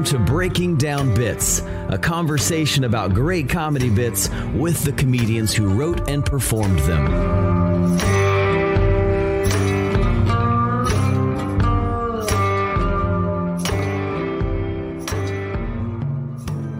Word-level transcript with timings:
Welcome 0.00 0.18
to 0.18 0.32
Breaking 0.32 0.76
Down 0.78 1.14
Bits, 1.14 1.60
a 1.90 1.98
conversation 1.98 2.84
about 2.84 3.12
great 3.12 3.50
comedy 3.50 3.90
bits 3.90 4.30
with 4.54 4.82
the 4.82 4.92
comedians 4.92 5.52
who 5.52 5.68
wrote 5.68 6.08
and 6.08 6.24
performed 6.24 6.78
them. 6.78 7.98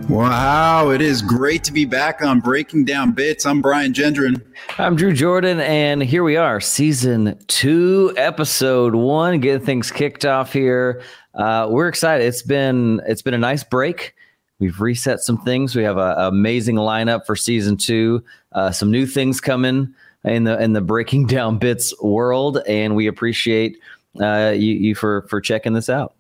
Wow, 0.09 0.91
it 0.91 1.03
is 1.03 1.21
great 1.21 1.63
to 1.65 1.73
be 1.73 1.85
back 1.85 2.23
on 2.23 2.41
Breaking 2.41 2.87
Down 2.87 3.13
Bits. 3.13 3.45
I'm 3.45 3.61
Brian 3.61 3.93
Gendron. 3.93 4.43
I'm 4.79 4.97
Drew 4.97 5.13
Jordan, 5.13 5.61
and 5.61 6.03
here 6.03 6.25
we 6.25 6.37
are, 6.37 6.59
season 6.59 7.39
two, 7.49 8.15
episode 8.17 8.95
one, 8.95 9.41
getting 9.41 9.65
things 9.65 9.91
kicked 9.91 10.25
off 10.25 10.55
here. 10.55 11.03
Uh, 11.41 11.67
we're 11.71 11.89
excited. 11.89 12.27
It's 12.27 12.43
been 12.43 13.01
it's 13.07 13.23
been 13.23 13.33
a 13.33 13.39
nice 13.39 13.65
break. 13.65 14.15
We've 14.59 14.79
reset 14.79 15.21
some 15.21 15.39
things. 15.39 15.75
We 15.75 15.83
have 15.85 15.97
an 15.97 16.15
amazing 16.19 16.77
lineup 16.77 17.25
for 17.25 17.35
season 17.35 17.79
two. 17.79 18.23
Uh, 18.53 18.71
some 18.71 18.91
new 18.91 19.07
things 19.07 19.41
coming 19.41 19.95
in 20.25 20.45
the 20.45 20.63
in 20.63 20.75
the 20.75 20.83
Breaking 20.83 21.27
Down 21.27 21.57
Bits 21.57 21.99
world, 22.03 22.59
and 22.69 22.95
we 22.95 23.07
appreciate 23.07 23.79
uh, 24.21 24.53
you, 24.55 24.75
you 24.75 24.95
for 24.95 25.23
for 25.31 25.41
checking 25.41 25.73
this 25.73 25.89
out. 25.89 26.15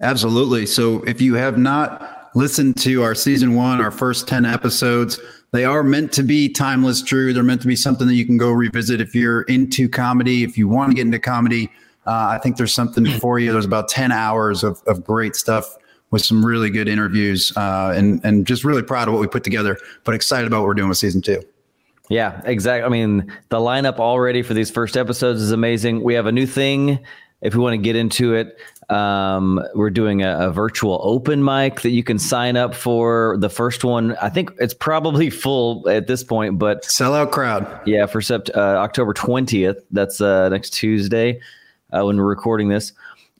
Absolutely. 0.00 0.64
So 0.64 1.02
if 1.02 1.20
you 1.20 1.34
have 1.34 1.58
not 1.58 2.30
listened 2.34 2.76
to 2.78 3.02
our 3.02 3.14
season 3.14 3.54
one, 3.54 3.80
our 3.80 3.90
first 3.90 4.26
10 4.26 4.44
episodes. 4.44 5.20
They 5.52 5.64
are 5.64 5.84
meant 5.84 6.12
to 6.14 6.24
be 6.24 6.48
timeless, 6.48 7.00
true. 7.00 7.32
They're 7.32 7.44
meant 7.44 7.60
to 7.60 7.68
be 7.68 7.76
something 7.76 8.08
that 8.08 8.14
you 8.14 8.26
can 8.26 8.38
go 8.38 8.50
revisit 8.50 9.00
if 9.00 9.14
you're 9.14 9.42
into 9.42 9.88
comedy, 9.88 10.42
if 10.42 10.58
you 10.58 10.66
want 10.66 10.90
to 10.90 10.96
get 10.96 11.02
into 11.02 11.20
comedy. 11.20 11.70
Uh, 12.06 12.28
I 12.30 12.38
think 12.38 12.56
there's 12.56 12.74
something 12.74 13.06
for 13.20 13.38
you. 13.38 13.52
There's 13.52 13.64
about 13.64 13.88
10 13.88 14.12
hours 14.12 14.62
of, 14.64 14.82
of 14.86 15.04
great 15.04 15.36
stuff 15.36 15.76
with 16.10 16.24
some 16.24 16.44
really 16.44 16.70
good 16.70 16.88
interviews 16.88 17.52
uh, 17.56 17.92
and, 17.96 18.24
and 18.24 18.46
just 18.46 18.64
really 18.64 18.82
proud 18.82 19.08
of 19.08 19.14
what 19.14 19.20
we 19.20 19.26
put 19.26 19.42
together, 19.42 19.76
but 20.04 20.14
excited 20.14 20.46
about 20.46 20.60
what 20.60 20.68
we're 20.68 20.74
doing 20.74 20.88
with 20.88 20.98
season 20.98 21.20
two. 21.20 21.42
Yeah, 22.08 22.40
exactly. 22.44 22.84
I 22.84 22.88
mean, 22.88 23.32
the 23.48 23.56
lineup 23.56 23.98
already 23.98 24.42
for 24.42 24.54
these 24.54 24.70
first 24.70 24.96
episodes 24.96 25.40
is 25.40 25.50
amazing. 25.50 26.02
We 26.02 26.14
have 26.14 26.26
a 26.26 26.32
new 26.32 26.46
thing 26.46 27.00
if 27.40 27.54
we 27.54 27.60
want 27.60 27.74
to 27.74 27.78
get 27.78 27.96
into 27.96 28.34
it. 28.34 28.58
Um, 28.90 29.60
we're 29.74 29.90
doing 29.90 30.22
a, 30.22 30.48
a, 30.48 30.50
virtual 30.50 31.00
open 31.02 31.42
mic 31.42 31.80
that 31.80 31.90
you 31.90 32.04
can 32.04 32.18
sign 32.18 32.56
up 32.56 32.74
for. 32.74 33.36
The 33.38 33.48
first 33.48 33.82
one, 33.82 34.14
I 34.16 34.28
think 34.28 34.50
it's 34.58 34.74
probably 34.74 35.30
full 35.30 35.88
at 35.88 36.06
this 36.06 36.22
point, 36.22 36.58
but 36.58 36.82
sellout 36.82 37.32
crowd. 37.32 37.80
Yeah, 37.86 38.04
for 38.04 38.20
sept- 38.20 38.54
uh, 38.54 38.76
October 38.76 39.14
20th. 39.14 39.80
That's 39.90 40.20
uh, 40.20 40.50
next 40.50 40.74
Tuesday 40.74 41.40
uh, 41.94 42.04
when 42.04 42.16
we're 42.16 42.24
recording 42.24 42.68
this. 42.68 42.92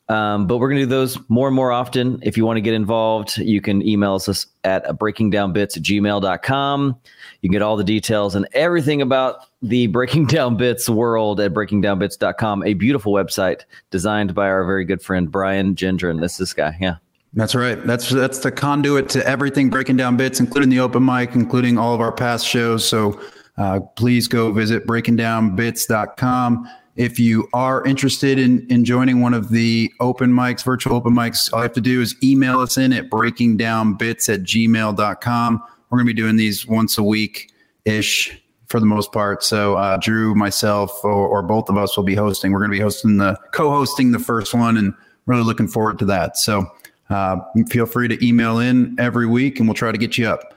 Um, 0.09 0.47
but 0.47 0.59
we're 0.59 0.69
going 0.69 0.81
to 0.81 0.85
do 0.85 0.91
those 0.91 1.19
more 1.31 1.49
and 1.49 1.57
more 1.57 1.73
often. 1.73 2.19
If 2.23 2.37
you 2.37 2.45
want 2.45 2.59
to 2.59 2.61
get 2.61 2.75
involved, 2.75 3.39
you 3.39 3.63
can 3.63 3.87
email 3.87 4.15
us 4.15 4.47
at 4.63 4.85
breakingdownbits 4.99 5.79
at 5.79 5.83
gmail.com. 5.83 6.97
You 7.41 7.49
can 7.49 7.53
get 7.53 7.63
all 7.63 7.77
the 7.77 7.85
details 7.85 8.35
and 8.35 8.47
everything 8.53 9.01
about 9.01 9.47
the 9.63 9.87
Breaking 9.95 10.27
Down 10.27 10.59
Bits 10.59 10.91
world 10.91 11.41
at 11.41 11.55
breakingdownbits.com, 11.55 12.65
a 12.65 12.75
beautiful 12.75 13.15
website 13.15 13.63
designed 13.91 14.35
by 14.35 14.49
our 14.49 14.65
very 14.65 14.85
good 14.85 15.01
friend 15.01 15.31
Brian 15.31 15.75
Gendron. 15.75 16.21
This 16.21 16.37
this 16.37 16.53
guy. 16.53 16.77
Yeah. 16.81 16.97
That's 17.33 17.55
right. 17.55 17.85
That's 17.85 18.11
that's 18.11 18.41
the 18.41 18.53
conduit 18.53 19.09
to 19.11 19.27
everything 19.27 19.69
breaking 19.69 19.97
down 19.97 20.17
bits, 20.17 20.39
including 20.39 20.69
the 20.69 20.79
open 20.81 21.05
mic, 21.05 21.35
including 21.35 21.79
all 21.79 21.93
of 21.93 22.01
our 22.01 22.13
past 22.13 22.47
shows. 22.47 22.87
So 22.87 23.21
uh, 23.57 23.81
please 23.97 24.29
go 24.29 24.53
visit 24.53 24.87
breakingdownbits.com. 24.87 26.69
If 26.97 27.19
you 27.19 27.49
are 27.53 27.85
interested 27.85 28.39
in, 28.39 28.67
in 28.71 28.85
joining 28.85 29.21
one 29.21 29.35
of 29.35 29.51
the 29.51 29.93
open 29.99 30.33
mics, 30.33 30.63
virtual 30.63 30.97
open 30.97 31.13
mics, 31.13 31.53
all 31.53 31.61
you 31.61 31.65
have 31.65 31.73
to 31.73 31.81
do 31.81 32.01
is 32.01 32.15
email 32.23 32.61
us 32.61 32.79
in 32.79 32.93
at 32.93 33.11
breakingdownbits 33.11 34.33
at 34.33 34.43
gmail.com. 34.43 35.63
We're 35.91 35.99
going 35.99 36.07
to 36.07 36.15
be 36.15 36.21
doing 36.21 36.37
these 36.37 36.67
once 36.67 36.97
a 36.97 37.03
week 37.03 37.53
ish 37.85 38.41
for 38.67 38.81
the 38.81 38.87
most 38.87 39.13
part. 39.13 39.43
So 39.43 39.77
uh, 39.77 39.99
Drew, 39.99 40.35
myself, 40.35 41.05
or, 41.05 41.13
or, 41.13 41.43
both 41.43 41.69
of 41.69 41.77
us 41.77 41.97
will 41.97 42.05
be 42.05 42.15
hosting. 42.15 42.53
We're 42.53 42.61
going 42.61 42.71
to 42.71 42.77
be 42.77 42.83
hosting 42.83 43.19
the 43.19 43.39
co-hosting 43.53 44.13
the 44.13 44.19
first 44.19 44.55
one, 44.55 44.77
and 44.77 44.95
really 45.27 45.43
looking 45.43 45.69
forward 45.69 45.99
to 46.01 46.05
that. 46.07 46.37
So 46.37 46.67
uh, 47.11 47.37
feel 47.69 47.87
free 47.87 48.09
to 48.09 48.27
email 48.27 48.59
in 48.59 48.97
every 48.99 49.27
week, 49.27 49.59
and 49.59 49.69
we'll 49.69 49.75
try 49.75 49.93
to 49.93 49.99
get 49.99 50.17
you 50.19 50.27
up. 50.27 50.54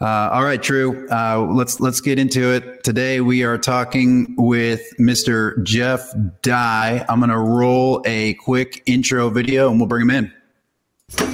Uh, 0.00 0.30
all 0.32 0.44
right, 0.44 0.62
Drew. 0.62 1.08
Uh, 1.08 1.48
let's 1.50 1.80
let's 1.80 2.00
get 2.00 2.20
into 2.20 2.54
it. 2.54 2.84
Today 2.84 3.20
we 3.20 3.42
are 3.42 3.58
talking 3.58 4.34
with 4.38 4.82
Mr. 4.98 5.60
Jeff 5.64 6.14
Dye. 6.42 7.04
I'm 7.08 7.18
going 7.18 7.30
to 7.30 7.38
roll 7.38 8.02
a 8.06 8.34
quick 8.34 8.82
intro 8.86 9.28
video, 9.28 9.68
and 9.70 9.80
we'll 9.80 9.88
bring 9.88 10.02
him 10.02 10.10
in. 10.10 10.32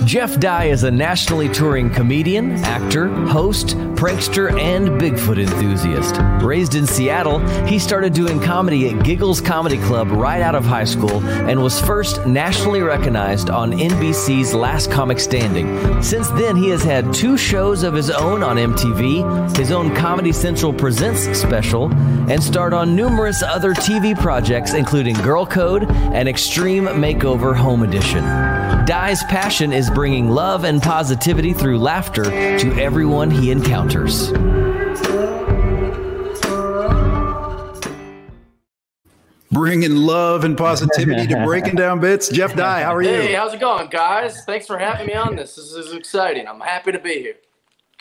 Jeff 0.07 0.39
Dye 0.41 0.67
is 0.67 0.85
a 0.85 0.91
nationally 0.91 1.49
touring 1.49 1.91
comedian, 1.91 2.53
actor, 2.65 3.09
host, 3.27 3.77
prankster, 4.05 4.53
and 4.61 5.01
Bigfoot 5.01 5.39
enthusiast. 5.39 6.17
Raised 6.45 6.75
in 6.75 6.87
Seattle, 6.87 7.39
he 7.67 7.79
started 7.79 8.13
doing 8.13 8.39
comedy 8.39 8.91
at 8.91 9.03
Giggles 9.03 9.41
Comedy 9.41 9.79
Club 9.79 10.11
right 10.11 10.43
out 10.43 10.55
of 10.55 10.63
high 10.63 10.85
school 10.85 11.25
and 11.25 11.63
was 11.63 11.81
first 11.81 12.27
nationally 12.27 12.83
recognized 12.83 13.49
on 13.49 13.73
NBC's 13.73 14.53
Last 14.53 14.91
Comic 14.91 15.19
Standing. 15.19 16.03
Since 16.03 16.29
then, 16.33 16.55
he 16.55 16.69
has 16.69 16.83
had 16.83 17.15
two 17.15 17.39
shows 17.39 17.83
of 17.83 17.95
his 17.95 18.11
own 18.11 18.43
on 18.43 18.57
MTV, 18.57 19.57
his 19.57 19.73
own 19.73 19.97
Comedy 19.97 20.33
Central 20.33 20.75
Presents 20.75 21.23
special, 21.39 21.91
and 22.31 22.43
starred 22.43 22.75
on 22.75 22.95
numerous 22.95 23.43
other 23.43 23.73
TV 23.73 24.15
projects, 24.21 24.75
including 24.75 25.15
Girl 25.23 25.47
Code 25.47 25.91
and 25.91 26.29
Extreme 26.29 26.85
Makeover 26.89 27.57
Home 27.57 27.83
Edition. 27.83 28.54
Dye's 28.87 29.25
passion 29.25 29.73
is 29.73 29.89
bringing 29.89 30.29
love 30.29 30.65
and 30.65 30.83
positivity 30.83 31.55
through 31.55 31.79
laughter 31.79 32.25
to 32.25 32.73
everyone 32.75 33.31
he 33.31 33.51
encounters. 33.51 34.31
Bringing 39.51 39.97
love 39.97 40.45
and 40.45 40.55
positivity 40.59 41.27
to 41.29 41.45
breaking 41.47 41.77
down 41.77 41.99
bits. 41.99 42.29
Jeff 42.29 42.55
Dye, 42.55 42.83
how 42.83 42.95
are 42.95 43.01
you? 43.01 43.09
Hey, 43.09 43.33
how's 43.33 43.55
it 43.55 43.61
going, 43.61 43.89
guys? 43.89 44.45
Thanks 44.45 44.67
for 44.67 44.77
having 44.77 45.07
me 45.07 45.15
on 45.15 45.35
this. 45.35 45.57
This 45.57 45.73
is 45.73 45.95
exciting. 45.95 46.47
I'm 46.47 46.61
happy 46.61 46.93
to 46.93 46.99
be 46.99 47.21
here. 47.21 47.37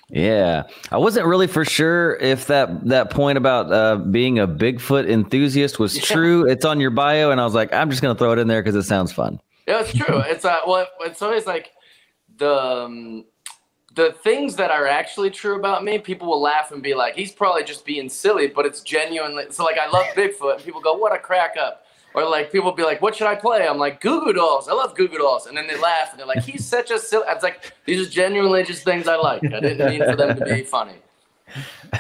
Yeah, 0.10 0.64
I 0.92 0.98
wasn't 0.98 1.28
really 1.28 1.48
for 1.48 1.64
sure 1.64 2.18
if 2.18 2.48
that 2.48 2.90
that 2.90 3.10
point 3.10 3.38
about 3.38 3.72
uh, 3.72 3.96
being 3.98 4.38
a 4.38 4.48
Bigfoot 4.48 5.10
enthusiast 5.10 5.80
was 5.80 5.96
yeah. 5.96 6.02
true. 6.02 6.50
It's 6.50 6.66
on 6.66 6.82
your 6.82 6.92
bio, 6.92 7.32
and 7.32 7.40
I 7.40 7.46
was 7.46 7.54
like, 7.54 7.72
I'm 7.72 7.90
just 7.90 8.02
gonna 8.02 8.16
throw 8.16 8.34
it 8.34 8.40
in 8.40 8.48
there 8.50 8.62
because 8.62 8.76
it 8.76 8.84
sounds 8.84 9.14
fun. 9.14 9.40
Yeah, 9.68 9.82
it's 9.82 9.94
true. 9.94 10.20
it's 10.26 10.46
uh, 10.46 10.58
well, 10.68 10.88
it's 11.02 11.22
always 11.22 11.46
like 11.46 11.72
the 12.38 12.54
um, 12.54 13.26
the 13.96 14.14
things 14.24 14.56
that 14.56 14.72
are 14.72 14.88
actually 14.88 15.30
true 15.30 15.56
about 15.56 15.84
me. 15.84 16.00
People 16.00 16.28
will 16.28 16.42
laugh 16.42 16.72
and 16.72 16.82
be 16.82 16.94
like, 16.94 17.16
"He's 17.16 17.32
probably 17.32 17.64
just 17.64 17.86
being 17.86 18.10
silly," 18.10 18.48
but 18.48 18.66
it's 18.66 18.82
genuinely. 18.82 19.46
So 19.52 19.64
like, 19.64 19.78
I 19.80 19.90
love 19.90 20.06
Bigfoot, 20.16 20.56
and 20.56 20.64
people 20.64 20.82
go, 20.82 20.94
"What 20.94 21.14
a 21.14 21.20
crack 21.20 21.56
up." 21.60 21.86
Or 22.16 22.24
like 22.30 22.52
people 22.52 22.72
be 22.72 22.84
like, 22.84 23.02
"What 23.02 23.16
should 23.16 23.28
I 23.28 23.36
play?" 23.36 23.68
I'm 23.68 23.78
like, 23.78 24.02
"Goo 24.02 24.24
Goo 24.24 24.34
Dolls." 24.34 24.68
I 24.68 24.74
love 24.74 24.96
Goo 24.96 25.08
Goo 25.08 25.18
Dolls, 25.18 25.48
and 25.48 25.58
then 25.58 25.68
they 25.68 25.78
laugh 25.78 26.12
and 26.12 26.20
they're 26.20 26.28
like, 26.28 26.44
"He's 26.44 26.66
such 26.66 26.92
a 26.92 27.00
silly." 27.00 27.26
It's 27.28 27.44
like 27.44 27.74
these 27.86 28.06
are 28.06 28.10
genuinely 28.10 28.64
just 28.64 28.84
things 28.84 29.08
I 29.08 29.16
like. 29.16 29.44
I 29.44 29.60
didn't 29.60 29.90
mean 29.90 30.04
for 30.04 30.16
them 30.16 30.38
to 30.38 30.46
be 30.46 30.64
funny. 30.64 30.96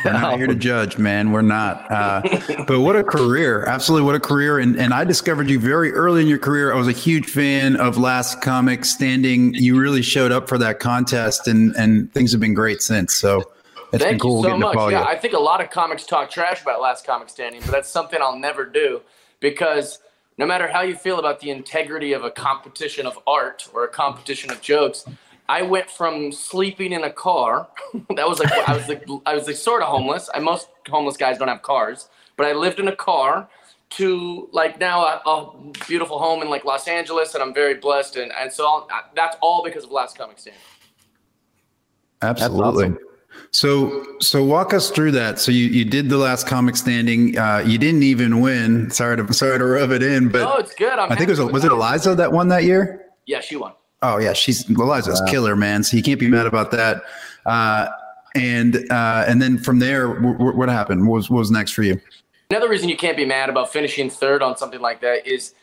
We're 0.03 0.13
not 0.13 0.37
here 0.37 0.47
to 0.47 0.55
judge, 0.71 0.97
man. 0.97 1.31
We're 1.31 1.41
not. 1.41 1.91
Uh, 1.91 2.21
but 2.67 2.79
what 2.79 2.95
a 2.95 3.03
career! 3.03 3.65
Absolutely, 3.65 4.05
what 4.05 4.15
a 4.15 4.19
career! 4.19 4.59
And 4.59 4.79
and 4.79 4.93
I 4.93 5.03
discovered 5.03 5.49
you 5.49 5.59
very 5.59 5.91
early 5.91 6.21
in 6.21 6.27
your 6.27 6.39
career. 6.39 6.73
I 6.73 6.77
was 6.77 6.87
a 6.87 6.93
huge 6.93 7.27
fan 7.27 7.75
of 7.75 7.97
Last 7.97 8.41
Comic 8.41 8.85
Standing. 8.85 9.53
You 9.53 9.79
really 9.79 10.01
showed 10.01 10.31
up 10.31 10.47
for 10.49 10.57
that 10.57 10.79
contest, 10.79 11.47
and 11.47 11.75
and 11.75 12.11
things 12.13 12.31
have 12.31 12.41
been 12.41 12.53
great 12.53 12.81
since. 12.81 13.15
So. 13.15 13.51
It's 13.91 14.01
Thank 14.01 14.13
been 14.13 14.19
cool 14.21 14.37
you 14.37 14.49
so 14.49 14.57
much. 14.57 14.75
yeah, 14.91 15.01
you. 15.01 15.05
I 15.05 15.15
think 15.15 15.35
a 15.35 15.39
lot 15.39 15.61
of 15.61 15.69
comics 15.69 16.03
talk 16.03 16.31
trash 16.31 16.63
about 16.63 16.81
Last 16.81 17.05
Comic 17.05 17.29
Standing, 17.29 17.61
but 17.61 17.69
that's 17.69 17.89
something 17.89 18.19
I'll 18.19 18.39
never 18.39 18.65
do 18.65 19.01
because 19.39 19.99
no 20.37 20.45
matter 20.45 20.67
how 20.67 20.81
you 20.81 20.95
feel 20.95 21.19
about 21.19 21.39
the 21.39 21.51
integrity 21.51 22.13
of 22.13 22.23
a 22.23 22.31
competition 22.31 23.05
of 23.05 23.19
art 23.27 23.67
or 23.73 23.83
a 23.83 23.87
competition 23.87 24.49
of 24.49 24.61
jokes, 24.61 25.05
I 25.49 25.61
went 25.61 25.89
from 25.89 26.31
sleeping 26.31 26.93
in 26.93 27.03
a 27.03 27.11
car. 27.11 27.67
that 28.15 28.27
was 28.27 28.39
like 28.39 28.51
I 28.51 28.75
was 28.75 28.87
like 28.87 29.05
I 29.25 29.35
was 29.35 29.47
like 29.47 29.55
sort 29.55 29.81
of 29.81 29.89
homeless. 29.89 30.29
I, 30.33 30.39
most 30.39 30.69
homeless 30.89 31.17
guys 31.17 31.37
don't 31.37 31.47
have 31.47 31.61
cars, 31.61 32.09
but 32.37 32.45
I 32.45 32.53
lived 32.53 32.79
in 32.79 32.87
a 32.87 32.95
car 32.95 33.49
to 33.91 34.49
like 34.51 34.79
now 34.79 35.03
a, 35.03 35.21
a 35.29 35.71
beautiful 35.87 36.17
home 36.17 36.41
in 36.41 36.49
like 36.49 36.65
Los 36.65 36.87
Angeles, 36.87 37.33
and 37.33 37.43
I'm 37.43 37.53
very 37.53 37.75
blessed. 37.75 38.15
And 38.15 38.31
and 38.39 38.51
so 38.51 38.65
I'll, 38.65 38.87
that's 39.15 39.37
all 39.41 39.63
because 39.63 39.83
of 39.83 39.91
Last 39.91 40.17
Comic 40.17 40.39
Standing. 40.39 40.61
Absolutely. 42.21 42.85
Awesome. 42.85 42.99
So, 43.51 44.05
so 44.19 44.43
walk 44.43 44.73
us 44.73 44.89
through 44.89 45.11
that. 45.11 45.39
So 45.39 45.51
you, 45.51 45.65
you 45.65 45.85
did 45.85 46.09
the 46.09 46.17
last 46.17 46.47
comic 46.47 46.75
standing. 46.75 47.37
Uh, 47.37 47.63
you 47.65 47.77
didn't 47.77 48.03
even 48.03 48.41
win. 48.41 48.89
Sorry 48.89 49.17
to 49.17 49.33
sorry 49.33 49.59
to 49.59 49.65
rub 49.65 49.91
it 49.91 50.01
in, 50.01 50.29
but 50.29 50.39
no, 50.39 50.55
it's 50.55 50.73
good. 50.73 50.97
I'm 50.97 51.11
i 51.11 51.15
think 51.15 51.29
it 51.29 51.37
was 51.37 51.51
was 51.51 51.63
it 51.63 51.71
Eliza 51.71 52.15
that 52.15 52.31
won 52.31 52.47
that 52.47 52.63
year? 52.63 53.05
Yeah, 53.25 53.41
she 53.41 53.55
won. 53.55 53.73
Oh 54.03 54.17
yeah, 54.17 54.33
she's 54.33 54.69
Eliza's 54.69 55.21
wow. 55.21 55.31
killer, 55.31 55.55
man. 55.55 55.81
So 55.81 55.95
you 55.95 56.03
can't 56.03 56.19
be 56.19 56.27
mad 56.27 56.45
about 56.45 56.71
that. 56.71 57.03
Uh, 57.45 57.87
and 58.35 58.91
uh, 58.91 59.25
and 59.27 59.41
then 59.41 59.57
from 59.57 59.79
there, 59.79 60.07
w- 60.07 60.33
w- 60.33 60.57
what 60.57 60.69
happened? 60.69 61.07
What 61.07 61.15
was 61.15 61.29
what 61.29 61.39
was 61.39 61.51
next 61.51 61.71
for 61.71 61.83
you? 61.83 61.99
Another 62.49 62.69
reason 62.69 62.89
you 62.89 62.97
can't 62.97 63.17
be 63.17 63.25
mad 63.25 63.49
about 63.49 63.71
finishing 63.71 64.09
third 64.09 64.43
on 64.43 64.57
something 64.57 64.81
like 64.81 65.01
that 65.01 65.25
is 65.25 65.55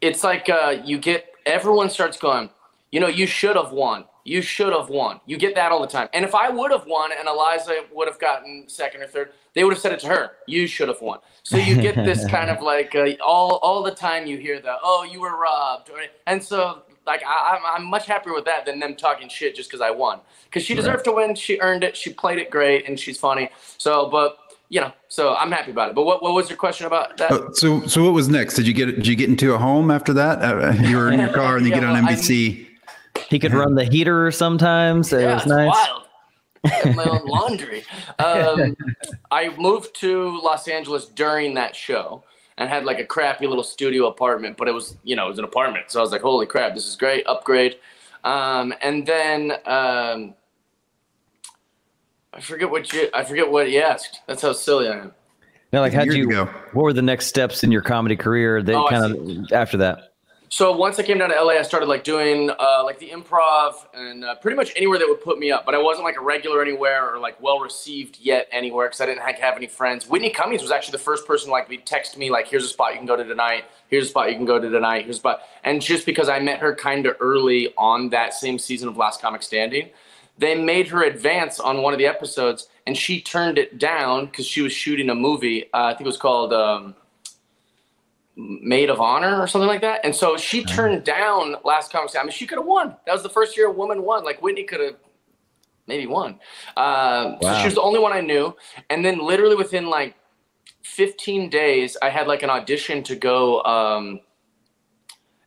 it's 0.00 0.24
like 0.24 0.48
uh, 0.48 0.76
you 0.84 0.98
get 0.98 1.26
everyone 1.46 1.88
starts 1.88 2.18
going, 2.18 2.50
you 2.90 2.98
know, 2.98 3.06
you 3.06 3.26
should 3.26 3.56
have 3.56 3.70
won. 3.70 4.04
You 4.24 4.42
should 4.42 4.72
have 4.72 4.88
won. 4.88 5.20
You 5.26 5.36
get 5.36 5.54
that 5.54 5.70
all 5.70 5.80
the 5.80 5.86
time. 5.86 6.08
And 6.12 6.24
if 6.24 6.34
I 6.34 6.48
would 6.50 6.72
have 6.72 6.84
won 6.86 7.12
and 7.16 7.28
Eliza 7.28 7.84
would 7.92 8.08
have 8.08 8.18
gotten 8.18 8.64
second 8.66 9.02
or 9.02 9.06
third, 9.06 9.30
they 9.54 9.62
would 9.62 9.72
have 9.72 9.80
said 9.80 9.92
it 9.92 10.00
to 10.00 10.08
her. 10.08 10.32
You 10.48 10.66
should 10.66 10.88
have 10.88 11.00
won. 11.00 11.20
So 11.44 11.56
you 11.56 11.80
get 11.80 11.94
this 11.94 12.26
kind 12.30 12.50
of 12.50 12.60
like 12.60 12.96
uh, 12.96 13.10
all 13.24 13.60
all 13.62 13.84
the 13.84 13.94
time 13.94 14.26
you 14.26 14.38
hear 14.38 14.60
the 14.60 14.74
oh 14.82 15.04
you 15.04 15.20
were 15.20 15.38
robbed, 15.38 15.92
and 16.26 16.42
so 16.42 16.82
like 17.06 17.22
I, 17.26 17.58
I'm 17.76 17.84
much 17.84 18.06
happier 18.06 18.34
with 18.34 18.44
that 18.46 18.66
than 18.66 18.80
them 18.80 18.96
talking 18.96 19.28
shit 19.28 19.54
just 19.54 19.70
because 19.70 19.80
I 19.80 19.90
won. 19.90 20.20
Because 20.44 20.64
she 20.64 20.74
deserved 20.74 20.98
right. 20.98 21.04
to 21.04 21.12
win. 21.12 21.34
She 21.34 21.58
earned 21.60 21.84
it. 21.84 21.96
She 21.96 22.12
played 22.12 22.38
it 22.38 22.50
great, 22.50 22.88
and 22.88 22.98
she's 22.98 23.18
funny. 23.18 23.50
So, 23.78 24.08
but 24.10 24.38
you 24.68 24.80
know, 24.80 24.92
so 25.08 25.34
I'm 25.34 25.52
happy 25.52 25.70
about 25.70 25.90
it. 25.90 25.94
But 25.94 26.04
what, 26.04 26.22
what 26.22 26.34
was 26.34 26.48
your 26.48 26.58
question 26.58 26.86
about 26.86 27.16
that? 27.18 27.30
Uh, 27.30 27.52
so 27.52 27.86
so 27.86 28.04
what 28.04 28.12
was 28.12 28.28
next? 28.28 28.54
Did 28.54 28.66
you 28.66 28.74
get 28.74 28.86
did 28.86 29.06
you 29.06 29.14
get 29.14 29.28
into 29.28 29.54
a 29.54 29.58
home 29.58 29.90
after 29.90 30.12
that? 30.14 30.42
Uh, 30.42 30.72
you 30.82 30.96
were 30.96 31.10
in 31.10 31.20
your 31.20 31.32
car 31.32 31.56
and 31.56 31.64
you 31.64 31.70
yeah, 31.74 31.80
get 31.80 31.88
on 31.88 32.04
NBC. 32.04 32.66
I, 32.66 33.20
he 33.30 33.38
could 33.38 33.54
run 33.54 33.74
the 33.74 33.84
heater 33.84 34.30
sometimes. 34.30 35.12
It 35.12 35.22
yeah, 35.22 35.34
was 35.34 35.46
nice. 35.46 35.72
Wild. 35.72 36.96
my 36.96 37.04
own 37.04 37.24
laundry. 37.26 37.84
Um, 38.18 38.76
I 39.30 39.54
moved 39.56 39.98
to 40.00 40.40
Los 40.42 40.66
Angeles 40.68 41.06
during 41.06 41.54
that 41.54 41.76
show 41.76 42.24
and 42.58 42.68
had 42.68 42.84
like 42.84 42.98
a 42.98 43.04
crappy 43.04 43.46
little 43.46 43.64
studio 43.64 44.06
apartment, 44.06 44.56
but 44.56 44.68
it 44.68 44.72
was, 44.72 44.96
you 45.04 45.16
know, 45.16 45.26
it 45.26 45.30
was 45.30 45.38
an 45.38 45.44
apartment. 45.44 45.86
So 45.88 46.00
I 46.00 46.02
was 46.02 46.12
like, 46.12 46.22
holy 46.22 46.46
crap, 46.46 46.74
this 46.74 46.86
is 46.86 46.96
great, 46.96 47.26
upgrade. 47.26 47.76
Um, 48.24 48.74
and 48.82 49.06
then 49.06 49.52
um, 49.66 50.34
I 52.32 52.40
forget 52.40 52.70
what 52.70 52.92
you, 52.92 53.08
I 53.14 53.24
forget 53.24 53.50
what 53.50 53.70
you 53.70 53.80
asked. 53.80 54.20
That's 54.26 54.42
how 54.42 54.52
silly 54.52 54.88
I 54.88 54.98
am. 54.98 55.12
Now, 55.72 55.80
like 55.80 55.92
how'd 55.92 56.12
you, 56.12 56.30
go? 56.30 56.46
what 56.72 56.82
were 56.82 56.92
the 56.92 57.02
next 57.02 57.26
steps 57.26 57.62
in 57.64 57.72
your 57.72 57.82
comedy 57.82 58.16
career 58.16 58.62
that 58.62 58.74
oh, 58.74 58.88
kind 58.88 59.04
of 59.04 59.52
after 59.52 59.76
that? 59.78 60.14
So 60.48 60.70
once 60.70 60.96
I 61.00 61.02
came 61.02 61.18
down 61.18 61.30
to 61.30 61.42
LA, 61.42 61.54
I 61.54 61.62
started 61.62 61.86
like 61.86 62.04
doing 62.04 62.50
uh, 62.50 62.82
like 62.84 63.00
the 63.00 63.10
improv 63.10 63.74
and 63.94 64.24
uh, 64.24 64.36
pretty 64.36 64.56
much 64.56 64.72
anywhere 64.76 64.96
that 64.96 65.08
would 65.08 65.20
put 65.20 65.40
me 65.40 65.50
up. 65.50 65.66
But 65.66 65.74
I 65.74 65.78
wasn't 65.78 66.04
like 66.04 66.16
a 66.16 66.20
regular 66.20 66.62
anywhere 66.62 67.12
or 67.12 67.18
like 67.18 67.40
well 67.42 67.58
received 67.58 68.18
yet 68.20 68.48
anywhere 68.52 68.86
because 68.86 69.00
I 69.00 69.06
didn't 69.06 69.22
have, 69.22 69.34
have 69.36 69.56
any 69.56 69.66
friends. 69.66 70.08
Whitney 70.08 70.30
Cummings 70.30 70.62
was 70.62 70.70
actually 70.70 70.92
the 70.92 71.04
first 71.04 71.26
person 71.26 71.50
like 71.50 71.68
to 71.68 71.76
text 71.78 72.16
me 72.16 72.30
like, 72.30 72.46
"Here's 72.46 72.64
a 72.64 72.68
spot 72.68 72.92
you 72.92 72.98
can 72.98 73.06
go 73.06 73.16
to 73.16 73.24
tonight. 73.24 73.64
Here's 73.88 74.06
a 74.06 74.08
spot 74.08 74.30
you 74.30 74.36
can 74.36 74.44
go 74.44 74.60
to 74.60 74.70
tonight. 74.70 75.04
Here's 75.04 75.16
a 75.16 75.18
spot." 75.18 75.42
And 75.64 75.82
just 75.82 76.06
because 76.06 76.28
I 76.28 76.38
met 76.38 76.60
her 76.60 76.76
kind 76.76 77.06
of 77.06 77.16
early 77.18 77.74
on 77.76 78.10
that 78.10 78.32
same 78.32 78.58
season 78.60 78.88
of 78.88 78.96
Last 78.96 79.20
Comic 79.20 79.42
Standing, 79.42 79.90
they 80.38 80.54
made 80.54 80.86
her 80.88 81.02
advance 81.02 81.58
on 81.58 81.82
one 81.82 81.92
of 81.92 81.98
the 81.98 82.06
episodes, 82.06 82.68
and 82.86 82.96
she 82.96 83.20
turned 83.20 83.58
it 83.58 83.78
down 83.78 84.26
because 84.26 84.46
she 84.46 84.62
was 84.62 84.72
shooting 84.72 85.10
a 85.10 85.14
movie. 85.14 85.64
Uh, 85.74 85.86
I 85.86 85.90
think 85.90 86.02
it 86.02 86.06
was 86.06 86.18
called. 86.18 86.52
Um, 86.52 86.94
maid 88.36 88.90
of 88.90 89.00
honor 89.00 89.40
or 89.40 89.46
something 89.46 89.68
like 89.68 89.80
that. 89.80 90.00
And 90.04 90.14
so 90.14 90.36
she 90.36 90.62
turned 90.64 91.04
down 91.04 91.56
last 91.64 91.90
conversation. 91.90 92.20
I 92.20 92.24
mean, 92.24 92.32
she 92.32 92.46
could 92.46 92.58
have 92.58 92.66
won. 92.66 92.94
That 93.06 93.12
was 93.12 93.22
the 93.22 93.30
first 93.30 93.56
year 93.56 93.66
a 93.66 93.72
woman 93.72 94.02
won. 94.02 94.24
Like 94.24 94.42
Whitney 94.42 94.64
could 94.64 94.80
have 94.80 94.96
maybe 95.86 96.06
won. 96.06 96.38
Uh, 96.76 97.36
wow. 97.40 97.54
So 97.54 97.58
she 97.60 97.64
was 97.64 97.74
the 97.74 97.82
only 97.82 97.98
one 97.98 98.12
I 98.12 98.20
knew. 98.20 98.54
And 98.90 99.04
then 99.04 99.18
literally 99.18 99.56
within 99.56 99.88
like 99.88 100.14
15 100.82 101.48
days, 101.48 101.96
I 102.02 102.10
had 102.10 102.26
like 102.26 102.42
an 102.42 102.50
audition 102.50 103.02
to 103.04 103.16
go. 103.16 103.62
Um, 103.62 104.20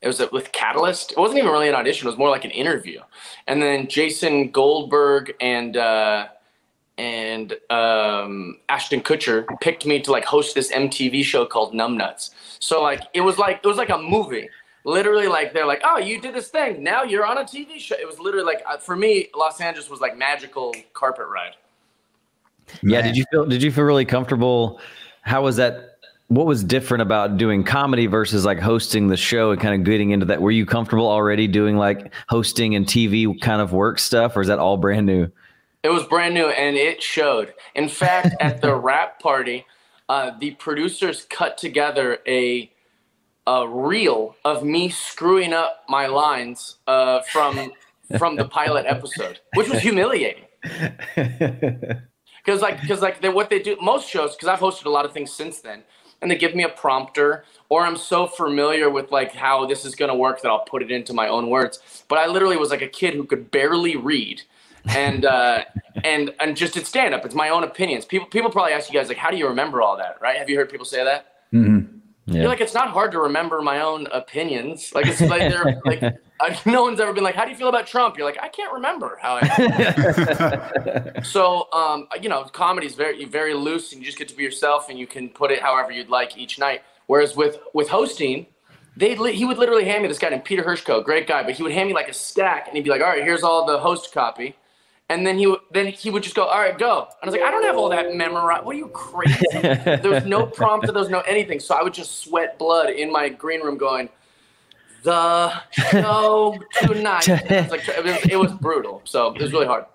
it 0.01 0.07
was 0.07 0.19
with 0.31 0.51
Katalyst. 0.51 1.11
It 1.11 1.17
wasn't 1.17 1.39
even 1.39 1.51
really 1.51 1.67
an 1.67 1.75
audition. 1.75 2.07
It 2.07 2.11
was 2.11 2.17
more 2.17 2.29
like 2.29 2.45
an 2.45 2.51
interview. 2.51 3.01
And 3.47 3.61
then 3.61 3.87
Jason 3.87 4.49
Goldberg 4.49 5.33
and 5.41 5.75
uh, 5.75 6.27
and 6.97 7.53
um, 7.69 8.57
Ashton 8.67 9.01
Kutcher 9.01 9.45
picked 9.61 9.85
me 9.85 10.01
to 10.01 10.11
like 10.11 10.25
host 10.25 10.55
this 10.55 10.71
MTV 10.71 11.23
show 11.23 11.45
called 11.45 11.73
Numbnuts. 11.73 12.31
So 12.59 12.81
like 12.81 13.03
it 13.13 13.21
was 13.21 13.37
like 13.37 13.61
it 13.63 13.67
was 13.67 13.77
like 13.77 13.89
a 13.89 13.97
movie. 13.97 14.49
Literally, 14.85 15.27
like 15.27 15.53
they're 15.53 15.65
like, 15.65 15.81
"Oh, 15.83 15.97
you 15.97 16.21
did 16.21 16.33
this 16.33 16.49
thing. 16.49 16.83
Now 16.83 17.03
you're 17.03 17.25
on 17.25 17.37
a 17.37 17.43
TV 17.43 17.79
show." 17.79 17.95
It 17.99 18.07
was 18.07 18.19
literally 18.19 18.45
like 18.45 18.63
uh, 18.69 18.77
for 18.77 18.95
me, 18.95 19.27
Los 19.35 19.59
Angeles 19.59 19.89
was 19.89 19.99
like 19.99 20.17
magical 20.17 20.73
carpet 20.93 21.27
ride. 21.27 21.55
Yeah. 22.81 23.01
Did 23.01 23.17
you 23.17 23.25
feel? 23.31 23.45
Did 23.45 23.63
you 23.63 23.71
feel 23.71 23.83
really 23.83 24.05
comfortable? 24.05 24.79
How 25.21 25.43
was 25.43 25.57
that? 25.57 25.97
What 26.27 26.45
was 26.45 26.63
different 26.63 27.01
about 27.01 27.37
doing 27.37 27.63
comedy 27.63 28.05
versus 28.05 28.45
like 28.45 28.59
hosting 28.59 29.07
the 29.07 29.17
show 29.17 29.51
and 29.51 29.59
kind 29.59 29.73
of 29.73 29.83
getting 29.83 30.11
into 30.11 30.27
that? 30.27 30.41
Were 30.41 30.51
you 30.51 30.65
comfortable 30.65 31.07
already 31.07 31.47
doing 31.47 31.75
like 31.75 32.13
hosting 32.27 32.75
and 32.75 32.85
TV 32.85 33.39
kind 33.41 33.61
of 33.61 33.73
work 33.73 33.99
stuff, 33.99 34.37
or 34.37 34.41
is 34.41 34.47
that 34.47 34.59
all 34.59 34.77
brand 34.77 35.07
new? 35.07 35.29
It 35.81 35.89
was 35.89 36.03
brand 36.03 36.33
new 36.33 36.47
and 36.47 36.75
it 36.75 37.01
showed. 37.01 37.53
In 37.75 37.87
fact, 37.89 38.35
at 38.39 38.61
the 38.61 38.75
wrap 38.79 39.19
party, 39.19 39.65
uh, 40.09 40.31
the 40.39 40.51
producers 40.51 41.25
cut 41.29 41.57
together 41.57 42.19
a 42.27 42.71
a 43.47 43.67
reel 43.67 44.35
of 44.45 44.63
me 44.63 44.89
screwing 44.89 45.53
up 45.53 45.83
my 45.87 46.07
lines 46.07 46.77
uh, 46.87 47.21
from 47.21 47.71
from 48.17 48.35
the 48.35 48.45
pilot 48.45 48.85
episode, 48.87 49.39
which 49.53 49.69
was 49.69 49.79
humiliating. 49.79 50.45
Because 52.45 52.61
like 52.61 52.81
because 52.81 53.01
like 53.01 53.21
they, 53.21 53.29
what 53.29 53.49
they 53.49 53.59
do 53.59 53.77
most 53.81 54.09
shows 54.09 54.35
because 54.35 54.47
I've 54.47 54.59
hosted 54.59 54.85
a 54.85 54.89
lot 54.89 55.05
of 55.05 55.11
things 55.11 55.31
since 55.31 55.59
then, 55.59 55.83
and 56.21 56.31
they 56.31 56.37
give 56.37 56.55
me 56.55 56.63
a 56.63 56.69
prompter 56.69 57.43
or 57.67 57.85
I'm 57.85 57.97
so 57.97 58.25
familiar 58.25 58.89
with 58.89 59.11
like 59.11 59.33
how 59.33 59.65
this 59.65 59.85
is 59.85 59.93
gonna 59.93 60.15
work 60.15 60.41
that 60.41 60.49
I'll 60.49 60.63
put 60.63 60.81
it 60.81 60.89
into 60.89 61.13
my 61.13 61.27
own 61.27 61.49
words. 61.49 62.03
But 62.07 62.17
I 62.17 62.27
literally 62.27 62.57
was 62.57 62.69
like 62.69 62.81
a 62.81 62.87
kid 62.87 63.13
who 63.13 63.25
could 63.25 63.51
barely 63.51 63.97
read 63.97 64.41
and 64.85 65.25
uh, 65.25 65.63
and 66.03 66.33
and 66.39 66.55
just 66.55 66.73
did 66.73 66.85
stand 66.85 67.13
up. 67.13 67.25
It's 67.25 67.35
my 67.35 67.49
own 67.49 67.63
opinions. 67.63 68.05
People 68.05 68.27
people 68.27 68.49
probably 68.49 68.73
ask 68.73 68.91
you 68.91 68.99
guys 68.99 69.07
like, 69.07 69.17
how 69.17 69.31
do 69.31 69.37
you 69.37 69.47
remember 69.47 69.81
all 69.81 69.97
that? 69.97 70.17
Right? 70.21 70.37
Have 70.37 70.49
you 70.49 70.57
heard 70.57 70.69
people 70.69 70.85
say 70.85 71.03
that? 71.03 71.33
Mm-hmm. 71.53 71.97
Yeah. 72.25 72.41
You're 72.41 72.49
like, 72.49 72.61
it's 72.61 72.75
not 72.75 72.89
hard 72.89 73.11
to 73.13 73.19
remember 73.19 73.59
my 73.61 73.81
own 73.81 74.07
opinions. 74.11 74.93
Like 74.93 75.07
it's 75.07 75.21
like 75.21 75.41
they're 75.51 75.81
like 75.85 76.65
no 76.65 76.83
one's 76.83 76.99
ever 76.99 77.11
been 77.11 77.23
like, 77.23 77.35
how 77.35 77.43
do 77.43 77.51
you 77.51 77.57
feel 77.57 77.69
about 77.69 77.87
Trump? 77.87 78.17
You're 78.17 78.27
like, 78.27 78.41
I 78.41 78.49
can't 78.49 78.71
remember 78.71 79.17
how 79.21 79.39
I. 79.41 81.21
so 81.23 81.67
um, 81.73 82.07
you 82.21 82.29
know, 82.29 82.43
comedy 82.43 82.87
is 82.87 82.95
very 82.95 83.25
very 83.25 83.53
loose, 83.53 83.93
and 83.93 84.01
you 84.01 84.05
just 84.05 84.17
get 84.17 84.27
to 84.29 84.35
be 84.35 84.43
yourself, 84.43 84.89
and 84.89 84.99
you 84.99 85.07
can 85.07 85.29
put 85.29 85.51
it 85.51 85.61
however 85.61 85.91
you'd 85.91 86.09
like 86.09 86.37
each 86.37 86.59
night. 86.59 86.81
Whereas 87.07 87.35
with 87.35 87.57
with 87.73 87.89
hosting, 87.89 88.45
they 88.95 89.15
he 89.33 89.45
would 89.45 89.57
literally 89.57 89.85
hand 89.85 90.03
me 90.03 90.07
this 90.07 90.19
guy 90.19 90.29
named 90.29 90.45
Peter 90.45 90.63
Hirschko, 90.63 91.03
great 91.03 91.27
guy, 91.27 91.41
but 91.41 91.53
he 91.53 91.63
would 91.63 91.71
hand 91.71 91.87
me 91.87 91.95
like 91.95 92.09
a 92.09 92.13
stack, 92.13 92.67
and 92.67 92.75
he'd 92.75 92.83
be 92.83 92.91
like, 92.91 93.01
all 93.01 93.07
right, 93.07 93.23
here's 93.23 93.41
all 93.41 93.65
the 93.65 93.79
host 93.79 94.13
copy 94.13 94.55
and 95.09 95.25
then 95.25 95.37
he 95.37 95.47
would 95.47 95.59
then 95.71 95.87
he 95.87 96.09
would 96.09 96.23
just 96.23 96.35
go, 96.35 96.45
"All 96.45 96.59
right, 96.59 96.77
go." 96.77 96.99
And 96.99 97.15
I 97.23 97.25
was 97.25 97.33
like, 97.33 97.41
"I 97.41 97.51
don't 97.51 97.63
have 97.63 97.77
all 97.77 97.89
that 97.89 98.15
memorized. 98.15 98.63
What 98.63 98.75
are 98.75 98.79
you 98.79 98.87
crazy?" 98.89 99.43
there 99.51 100.11
was 100.11 100.25
no 100.25 100.45
prompt, 100.45 100.85
there 100.85 100.93
was 100.93 101.09
no 101.09 101.21
anything. 101.21 101.59
So 101.59 101.75
I 101.75 101.83
would 101.83 101.93
just 101.93 102.23
sweat 102.23 102.57
blood 102.59 102.89
in 102.91 103.11
my 103.11 103.29
green 103.29 103.61
room, 103.61 103.77
going, 103.77 104.09
"The 105.03 105.51
show 105.71 106.57
tonight." 106.81 107.27
it, 107.27 107.49
was 107.49 107.71
like, 107.71 107.87
it, 107.89 108.03
was, 108.03 108.25
it 108.31 108.39
was 108.39 108.51
brutal. 108.53 109.01
So 109.03 109.33
it 109.33 109.41
was 109.41 109.51
really 109.51 109.65
hard. 109.65 109.85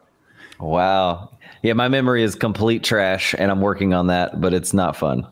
Wow. 0.59 1.31
Yeah, 1.63 1.73
my 1.73 1.89
memory 1.89 2.23
is 2.23 2.35
complete 2.35 2.83
trash, 2.83 3.35
and 3.39 3.51
I'm 3.51 3.61
working 3.61 3.95
on 3.95 4.09
that, 4.09 4.41
but 4.41 4.53
it's 4.53 4.75
not 4.75 4.97
fun. 4.97 5.27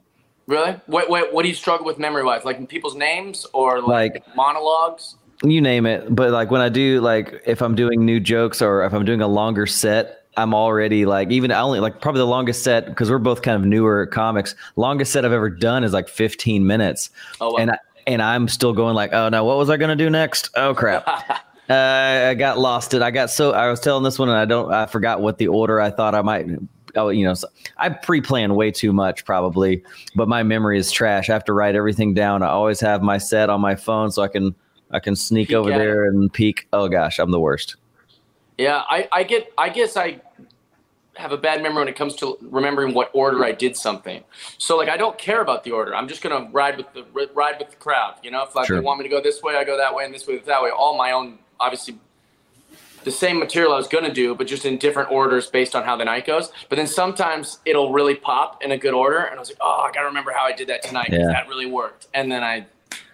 Really? 0.47 0.73
What 0.87 1.11
what, 1.11 1.33
what 1.33 1.43
do 1.43 1.49
you 1.49 1.55
struggle 1.55 1.87
with 1.87 1.99
memory 1.99 2.23
wise? 2.23 2.45
Like 2.45 2.69
people's 2.69 2.95
names 2.95 3.47
or 3.53 3.81
like, 3.81 4.15
like 4.15 4.37
monologues? 4.37 5.17
You 5.43 5.61
name 5.61 5.87
it. 5.87 6.15
But 6.15 6.31
like 6.31 6.51
when 6.51 6.61
I 6.61 6.69
do 6.69 7.01
like 7.01 7.43
if 7.47 7.63
I'm 7.63 7.75
doing 7.75 8.05
new 8.05 8.21
jokes 8.21 8.63
or 8.63 8.85
if 8.85 8.93
I'm 8.93 9.05
doing 9.05 9.21
a 9.21 9.29
longer 9.29 9.67
set, 9.67 10.27
I'm 10.37 10.55
already 10.55 11.05
like 11.05 11.31
even 11.31 11.51
I 11.51 11.61
only 11.61 11.81
like 11.81 12.01
probably 12.01 12.21
the 12.21 12.27
longest 12.27 12.63
set 12.63 12.87
because 12.87 13.11
we're 13.11 13.19
both 13.19 13.43
kind 13.43 13.57
of 13.57 13.67
newer 13.67 14.07
comics. 14.07 14.55
Longest 14.77 15.13
set 15.13 15.25
I've 15.25 15.33
ever 15.33 15.51
done 15.51 15.85
is 15.85 15.93
like 15.93 16.09
15 16.09 16.67
minutes. 16.67 17.11
Oh, 17.41 17.51
wow. 17.51 17.57
and 17.57 17.71
I, 17.73 17.79
and 18.07 18.23
I'm 18.23 18.49
still 18.49 18.73
going 18.73 18.95
like, 18.95 19.13
oh 19.13 19.29
no, 19.29 19.45
what 19.45 19.59
was 19.59 19.69
I 19.71 19.77
gonna 19.77 19.97
do 19.97 20.09
next? 20.09 20.51
Oh 20.57 20.75
crap. 20.75 21.07
uh, 21.71 22.29
I 22.31 22.35
got 22.35 22.59
lost. 22.59 22.95
It. 22.95 23.03
I 23.03 23.11
got 23.11 23.31
so 23.31 23.53
I 23.53 23.69
was 23.69 23.81
telling 23.81 24.05
this 24.05 24.19
one 24.19 24.29
and 24.29 24.39
I 24.39 24.45
don't. 24.45 24.73
I 24.73 24.87
forgot 24.87 25.21
what 25.21 25.39
the 25.39 25.49
order 25.49 25.81
I 25.81 25.91
thought 25.91 26.15
I 26.15 26.23
might. 26.23 26.47
Oh, 26.95 27.09
you 27.09 27.25
know, 27.25 27.33
so 27.33 27.49
I 27.79 27.89
pre-plan 27.89 28.55
way 28.55 28.71
too 28.71 28.93
much 28.93 29.25
probably, 29.25 29.83
but 30.15 30.29
my 30.29 30.43
memory 30.43 30.79
is 30.79 30.93
trash. 30.93 31.31
I 31.31 31.33
have 31.33 31.45
to 31.45 31.55
write 31.55 31.75
everything 31.75 32.13
down. 32.13 32.43
I 32.43 32.49
always 32.49 32.81
have 32.81 33.03
my 33.03 33.17
set 33.17 33.49
on 33.49 33.63
my 33.63 33.75
phone 33.77 34.11
so 34.11 34.21
I 34.21 34.29
can 34.29 34.55
I 34.93 35.01
can 35.01 35.17
sneak 35.17 35.49
peek 35.49 35.57
over 35.57 35.71
there 35.71 36.05
it. 36.05 36.15
and 36.15 36.33
peek. 36.33 36.69
Oh 36.73 36.89
gosh, 36.89 37.19
I'm 37.19 37.31
the 37.31 37.41
worst. 37.41 37.77
Yeah, 38.59 38.83
I, 38.89 39.09
I 39.11 39.23
get. 39.25 39.53
I 39.57 39.71
guess 39.71 39.97
I 39.97 40.21
have 41.17 41.33
a 41.33 41.37
bad 41.37 41.63
memory 41.63 41.81
when 41.81 41.89
it 41.89 41.97
comes 41.97 42.15
to 42.17 42.39
remembering 42.41 42.95
what 42.95 43.11
order 43.13 43.45
I 43.45 43.53
did 43.53 43.77
something. 43.77 44.23
So 44.59 44.77
like 44.77 44.89
I 44.89 44.97
don't 44.97 45.19
care 45.19 45.41
about 45.41 45.65
the 45.65 45.73
order. 45.73 45.95
I'm 45.95 46.09
just 46.09 46.23
gonna 46.23 46.49
ride 46.53 46.77
with 46.77 46.93
the 46.93 47.05
ride 47.35 47.59
with 47.59 47.71
the 47.71 47.77
crowd. 47.77 48.17
You 48.23 48.31
know, 48.31 48.43
if 48.43 48.55
like 48.55 48.67
sure. 48.67 48.79
they 48.79 48.85
want 48.85 48.99
me 48.99 49.05
to 49.05 49.11
go 49.11 49.23
this 49.23 49.43
way, 49.43 49.57
I 49.57 49.65
go 49.65 49.77
that 49.77 49.95
way, 49.95 50.05
and 50.05 50.15
this 50.15 50.27
way, 50.27 50.39
that 50.39 50.63
way. 50.63 50.71
All 50.71 50.97
my 50.97 51.13
own, 51.13 51.39
obviously, 51.61 51.99
the 53.05 53.11
same 53.11 53.39
material 53.39 53.73
I 53.73 53.77
was 53.77 53.89
gonna 53.89 54.13
do, 54.13 54.35
but 54.35 54.47
just 54.47 54.65
in 54.65 54.79
different 54.79 55.11
orders 55.11 55.49
based 55.49 55.75
on 55.75 55.85
how 55.85 55.97
the 55.97 56.05
night 56.05 56.27
goes. 56.27 56.51
But 56.69 56.77
then 56.77 56.87
sometimes 56.87 57.59
it'll 57.65 57.93
really 57.93 58.15
pop 58.15 58.63
in 58.63 58.73
a 58.73 58.79
good 58.79 58.95
order, 58.95 59.19
and 59.19 59.37
I 59.37 59.39
was 59.39 59.49
like, 59.49 59.59
oh, 59.61 59.87
I 59.89 59.93
gotta 59.93 60.07
remember 60.07 60.33
how 60.33 60.45
I 60.45 60.53
did 60.53 60.69
that 60.69 60.83
tonight 60.83 61.11
because 61.11 61.27
yeah. 61.27 61.33
that 61.33 61.49
really 61.49 61.67
worked. 61.67 62.09
And 62.15 62.31
then 62.31 62.43
I 62.43 62.67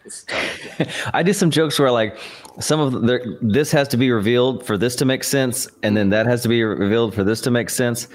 I 1.14 1.22
do 1.22 1.32
some 1.32 1.50
jokes 1.50 1.78
where 1.78 1.90
like 1.90 2.18
some 2.60 2.80
of 2.80 2.92
the 2.92 3.38
this 3.40 3.70
has 3.72 3.88
to 3.88 3.96
be 3.96 4.10
revealed 4.10 4.66
for 4.66 4.76
this 4.76 4.96
to 4.96 5.04
make 5.04 5.24
sense, 5.24 5.68
and 5.82 5.96
then 5.96 6.10
that 6.10 6.26
has 6.26 6.42
to 6.42 6.48
be 6.48 6.62
revealed 6.62 7.14
for 7.14 7.24
this 7.24 7.40
to 7.42 7.50
make 7.50 7.70
sense. 7.70 8.08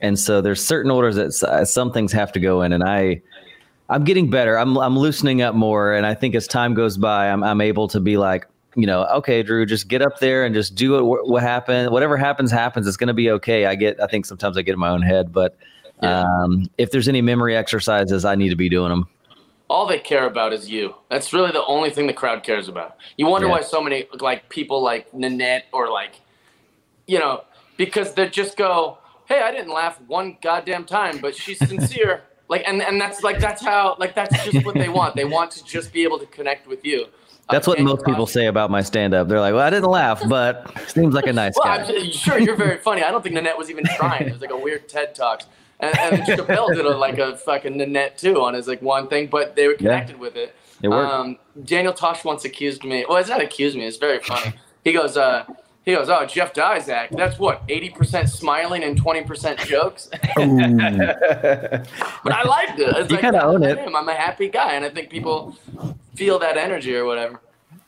And 0.00 0.18
so 0.18 0.40
there's 0.40 0.64
certain 0.64 0.90
orders 0.90 1.16
that 1.16 1.48
uh, 1.48 1.64
some 1.64 1.92
things 1.92 2.12
have 2.12 2.32
to 2.32 2.40
go 2.40 2.62
in, 2.62 2.72
and 2.72 2.84
I 2.84 3.20
I'm 3.88 4.04
getting 4.04 4.30
better. 4.30 4.58
I'm 4.58 4.76
I'm 4.78 4.98
loosening 4.98 5.42
up 5.42 5.54
more, 5.54 5.94
and 5.94 6.06
I 6.06 6.14
think 6.14 6.34
as 6.34 6.46
time 6.46 6.74
goes 6.74 6.96
by, 6.96 7.28
I'm 7.28 7.42
I'm 7.42 7.60
able 7.60 7.88
to 7.88 8.00
be 8.00 8.16
like, 8.16 8.46
you 8.76 8.86
know, 8.86 9.04
okay, 9.06 9.42
Drew, 9.42 9.66
just 9.66 9.88
get 9.88 10.02
up 10.02 10.18
there 10.20 10.44
and 10.44 10.54
just 10.54 10.74
do 10.74 10.96
it. 10.98 11.02
What, 11.02 11.28
what 11.28 11.42
happened? 11.42 11.90
Whatever 11.90 12.16
happens, 12.16 12.50
happens. 12.50 12.86
It's 12.86 12.96
going 12.96 13.08
to 13.08 13.14
be 13.14 13.30
okay. 13.32 13.66
I 13.66 13.74
get. 13.74 14.00
I 14.00 14.06
think 14.06 14.26
sometimes 14.26 14.56
I 14.56 14.62
get 14.62 14.74
in 14.74 14.78
my 14.78 14.90
own 14.90 15.02
head, 15.02 15.32
but 15.32 15.56
um, 16.00 16.70
if 16.78 16.90
there's 16.90 17.08
any 17.08 17.22
memory 17.22 17.56
exercises, 17.56 18.24
I 18.24 18.34
need 18.34 18.50
to 18.50 18.56
be 18.56 18.68
doing 18.68 18.90
them. 18.90 19.08
All 19.68 19.86
they 19.86 19.98
care 19.98 20.26
about 20.26 20.52
is 20.52 20.70
you. 20.70 20.94
That's 21.10 21.32
really 21.32 21.52
the 21.52 21.64
only 21.66 21.90
thing 21.90 22.06
the 22.06 22.12
crowd 22.12 22.42
cares 22.42 22.68
about. 22.68 22.96
You 23.16 23.26
wonder 23.26 23.46
yeah. 23.46 23.54
why 23.54 23.60
so 23.60 23.82
many 23.82 24.06
like 24.20 24.48
people 24.48 24.82
like 24.82 25.12
Nanette 25.12 25.66
or 25.72 25.90
like, 25.90 26.20
you 27.06 27.18
know, 27.18 27.44
because 27.76 28.14
they 28.14 28.28
just 28.28 28.56
go, 28.56 28.98
"Hey, 29.26 29.40
I 29.40 29.50
didn't 29.52 29.72
laugh 29.72 30.00
one 30.06 30.38
goddamn 30.42 30.84
time, 30.84 31.18
but 31.18 31.34
she's 31.34 31.58
sincere." 31.58 32.22
like, 32.48 32.64
and 32.66 32.82
and 32.82 33.00
that's 33.00 33.22
like 33.22 33.38
that's 33.38 33.62
how 33.62 33.96
like 33.98 34.14
that's 34.14 34.42
just 34.44 34.64
what 34.64 34.74
they 34.74 34.88
want. 34.88 35.16
They 35.16 35.24
want 35.36 35.50
to 35.52 35.64
just 35.64 35.92
be 35.92 36.02
able 36.02 36.18
to 36.18 36.26
connect 36.26 36.66
with 36.66 36.84
you. 36.84 37.06
That's 37.50 37.66
what 37.66 37.80
most 37.80 38.04
people 38.04 38.26
say 38.26 38.46
about 38.46 38.70
my 38.70 38.82
stand-up. 38.82 39.28
They're 39.28 39.40
like, 39.40 39.54
"Well, 39.54 39.66
I 39.66 39.70
didn't 39.70 39.88
laugh, 39.88 40.22
but 40.28 40.70
seems 40.88 41.14
like 41.14 41.26
a 41.26 41.32
nice 41.32 41.54
well, 41.56 41.78
guy." 41.78 41.84
I'm 41.84 42.10
sure 42.10 42.38
you're 42.38 42.56
very 42.56 42.78
funny. 42.78 43.02
I 43.02 43.10
don't 43.10 43.22
think 43.22 43.34
Nanette 43.34 43.56
was 43.56 43.70
even 43.70 43.84
trying. 43.96 44.28
It 44.28 44.32
was 44.32 44.42
like 44.42 44.50
a 44.50 44.56
weird 44.56 44.88
TED 44.88 45.14
talk, 45.14 45.42
and, 45.80 45.98
and 45.98 46.22
Chappelle 46.22 46.74
did 46.74 46.84
a, 46.84 46.96
like 46.96 47.18
a 47.18 47.36
fucking 47.36 47.76
Nanette 47.76 48.18
too 48.18 48.40
on 48.40 48.54
his 48.54 48.66
like 48.68 48.82
one 48.82 49.08
thing, 49.08 49.28
but 49.28 49.56
they 49.56 49.68
were 49.68 49.74
connected 49.74 50.16
yeah. 50.16 50.20
with 50.20 50.36
it. 50.36 50.54
It 50.82 50.88
worked. 50.88 51.12
Um, 51.12 51.38
Daniel 51.64 51.92
Tosh 51.92 52.24
once 52.24 52.44
accused 52.44 52.84
me. 52.84 53.04
Well, 53.08 53.18
it's 53.18 53.28
not 53.28 53.42
accused 53.42 53.76
me. 53.76 53.84
It's 53.84 53.96
very 53.96 54.20
funny. 54.20 54.54
He 54.84 54.92
goes, 54.92 55.16
uh, 55.16 55.44
he 55.84 55.94
goes, 55.94 56.08
oh, 56.08 56.26
Jeff 56.26 56.52
Dizak, 56.52 57.16
that's 57.16 57.38
what, 57.38 57.66
80% 57.66 58.28
smiling 58.28 58.84
and 58.84 59.00
20% 59.00 59.58
jokes? 59.66 60.08
but 62.22 62.32
I 62.32 62.42
liked 62.42 62.78
it. 62.78 62.94
It's 62.96 63.10
you 63.10 63.16
like, 63.16 63.20
kind 63.22 63.36
of 63.36 63.54
own 63.54 63.62
it. 63.62 63.78
I'm 63.78 64.08
a 64.08 64.14
happy 64.14 64.48
guy, 64.48 64.74
and 64.74 64.84
I 64.84 64.90
think 64.90 65.08
people 65.08 65.56
feel 66.14 66.38
that 66.40 66.56
energy 66.56 66.94
or 66.94 67.06
whatever. 67.06 67.40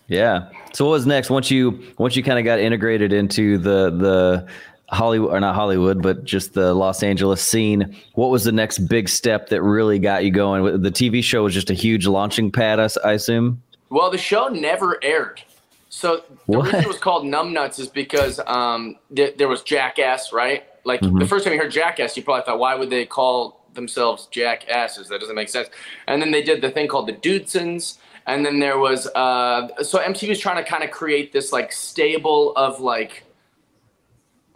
Yeah. 0.09 0.49
So 0.73 0.87
what 0.87 0.93
was 0.93 1.07
next? 1.07 1.31
Once 1.31 1.51
you 1.51 1.93
once 1.99 2.17
you 2.17 2.23
kind 2.23 2.39
of 2.39 2.45
got 2.45 2.59
integrated 2.59 3.13
into 3.13 3.59
the 3.59 3.91
the 3.91 4.47
Hollywood 4.91 5.33
or 5.33 5.41
not 5.41 5.55
Hollywood, 5.55 6.03
but 6.03 6.25
just 6.25 6.55
the 6.55 6.75
Los 6.75 7.03
Angeles 7.03 7.41
scene, 7.43 7.97
what 8.15 8.31
was 8.31 8.45
the 8.45 8.53
next 8.53 8.79
big 8.79 9.09
step 9.09 9.49
that 9.49 9.63
really 9.63 9.99
got 9.99 10.25
you 10.25 10.33
going? 10.33 10.83
The 10.83 10.91
TV 10.91 11.23
show 11.23 11.45
was 11.45 11.55
just 11.55 11.71
a 11.71 11.75
huge 11.75 12.07
launching 12.07 12.51
pad, 12.51 12.81
I 13.05 13.13
assume. 13.13 13.63
Well, 13.89 14.11
the 14.11 14.19
show 14.19 14.49
never 14.49 15.03
aired. 15.03 15.43
So 15.91 16.23
the 16.49 16.59
what? 16.59 16.65
reason 16.67 16.81
it 16.81 16.89
was 16.89 16.99
called 16.99 17.25
Numbnuts 17.25 17.79
is 17.79 17.89
because 17.89 18.41
um, 18.47 18.97
th- 19.15 19.37
there 19.37 19.49
was 19.49 19.63
Jackass, 19.63 20.33
right? 20.33 20.65
Like 20.85 21.01
mm-hmm. 21.01 21.19
the 21.19 21.27
first 21.27 21.45
time 21.45 21.55
you 21.55 21.61
heard 21.61 21.73
Jackass, 21.73 22.17
you 22.17 22.23
probably 22.23 22.45
thought, 22.45 22.59
why 22.59 22.75
would 22.75 22.91
they 22.91 23.07
call 23.07 23.65
themselves 23.75 24.27
Jackasses? 24.27 25.09
That 25.09 25.21
doesn't 25.21 25.35
make 25.37 25.49
sense. 25.49 25.69
And 26.09 26.21
then 26.21 26.31
they 26.31 26.43
did 26.43 26.63
the 26.63 26.71
thing 26.71 26.89
called 26.89 27.07
the 27.07 27.13
Dudesons. 27.13 27.99
And 28.27 28.45
then 28.45 28.61
there 28.61 28.79
was, 28.79 29.07
uh, 29.09 29.83
so 29.83 29.99
MTV 29.99 30.31
was 30.31 30.39
trying 30.39 30.63
to 30.63 30.69
kind 30.69 30.85
of 30.85 30.91
create 30.91 31.33
this 31.33 31.53
like 31.53 31.73
stable 31.73 32.55
of 32.57 32.81
like 32.81 33.25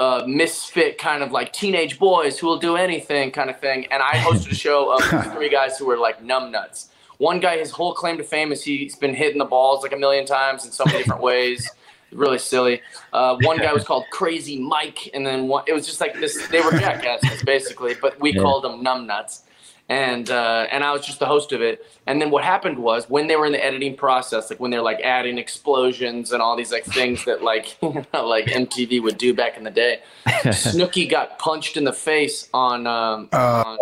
uh, 0.05 0.25
misfit 0.27 0.99
kind 0.99 1.23
of 1.23 1.33
like 1.33 1.53
teenage 1.53 1.99
boys 1.99 2.39
who 2.39 2.47
will 2.47 2.59
do 2.59 2.77
anything 2.77 3.31
kind 3.31 3.49
of 3.49 3.59
thing. 3.59 3.87
And 3.91 4.03
I 4.03 4.13
hosted 4.17 4.53
a 4.53 4.55
show 4.55 4.95
of 4.95 5.03
three 5.33 5.49
guys 5.49 5.79
who 5.79 5.87
were 5.87 5.97
like 5.97 6.23
numbnuts. 6.23 6.89
One 7.19 7.41
guy, 7.41 7.57
his 7.59 7.71
whole 7.71 7.95
claim 7.95 8.19
to 8.19 8.25
fame 8.25 8.53
is 8.53 8.63
he's 8.63 8.97
been 8.97 9.15
hitting 9.15 9.39
the 9.39 9.45
balls 9.45 9.83
like 9.83 9.93
a 9.93 9.97
million 9.97 10.27
times 10.27 10.65
in 10.67 10.73
so 10.73 10.85
many 10.85 10.99
different 10.99 11.23
ways. 11.31 11.71
Really 12.13 12.39
silly. 12.39 12.83
Uh, 13.13 13.37
one 13.41 13.59
guy 13.59 13.73
was 13.73 13.85
called 13.91 14.05
Crazy 14.11 14.59
Mike, 14.59 15.11
and 15.15 15.27
then 15.27 15.49
one, 15.49 15.65
it 15.67 15.73
was 15.73 15.87
just 15.87 16.01
like 16.01 16.15
this. 16.21 16.47
They 16.49 16.61
were 16.61 16.73
jackasses 16.73 17.43
basically, 17.43 17.95
but 18.01 18.21
we 18.21 18.33
yeah. 18.33 18.43
called 18.43 18.65
them 18.65 18.85
numbnuts 18.85 19.44
and 19.89 20.31
uh, 20.31 20.67
and 20.71 20.83
I 20.83 20.93
was 20.93 21.05
just 21.05 21.19
the 21.19 21.27
host 21.27 21.53
of 21.53 21.61
it. 21.61 21.85
And 22.07 22.21
then 22.21 22.31
what 22.31 22.43
happened 22.43 22.79
was 22.79 23.09
when 23.11 23.27
they 23.27 23.37
were 23.37 23.45
in 23.45 23.53
the 23.53 23.63
editing 23.63 23.97
process, 23.97 24.49
like 24.49 24.59
when 24.59 24.71
they're 24.71 24.83
like 24.83 25.01
adding 25.01 25.37
explosions 25.37 26.33
and 26.33 26.41
all 26.41 26.57
these 26.57 26.73
like 26.73 26.85
things 26.85 27.25
that 27.27 27.43
like 27.43 27.77
like 27.83 28.47
MTV 28.47 29.03
would 29.03 29.19
do 29.19 29.35
back 29.35 29.57
in 29.59 29.65
the 29.65 29.71
day, 29.71 30.01
Snooki 30.27 31.09
got 31.09 31.39
punched 31.39 31.77
in 31.77 31.85
the 31.85 31.93
face 31.93 32.49
on 32.55 32.87
um, 32.87 33.29
uh, 33.33 33.77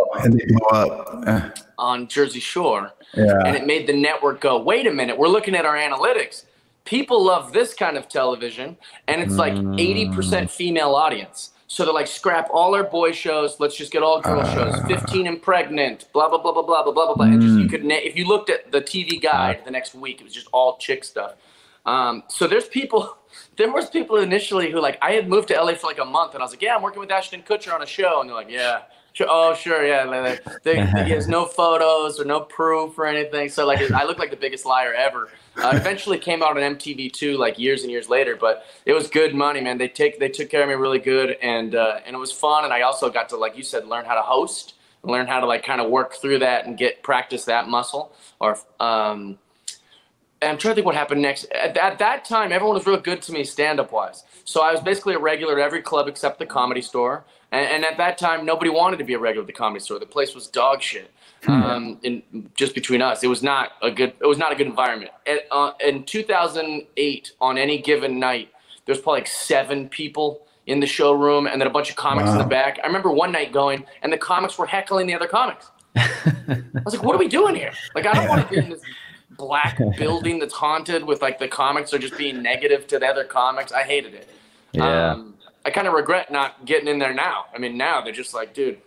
on, 0.72 1.52
on 1.78 2.08
Jersey 2.08 2.40
Shore, 2.40 2.92
yeah. 3.14 3.40
and 3.44 3.54
it 3.54 3.66
made 3.66 3.86
the 3.86 3.92
network 3.92 4.40
go, 4.40 4.60
wait 4.60 4.86
a 4.88 4.92
minute, 4.92 5.16
we're 5.16 5.28
looking 5.28 5.54
at 5.54 5.64
our 5.64 5.76
analytics. 5.76 6.44
People 6.84 7.22
love 7.24 7.52
this 7.52 7.74
kind 7.74 7.96
of 7.96 8.08
television, 8.08 8.76
and 9.06 9.22
it's 9.22 9.36
like 9.36 9.54
eighty 9.78 10.08
percent 10.10 10.50
female 10.50 10.96
audience. 10.96 11.50
So 11.72 11.86
they're 11.86 11.94
like, 11.94 12.06
scrap 12.06 12.50
all 12.52 12.74
our 12.74 12.84
boy 12.84 13.12
shows. 13.12 13.58
Let's 13.58 13.74
just 13.74 13.92
get 13.92 14.02
all 14.02 14.20
girl 14.20 14.40
uh, 14.40 14.54
shows. 14.54 14.86
Fifteen 14.86 15.26
and 15.26 15.40
pregnant. 15.40 16.04
Blah 16.12 16.28
blah 16.28 16.36
blah 16.36 16.52
blah 16.52 16.62
blah 16.62 16.82
blah 16.82 16.92
blah 16.92 17.14
blah. 17.14 17.24
Mm. 17.24 17.32
And 17.32 17.40
just 17.40 17.54
you 17.54 17.64
mm. 17.64 17.70
could 17.70 17.90
if 17.90 18.14
you 18.14 18.26
looked 18.26 18.50
at 18.50 18.70
the 18.70 18.82
TV 18.82 19.18
guide 19.18 19.64
the 19.64 19.70
next 19.70 19.94
week, 19.94 20.20
it 20.20 20.24
was 20.24 20.34
just 20.34 20.48
all 20.52 20.76
chick 20.76 21.02
stuff. 21.02 21.34
Um, 21.86 22.24
so 22.28 22.46
there's 22.46 22.68
people. 22.68 23.16
There 23.56 23.72
was 23.72 23.88
people 23.88 24.18
initially 24.18 24.70
who 24.70 24.78
like 24.78 24.98
I 25.00 25.12
had 25.12 25.26
moved 25.26 25.48
to 25.48 25.54
LA 25.54 25.72
for 25.74 25.86
like 25.86 25.98
a 25.98 26.04
month, 26.04 26.34
and 26.34 26.42
I 26.42 26.44
was 26.44 26.52
like, 26.52 26.60
yeah, 26.60 26.76
I'm 26.76 26.82
working 26.82 27.00
with 27.00 27.10
Ashton 27.10 27.42
Kutcher 27.42 27.72
on 27.72 27.80
a 27.80 27.86
show, 27.86 28.20
and 28.20 28.28
they're 28.28 28.36
like, 28.36 28.50
yeah. 28.50 28.82
Sure. 29.12 29.26
Oh, 29.28 29.54
sure. 29.54 29.86
Yeah. 29.86 30.38
They, 30.64 30.74
they, 30.74 30.80
has 30.80 31.28
no 31.28 31.44
photos 31.44 32.18
or 32.18 32.24
no 32.24 32.40
proof 32.40 32.98
or 32.98 33.06
anything. 33.06 33.48
So 33.48 33.66
like, 33.66 33.90
I 33.90 34.04
look 34.04 34.18
like 34.18 34.30
the 34.30 34.36
biggest 34.36 34.64
liar 34.64 34.94
ever. 34.94 35.28
Uh, 35.56 35.72
eventually 35.74 36.18
came 36.18 36.42
out 36.42 36.56
on 36.56 36.76
MTV2 36.76 37.36
like 37.36 37.58
years 37.58 37.82
and 37.82 37.90
years 37.90 38.08
later, 38.08 38.36
but 38.36 38.64
it 38.86 38.94
was 38.94 39.08
good 39.08 39.34
money, 39.34 39.60
man. 39.60 39.76
They 39.76 39.88
take 39.88 40.18
they 40.18 40.30
took 40.30 40.48
care 40.48 40.62
of 40.62 40.68
me 40.68 40.74
really 40.74 40.98
good, 40.98 41.36
and 41.42 41.74
uh, 41.74 42.00
and 42.06 42.16
it 42.16 42.18
was 42.18 42.32
fun. 42.32 42.64
And 42.64 42.72
I 42.72 42.82
also 42.82 43.10
got 43.10 43.28
to 43.30 43.36
like 43.36 43.56
you 43.56 43.62
said, 43.62 43.86
learn 43.86 44.06
how 44.06 44.14
to 44.14 44.22
host, 44.22 44.74
learn 45.02 45.26
how 45.26 45.40
to 45.40 45.46
like 45.46 45.62
kind 45.62 45.80
of 45.80 45.90
work 45.90 46.14
through 46.14 46.38
that 46.38 46.66
and 46.66 46.78
get 46.78 47.02
practice 47.02 47.44
that 47.44 47.68
muscle. 47.68 48.14
Or 48.40 48.58
um, 48.80 49.38
I'm 50.40 50.58
trying 50.58 50.72
to 50.72 50.74
think 50.76 50.86
what 50.86 50.94
happened 50.94 51.22
next. 51.22 51.44
At, 51.52 51.76
at 51.76 51.98
that 51.98 52.24
time, 52.24 52.50
everyone 52.52 52.76
was 52.76 52.86
real 52.86 52.98
good 52.98 53.22
to 53.22 53.32
me 53.32 53.44
stand 53.44 53.78
up 53.78 53.92
wise. 53.92 54.24
So 54.44 54.62
I 54.62 54.72
was 54.72 54.80
basically 54.80 55.14
a 55.14 55.18
regular 55.18 55.58
at 55.60 55.64
every 55.64 55.82
club 55.82 56.08
except 56.08 56.38
the 56.38 56.46
comedy 56.46 56.82
store. 56.82 57.24
And, 57.52 57.66
and, 57.66 57.84
at 57.84 57.98
that 57.98 58.16
time, 58.16 58.46
nobody 58.46 58.70
wanted 58.70 58.96
to 58.96 59.04
be 59.04 59.12
a 59.12 59.18
regular 59.18 59.42
at 59.42 59.46
the 59.46 59.52
comedy 59.52 59.80
store. 59.80 59.98
The 59.98 60.06
place 60.06 60.34
was 60.34 60.48
dog 60.48 60.80
shit. 60.80 61.10
Hmm. 61.44 61.50
Um, 61.50 61.98
in, 62.02 62.22
just 62.54 62.74
between 62.74 63.02
us, 63.02 63.22
it 63.22 63.26
was 63.26 63.42
not 63.42 63.72
a 63.82 63.90
good. 63.90 64.14
It 64.20 64.26
was 64.26 64.38
not 64.38 64.52
a 64.52 64.54
good 64.54 64.66
environment. 64.66 65.10
At, 65.26 65.40
uh, 65.50 65.72
in 65.84 66.04
2008, 66.04 67.32
on 67.40 67.58
any 67.58 67.82
given 67.82 68.18
night, 68.18 68.50
there's 68.86 69.00
probably 69.00 69.20
like 69.20 69.28
seven 69.28 69.88
people 69.88 70.46
in 70.66 70.80
the 70.80 70.86
showroom, 70.86 71.46
and 71.46 71.60
then 71.60 71.66
a 71.66 71.70
bunch 71.70 71.90
of 71.90 71.96
comics 71.96 72.28
wow. 72.28 72.32
in 72.34 72.38
the 72.38 72.44
back. 72.44 72.78
I 72.82 72.86
remember 72.86 73.10
one 73.10 73.32
night 73.32 73.52
going, 73.52 73.84
and 74.02 74.12
the 74.12 74.18
comics 74.18 74.56
were 74.56 74.66
heckling 74.66 75.06
the 75.06 75.14
other 75.14 75.26
comics. 75.26 75.70
I 75.96 76.62
was 76.84 76.94
like, 76.94 77.02
"What 77.02 77.14
are 77.14 77.18
we 77.18 77.28
doing 77.28 77.54
here? 77.54 77.72
Like, 77.94 78.06
I 78.06 78.12
don't 78.14 78.28
want 78.28 78.48
to 78.48 78.54
be 78.54 78.60
in 78.60 78.70
this 78.70 78.80
black 79.36 79.78
building 79.98 80.38
that's 80.38 80.54
haunted 80.54 81.04
with 81.04 81.20
like 81.20 81.38
the 81.38 81.48
comics 81.48 81.92
are 81.92 81.98
just 81.98 82.16
being 82.16 82.42
negative 82.42 82.86
to 82.88 82.98
the 82.98 83.06
other 83.06 83.24
comics. 83.24 83.72
I 83.72 83.82
hated 83.82 84.14
it. 84.14 84.28
Yeah. 84.72 85.10
Um, 85.12 85.34
I 85.64 85.70
kind 85.70 85.86
of 85.86 85.94
regret 85.94 86.32
not 86.32 86.64
getting 86.64 86.88
in 86.88 86.98
there 86.98 87.14
now. 87.14 87.46
I 87.54 87.58
mean, 87.58 87.76
now 87.76 88.00
they're 88.00 88.12
just 88.12 88.34
like, 88.34 88.54
dude, 88.54 88.78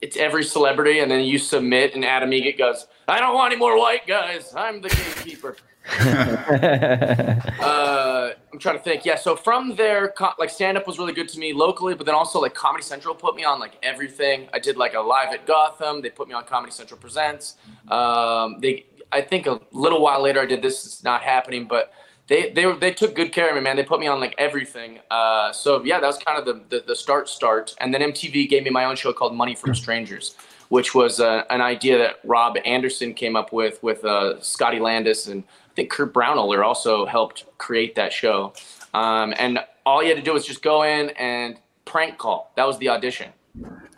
it's 0.00 0.16
every 0.16 0.44
celebrity, 0.44 1.00
and 1.00 1.10
then 1.10 1.24
you 1.24 1.38
submit, 1.38 1.94
and 1.94 2.04
Adam 2.04 2.30
Eget 2.30 2.58
goes, 2.58 2.86
"I 3.08 3.20
don't 3.20 3.34
want 3.34 3.52
any 3.52 3.58
more 3.58 3.78
white 3.78 4.06
guys. 4.06 4.54
I'm 4.54 4.80
the 4.80 4.88
gatekeeper." 4.88 5.56
uh, 6.00 8.30
I'm 8.52 8.58
trying 8.58 8.76
to 8.76 8.82
think. 8.82 9.04
Yeah, 9.04 9.16
so 9.16 9.34
from 9.34 9.74
there, 9.76 10.12
like 10.38 10.50
stand 10.50 10.76
up 10.76 10.86
was 10.86 10.98
really 10.98 11.12
good 11.12 11.28
to 11.30 11.38
me 11.38 11.52
locally, 11.52 11.94
but 11.94 12.06
then 12.06 12.14
also 12.14 12.40
like 12.40 12.54
Comedy 12.54 12.84
Central 12.84 13.14
put 13.14 13.34
me 13.34 13.44
on 13.44 13.60
like 13.60 13.72
everything. 13.82 14.48
I 14.52 14.58
did 14.58 14.76
like 14.76 14.94
a 14.94 15.00
live 15.00 15.32
at 15.32 15.46
Gotham. 15.46 16.02
They 16.02 16.10
put 16.10 16.28
me 16.28 16.34
on 16.34 16.44
Comedy 16.44 16.72
Central 16.72 17.00
Presents. 17.00 17.56
Um, 17.88 18.58
they, 18.60 18.86
I 19.10 19.20
think 19.20 19.46
a 19.46 19.60
little 19.72 20.00
while 20.00 20.22
later, 20.22 20.40
I 20.40 20.46
did 20.46 20.62
this. 20.62 20.86
It's 20.86 21.02
not 21.02 21.22
happening, 21.22 21.66
but 21.66 21.92
they 22.30 22.50
they 22.50 22.72
they 22.76 22.92
took 22.92 23.16
good 23.16 23.32
care 23.32 23.48
of 23.48 23.56
me, 23.56 23.60
man. 23.60 23.74
They 23.76 23.82
put 23.82 23.98
me 23.98 24.06
on 24.06 24.20
like 24.20 24.36
everything. 24.38 25.00
Uh, 25.10 25.52
so 25.52 25.82
yeah, 25.84 25.98
that 25.98 26.06
was 26.06 26.16
kind 26.18 26.38
of 26.38 26.46
the, 26.46 26.76
the, 26.76 26.84
the 26.86 26.96
start 26.96 27.28
start. 27.28 27.74
And 27.78 27.92
then 27.92 28.00
MTV 28.00 28.48
gave 28.48 28.62
me 28.62 28.70
my 28.70 28.84
own 28.84 28.94
show 28.94 29.12
called 29.12 29.34
Money 29.34 29.56
from 29.56 29.74
Strangers, 29.74 30.36
which 30.68 30.94
was 30.94 31.18
uh, 31.18 31.42
an 31.50 31.60
idea 31.60 31.98
that 31.98 32.20
Rob 32.22 32.56
Anderson 32.64 33.14
came 33.14 33.34
up 33.34 33.52
with 33.52 33.82
with 33.82 34.04
uh, 34.04 34.40
Scotty 34.40 34.78
Landis 34.78 35.26
and 35.26 35.42
I 35.42 35.74
think 35.74 35.90
Kurt 35.90 36.14
Braunohler 36.14 36.64
also 36.64 37.04
helped 37.04 37.46
create 37.58 37.96
that 37.96 38.12
show. 38.12 38.52
Um, 38.94 39.34
and 39.36 39.58
all 39.84 40.00
you 40.00 40.10
had 40.10 40.18
to 40.18 40.22
do 40.22 40.32
was 40.32 40.46
just 40.46 40.62
go 40.62 40.84
in 40.84 41.10
and 41.10 41.58
prank 41.84 42.16
call. 42.18 42.52
That 42.54 42.66
was 42.66 42.78
the 42.78 42.90
audition. 42.90 43.32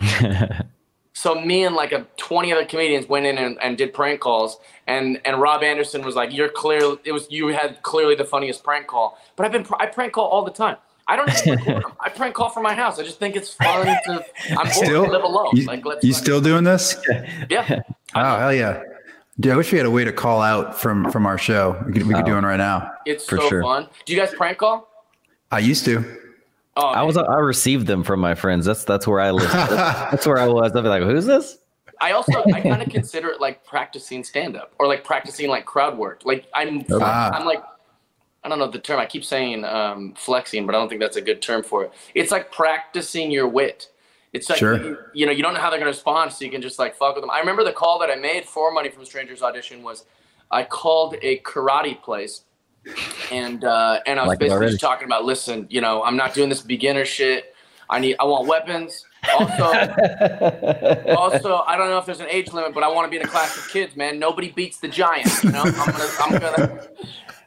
so 1.22 1.40
me 1.40 1.62
and 1.62 1.76
like 1.76 1.92
a 1.92 2.04
20 2.16 2.52
other 2.52 2.64
comedians 2.64 3.06
went 3.06 3.26
in 3.26 3.38
and, 3.38 3.56
and, 3.62 3.78
did 3.78 3.94
prank 3.94 4.20
calls 4.20 4.58
and 4.88 5.20
and 5.24 5.40
rob 5.40 5.62
anderson 5.62 6.02
was 6.02 6.16
like 6.16 6.32
you're 6.32 6.48
clear 6.48 6.96
it 7.04 7.12
was 7.12 7.30
you 7.30 7.48
had 7.48 7.80
clearly 7.82 8.16
the 8.16 8.24
funniest 8.24 8.64
prank 8.64 8.88
call 8.88 9.18
but 9.36 9.46
i've 9.46 9.52
been 9.52 9.64
i 9.78 9.86
prank 9.86 10.12
call 10.12 10.26
all 10.26 10.44
the 10.44 10.50
time 10.50 10.76
i 11.06 11.14
don't 11.14 11.30
even 11.46 11.82
i 12.00 12.08
prank 12.08 12.34
call 12.34 12.50
from 12.50 12.64
my 12.64 12.74
house 12.74 12.98
i 12.98 13.02
just 13.04 13.20
think 13.20 13.36
it's 13.36 13.54
fun 13.54 13.86
to 13.86 14.24
i'm 14.58 14.66
still 14.70 15.04
to 15.04 15.10
live 15.12 15.22
alone 15.22 15.50
you, 15.52 15.64
like 15.64 15.84
let's 15.86 16.04
you 16.04 16.12
still 16.12 16.40
doing 16.40 16.64
this 16.64 16.96
yeah 17.48 17.80
oh 18.16 18.38
hell 18.38 18.52
yeah 18.52 18.82
Dude, 19.40 19.50
I 19.50 19.56
wish 19.56 19.72
we 19.72 19.78
had 19.78 19.86
a 19.86 19.90
way 19.90 20.04
to 20.04 20.12
call 20.12 20.42
out 20.42 20.78
from 20.78 21.10
from 21.10 21.24
our 21.24 21.38
show. 21.38 21.82
We 21.86 21.94
could, 21.94 22.02
we 22.06 22.12
could 22.12 22.24
oh, 22.24 22.26
do 22.26 22.34
one 22.34 22.44
right 22.44 22.58
now. 22.58 22.92
It's 23.06 23.26
so 23.26 23.48
sure. 23.48 23.62
fun. 23.62 23.88
Do 24.04 24.12
you 24.12 24.20
guys 24.20 24.30
prank 24.34 24.58
call? 24.58 24.90
I 25.50 25.60
used 25.60 25.86
to. 25.86 26.21
Oh, 26.76 26.86
I 26.86 27.02
was 27.02 27.16
I 27.16 27.38
received 27.38 27.86
them 27.86 28.02
from 28.02 28.20
my 28.20 28.34
friends. 28.34 28.66
That's 28.66 28.84
that's 28.84 29.06
where 29.06 29.20
I 29.20 29.30
live. 29.32 29.50
that's 29.50 30.26
where 30.26 30.38
I 30.38 30.46
was. 30.46 30.72
I'd 30.74 30.82
be 30.82 30.88
like, 30.88 31.02
who's 31.02 31.26
this? 31.26 31.58
I 32.00 32.12
also 32.12 32.42
I 32.52 32.60
kind 32.62 32.82
of 32.82 32.88
consider 32.88 33.28
it 33.28 33.40
like 33.40 33.64
practicing 33.64 34.24
stand 34.24 34.56
up 34.56 34.74
or 34.78 34.86
like 34.86 35.04
practicing 35.04 35.48
like 35.48 35.64
crowd 35.64 35.96
work. 35.96 36.22
Like 36.24 36.46
I'm 36.54 36.84
ah. 36.90 37.30
I'm 37.32 37.46
like 37.46 37.62
I 38.44 38.48
don't 38.48 38.58
know 38.58 38.68
the 38.68 38.80
term. 38.80 38.98
I 38.98 39.06
keep 39.06 39.24
saying 39.24 39.64
um, 39.64 40.14
flexing, 40.16 40.66
but 40.66 40.74
I 40.74 40.78
don't 40.78 40.88
think 40.88 41.00
that's 41.00 41.16
a 41.16 41.22
good 41.22 41.40
term 41.40 41.62
for 41.62 41.84
it. 41.84 41.92
It's 42.14 42.32
like 42.32 42.50
practicing 42.50 43.30
your 43.30 43.46
wit. 43.46 43.88
It's 44.32 44.48
like 44.48 44.58
sure. 44.58 44.82
you, 44.82 44.98
you, 45.12 45.26
know 45.26 45.32
you 45.32 45.42
don't 45.42 45.54
know 45.54 45.60
how 45.60 45.70
they're 45.70 45.78
gonna 45.78 45.90
respond, 45.90 46.32
so 46.32 46.44
you 46.44 46.50
can 46.50 46.62
just 46.62 46.78
like 46.78 46.96
fuck 46.96 47.14
with 47.14 47.22
them. 47.22 47.30
I 47.30 47.38
remember 47.38 47.62
the 47.62 47.72
call 47.72 47.98
that 48.00 48.10
I 48.10 48.16
made 48.16 48.44
for 48.44 48.72
Money 48.72 48.88
from 48.88 49.04
Strangers 49.04 49.42
audition 49.42 49.82
was 49.82 50.06
I 50.50 50.64
called 50.64 51.16
a 51.22 51.38
karate 51.40 52.00
place, 52.02 52.42
and 53.30 53.64
uh, 53.64 54.00
and 54.06 54.18
I 54.18 54.22
was 54.22 54.28
like 54.28 54.38
basically 54.38 54.68
just 54.68 54.80
talking 54.80 55.06
about, 55.06 55.24
listen, 55.24 55.66
you 55.70 55.80
know, 55.80 56.02
I'm 56.02 56.16
not 56.16 56.34
doing 56.34 56.48
this 56.48 56.60
beginner 56.60 57.04
shit. 57.04 57.54
I 57.90 57.98
need, 57.98 58.16
I 58.18 58.24
want 58.24 58.48
weapons. 58.48 59.04
Also, 59.38 59.64
also, 61.16 61.58
I 61.66 61.76
don't 61.76 61.90
know 61.90 61.98
if 61.98 62.06
there's 62.06 62.20
an 62.20 62.28
age 62.30 62.52
limit, 62.52 62.72
but 62.72 62.82
I 62.82 62.88
want 62.88 63.06
to 63.06 63.10
be 63.10 63.16
in 63.16 63.22
a 63.22 63.28
class 63.28 63.56
of 63.56 63.68
kids, 63.68 63.96
man. 63.96 64.18
Nobody 64.18 64.50
beats 64.50 64.78
the 64.78 64.88
giant. 64.88 65.28
You 65.44 65.52
know, 65.52 65.62
I'm 65.62 65.72
gonna, 65.72 66.08
I'm 66.20 66.38
gonna. 66.38 66.88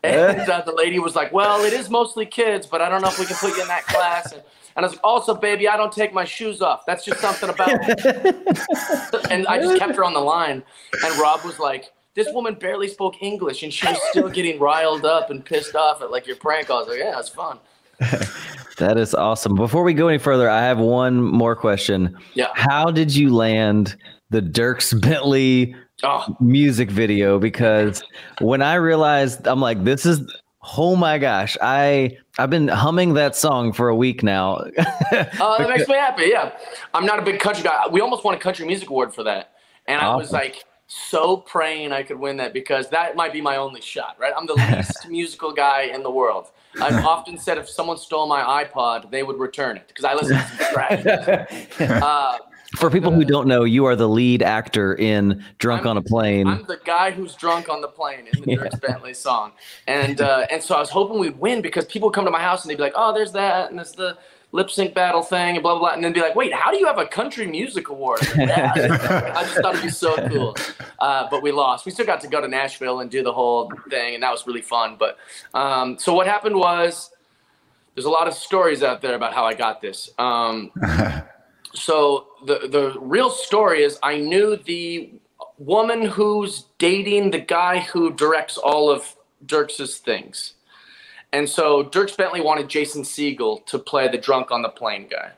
And 0.04 0.48
uh, 0.48 0.62
the 0.62 0.72
lady 0.72 1.00
was 1.00 1.16
like, 1.16 1.34
"Well, 1.34 1.64
it 1.64 1.74
is 1.74 1.90
mostly 1.90 2.28
kids, 2.28 2.68
but 2.68 2.80
I 2.80 2.90
don't 2.90 3.02
know 3.02 3.08
if 3.08 3.18
we 3.18 3.26
can 3.26 3.36
put 3.38 3.56
you 3.56 3.62
in 3.64 3.68
that 3.70 3.88
class." 3.88 4.34
And, 4.34 4.44
and 4.76 4.86
I 4.86 4.88
was 4.88 4.92
like, 4.92 5.04
"Also, 5.04 5.34
baby, 5.34 5.68
I 5.68 5.76
don't 5.78 5.92
take 5.92 6.14
my 6.14 6.26
shoes 6.26 6.62
off. 6.62 6.86
That's 6.86 7.04
just 7.04 7.20
something 7.20 7.50
about." 7.50 7.72
and 9.32 9.48
I 9.48 9.58
just 9.60 9.80
kept 9.80 9.96
her 9.96 10.04
on 10.04 10.14
the 10.14 10.20
line, 10.20 10.62
and 11.04 11.20
Rob 11.20 11.44
was 11.44 11.58
like, 11.58 11.92
"This 12.16 12.28
woman 12.34 12.56
barely 12.56 12.88
spoke 12.88 13.22
English, 13.22 13.64
and 13.64 13.74
she 13.74 13.88
was 13.88 14.00
still 14.10 14.30
getting 14.30 14.60
riled 14.60 15.06
up 15.06 15.30
and 15.30 15.46
pissed 15.46 15.76
off 15.76 16.02
at 16.02 16.12
like 16.12 16.28
your 16.28 16.38
prank." 16.38 16.70
I 16.70 16.74
was 16.74 16.88
like, 16.88 17.00
"Yeah, 17.00 17.20
it's 17.20 17.30
fun." 17.30 17.60
that 18.78 18.98
is 18.98 19.14
awesome. 19.14 19.56
Before 19.56 19.84
we 19.84 19.94
go 19.94 20.08
any 20.08 20.18
further, 20.18 20.50
I 20.50 20.64
have 20.64 20.80
one 20.80 21.22
more 21.22 21.56
question. 21.56 22.18
Yeah. 22.34 22.50
How 22.54 22.92
did 22.92 23.16
you 23.16 23.34
land 23.34 23.96
the 24.32 24.42
Dierks 24.42 25.00
Bentley 25.00 25.76
oh. 26.04 26.36
music 26.40 26.92
video? 26.92 27.40
Because 27.40 28.04
when 28.40 28.62
I 28.62 28.76
realized, 28.76 29.48
I'm 29.48 29.62
like, 29.62 29.84
this 29.84 30.06
is 30.06 30.22
oh 30.78 30.96
my 30.96 31.18
gosh, 31.18 31.58
I 31.62 32.18
I've 32.38 32.50
been 32.50 32.68
humming 32.68 33.14
that 33.14 33.36
song 33.36 33.72
for 33.72 33.90
a 33.90 33.96
week 33.96 34.24
now. 34.24 34.56
uh, 34.56 34.68
that 35.58 35.70
makes 35.70 35.88
me 35.88 35.96
happy. 35.96 36.26
Yeah, 36.28 36.52
I'm 36.94 37.06
not 37.06 37.20
a 37.20 37.22
big 37.22 37.40
country 37.40 37.64
guy. 37.64 37.88
We 37.90 38.02
almost 38.02 38.24
won 38.24 38.34
a 38.34 38.40
country 38.40 38.66
music 38.66 38.90
award 38.90 39.14
for 39.14 39.24
that, 39.24 39.52
and 39.88 39.98
awesome. 39.98 40.14
I 40.14 40.16
was 40.16 40.32
like 40.32 40.64
so 40.88 41.38
praying 41.38 41.92
I 41.92 42.04
could 42.04 42.20
win 42.20 42.38
that 42.38 42.54
because 42.54 42.90
that 42.90 43.16
might 43.16 43.34
be 43.34 43.42
my 43.42 43.58
only 43.58 43.82
shot. 43.82 44.18
Right? 44.20 44.34
I'm 44.36 44.46
the 44.46 44.54
least 44.76 45.08
musical 45.10 45.52
guy 45.52 45.84
in 45.84 46.04
the 46.04 46.12
world. 46.12 46.52
I've 46.82 47.06
often 47.06 47.38
said 47.38 47.58
if 47.58 47.70
someone 47.70 47.98
stole 47.98 48.28
my 48.28 48.64
iPod, 48.64 49.10
they 49.12 49.24
would 49.24 49.40
return 49.40 49.78
it 49.78 49.88
because 49.88 50.06
I 50.06 50.14
listen 50.14 50.38
to 50.38 50.48
some 50.48 50.58
trash. 50.74 51.80
Uh, 51.80 52.38
For 52.78 52.90
people 52.90 53.12
who 53.12 53.24
don't 53.24 53.48
know, 53.48 53.64
you 53.64 53.86
are 53.86 53.96
the 53.96 54.10
lead 54.10 54.44
actor 54.44 54.96
in 54.96 55.44
"Drunk 55.60 55.84
I'm, 55.84 55.90
on 55.90 55.98
a 55.98 56.02
Plane." 56.02 56.48
I'm 56.48 56.66
the 56.66 56.80
guy 56.84 57.12
who's 57.12 57.34
drunk 57.36 57.70
on 57.70 57.82
the 57.82 57.88
plane 57.88 58.28
in 58.28 58.42
the 58.42 58.52
yeah. 58.52 58.58
Dierks 58.58 58.82
Bentley 58.82 59.14
song, 59.14 59.54
and 59.88 60.20
uh, 60.20 60.46
and 60.52 60.62
so 60.62 60.76
I 60.76 60.80
was 60.80 60.90
hoping 60.90 61.20
we'd 61.20 61.40
win 61.40 61.62
because 61.62 61.86
people 61.86 62.12
come 62.12 62.26
to 62.26 62.32
my 62.32 62.42
house 62.42 62.64
and 62.64 62.70
they'd 62.70 62.76
be 62.76 62.82
like, 62.82 62.94
"Oh, 62.96 63.14
there's 63.14 63.32
that, 63.32 63.70
and 63.70 63.80
there's 63.80 63.94
the 63.94 64.18
lip 64.56 64.72
sync 64.72 64.94
battle 64.94 65.22
thing 65.22 65.58
and 65.58 65.62
blah, 65.62 65.74
blah, 65.74 65.80
blah. 65.80 65.94
And 65.94 66.04
then 66.04 66.14
be 66.14 66.22
like, 66.22 66.36
wait, 66.36 66.54
how 66.54 66.72
do 66.72 66.78
you 66.78 66.86
have 66.86 66.98
a 66.98 67.06
country 67.06 67.46
music 67.46 67.90
award? 67.90 68.20
I 68.38 69.44
just 69.44 69.56
thought 69.62 69.74
it'd 69.74 69.84
be 69.84 69.90
so 69.90 70.16
cool. 70.30 70.56
Uh, 70.98 71.28
but 71.30 71.44
we 71.44 71.52
lost. 71.52 71.86
We 71.86 71.92
still 71.92 72.06
got 72.06 72.22
to 72.22 72.28
go 72.28 72.40
to 72.40 72.48
Nashville 72.48 73.02
and 73.02 73.12
do 73.12 73.22
the 73.22 73.34
whole 73.34 73.72
thing, 73.90 74.16
and 74.16 74.24
that 74.24 74.32
was 74.32 74.48
really 74.48 74.62
fun. 74.62 74.96
But 74.98 75.18
um, 75.54 76.00
so 76.00 76.14
what 76.14 76.26
happened 76.26 76.56
was 76.56 77.12
there's 77.94 78.06
a 78.06 78.10
lot 78.10 78.28
of 78.28 78.34
stories 78.34 78.82
out 78.82 79.02
there 79.02 79.16
about 79.16 79.34
how 79.34 79.46
I 79.46 79.54
got 79.54 79.82
this. 79.82 80.10
Um, 80.18 80.72
so 81.74 82.28
the, 82.46 82.68
the 82.70 82.96
real 83.00 83.30
story 83.30 83.84
is 83.84 84.00
I 84.02 84.18
knew 84.18 84.56
the 84.56 85.12
woman 85.58 86.06
who's 86.06 86.66
dating 86.78 87.32
the 87.32 87.40
guy 87.40 87.80
who 87.80 88.14
directs 88.14 88.58
all 88.58 88.90
of 88.90 89.16
Dierks's 89.46 89.98
things. 89.98 90.55
And 91.36 91.50
so 91.50 91.84
Dierks 91.84 92.16
Bentley 92.16 92.40
wanted 92.40 92.70
Jason 92.70 93.02
Segel 93.02 93.66
to 93.66 93.78
play 93.78 94.08
the 94.08 94.18
drunk 94.18 94.52
on 94.52 94.62
the 94.62 94.70
plane 94.70 95.06
guy. 95.12 95.32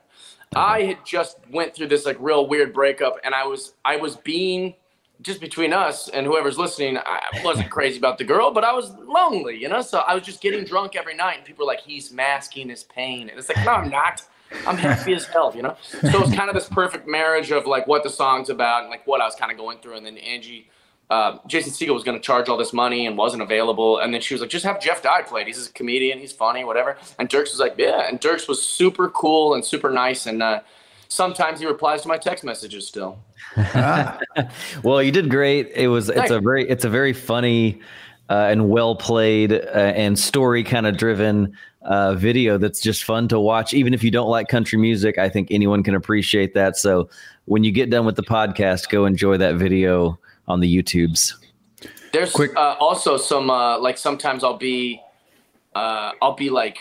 Uh-huh. 0.56 0.60
I 0.60 0.84
had 0.84 1.04
just 1.04 1.40
went 1.52 1.74
through 1.74 1.88
this 1.88 2.06
like 2.06 2.18
real 2.20 2.46
weird 2.46 2.72
breakup, 2.72 3.20
and 3.24 3.34
I 3.34 3.48
was 3.48 3.74
I 3.84 3.96
was 3.96 4.16
being 4.16 4.76
just 5.24 5.42
between 5.42 5.74
us 5.74 6.08
and 6.08 6.28
whoever's 6.28 6.60
listening. 6.60 7.00
I 7.00 7.42
wasn't 7.44 7.72
crazy 7.72 7.98
about 7.98 8.20
the 8.20 8.26
girl, 8.26 8.52
but 8.52 8.64
I 8.64 8.74
was 8.74 8.92
lonely, 9.08 9.58
you 9.58 9.70
know. 9.70 9.82
So 9.82 10.04
I 10.08 10.14
was 10.14 10.24
just 10.24 10.40
getting 10.40 10.66
drunk 10.66 10.96
every 10.96 11.16
night, 11.16 11.38
and 11.38 11.46
people 11.46 11.66
were 11.66 11.74
like, 11.74 11.82
"He's 11.82 12.12
masking 12.12 12.70
his 12.70 12.84
pain," 12.84 13.30
and 13.30 13.40
it's 13.40 13.50
like, 13.50 13.66
"No, 13.66 13.72
I'm 13.72 13.90
not. 13.90 14.22
I'm 14.68 14.78
happy 14.78 15.16
as 15.16 15.26
hell," 15.26 15.52
you 15.56 15.64
know. 15.64 15.76
So 15.90 16.24
it's 16.24 16.36
kind 16.36 16.48
of 16.48 16.54
this 16.54 16.70
perfect 16.70 17.08
marriage 17.08 17.50
of 17.50 17.66
like 17.66 17.88
what 17.88 18.04
the 18.04 18.12
song's 18.12 18.52
about 18.52 18.82
and 18.82 18.92
like 18.92 19.08
what 19.08 19.20
I 19.20 19.26
was 19.26 19.34
kind 19.34 19.52
of 19.52 19.58
going 19.58 19.80
through, 19.80 19.96
and 19.96 20.06
then 20.06 20.20
Angie 20.20 20.70
uh, 21.10 21.38
Jason 21.48 21.72
Segel 21.72 21.94
was 21.94 22.04
going 22.04 22.18
to 22.18 22.24
charge 22.24 22.50
all 22.50 22.58
this 22.58 22.74
money 22.74 23.08
and 23.08 23.18
wasn't 23.18 23.42
available. 23.42 24.00
And 24.00 24.14
then 24.14 24.20
she 24.20 24.34
was 24.34 24.42
like, 24.42 24.50
just 24.50 24.66
have 24.66 24.82
Jeff 24.82 25.02
Dye 25.02 25.22
play 25.22 25.42
it. 25.42 25.48
He's 25.48 25.68
a 25.68 25.72
comedian. 25.72 26.20
He's 26.20 26.34
funny, 26.34 26.64
whatever. 26.64 26.98
And 27.18 27.30
Dierks 27.30 27.52
was 27.52 27.60
like, 27.60 27.76
yeah. 27.78 28.08
And 28.10 28.20
Dierks 28.20 28.48
was 28.48 28.62
super 28.62 29.10
cool 29.10 29.54
and 29.54 29.64
super 29.64 29.90
nice. 29.90 30.26
And 30.26 30.44
uh, 30.44 30.62
sometimes 31.08 31.62
he 31.62 31.66
replies 31.66 32.02
to 32.02 32.10
my 32.10 32.18
text 32.18 32.44
messages 32.44 32.88
still. 32.88 33.20
well, 34.84 35.02
you 35.02 35.12
did 35.12 35.30
great. 35.30 35.72
It 35.74 35.88
was, 35.88 36.10
it's 36.10 36.32
a 36.32 36.42
very, 36.42 36.68
it's 36.70 36.84
a 36.84 36.90
very 36.90 37.14
funny 37.14 37.80
uh, 38.30 38.50
and 38.52 38.70
well 38.70 38.94
played 38.94 39.54
uh, 39.54 39.94
and 39.96 40.20
story 40.20 40.62
kind 40.62 40.86
of 40.86 40.98
driven 40.98 41.56
uh, 41.84 42.16
video 42.16 42.58
that's 42.58 42.82
just 42.82 43.06
fun 43.06 43.30
to 43.30 43.40
watch. 43.40 43.74
Even 43.74 43.94
if 43.94 44.04
you 44.04 44.12
don't 44.12 44.30
like 44.30 44.50
country 44.50 44.78
music, 44.78 45.18
I 45.18 45.30
think 45.30 45.48
anyone 45.52 45.84
can 45.84 45.96
appreciate 45.96 46.54
that. 46.54 46.76
So 46.76 47.10
when 47.46 47.64
you 47.64 47.72
get 47.72 47.90
done 47.90 48.06
with 48.06 48.18
the 48.18 48.24
podcast, 48.24 48.90
go 48.90 49.06
enjoy 49.06 49.38
that 49.38 49.56
video 49.56 50.20
on 50.48 50.60
the 50.60 50.78
YouTubes. 50.78 51.34
There's 52.14 52.32
Quick. 52.32 52.56
Uh, 52.56 52.76
also 52.80 53.18
some 53.18 53.50
uh, 53.50 53.78
like 53.80 53.98
sometimes 53.98 54.44
I'll 54.44 54.58
be 54.58 55.02
uh, 55.76 56.12
I'll 56.22 56.36
be 56.36 56.50
like 56.50 56.80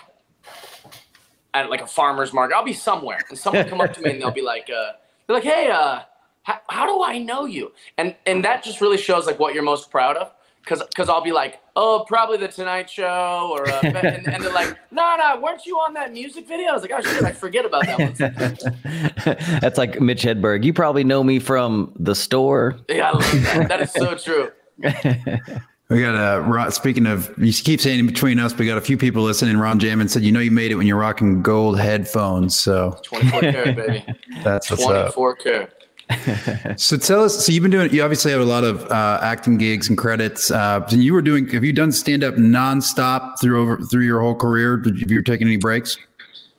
at 1.55 1.71
like 1.71 1.83
a 1.83 1.87
farmer's 1.87 2.33
market. 2.33 2.57
I'll 2.57 2.65
be 2.65 2.73
somewhere 2.73 3.21
and 3.29 3.39
someone 3.39 3.69
come 3.69 3.81
up 3.81 3.93
to 3.95 4.01
me 4.01 4.11
and 4.11 4.21
they'll 4.21 4.31
be 4.31 4.43
like 4.55 4.71
uh, 4.71 4.93
they're 5.27 5.37
like, 5.37 5.45
hey, 5.45 5.71
uh, 5.71 6.01
how, 6.43 6.61
how 6.69 6.87
do 6.87 7.03
I 7.03 7.19
know 7.19 7.45
you? 7.45 7.73
And 7.99 8.15
and 8.27 8.45
that 8.45 8.63
just 8.63 8.81
really 8.81 8.99
shows 8.99 9.27
like 9.27 9.39
what 9.39 9.55
you're 9.55 9.63
most 9.63 9.91
proud 9.91 10.17
of 10.17 10.33
because 10.61 10.83
because 10.85 11.09
I'll 11.09 11.23
be 11.23 11.33
like, 11.33 11.61
oh, 11.77 12.05
probably 12.09 12.39
the 12.39 12.49
Tonight 12.49 12.91
Show, 12.91 13.51
or 13.53 13.69
uh, 13.69 13.81
and, 13.83 14.27
and, 14.27 14.43
they're 14.43 14.53
like, 14.53 14.77
no, 14.91 15.17
no, 15.17 15.41
weren't 15.41 15.65
you 15.67 15.77
on 15.77 15.95
that 15.95 16.13
music 16.13 16.49
video? 16.49 16.71
I 16.71 16.73
was 16.73 16.83
like, 16.83 16.93
oh 16.93 17.03
shit, 17.03 17.23
I 17.23 17.33
forget 17.33 17.65
about 17.65 17.87
that 17.87 17.99
one. 17.99 19.37
That's 19.61 19.79
like 19.79 20.01
Mitch 20.01 20.23
Hedberg. 20.23 20.65
You 20.65 20.73
probably 20.73 21.05
know 21.05 21.23
me 21.23 21.39
from 21.39 21.93
the 21.99 22.15
store. 22.15 22.77
Yeah, 22.89 23.11
I 23.11 23.13
love 23.13 23.43
that. 23.43 23.69
that 23.69 23.83
is 23.83 23.93
so 23.93 24.17
true. 24.17 24.51
We 25.89 26.01
got 26.01 26.17
a 26.17 26.53
uh, 26.53 26.71
speaking 26.71 27.07
of 27.07 27.33
you 27.39 27.53
keep 27.53 27.81
saying 27.81 28.01
in 28.01 28.09
between 28.09 28.41
us, 28.41 28.53
we 28.59 28.67
got 28.67 28.77
a 28.77 28.81
few 28.81 28.97
people 28.97 29.23
listening. 29.23 29.57
Ron 29.57 29.79
Jamin 29.79 30.11
said, 30.11 30.25
"You 30.25 30.33
know, 30.33 30.41
you 30.41 30.51
made 30.51 30.73
it 30.73 30.75
when 30.75 30.85
you're 30.85 30.99
rocking 30.99 31.43
gold 31.43 31.79
headphones." 31.79 32.59
So 32.59 32.99
twenty 33.05 33.31
four 33.31 33.41
karat, 33.41 33.77
baby. 33.77 34.05
That's 34.43 34.67
twenty 34.67 35.13
four 35.13 35.37
karat 35.37 35.86
so 36.77 36.97
tell 36.97 37.25
us. 37.25 37.45
So 37.45 37.53
you've 37.53 37.63
been 37.63 37.71
doing. 37.71 37.93
You 37.93 38.03
obviously 38.03 38.31
have 38.31 38.41
a 38.41 38.45
lot 38.45 38.65
of 38.65 38.85
uh, 38.91 39.19
acting 39.23 39.59
gigs 39.59 39.89
and 39.89 39.99
credits. 39.99 40.51
Uh, 40.51 40.87
and 40.91 41.03
you 41.03 41.13
were 41.13 41.23
doing. 41.23 41.49
Have 41.49 41.65
you 41.65 41.73
done 41.73 41.91
stand 41.93 42.23
up 42.23 42.35
nonstop 42.35 43.41
through 43.41 43.61
over 43.61 43.79
through 43.79 44.05
your 44.05 44.21
whole 44.21 44.35
career? 44.35 44.77
Did 44.77 44.97
you, 44.97 45.01
have 45.01 45.11
you 45.11 45.23
taken 45.23 45.49
any 45.49 45.57
breaks? 45.57 45.99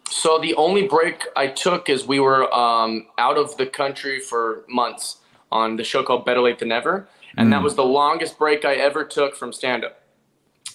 So 0.10 0.40
the 0.40 0.54
only 0.56 0.88
break 0.88 1.26
I 1.36 1.48
took 1.48 1.90
is 1.90 2.08
we 2.08 2.20
were 2.20 2.54
um, 2.54 3.08
out 3.18 3.38
of 3.38 3.56
the 3.58 3.66
country 3.66 4.20
for 4.20 4.64
months 4.68 5.18
on 5.52 5.76
the 5.78 5.84
show 5.84 6.04
called 6.04 6.26
Better 6.26 6.42
Late 6.42 6.60
Than 6.60 6.70
Never, 6.70 7.08
and 7.38 7.48
mm. 7.48 7.52
that 7.52 7.64
was 7.64 7.76
the 7.76 7.86
longest 7.86 8.38
break 8.38 8.66
I 8.66 8.76
ever 8.76 9.04
took 9.04 9.36
from 9.36 9.54
stand 9.54 9.86
up 9.86 10.02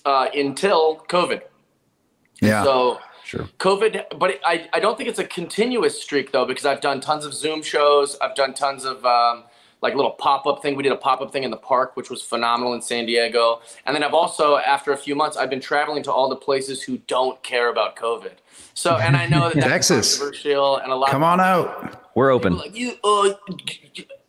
uh, 0.05 0.29
until 0.35 1.05
COVID. 1.09 1.43
Yeah. 2.41 2.65
So 2.65 3.01
Sure. 3.33 3.49
COVID, 3.61 4.19
but 4.19 4.39
I, 4.45 4.69
I 4.75 4.79
don't 4.79 4.99
think 4.99 5.09
it's 5.09 5.19
a 5.19 5.25
continuous 5.25 5.99
streak 6.03 6.33
though, 6.33 6.45
because 6.45 6.67
I've 6.67 6.83
done 6.83 7.01
tons 7.01 7.25
of 7.25 7.33
Zoom 7.33 7.63
shows. 7.63 8.19
I've 8.21 8.35
done 8.35 8.53
tons 8.53 8.85
of 8.85 9.07
um, 9.07 9.45
like 9.81 9.95
little 9.95 10.11
pop 10.11 10.47
up 10.47 10.61
thing. 10.61 10.77
We 10.77 10.83
did 10.83 10.93
a 10.93 10.97
pop 10.97 11.23
up 11.23 11.33
thing 11.33 11.43
in 11.43 11.51
the 11.51 11.57
park, 11.57 11.97
which 11.97 12.11
was 12.11 12.21
phenomenal 12.21 12.75
in 12.75 12.83
San 12.83 13.07
Diego. 13.07 13.63
And 13.87 13.97
then 13.97 14.05
I've 14.05 14.13
also, 14.13 14.59
after 14.59 14.93
a 14.93 14.99
few 14.99 15.15
months, 15.15 15.39
I've 15.39 15.49
been 15.49 15.63
traveling 15.63 16.03
to 16.03 16.13
all 16.13 16.29
the 16.29 16.37
places 16.37 16.83
who 16.83 16.99
don't 17.07 17.43
care 17.43 17.71
about 17.71 17.97
COVID. 17.97 18.33
So, 18.75 18.97
and 18.97 19.17
I 19.17 19.27
know 19.27 19.49
that 19.49 19.55
that's 19.55 19.67
Texas. 19.67 20.19
controversial 20.19 20.77
and 20.77 20.93
a 20.93 20.95
lot. 20.95 21.09
Come 21.09 21.25
on 21.25 21.41
out. 21.41 22.13
We're 22.15 22.33
open. 22.33 22.59
Like 22.59 22.77
you, 22.77 22.97
uh, 23.03 23.33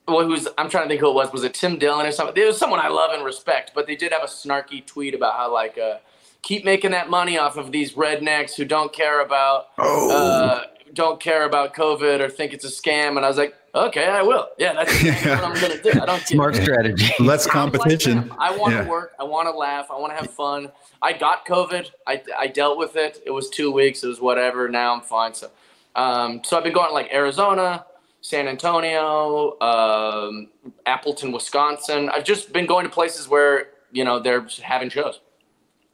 well, 0.07 0.25
who's 0.25 0.47
I'm 0.57 0.69
trying 0.69 0.85
to 0.85 0.87
think 0.87 1.01
who 1.01 1.09
it 1.09 1.13
was. 1.13 1.33
Was 1.33 1.43
it 1.43 1.53
Tim 1.53 1.77
Dillon 1.77 2.05
or 2.05 2.13
something? 2.13 2.41
It 2.41 2.45
was 2.45 2.57
someone 2.57 2.79
I 2.79 2.87
love 2.87 3.11
and 3.11 3.25
respect, 3.25 3.71
but 3.75 3.85
they 3.85 3.97
did 3.97 4.13
have 4.13 4.23
a 4.23 4.27
snarky 4.27 4.85
tweet 4.85 5.13
about 5.13 5.33
how 5.33 5.51
like. 5.51 5.77
Uh, 5.77 5.97
keep 6.43 6.63
making 6.65 6.91
that 6.91 7.09
money 7.09 7.37
off 7.37 7.57
of 7.57 7.71
these 7.71 7.93
rednecks 7.93 8.55
who 8.55 8.65
don't 8.65 8.93
care 8.93 9.21
about 9.21 9.67
oh. 9.79 10.11
uh, 10.11 10.63
don't 10.93 11.19
care 11.19 11.45
about 11.45 11.73
COVID 11.73 12.19
or 12.19 12.29
think 12.29 12.53
it's 12.53 12.65
a 12.65 12.67
scam. 12.67 13.15
And 13.15 13.25
I 13.25 13.27
was 13.27 13.37
like, 13.37 13.55
okay, 13.73 14.05
I 14.05 14.21
will. 14.21 14.49
Yeah, 14.59 14.73
that's 14.73 15.03
yeah. 15.03 15.35
what 15.35 15.43
I'm 15.43 15.59
gonna 15.59 15.81
do. 15.81 15.99
I 15.99 16.05
don't 16.05 16.21
smart 16.21 16.55
strategy. 16.55 17.11
Less 17.19 17.47
competition. 17.47 18.27
Like 18.29 18.39
I 18.39 18.55
want 18.55 18.73
to 18.73 18.83
yeah. 18.83 18.87
work. 18.87 19.13
I 19.19 19.23
want 19.23 19.47
to 19.47 19.57
laugh. 19.57 19.87
I 19.89 19.97
want 19.97 20.13
to 20.13 20.17
have 20.17 20.29
fun. 20.29 20.71
I 21.01 21.13
got 21.13 21.47
COVID. 21.47 21.89
I, 22.05 22.21
I 22.37 22.47
dealt 22.47 22.77
with 22.77 22.95
it. 22.95 23.23
It 23.25 23.31
was 23.31 23.49
two 23.49 23.71
weeks. 23.71 24.03
It 24.03 24.07
was 24.07 24.21
whatever. 24.21 24.69
Now 24.69 24.93
I'm 24.93 25.01
fine. 25.01 25.33
So, 25.33 25.49
um, 25.95 26.41
so 26.43 26.57
I've 26.57 26.63
been 26.63 26.73
going 26.73 26.89
to 26.89 26.93
like 26.93 27.11
Arizona, 27.11 27.85
San 28.21 28.47
Antonio, 28.47 29.59
um, 29.59 30.49
Appleton, 30.85 31.31
Wisconsin. 31.31 32.09
I've 32.09 32.23
just 32.23 32.53
been 32.53 32.65
going 32.65 32.85
to 32.85 32.91
places 32.91 33.27
where 33.27 33.69
you 33.91 34.03
know 34.03 34.19
they're 34.19 34.45
having 34.61 34.89
shows. 34.89 35.19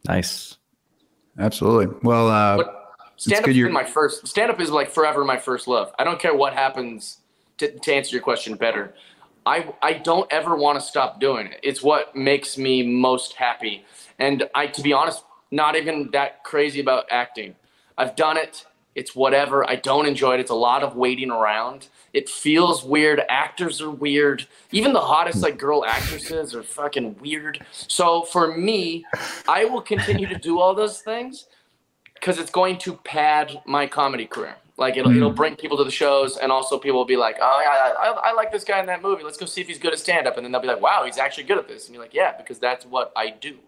Nice. 0.06 0.56
Absolutely. 1.38 1.96
Well, 2.02 2.28
uh, 2.28 2.64
stand 3.16 3.44
up 3.44 3.48
is 3.48 3.70
my 3.70 3.84
first 3.84 4.26
stand 4.26 4.50
up 4.50 4.60
is 4.60 4.70
like 4.70 4.90
forever 4.90 5.24
my 5.24 5.36
first 5.36 5.68
love. 5.68 5.92
I 5.98 6.04
don't 6.04 6.18
care 6.18 6.34
what 6.34 6.52
happens 6.54 7.18
to, 7.58 7.70
to 7.70 7.94
answer 7.94 8.14
your 8.14 8.22
question 8.22 8.56
better. 8.56 8.94
I, 9.46 9.72
I 9.82 9.94
don't 9.94 10.30
ever 10.32 10.54
want 10.54 10.78
to 10.78 10.84
stop 10.84 11.20
doing 11.20 11.46
it. 11.46 11.60
It's 11.62 11.82
what 11.82 12.14
makes 12.14 12.58
me 12.58 12.82
most 12.82 13.34
happy. 13.34 13.84
And 14.18 14.48
I, 14.54 14.66
to 14.66 14.82
be 14.82 14.92
honest, 14.92 15.24
not 15.50 15.76
even 15.76 16.10
that 16.12 16.44
crazy 16.44 16.80
about 16.80 17.06
acting. 17.10 17.54
I've 17.96 18.16
done 18.16 18.36
it. 18.36 18.66
It's 18.94 19.14
whatever. 19.14 19.68
I 19.68 19.76
don't 19.76 20.06
enjoy 20.06 20.34
it. 20.34 20.40
It's 20.40 20.50
a 20.50 20.54
lot 20.54 20.82
of 20.82 20.96
waiting 20.96 21.30
around. 21.30 21.88
It 22.12 22.28
feels 22.28 22.82
weird. 22.82 23.22
Actors 23.28 23.80
are 23.80 23.90
weird. 23.90 24.46
Even 24.72 24.92
the 24.92 25.00
hottest 25.00 25.42
like 25.42 25.58
girl 25.58 25.84
actresses 25.84 26.54
are 26.54 26.62
fucking 26.62 27.16
weird. 27.20 27.64
So 27.70 28.22
for 28.22 28.56
me, 28.56 29.04
I 29.48 29.64
will 29.64 29.80
continue 29.80 30.26
to 30.26 30.36
do 30.38 30.58
all 30.58 30.74
those 30.74 31.02
things 31.02 31.46
because 32.14 32.38
it's 32.38 32.50
going 32.50 32.78
to 32.78 32.94
pad 32.96 33.62
my 33.64 33.86
comedy 33.86 34.26
career. 34.26 34.56
Like 34.76 34.96
it'll 34.96 35.12
mm. 35.12 35.16
it'll 35.16 35.30
bring 35.30 35.56
people 35.56 35.76
to 35.76 35.84
the 35.84 35.90
shows, 35.90 36.38
and 36.38 36.50
also 36.50 36.78
people 36.78 36.98
will 36.98 37.04
be 37.04 37.16
like, 37.16 37.36
"Oh 37.38 37.60
yeah, 37.62 37.92
I, 38.00 38.30
I 38.30 38.32
like 38.32 38.50
this 38.50 38.64
guy 38.64 38.80
in 38.80 38.86
that 38.86 39.02
movie. 39.02 39.22
Let's 39.22 39.36
go 39.36 39.44
see 39.44 39.60
if 39.60 39.68
he's 39.68 39.78
good 39.78 39.92
at 39.92 39.98
stand 39.98 40.26
up." 40.26 40.38
And 40.38 40.44
then 40.44 40.52
they'll 40.52 40.60
be 40.62 40.68
like, 40.68 40.80
"Wow, 40.80 41.02
he's 41.04 41.18
actually 41.18 41.44
good 41.44 41.58
at 41.58 41.68
this." 41.68 41.86
And 41.86 41.94
you're 41.94 42.02
like, 42.02 42.14
"Yeah, 42.14 42.34
because 42.36 42.58
that's 42.58 42.86
what 42.86 43.12
I 43.14 43.28
do." 43.28 43.58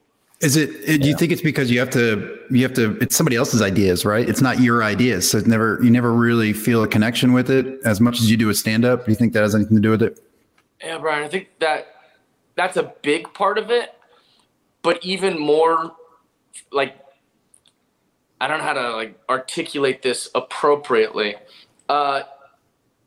Is 0.42 0.56
it? 0.56 0.86
Do 0.86 0.92
yeah. 0.92 1.06
you 1.06 1.16
think 1.16 1.30
it's 1.30 1.40
because 1.40 1.70
you 1.70 1.78
have 1.78 1.90
to? 1.90 2.38
You 2.50 2.64
have 2.64 2.74
to. 2.74 2.98
It's 3.00 3.14
somebody 3.14 3.36
else's 3.36 3.62
ideas, 3.62 4.04
right? 4.04 4.28
It's 4.28 4.40
not 4.40 4.60
your 4.60 4.82
ideas, 4.82 5.30
so 5.30 5.38
it's 5.38 5.46
never. 5.46 5.78
You 5.82 5.90
never 5.90 6.12
really 6.12 6.52
feel 6.52 6.82
a 6.82 6.88
connection 6.88 7.32
with 7.32 7.48
it 7.48 7.78
as 7.84 8.00
much 8.00 8.20
as 8.20 8.28
you 8.28 8.36
do 8.36 8.50
a 8.50 8.54
stand 8.54 8.84
up. 8.84 9.04
Do 9.04 9.12
you 9.12 9.16
think 9.16 9.34
that 9.34 9.42
has 9.42 9.54
anything 9.54 9.76
to 9.76 9.80
do 9.80 9.90
with 9.90 10.02
it? 10.02 10.20
Yeah, 10.82 10.98
Brian. 10.98 11.22
I 11.22 11.28
think 11.28 11.48
that 11.60 11.86
that's 12.56 12.76
a 12.76 12.92
big 13.02 13.32
part 13.34 13.56
of 13.56 13.70
it, 13.70 13.94
but 14.82 15.04
even 15.04 15.38
more, 15.38 15.94
like 16.72 16.96
I 18.40 18.48
don't 18.48 18.58
know 18.58 18.64
how 18.64 18.72
to 18.72 18.96
like 18.96 19.20
articulate 19.28 20.02
this 20.02 20.28
appropriately. 20.34 21.36
Uh, 21.88 22.22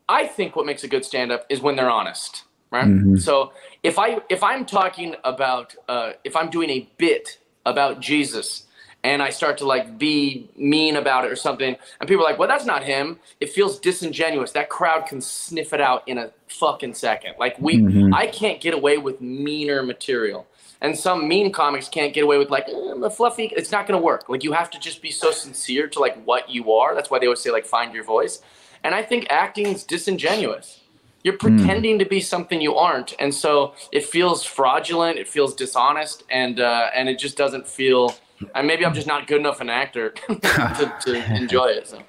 I 0.07 0.27
think 0.27 0.55
what 0.55 0.65
makes 0.65 0.85
a 0.85 0.87
good 0.87 1.03
stand-up 1.03 1.45
is 1.49 1.59
when 1.59 1.75
they're 1.75 1.89
honest, 1.89 2.45
right? 2.71 2.85
Mm-hmm. 2.85 3.17
So 3.17 3.51
if 3.85 3.99
I 3.99 4.19
if 4.29 4.43
I'm 4.43 4.65
talking 4.65 5.15
about 5.23 5.75
uh, 5.87 6.13
if 6.23 6.35
I'm 6.35 6.49
doing 6.49 6.69
a 6.69 6.89
bit 6.97 7.39
about 7.65 7.99
Jesus 7.99 8.63
and 9.03 9.21
I 9.21 9.29
start 9.29 9.59
to 9.59 9.65
like 9.65 9.99
be 9.99 10.49
mean 10.57 10.95
about 10.95 11.25
it 11.25 11.31
or 11.31 11.35
something, 11.35 11.75
and 11.99 12.09
people 12.09 12.25
are 12.25 12.29
like, 12.29 12.39
"Well, 12.39 12.47
that's 12.47 12.65
not 12.65 12.83
him." 12.83 13.19
It 13.39 13.49
feels 13.49 13.79
disingenuous. 13.79 14.51
That 14.53 14.69
crowd 14.69 15.05
can 15.05 15.21
sniff 15.21 15.71
it 15.73 15.81
out 15.81 16.07
in 16.07 16.17
a 16.17 16.31
fucking 16.47 16.95
second. 16.95 17.35
Like 17.37 17.59
we, 17.59 17.77
mm-hmm. 17.77 18.13
I 18.13 18.25
can't 18.27 18.59
get 18.59 18.73
away 18.73 18.97
with 18.97 19.21
meaner 19.21 19.83
material 19.83 20.47
and 20.81 20.97
some 20.97 21.27
mean 21.27 21.51
comics 21.51 21.87
can't 21.87 22.13
get 22.13 22.23
away 22.23 22.37
with 22.37 22.49
like 22.49 22.67
eh, 22.67 22.93
the 22.97 23.09
fluffy 23.09 23.51
it's 23.55 23.71
not 23.71 23.87
to 23.87 23.97
work 23.97 24.27
like 24.27 24.43
you 24.43 24.51
have 24.51 24.69
to 24.69 24.77
just 24.77 25.01
be 25.01 25.09
so 25.09 25.31
sincere 25.31 25.87
to 25.87 25.99
like 25.99 26.21
what 26.25 26.49
you 26.49 26.73
are 26.73 26.93
that's 26.93 27.09
why 27.09 27.17
they 27.17 27.25
always 27.25 27.39
say 27.39 27.49
like 27.49 27.65
find 27.65 27.93
your 27.93 28.03
voice 28.03 28.41
and 28.83 28.93
i 28.93 29.01
think 29.01 29.25
acting's 29.29 29.83
disingenuous 29.83 30.81
you're 31.25 31.33
hmm. 31.33 31.57
pretending 31.57 31.95
mm. 31.95 31.99
to 31.99 32.05
be 32.05 32.21
something 32.21 32.61
you 32.61 32.75
aren't 32.75 33.13
and 33.19 33.33
so 33.33 33.73
it 33.91 34.05
feels 34.05 34.45
fraudulent 34.45 35.17
it 35.17 35.27
feels 35.27 35.53
dishonest 35.53 36.23
and 36.29 36.61
uh, 36.61 36.89
and 36.95 37.09
it 37.09 37.19
just 37.19 37.35
doesn't 37.35 37.67
feel 37.67 38.15
and 38.53 38.65
maybe 38.67 38.85
i'm 38.85 38.93
just 38.93 39.07
not 39.07 39.27
good 39.27 39.39
enough 39.39 39.59
an 39.59 39.69
actor 39.69 40.11
to, 40.29 40.95
to 41.01 41.35
enjoy 41.35 41.65
it 41.65 41.87
so 41.87 41.99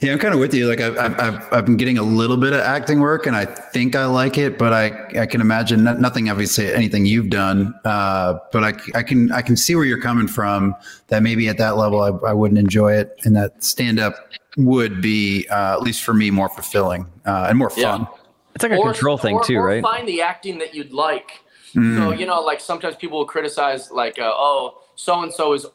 yeah, 0.00 0.12
I'm 0.12 0.18
kind 0.18 0.34
of 0.34 0.40
with 0.40 0.52
you. 0.52 0.68
Like 0.68 0.80
I've, 0.80 0.98
I've, 0.98 1.52
I've 1.52 1.64
been 1.64 1.78
getting 1.78 1.96
a 1.96 2.02
little 2.02 2.36
bit 2.36 2.52
of 2.52 2.60
acting 2.60 3.00
work 3.00 3.26
and 3.26 3.34
I 3.34 3.46
think 3.46 3.96
I 3.96 4.04
like 4.04 4.36
it, 4.36 4.58
but 4.58 4.74
I, 4.74 4.88
I 5.18 5.24
can 5.24 5.40
imagine 5.40 5.84
nothing, 5.84 6.28
obviously 6.28 6.70
anything 6.70 7.06
you've 7.06 7.30
done. 7.30 7.74
Uh, 7.82 8.38
but 8.52 8.62
I, 8.62 8.74
I 8.94 9.02
can, 9.02 9.32
I 9.32 9.40
can 9.40 9.56
see 9.56 9.74
where 9.74 9.86
you're 9.86 10.00
coming 10.00 10.28
from 10.28 10.74
that 11.08 11.22
maybe 11.22 11.48
at 11.48 11.56
that 11.58 11.78
level, 11.78 12.02
I, 12.02 12.08
I 12.28 12.34
wouldn't 12.34 12.58
enjoy 12.58 12.92
it. 12.92 13.18
And 13.24 13.34
that 13.36 13.64
stand 13.64 13.98
up 13.98 14.34
would 14.58 15.00
be, 15.00 15.46
uh, 15.48 15.72
at 15.72 15.82
least 15.82 16.02
for 16.02 16.12
me, 16.12 16.30
more 16.30 16.50
fulfilling, 16.50 17.06
uh, 17.24 17.46
and 17.48 17.58
more 17.58 17.70
fun. 17.70 18.02
Yeah. 18.02 18.15
It's 18.56 18.62
like 18.62 18.72
a 18.72 18.76
or, 18.76 18.92
control 18.92 19.18
thing 19.18 19.36
or, 19.36 19.44
too, 19.44 19.56
or 19.56 19.66
right? 19.66 19.82
Find 19.82 20.08
the 20.08 20.22
acting 20.22 20.58
that 20.58 20.74
you'd 20.74 20.92
like. 20.92 21.42
Mm. 21.74 21.96
So, 21.96 22.12
you 22.12 22.26
know, 22.26 22.40
like 22.40 22.58
sometimes 22.58 22.96
people 22.96 23.18
will 23.18 23.26
criticize 23.26 23.90
like, 23.90 24.18
uh, 24.18 24.32
oh, 24.34 24.80
so-and-so 24.94 25.52
is 25.52 25.66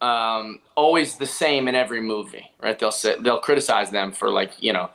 um, 0.00 0.60
always 0.76 1.16
the 1.16 1.26
same 1.26 1.66
in 1.66 1.74
every 1.74 2.00
movie, 2.00 2.50
right? 2.62 2.78
They'll 2.78 2.92
say 2.92 3.16
they'll 3.20 3.40
criticize 3.40 3.90
them 3.90 4.12
for 4.12 4.30
like 4.30 4.52
you 4.62 4.72
know, 4.72 4.90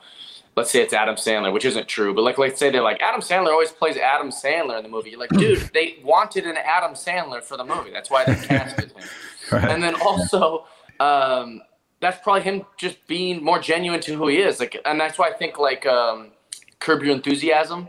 let's 0.56 0.70
say 0.70 0.82
it's 0.82 0.92
Adam 0.92 1.16
Sandler, 1.16 1.52
which 1.52 1.64
isn't 1.64 1.88
true, 1.88 2.14
but 2.14 2.22
like 2.22 2.38
let's 2.38 2.58
say 2.58 2.70
they're 2.70 2.82
like 2.82 3.02
Adam 3.02 3.20
Sandler 3.20 3.50
always 3.50 3.72
plays 3.72 3.96
Adam 3.96 4.30
Sandler 4.30 4.78
in 4.78 4.82
the 4.82 4.88
movie. 4.88 5.10
You're 5.10 5.20
like, 5.20 5.30
dude, 5.38 5.70
they 5.74 5.98
wanted 6.04 6.46
an 6.46 6.56
Adam 6.56 6.92
Sandler 6.92 7.42
for 7.42 7.56
the 7.56 7.64
movie. 7.64 7.90
That's 7.90 8.10
why 8.10 8.24
they 8.24 8.34
casted 8.46 8.92
him. 8.92 9.08
Right. 9.52 9.68
And 9.68 9.82
then 9.82 9.94
also, 10.00 10.66
um, 11.00 11.60
that's 12.00 12.22
probably 12.22 12.42
him 12.42 12.64
just 12.76 13.04
being 13.06 13.42
more 13.42 13.58
genuine 13.58 14.00
to 14.00 14.16
who 14.16 14.28
he 14.28 14.38
is. 14.38 14.60
Like, 14.60 14.80
and 14.84 15.00
that's 15.00 15.18
why 15.18 15.28
I 15.28 15.32
think 15.32 15.58
like 15.58 15.86
um, 15.86 16.30
Curb 16.80 17.02
Your 17.02 17.14
Enthusiasm. 17.14 17.88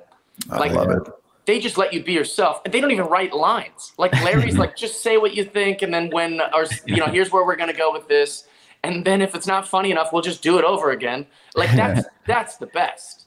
I 0.50 0.58
like, 0.58 0.72
love 0.74 0.90
it. 0.90 1.14
they 1.46 1.60
just 1.60 1.78
let 1.78 1.94
you 1.94 2.04
be 2.04 2.14
yourself 2.14 2.62
and 2.64 2.74
they 2.74 2.80
don't 2.80 2.92
even 2.92 3.06
write 3.06 3.34
lines. 3.34 3.94
Like 3.98 4.14
larry's 4.24 4.58
like 4.58 4.76
just 4.76 5.02
say 5.02 5.18
what 5.18 5.34
you 5.34 5.44
think 5.44 5.82
and 5.82 5.94
then 5.94 6.10
when 6.10 6.42
or 6.54 6.66
you 6.86 6.98
know 6.98 7.08
here's 7.08 7.32
where 7.32 7.46
we're 7.46 7.56
going 7.56 7.72
to 7.72 7.78
go 7.78 7.92
with 7.92 8.08
this 8.08 8.46
and 8.84 9.06
then 9.06 9.22
if 9.22 9.36
it's 9.36 9.48
not 9.48 9.68
funny 9.68 9.92
enough 9.92 10.12
we'll 10.12 10.22
just 10.22 10.42
do 10.42 10.58
it 10.58 10.64
over 10.64 10.92
again. 10.92 11.26
Like 11.56 11.72
that's 11.76 12.08
that's 12.28 12.58
the 12.58 12.68
best. 12.68 13.26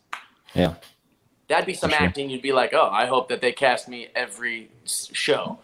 Yeah. 0.55 0.75
That'd 1.49 1.67
be 1.67 1.75
some 1.75 1.91
sure. 1.91 2.03
acting 2.03 2.31
you'd 2.31 2.43
be 2.43 2.53
like 2.53 2.73
oh 2.75 2.89
i 2.91 3.07
hope 3.07 3.29
that 3.29 3.41
they 3.41 3.53
cast 3.53 3.89
me 3.89 4.09
every 4.15 4.71
show. 4.85 5.59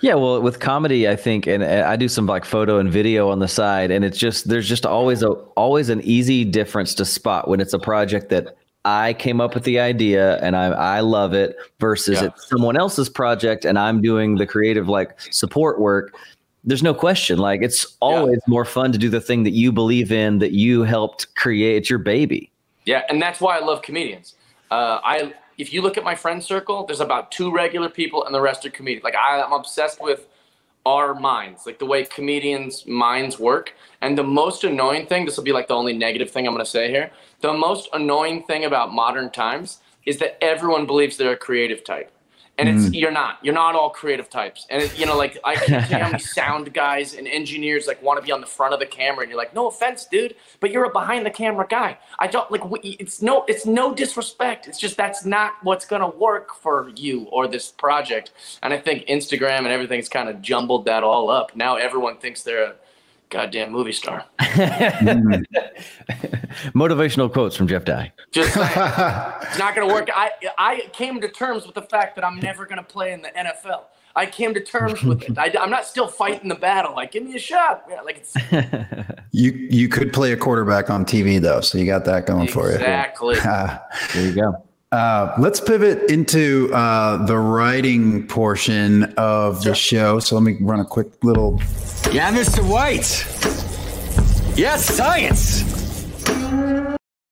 Yeah, 0.00 0.14
well, 0.14 0.40
with 0.40 0.60
comedy, 0.60 1.08
I 1.08 1.14
think, 1.14 1.46
and 1.46 1.62
I 1.62 1.94
do 1.94 2.08
some 2.08 2.26
like 2.26 2.44
photo 2.44 2.78
and 2.78 2.90
video 2.90 3.28
on 3.28 3.38
the 3.38 3.48
side, 3.48 3.90
and 3.90 4.04
it's 4.04 4.18
just 4.18 4.48
there's 4.48 4.68
just 4.68 4.86
always 4.86 5.22
a 5.22 5.30
always 5.56 5.90
an 5.90 6.00
easy 6.00 6.44
difference 6.44 6.94
to 6.96 7.04
spot 7.04 7.48
when 7.48 7.60
it's 7.60 7.72
a 7.72 7.78
project 7.78 8.30
that 8.30 8.56
I 8.84 9.12
came 9.12 9.40
up 9.40 9.54
with 9.54 9.64
the 9.64 9.78
idea 9.78 10.38
and 10.38 10.56
I 10.56 10.66
I 10.68 11.00
love 11.00 11.34
it 11.34 11.56
versus 11.78 12.20
yeah. 12.20 12.28
it's 12.28 12.48
someone 12.48 12.76
else's 12.76 13.08
project 13.08 13.64
and 13.64 13.78
I'm 13.78 14.00
doing 14.00 14.36
the 14.36 14.46
creative 14.46 14.88
like 14.88 15.20
support 15.20 15.78
work. 15.78 16.14
There's 16.64 16.82
no 16.82 16.94
question. 16.94 17.38
Like 17.38 17.62
it's 17.62 17.86
always 18.00 18.36
yeah. 18.36 18.50
more 18.50 18.64
fun 18.64 18.92
to 18.92 18.98
do 18.98 19.10
the 19.10 19.20
thing 19.20 19.42
that 19.44 19.52
you 19.52 19.70
believe 19.70 20.10
in 20.10 20.38
that 20.38 20.52
you 20.52 20.82
helped 20.82 21.34
create. 21.34 21.76
It's 21.76 21.90
your 21.90 21.98
baby. 21.98 22.50
Yeah, 22.86 23.02
and 23.10 23.20
that's 23.20 23.40
why 23.40 23.58
I 23.58 23.60
love 23.60 23.82
comedians. 23.82 24.34
Uh, 24.70 25.00
I 25.04 25.34
if 25.58 25.74
you 25.74 25.82
look 25.82 25.98
at 25.98 26.04
my 26.04 26.14
friend 26.14 26.42
circle, 26.42 26.86
there's 26.86 27.00
about 27.00 27.30
two 27.30 27.52
regular 27.52 27.90
people 27.90 28.24
and 28.24 28.34
the 28.34 28.40
rest 28.40 28.64
are 28.64 28.70
comedians. 28.70 29.04
Like 29.04 29.14
I, 29.14 29.42
I'm 29.42 29.52
obsessed 29.52 30.00
with 30.00 30.26
our 30.86 31.14
minds, 31.14 31.66
like 31.66 31.78
the 31.78 31.86
way 31.86 32.04
comedians' 32.04 32.86
minds 32.86 33.38
work. 33.38 33.74
And 34.00 34.16
the 34.16 34.24
most 34.24 34.64
annoying 34.64 35.06
thing, 35.06 35.24
this 35.24 35.36
will 35.36 35.44
be 35.44 35.52
like 35.52 35.68
the 35.68 35.74
only 35.74 35.92
negative 35.92 36.30
thing 36.30 36.46
I'm 36.46 36.54
going 36.54 36.64
to 36.64 36.70
say 36.70 36.88
here. 36.88 37.10
The 37.40 37.52
most 37.52 37.88
annoying 37.92 38.44
thing 38.44 38.64
about 38.64 38.92
modern 38.92 39.30
times 39.30 39.78
is 40.06 40.18
that 40.18 40.42
everyone 40.42 40.86
believes 40.86 41.16
they're 41.16 41.32
a 41.32 41.36
creative 41.36 41.84
type 41.84 42.10
and 42.60 42.68
it's 42.68 42.90
mm. 42.90 43.00
you're 43.00 43.10
not. 43.10 43.38
You're 43.42 43.54
not 43.54 43.74
all 43.74 43.90
creative 43.90 44.28
types. 44.28 44.66
And 44.68 44.82
it, 44.82 44.98
you 44.98 45.06
know 45.06 45.16
like 45.16 45.38
i 45.44 45.54
can't 45.54 45.86
tell 45.86 46.00
how 46.00 46.10
many 46.10 46.18
sound 46.18 46.72
guys 46.74 47.14
and 47.14 47.26
engineers 47.26 47.86
like 47.86 48.02
want 48.02 48.20
to 48.20 48.24
be 48.24 48.32
on 48.32 48.40
the 48.40 48.46
front 48.46 48.74
of 48.74 48.80
the 48.80 48.86
camera 48.86 49.22
and 49.22 49.30
you're 49.30 49.38
like 49.38 49.54
no 49.54 49.68
offense 49.68 50.04
dude 50.04 50.34
but 50.60 50.70
you're 50.70 50.84
a 50.84 50.90
behind 50.90 51.24
the 51.24 51.30
camera 51.30 51.66
guy. 51.68 51.98
I 52.18 52.26
don't 52.26 52.50
like 52.50 52.62
it's 52.82 53.22
no 53.22 53.44
it's 53.48 53.64
no 53.64 53.94
disrespect. 53.94 54.68
It's 54.68 54.78
just 54.78 54.96
that's 54.96 55.24
not 55.24 55.54
what's 55.62 55.86
going 55.86 56.02
to 56.02 56.18
work 56.18 56.54
for 56.54 56.90
you 56.94 57.24
or 57.32 57.48
this 57.48 57.70
project. 57.70 58.32
And 58.62 58.74
i 58.74 58.78
think 58.78 59.06
instagram 59.06 59.60
and 59.60 59.68
everything's 59.68 60.08
kind 60.08 60.28
of 60.28 60.42
jumbled 60.42 60.84
that 60.84 61.02
all 61.02 61.30
up. 61.30 61.56
Now 61.56 61.76
everyone 61.76 62.18
thinks 62.18 62.42
they're 62.42 62.64
a 62.64 62.74
goddamn 63.30 63.72
movie 63.72 63.92
star. 63.92 64.24
Hmm. 64.40 65.42
Motivational 66.74 67.32
quotes 67.32 67.56
from 67.56 67.68
Jeff 67.68 67.84
Dye. 67.84 68.12
Just 68.32 68.52
saying. 68.52 68.66
it's 68.68 69.58
not 69.58 69.74
going 69.74 69.86
to 69.86 69.94
work. 69.94 70.08
I 70.12 70.32
I 70.58 70.90
came 70.92 71.20
to 71.20 71.28
terms 71.28 71.64
with 71.64 71.74
the 71.74 71.82
fact 71.82 72.16
that 72.16 72.24
I'm 72.24 72.38
never 72.40 72.66
going 72.66 72.78
to 72.78 72.82
play 72.82 73.12
in 73.12 73.22
the 73.22 73.28
NFL. 73.28 73.84
I 74.16 74.26
came 74.26 74.52
to 74.54 74.60
terms 74.60 75.02
with 75.02 75.22
it. 75.22 75.38
I, 75.38 75.46
am 75.62 75.70
not 75.70 75.86
still 75.86 76.08
fighting 76.08 76.48
the 76.48 76.56
battle. 76.56 76.94
Like, 76.94 77.12
give 77.12 77.22
me 77.22 77.36
a 77.36 77.38
shot. 77.38 77.84
Yeah, 77.88 78.00
like 78.02 78.18
it's. 78.18 78.34
you 79.30 79.52
you 79.52 79.88
could 79.88 80.12
play 80.12 80.32
a 80.32 80.36
quarterback 80.36 80.90
on 80.90 81.04
TV 81.04 81.40
though, 81.40 81.60
so 81.60 81.78
you 81.78 81.86
got 81.86 82.04
that 82.06 82.26
going 82.26 82.48
exactly. 82.48 82.62
for 82.62 82.68
you. 82.68 82.74
Exactly. 82.74 83.34
there 84.14 84.26
you 84.26 84.34
go. 84.34 84.66
Uh, 84.92 85.32
let's 85.38 85.60
pivot 85.60 86.10
into 86.10 86.68
uh, 86.74 87.24
the 87.24 87.38
writing 87.38 88.26
portion 88.26 89.04
of 89.16 89.62
the 89.62 89.72
show. 89.72 90.18
So 90.18 90.34
let 90.34 90.42
me 90.42 90.56
run 90.60 90.80
a 90.80 90.84
quick 90.84 91.22
little. 91.22 91.60
Yeah, 92.10 92.32
Mr. 92.32 92.68
White. 92.68 93.24
Yes, 94.58 94.84
science. 94.84 95.62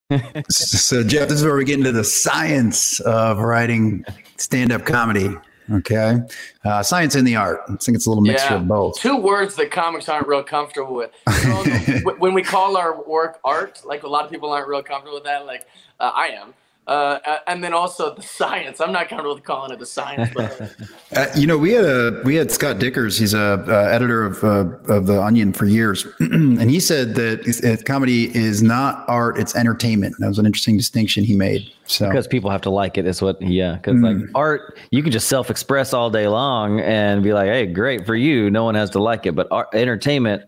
so, 0.49 1.03
Jeff, 1.03 1.29
this 1.29 1.39
is 1.39 1.45
where 1.45 1.57
we 1.57 1.65
get 1.65 1.81
into 1.81 1.91
the 1.91 2.05
science 2.05 3.01
of 3.01 3.41
writing 3.41 4.05
stand-up 4.37 4.85
comedy. 4.87 5.37
Okay, 5.71 6.17
uh, 6.65 6.83
science 6.83 7.15
and 7.15 7.27
the 7.27 7.37
art. 7.37 7.61
I 7.69 7.75
think 7.75 7.97
it's 7.97 8.07
a 8.07 8.09
little 8.09 8.23
mixture 8.23 8.55
yeah. 8.55 8.61
of 8.61 8.69
both. 8.69 8.99
Two 8.99 9.17
words 9.17 9.57
that 9.57 9.71
comics 9.71 10.09
aren't 10.09 10.27
real 10.27 10.43
comfortable 10.43 10.95
with. 10.95 11.11
when 12.19 12.33
we 12.33 12.43
call 12.43 12.77
our 12.77 13.03
work 13.07 13.39
art, 13.45 13.83
like 13.85 14.05
a 14.05 14.09
lot 14.09 14.25
of 14.25 14.31
people 14.31 14.51
aren't 14.51 14.67
real 14.67 14.83
comfortable 14.83 15.17
with 15.17 15.25
that. 15.25 15.45
Like 15.45 15.67
uh, 16.01 16.11
I 16.15 16.29
am 16.29 16.55
Uh, 16.89 17.39
and 17.47 17.63
then 17.63 17.75
also 17.75 18.15
the 18.15 18.23
science. 18.23 18.81
I'm 18.81 18.93
not 18.93 19.11
comfortable 19.11 19.35
with 19.35 19.45
calling 19.45 19.73
it 19.73 19.79
the 19.79 19.85
science, 19.85 20.31
but 20.35 20.75
uh, 21.17 21.27
you 21.37 21.47
know, 21.47 21.59
we 21.59 21.73
had 21.73 21.85
a 21.85 22.23
we 22.25 22.35
had 22.35 22.51
Scott 22.51 22.77
Dikkers. 22.77 23.19
He's 23.19 23.35
a 23.35 23.63
uh, 23.69 23.91
editor 23.93 24.25
of 24.25 24.43
uh, 24.43 24.95
of 24.95 25.07
the 25.07 25.23
Onion 25.23 25.53
for 25.53 25.67
years, 25.67 26.07
and 26.21 26.71
he 26.71 26.81
said 26.81 27.15
that 27.17 27.83
comedy 27.85 28.35
is 28.35 28.63
not 28.63 29.05
art; 29.07 29.39
it's 29.39 29.55
entertainment. 29.55 30.17
That 30.19 30.29
was 30.29 30.39
an 30.39 30.47
interesting 30.47 30.79
distinction 30.79 31.25
he 31.25 31.37
made. 31.37 31.71
So 31.85 32.09
because 32.09 32.27
people 32.27 32.49
have 32.49 32.63
to 32.63 32.71
like 32.71 32.97
it, 32.97 33.07
is 33.07 33.21
what 33.21 33.41
yeah. 33.43 33.75
Because 33.75 33.97
mm. 33.97 34.23
like 34.23 34.31
art, 34.35 34.79
you 34.91 35.03
can 35.03 35.13
just 35.13 35.29
self 35.29 35.51
express 35.51 35.93
all 35.93 36.09
day 36.09 36.27
long 36.27 36.81
and 36.81 37.23
be 37.23 37.35
like, 37.35 37.49
hey, 37.49 37.67
great 37.67 38.07
for 38.07 38.17
you. 38.17 38.51
No 38.51 38.65
one 38.65 38.75
has 38.77 38.89
to 38.91 38.99
like 38.99 39.27
it, 39.27 39.35
but 39.35 39.47
art, 39.51 39.69
entertainment 39.75 40.45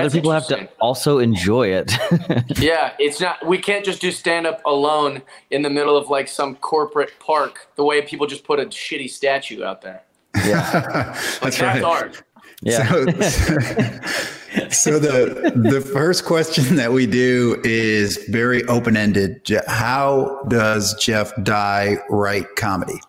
other 0.00 0.10
people 0.10 0.32
have 0.32 0.46
to 0.48 0.68
also 0.80 1.18
enjoy 1.18 1.68
it. 1.68 1.92
yeah, 2.58 2.94
it's 2.98 3.20
not. 3.20 3.46
We 3.46 3.58
can't 3.58 3.84
just 3.84 4.00
do 4.00 4.10
stand 4.10 4.46
up 4.46 4.60
alone 4.64 5.22
in 5.50 5.62
the 5.62 5.70
middle 5.70 5.96
of 5.96 6.08
like 6.08 6.28
some 6.28 6.56
corporate 6.56 7.12
park. 7.18 7.68
The 7.76 7.84
way 7.84 8.02
people 8.02 8.26
just 8.26 8.44
put 8.44 8.60
a 8.60 8.66
shitty 8.66 9.10
statue 9.10 9.64
out 9.64 9.82
there. 9.82 10.02
Yeah, 10.44 11.16
like, 11.42 11.54
that's, 11.54 11.60
right. 11.60 11.82
art. 11.82 12.22
Yeah. 12.62 12.88
So, 12.88 13.06
so 14.70 14.98
the 14.98 15.52
the 15.54 15.80
first 15.80 16.24
question 16.24 16.76
that 16.76 16.92
we 16.92 17.06
do 17.06 17.60
is 17.64 18.16
very 18.28 18.64
open 18.64 18.96
ended. 18.96 19.40
How 19.66 20.42
does 20.48 20.94
Jeff 20.94 21.32
Dye 21.42 21.98
write 22.08 22.46
comedy? 22.56 23.00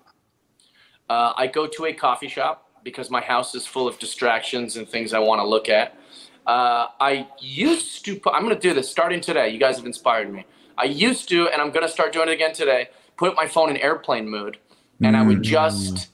Uh, 1.09 1.33
I 1.37 1.47
go 1.47 1.67
to 1.67 1.85
a 1.85 1.93
coffee 1.93 2.27
shop 2.27 2.69
because 2.83 3.09
my 3.09 3.21
house 3.21 3.53
is 3.55 3.65
full 3.65 3.87
of 3.87 3.99
distractions 3.99 4.77
and 4.77 4.87
things 4.87 5.13
I 5.13 5.19
want 5.19 5.39
to 5.39 5.47
look 5.47 5.69
at. 5.69 5.97
Uh, 6.45 6.87
I 6.99 7.27
used 7.39 8.05
to 8.05 8.19
put, 8.19 8.33
I'm 8.33 8.43
going 8.43 8.55
to 8.55 8.61
do 8.61 8.73
this 8.73 8.89
starting 8.89 9.21
today. 9.21 9.49
You 9.49 9.59
guys 9.59 9.77
have 9.77 9.85
inspired 9.85 10.31
me. 10.31 10.45
I 10.77 10.85
used 10.85 11.29
to, 11.29 11.47
and 11.47 11.61
I'm 11.61 11.71
going 11.71 11.85
to 11.85 11.91
start 11.91 12.13
doing 12.13 12.29
it 12.29 12.33
again 12.33 12.53
today, 12.53 12.89
put 13.17 13.35
my 13.35 13.47
phone 13.47 13.69
in 13.69 13.77
airplane 13.77 14.29
mode. 14.29 14.57
And 15.01 15.15
mm. 15.15 15.19
I 15.19 15.23
would 15.23 15.41
just 15.41 16.09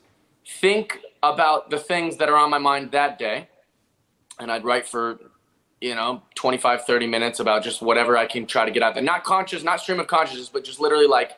think 0.46 1.00
about 1.24 1.70
the 1.70 1.78
things 1.78 2.17
that 2.17 2.30
are 2.30 2.38
on 2.38 2.50
my 2.50 2.58
mind 2.58 2.91
that 2.91 3.20
day. 3.20 3.50
And 4.39 4.52
I'd 4.52 4.63
write 4.63 4.88
for, 4.88 5.20
you 5.82 5.96
know, 5.96 6.24
25, 6.36 6.86
30 6.86 7.08
minutes 7.08 7.39
about 7.39 7.63
just 7.63 7.82
whatever 7.82 8.17
I 8.17 8.26
can 8.26 8.46
try 8.46 8.65
to 8.65 8.72
get 8.72 8.84
out 8.84 8.94
there. 8.94 9.04
Not 9.04 9.24
conscious, 9.24 9.63
not 9.63 9.82
stream 9.82 10.00
of 10.00 10.08
consciousness, 10.08 10.50
but 10.50 10.63
just 10.63 10.80
literally 10.80 11.08
like, 11.08 11.32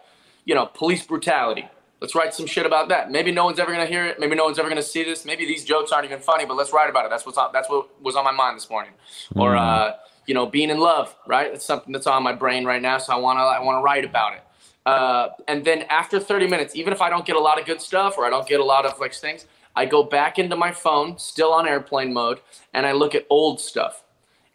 you 0.46 0.56
know, 0.56 0.66
police 0.66 1.06
brutality, 1.06 1.68
Let's 2.04 2.16
write 2.16 2.34
some 2.34 2.46
shit 2.46 2.66
about 2.66 2.90
that. 2.90 3.12
Maybe 3.12 3.32
no 3.32 3.46
one's 3.46 3.60
ever 3.60 3.72
gonna 3.72 3.86
hear 3.86 4.06
it. 4.06 4.20
Maybe 4.20 4.36
no 4.36 4.44
one's 4.44 4.60
ever 4.60 4.68
gonna 4.68 4.84
see 4.84 5.06
this. 5.06 5.24
Maybe 5.24 5.46
these 5.46 5.64
jokes 5.64 5.94
aren't 5.94 6.04
even 6.04 6.20
funny, 6.20 6.44
but 6.46 6.58
let's 6.58 6.74
write 6.74 6.90
about 6.90 7.06
it. 7.06 7.10
That's 7.10 7.26
what's 7.26 7.38
on, 7.38 7.52
that's 7.54 7.70
what 7.70 8.04
was 8.04 8.18
on 8.18 8.26
my 8.26 8.32
mind 8.34 8.58
this 8.58 8.70
morning. 8.70 8.92
Mm. 9.34 9.42
Or 9.42 9.56
uh, 9.56 9.94
you 10.26 10.34
know, 10.34 10.46
being 10.46 10.70
in 10.70 10.80
love, 10.80 11.16
right? 11.28 11.54
It's 11.54 11.64
something 11.64 11.94
that's 11.94 12.06
on 12.06 12.22
my 12.22 12.34
brain 12.34 12.66
right 12.66 12.82
now, 12.82 12.98
so 12.98 13.14
I 13.14 13.16
wanna 13.16 13.40
I 13.40 13.62
wanna 13.62 13.82
write 13.82 14.04
about 14.04 14.34
it. 14.34 14.44
Uh, 14.86 15.30
and 15.48 15.64
then 15.64 15.84
after 15.84 16.20
30 16.20 16.48
minutes, 16.48 16.76
even 16.76 16.92
if 16.92 17.02
I 17.02 17.10
don't 17.10 17.26
get 17.26 17.38
a 17.38 17.40
lot 17.40 17.58
of 17.58 17.66
good 17.66 17.82
stuff 17.82 18.18
or 18.18 18.26
I 18.26 18.30
don't 18.30 18.46
get 18.50 18.60
a 18.60 18.66
lot 18.66 18.86
of 18.86 19.00
like 19.00 19.14
things, 19.14 19.46
I 19.74 19.86
go 19.86 20.04
back 20.04 20.38
into 20.38 20.58
my 20.58 20.74
phone, 20.74 21.18
still 21.18 21.54
on 21.54 21.66
airplane 21.66 22.12
mode, 22.12 22.42
and 22.74 22.86
I 22.86 22.92
look 22.92 23.16
at 23.16 23.26
old 23.30 23.62
stuff. 23.62 24.04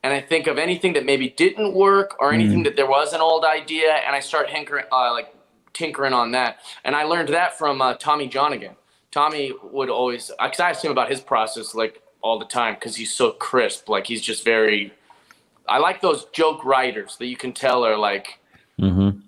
And 0.02 0.12
I 0.12 0.20
think 0.20 0.48
of 0.48 0.58
anything 0.58 0.92
that 0.92 1.06
maybe 1.06 1.30
didn't 1.30 1.72
work 1.72 2.14
or 2.20 2.30
anything 2.30 2.60
mm. 2.60 2.64
that 2.64 2.76
there 2.76 2.86
was 2.86 3.14
an 3.14 3.22
old 3.22 3.46
idea, 3.46 3.90
and 4.06 4.14
I 4.14 4.20
start 4.20 4.50
hankering, 4.50 4.84
uh, 4.92 5.12
like 5.12 5.34
tinkering 5.78 6.12
on 6.12 6.32
that. 6.32 6.58
And 6.84 6.96
I 6.96 7.04
learned 7.04 7.28
that 7.30 7.56
from 7.56 7.80
uh, 7.80 7.94
Tommy 7.94 8.28
Johnagin. 8.28 8.74
Tommy 9.10 9.52
would 9.62 9.88
always, 9.88 10.30
because 10.42 10.60
I 10.60 10.70
asked 10.70 10.84
him 10.84 10.90
about 10.90 11.10
his 11.10 11.20
process 11.20 11.74
like 11.74 12.02
all 12.20 12.38
the 12.38 12.44
time 12.44 12.74
because 12.74 12.96
he's 12.96 13.14
so 13.14 13.30
crisp. 13.30 13.88
Like 13.88 14.06
he's 14.06 14.20
just 14.20 14.44
very. 14.44 14.92
I 15.68 15.78
like 15.78 16.00
those 16.00 16.24
joke 16.32 16.64
writers 16.64 17.16
that 17.18 17.26
you 17.26 17.36
can 17.36 17.52
tell 17.52 17.84
are 17.84 17.96
like 17.96 18.38
mm-hmm. 18.80 19.18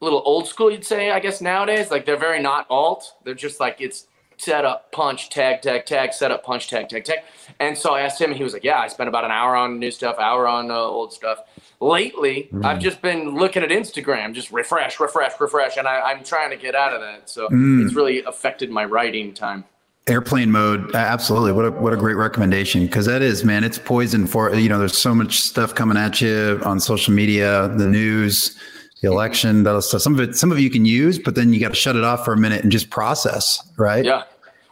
a 0.00 0.04
little 0.04 0.22
old 0.24 0.46
school. 0.46 0.70
You'd 0.70 0.84
say, 0.84 1.10
I 1.10 1.18
guess 1.18 1.40
nowadays, 1.40 1.90
like 1.90 2.06
they're 2.06 2.16
very 2.16 2.40
not 2.40 2.66
alt. 2.70 3.14
They're 3.24 3.34
just 3.34 3.58
like 3.58 3.80
it's 3.80 4.06
set 4.38 4.64
up, 4.64 4.90
punch, 4.92 5.30
tag, 5.30 5.62
tag, 5.62 5.84
tag, 5.84 6.12
set 6.12 6.30
up, 6.30 6.44
punch, 6.44 6.68
tag, 6.68 6.88
tag, 6.88 7.04
tag. 7.04 7.18
And 7.60 7.76
so 7.76 7.94
I 7.94 8.00
asked 8.00 8.20
him, 8.20 8.30
and 8.30 8.36
he 8.36 8.44
was 8.44 8.52
like, 8.52 8.64
"Yeah, 8.64 8.78
I 8.78 8.88
spent 8.88 9.08
about 9.08 9.24
an 9.24 9.30
hour 9.30 9.54
on 9.54 9.78
new 9.78 9.90
stuff, 9.90 10.18
hour 10.18 10.46
on 10.46 10.70
uh, 10.70 10.74
old 10.74 11.12
stuff." 11.12 11.40
lately 11.80 12.48
mm. 12.52 12.64
I've 12.64 12.80
just 12.80 13.00
been 13.02 13.36
looking 13.36 13.62
at 13.62 13.70
Instagram, 13.70 14.34
just 14.34 14.50
refresh, 14.50 14.98
refresh, 14.98 15.40
refresh, 15.40 15.76
and 15.76 15.86
I, 15.86 16.12
am 16.12 16.24
trying 16.24 16.50
to 16.50 16.56
get 16.56 16.74
out 16.74 16.92
of 16.92 17.00
that. 17.00 17.30
So 17.30 17.48
mm. 17.48 17.84
it's 17.84 17.94
really 17.94 18.22
affected 18.24 18.70
my 18.70 18.84
writing 18.84 19.32
time. 19.32 19.64
Airplane 20.08 20.50
mode, 20.50 20.94
absolutely. 20.94 21.52
What 21.52 21.66
a 21.66 21.70
what 21.70 21.92
a 21.92 21.96
great 21.96 22.16
recommendation 22.16 22.86
because 22.86 23.04
that 23.04 23.20
is, 23.20 23.44
man, 23.44 23.62
it's 23.62 23.78
poison 23.78 24.26
for 24.26 24.54
you 24.54 24.68
know. 24.68 24.78
There's 24.78 24.96
so 24.96 25.14
much 25.14 25.40
stuff 25.40 25.74
coming 25.74 25.98
at 25.98 26.22
you 26.22 26.60
on 26.64 26.80
social 26.80 27.12
media, 27.12 27.68
the 27.76 27.86
news, 27.86 28.56
the 29.00 29.08
election, 29.08 29.62
that 29.64 29.80
stuff. 29.82 30.02
Some 30.02 30.14
of 30.14 30.20
it, 30.20 30.36
some 30.36 30.50
of 30.52 30.58
you 30.58 30.70
can 30.70 30.84
use, 30.84 31.18
but 31.18 31.34
then 31.34 31.52
you 31.52 31.60
got 31.60 31.68
to 31.68 31.74
shut 31.74 31.96
it 31.96 32.04
off 32.04 32.24
for 32.24 32.32
a 32.32 32.36
minute 32.36 32.62
and 32.62 32.72
just 32.72 32.90
process, 32.90 33.62
right? 33.76 34.04
Yeah. 34.04 34.24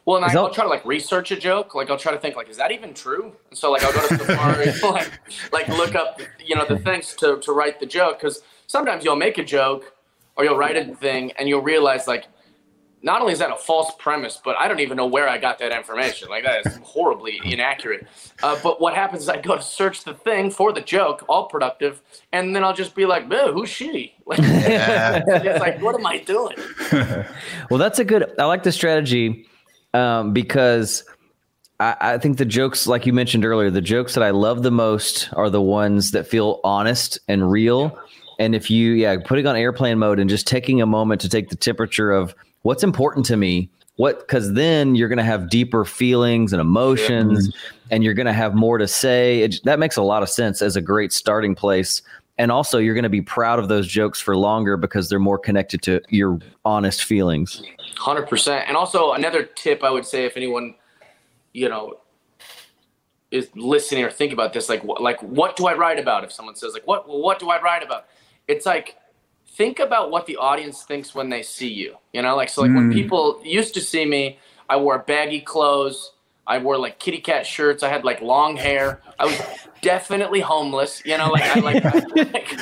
Well, 0.05 0.23
and 0.23 0.25
I, 0.25 0.41
will 0.41 0.51
try 0.51 0.63
to 0.63 0.71
like 0.71 0.85
research 0.85 1.33
a 1.33 1.37
joke. 1.37 1.75
Like 1.75 1.91
I'll 1.91 1.99
try 1.99 2.13
to 2.13 2.19
think 2.19 2.37
like, 2.37 2.49
is 2.49 2.57
that 2.59 2.71
even 2.71 2.95
true? 2.95 3.33
And 3.51 3.59
so 3.59 3.73
like 3.73 3.83
I'll 3.83 3.93
go 3.93 4.07
to 4.07 4.19
Safari, 4.19 4.67
like 4.83 5.11
like 5.53 5.69
look 5.69 5.97
up 5.97 6.21
you 6.45 6.55
know 6.55 6.65
the 6.65 6.79
things 6.79 7.15
to 7.17 7.39
to 7.41 7.53
write 7.53 7.81
the 7.81 7.87
joke 7.87 8.21
because 8.21 8.41
sometimes 8.69 9.05
you'll 9.05 9.17
make 9.17 9.37
a 9.39 9.45
joke 9.45 9.95
or 10.37 10.45
you'll 10.45 10.57
write 10.57 10.77
a 10.77 10.95
thing 10.95 11.33
and 11.33 11.49
you'll 11.49 11.61
realize 11.63 12.07
like 12.07 12.27
not 13.07 13.21
only 13.21 13.33
is 13.33 13.39
that 13.39 13.53
a 13.53 13.57
false 13.57 13.93
premise, 14.01 14.41
but 14.45 14.57
I 14.57 14.67
don't 14.67 14.81
even 14.81 14.97
know 14.97 15.07
where 15.07 15.29
I 15.29 15.39
got 15.39 15.61
that 15.61 15.71
information. 15.71 16.29
Like 16.29 16.43
that 16.43 16.67
is 16.67 16.77
horribly 16.83 17.41
inaccurate. 17.45 18.09
Uh, 18.43 18.59
but 18.65 18.81
what 18.81 18.97
happens 18.97 19.23
is 19.23 19.29
I 19.29 19.41
go 19.41 19.55
to 19.55 19.63
search 19.63 20.03
the 20.03 20.13
thing 20.13 20.51
for 20.51 20.73
the 20.73 20.81
joke, 20.81 21.25
all 21.29 21.47
productive, 21.47 22.03
and 22.33 22.55
then 22.55 22.65
I'll 22.65 22.75
just 22.75 22.97
be 22.97 23.07
like, 23.07 23.33
"Who's 23.33 23.71
she?" 23.71 24.13
Like, 24.27 24.41
yeah. 24.41 25.23
it's 25.25 25.61
like, 25.61 25.81
what 25.81 25.95
am 25.95 26.05
I 26.05 26.19
doing? 26.19 26.57
well, 27.71 27.79
that's 27.79 28.01
a 28.01 28.05
good. 28.05 28.29
I 28.41 28.47
like 28.47 28.65
the 28.65 28.73
strategy 28.73 29.47
um, 29.95 30.33
because 30.33 31.05
I, 31.79 31.95
I, 32.01 32.19
think 32.19 32.39
the 32.39 32.45
jokes, 32.45 32.89
like 32.89 33.07
you 33.07 33.13
mentioned 33.13 33.45
earlier, 33.45 33.71
the 33.71 33.81
jokes 33.81 34.15
that 34.15 34.25
I 34.25 34.31
love 34.31 34.65
the 34.65 34.73
most 34.73 35.33
are 35.35 35.49
the 35.49 35.63
ones 35.63 36.11
that 36.11 36.27
feel 36.27 36.61
honest 36.65 37.21
and 37.29 37.49
real. 37.49 37.97
And 38.41 38.57
if 38.57 38.69
you, 38.69 38.95
yeah, 38.95 39.17
putting 39.25 39.47
on 39.47 39.55
airplane 39.55 40.01
mode 40.01 40.19
and 40.19 40.29
just 40.29 40.49
taking 40.49 40.83
a 40.83 40.87
moment 40.87 41.21
to 41.21 41.29
take 41.29 41.51
the 41.51 41.57
temperature 41.57 42.11
of 42.11 42.35
what's 42.67 42.83
important 42.83 43.25
to 43.27 43.37
me, 43.37 43.71
what, 43.95 44.19
because 44.19 44.53
then 44.55 44.97
you're 44.97 45.09
going 45.09 45.19
to 45.19 45.25
have 45.25 45.49
deeper 45.49 45.85
feelings 45.85 46.53
and 46.53 46.61
emotions, 46.61 47.55
and 47.93 48.03
you're 48.03 48.13
going 48.13 48.27
to 48.27 48.33
have 48.33 48.57
more 48.57 48.77
to 48.77 48.89
say. 48.89 49.43
It, 49.43 49.61
that 49.63 49.79
makes 49.79 49.97
a 49.97 50.03
lot 50.03 50.25
of 50.25 50.29
sense 50.29 50.61
as 50.61 50.75
a 50.75 50.81
great 50.81 51.13
starting 51.13 51.55
place. 51.55 52.03
And 52.39 52.51
also 52.51 52.79
you're 52.79 52.95
going 52.95 53.05
to 53.05 53.09
be 53.09 53.23
proud 53.23 53.61
of 53.61 53.69
those 53.69 53.87
jokes 53.87 54.21
for 54.21 54.37
longer 54.37 54.77
because 54.77 55.09
they're 55.09 55.21
more 55.21 55.39
connected 55.39 55.81
to 55.83 56.03
your 56.09 56.41
honest 56.65 57.05
feelings. 57.05 57.63
100% 57.99 58.65
and 58.67 58.77
also 58.77 59.13
another 59.13 59.43
tip 59.43 59.83
i 59.83 59.91
would 59.91 60.05
say 60.05 60.27
if 60.27 60.37
anyone 60.37 60.75
you 61.55 61.67
know 61.67 61.99
is 63.31 63.49
listening 63.57 64.05
or 64.05 64.11
think 64.11 64.35
about 64.35 64.53
this 64.53 64.69
like 64.69 64.85
like 64.85 65.21
what 65.23 65.57
do 65.57 65.67
i 65.67 65.75
write 65.75 65.99
about 65.99 66.23
if 66.23 66.31
someone 66.31 66.55
says 66.55 66.75
like 66.75 66.87
what 66.87 67.09
what 67.09 67.39
do 67.39 67.49
i 67.49 67.61
write 67.61 67.83
about? 67.83 68.05
It's 68.47 68.67
like 68.67 68.97
think 69.57 69.79
about 69.79 70.11
what 70.11 70.27
the 70.27 70.37
audience 70.37 70.85
thinks 70.85 71.15
when 71.15 71.29
they 71.29 71.43
see 71.43 71.73
you 71.73 71.97
you 72.13 72.23
know 72.23 72.37
like 72.37 72.49
so 72.49 72.63
like 72.63 72.71
mm. 72.71 72.77
when 72.77 72.93
people 72.93 73.41
used 73.45 73.75
to 73.75 73.81
see 73.81 74.05
me 74.05 74.39
i 74.69 74.77
wore 74.77 74.99
baggy 75.01 75.41
clothes 75.41 76.13
I 76.47 76.59
wore 76.59 76.79
like 76.79 76.99
kitty 76.99 77.19
cat 77.19 77.47
shirts. 77.47 77.83
I 77.83 77.89
had 77.89 78.05
like 78.05 78.21
long 78.21 78.57
hair. 78.57 79.03
I 79.19 79.27
was 79.27 79.41
definitely 79.83 80.41
homeless. 80.41 81.03
You 81.05 81.19
know, 81.19 81.31
like 81.31 81.43
I 81.43 81.61
like, 81.61 81.85
I, 81.85 81.99
like 82.33 82.59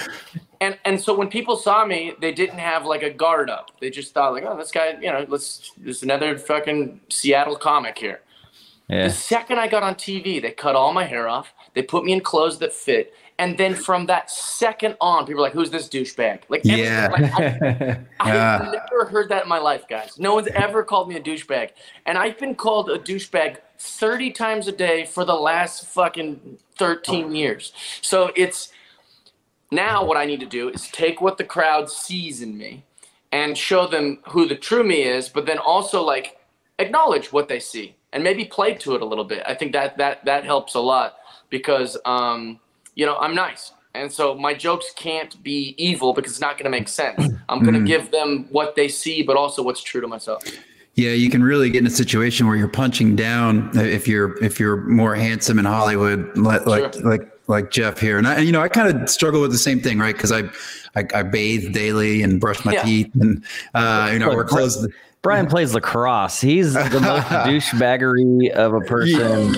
and 0.60 0.78
and 0.84 1.00
so 1.00 1.14
when 1.14 1.28
people 1.28 1.56
saw 1.56 1.84
me, 1.84 2.14
they 2.20 2.32
didn't 2.32 2.58
have 2.58 2.86
like 2.86 3.02
a 3.02 3.10
guard 3.10 3.50
up. 3.50 3.72
They 3.80 3.90
just 3.90 4.14
thought 4.14 4.32
like, 4.32 4.44
oh, 4.44 4.56
this 4.56 4.70
guy, 4.70 4.96
you 5.00 5.12
know, 5.12 5.26
let's 5.28 5.72
there's 5.76 6.02
another 6.02 6.38
fucking 6.38 7.00
Seattle 7.10 7.56
comic 7.56 7.98
here. 7.98 8.20
Yeah. 8.88 9.08
The 9.08 9.14
second 9.14 9.58
I 9.58 9.68
got 9.68 9.82
on 9.82 9.94
TV, 9.94 10.40
they 10.40 10.50
cut 10.50 10.76
all 10.76 10.92
my 10.92 11.04
hair 11.04 11.28
off. 11.28 11.52
They 11.74 11.82
put 11.82 12.04
me 12.04 12.12
in 12.12 12.20
clothes 12.20 12.58
that 12.58 12.72
fit. 12.72 13.12
And 13.38 13.58
then 13.58 13.74
from 13.74 14.06
that 14.06 14.30
second 14.30 14.96
on, 15.00 15.26
people 15.26 15.40
are 15.40 15.46
like, 15.46 15.52
"Who's 15.52 15.70
this 15.70 15.88
douchebag?" 15.88 16.42
Like, 16.48 16.60
yeah, 16.64 17.08
like, 17.10 17.32
I, 18.20 18.28
have 18.30 18.72
never 18.72 19.06
heard 19.06 19.28
that 19.30 19.42
in 19.42 19.48
my 19.48 19.58
life, 19.58 19.88
guys. 19.88 20.18
No 20.20 20.34
one's 20.34 20.46
ever 20.48 20.84
called 20.84 21.08
me 21.08 21.16
a 21.16 21.20
douchebag, 21.20 21.70
and 22.06 22.16
I've 22.16 22.38
been 22.38 22.54
called 22.54 22.90
a 22.90 22.98
douchebag 22.98 23.58
30 23.78 24.30
times 24.30 24.68
a 24.68 24.72
day 24.72 25.04
for 25.04 25.24
the 25.24 25.34
last 25.34 25.86
fucking 25.86 26.58
13 26.76 27.34
years. 27.34 27.72
So 28.02 28.30
it's 28.36 28.72
now 29.70 30.04
what 30.04 30.16
I 30.16 30.24
need 30.24 30.40
to 30.40 30.46
do 30.46 30.68
is 30.68 30.88
take 30.88 31.20
what 31.20 31.36
the 31.36 31.44
crowd 31.44 31.90
sees 31.90 32.40
in 32.40 32.56
me 32.56 32.84
and 33.32 33.58
show 33.58 33.86
them 33.88 34.20
who 34.28 34.46
the 34.46 34.54
true 34.54 34.84
me 34.84 35.02
is, 35.02 35.28
but 35.28 35.44
then 35.44 35.58
also 35.58 36.02
like 36.02 36.38
acknowledge 36.78 37.32
what 37.32 37.48
they 37.48 37.58
see 37.58 37.96
and 38.12 38.22
maybe 38.22 38.44
play 38.44 38.74
to 38.74 38.94
it 38.94 39.02
a 39.02 39.04
little 39.04 39.24
bit. 39.24 39.42
I 39.44 39.54
think 39.54 39.72
that 39.72 39.98
that 39.98 40.24
that 40.24 40.44
helps 40.44 40.74
a 40.74 40.80
lot 40.80 41.16
because 41.50 41.96
um, 42.04 42.60
you 42.94 43.06
know 43.06 43.16
I'm 43.18 43.34
nice, 43.34 43.72
and 43.94 44.10
so 44.10 44.34
my 44.34 44.54
jokes 44.54 44.92
can't 44.96 45.40
be 45.42 45.74
evil 45.78 46.12
because 46.12 46.32
it's 46.32 46.40
not 46.40 46.58
going 46.58 46.64
to 46.64 46.70
make 46.70 46.88
sense. 46.88 47.32
I'm 47.48 47.60
going 47.62 47.74
to 47.74 47.80
mm. 47.80 47.86
give 47.86 48.10
them 48.10 48.46
what 48.50 48.76
they 48.76 48.88
see, 48.88 49.22
but 49.22 49.36
also 49.36 49.62
what's 49.62 49.82
true 49.82 50.00
to 50.00 50.08
myself. 50.08 50.42
Yeah, 50.94 51.10
you 51.10 51.28
can 51.28 51.42
really 51.42 51.70
get 51.70 51.80
in 51.80 51.86
a 51.86 51.90
situation 51.90 52.46
where 52.46 52.54
you're 52.54 52.68
punching 52.68 53.16
down 53.16 53.76
if 53.76 54.06
you're 54.06 54.42
if 54.42 54.60
you're 54.60 54.76
more 54.76 55.14
handsome 55.16 55.58
in 55.58 55.64
Hollywood, 55.64 56.36
like 56.36 56.62
sure. 56.64 56.90
like 57.02 57.30
like 57.48 57.70
Jeff 57.70 57.98
here, 57.98 58.16
and 58.16 58.26
I, 58.28 58.38
you 58.38 58.52
know, 58.52 58.60
I 58.60 58.68
kind 58.68 58.96
of 58.96 59.10
struggle 59.10 59.40
with 59.40 59.50
the 59.50 59.58
same 59.58 59.80
thing, 59.80 59.98
right? 59.98 60.14
Because 60.14 60.32
I, 60.32 60.42
I, 60.94 61.04
I, 61.14 61.22
bathe 61.22 61.74
daily 61.74 62.22
and 62.22 62.40
brush 62.40 62.64
my 62.64 62.72
yeah. 62.72 62.82
teeth, 62.82 63.10
and 63.20 63.44
uh, 63.74 64.10
you 64.12 64.18
know, 64.18 64.28
we're 64.28 64.44
close. 64.44 64.86
Brian 65.20 65.46
plays 65.46 65.74
lacrosse. 65.74 66.40
He's 66.40 66.74
the 66.74 67.00
most 67.00 67.26
douchebaggery 67.28 68.50
of 68.50 68.74
a 68.74 68.80
person 68.82 69.54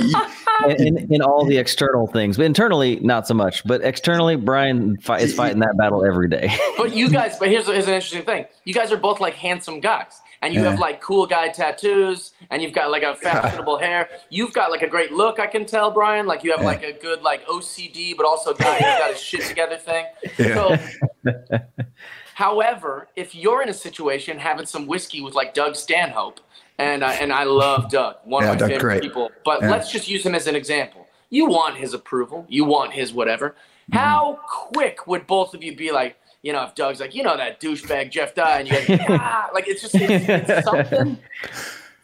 in, 0.69 0.99
in, 0.99 1.15
in, 1.15 1.23
all 1.23 1.45
the 1.45 1.59
external 1.59 2.07
things. 2.07 2.37
But 2.37 2.47
internally, 2.47 3.01
not 3.01 3.27
so 3.27 3.35
much. 3.35 3.65
But 3.65 3.83
externally, 3.83 4.37
Brian 4.37 4.97
fi- 4.99 5.19
is 5.19 5.35
fighting 5.35 5.61
that 5.61 5.77
battle 5.77 6.05
every 6.05 6.29
day. 6.29 6.57
but 6.77 6.95
you 6.95 7.11
guys, 7.11 7.39
but 7.39 7.49
here's, 7.49 7.67
here's 7.67 7.87
an 7.87 7.95
interesting 7.95 8.23
thing. 8.23 8.47
You 8.65 8.75
guys 8.75 8.93
are 8.93 8.97
both 8.97 9.21
like 9.21 9.35
handsome 9.35 9.81
guys 9.81 10.21
and 10.43 10.55
you 10.55 10.63
yeah. 10.63 10.71
have 10.71 10.79
like 10.79 11.01
cool 11.01 11.27
guy 11.27 11.49
tattoos 11.49 12.33
and 12.51 12.63
you've 12.63 12.73
got 12.73 12.91
like 12.91 13.03
a 13.03 13.15
fashionable 13.17 13.79
hair. 13.79 14.09
You've 14.31 14.53
got 14.53 14.71
like 14.71 14.83
a 14.83 14.89
great 14.89 15.13
look, 15.13 15.41
I 15.41 15.47
can 15.47 15.67
tell, 15.67 15.91
Brian. 15.91 16.27
Like 16.27 16.45
you 16.45 16.51
have 16.53 16.61
yeah. 16.61 16.67
like 16.67 16.83
a 16.83 16.93
good 16.93 17.23
like 17.23 17.47
OCD, 17.47 18.17
but 18.17 18.27
also 18.27 18.55
guy 18.55 18.75
who's 18.75 18.99
got 18.99 19.11
his 19.11 19.21
shit 19.21 19.43
together 19.43 19.77
thing. 19.77 20.07
Yeah. 20.39 20.89
So 21.25 21.33
However, 22.37 23.09
if 23.17 23.35
you're 23.35 23.63
in 23.63 23.71
a 23.71 23.75
situation 23.75 24.39
having 24.39 24.67
some 24.67 24.87
whiskey 24.87 25.23
with 25.23 25.33
like 25.33 25.55
Doug 25.55 25.75
Stanhope, 25.75 26.41
and 26.79 27.03
uh, 27.03 27.09
and 27.09 27.33
I 27.33 27.45
love 27.45 27.91
Doug, 27.91 28.17
one 28.25 28.43
yeah, 28.43 28.51
of 28.51 28.55
my 28.55 28.59
Doug, 28.59 28.69
favorite 28.71 28.83
great. 28.83 29.03
people, 29.03 29.31
but 29.45 29.63
yeah. 29.63 29.71
let's 29.71 29.91
just 29.91 30.09
use 30.09 30.25
him 30.25 30.35
as 30.35 30.47
an 30.47 30.57
example. 30.57 31.07
You 31.31 31.47
want 31.47 31.77
his 31.77 31.95
approval, 31.95 32.47
you 32.49 32.65
want 32.65 32.93
his 32.93 33.13
whatever. 33.13 33.51
Mm-hmm. 33.51 33.99
How 33.99 34.41
quick 34.49 35.07
would 35.07 35.27
both 35.27 35.55
of 35.55 35.63
you 35.63 35.77
be 35.77 35.93
like, 35.93 36.17
you 36.43 36.53
know, 36.53 36.65
if 36.65 36.75
Doug's 36.75 37.01
like, 37.01 37.15
you 37.15 37.23
know, 37.23 37.37
that 37.37 37.61
douchebag 37.61 38.11
Jeff 38.11 38.35
Dye, 38.35 38.61
and 38.61 38.69
you 38.69 38.75
guys, 38.75 39.07
ah, 39.21 39.49
like 39.55 39.69
it's 39.69 39.83
just 39.83 39.95
it's, 39.95 40.51
it's 40.51 40.65
something. 40.65 41.19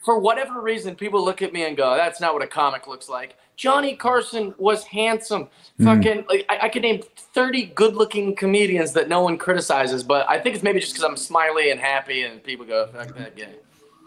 For 0.05 0.19
whatever 0.19 0.61
reason, 0.61 0.97
people 0.97 1.25
look 1.25 1.43
at 1.43 1.53
me 1.53 1.65
and 1.65 1.77
go, 1.77 1.95
"That's 1.97 2.21
not 2.21 2.35
what 2.35 2.43
a 2.43 2.49
comic 2.49 2.89
looks 2.89 3.09
like." 3.09 3.37
Johnny 3.57 3.95
Carson 3.95 4.55
was 4.59 4.85
handsome. 4.85 5.49
Mm. 5.79 5.85
Fucking, 5.85 6.25
like, 6.29 6.47
I, 6.49 6.67
I, 6.67 6.69
could 6.69 6.83
name 6.83 7.03
30 7.17 7.67
good 7.67 7.95
looking 7.95 8.35
comedians 8.35 8.93
that 8.95 9.09
no 9.09 9.23
one 9.23 9.39
criticizes, 9.39 10.03
but 10.03 10.29
I 10.29 10.41
think 10.41 10.57
it's 10.57 10.65
maybe 10.65 10.81
just 10.81 10.95
because 10.95 11.05
I'm 11.05 11.17
smiley 11.17 11.71
and 11.71 11.79
happy 11.79 12.23
and 12.23 12.43
people 12.43 12.67
go, 12.67 12.89
fuck 12.89 13.15
that 13.17 13.37
guy. 13.37 13.51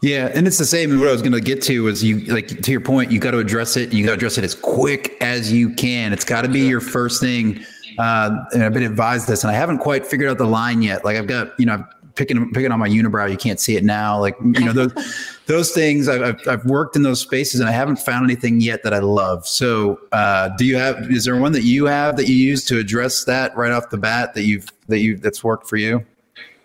Yeah, 0.06 0.30
and 0.36 0.46
it's 0.46 0.60
the 0.60 0.66
same. 0.66 1.00
What 1.00 1.08
I 1.08 1.12
was 1.12 1.24
going 1.24 1.34
to 1.34 1.42
get 1.42 1.64
to 1.64 1.82
was 1.82 2.04
you, 2.04 2.20
like, 2.32 2.48
to 2.48 2.72
your 2.72 2.80
point, 2.80 3.12
you 3.12 3.20
got 3.20 3.32
to 3.32 3.40
address 3.40 3.76
it. 3.76 3.92
You 3.92 4.06
got 4.06 4.12
to 4.12 4.16
address 4.18 4.38
it 4.38 4.44
as 4.44 4.54
quick 4.54 5.18
as 5.20 5.52
you 5.52 5.74
can. 5.74 6.14
It's 6.14 6.24
got 6.24 6.44
to 6.44 6.48
be 6.48 6.60
your 6.60 6.80
first 6.80 7.20
thing. 7.20 7.66
Uh, 7.98 8.38
and 8.54 8.64
I've 8.64 8.72
been 8.72 8.84
advised 8.84 9.28
this, 9.28 9.44
and 9.44 9.50
I 9.50 9.56
haven't 9.56 9.80
quite 9.80 10.06
figured 10.06 10.30
out 10.30 10.38
the 10.38 10.46
line 10.46 10.84
yet. 10.84 11.04
Like, 11.04 11.18
I've 11.18 11.26
got, 11.26 11.60
you 11.60 11.66
know, 11.66 11.74
I've 11.74 11.86
picking 12.14 12.52
picking 12.52 12.72
on 12.72 12.78
my 12.78 12.88
unibrow. 12.88 13.32
You 13.32 13.36
can't 13.36 13.60
see 13.60 13.78
it 13.78 13.84
now. 13.84 14.20
Like 14.20 14.36
you 14.40 14.64
know 14.64 14.74
those 14.74 14.94
those 15.48 15.72
things. 15.72 16.08
I've, 16.08 16.40
I've 16.48 16.66
worked 16.66 16.96
in 16.96 17.02
those 17.02 17.20
spaces 17.20 17.60
and 17.60 17.68
I 17.68 17.72
haven't 17.74 17.98
found 17.98 18.24
anything 18.24 18.62
yet 18.62 18.84
that 18.84 18.94
I 18.94 19.00
love. 19.00 19.46
So 19.46 20.00
uh, 20.12 20.50
do 20.50 20.66
you 20.66 20.78
have? 20.78 21.12
Is 21.12 21.26
there 21.26 21.36
one 21.36 21.52
that 21.52 21.64
you 21.64 21.88
have 21.88 22.16
that 22.16 22.30
you 22.30 22.36
use 22.36 22.64
to 22.66 22.78
address 22.80 23.26
that 23.26 23.58
right 23.58 23.72
off 23.72 23.90
the 23.90 23.98
bat 23.98 24.34
that 24.36 24.44
you've 24.44 24.68
that 24.88 25.00
you 25.00 25.18
that's 25.18 25.44
worked 25.44 25.68
for 25.68 25.78
you? 25.78 26.06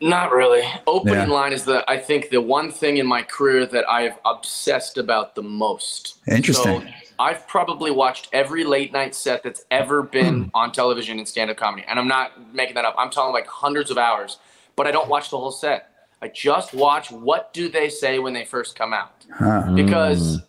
Not 0.00 0.32
really. 0.32 0.62
Opening 0.86 1.14
yeah. 1.14 1.26
line 1.26 1.52
is 1.52 1.64
the 1.64 1.88
I 1.90 1.98
think 1.98 2.30
the 2.30 2.40
one 2.40 2.70
thing 2.70 2.96
in 2.96 3.06
my 3.06 3.22
career 3.22 3.66
that 3.66 3.88
I've 3.88 4.18
obsessed 4.24 4.96
about 4.96 5.34
the 5.34 5.42
most. 5.42 6.18
Interesting. 6.26 6.80
So 6.80 6.88
I've 7.18 7.46
probably 7.46 7.90
watched 7.90 8.28
every 8.32 8.64
late 8.64 8.92
night 8.92 9.14
set 9.14 9.42
that's 9.42 9.64
ever 9.70 10.02
been 10.02 10.44
hmm. 10.44 10.48
on 10.54 10.72
television 10.72 11.18
in 11.18 11.26
stand 11.26 11.50
up 11.50 11.58
comedy. 11.58 11.84
And 11.86 11.98
I'm 11.98 12.08
not 12.08 12.54
making 12.54 12.76
that 12.76 12.86
up. 12.86 12.94
I'm 12.98 13.10
talking 13.10 13.34
like 13.34 13.46
hundreds 13.46 13.90
of 13.90 13.98
hours 13.98 14.38
but 14.80 14.86
I 14.86 14.92
don't 14.92 15.10
watch 15.10 15.28
the 15.28 15.36
whole 15.36 15.50
set. 15.50 15.90
I 16.22 16.28
just 16.28 16.72
watch 16.72 17.10
what 17.10 17.52
do 17.52 17.68
they 17.68 17.90
say 17.90 18.18
when 18.18 18.32
they 18.32 18.46
first 18.46 18.76
come 18.76 18.94
out. 18.94 19.26
Huh. 19.30 19.72
Because 19.74 20.38
mm. 20.38 20.46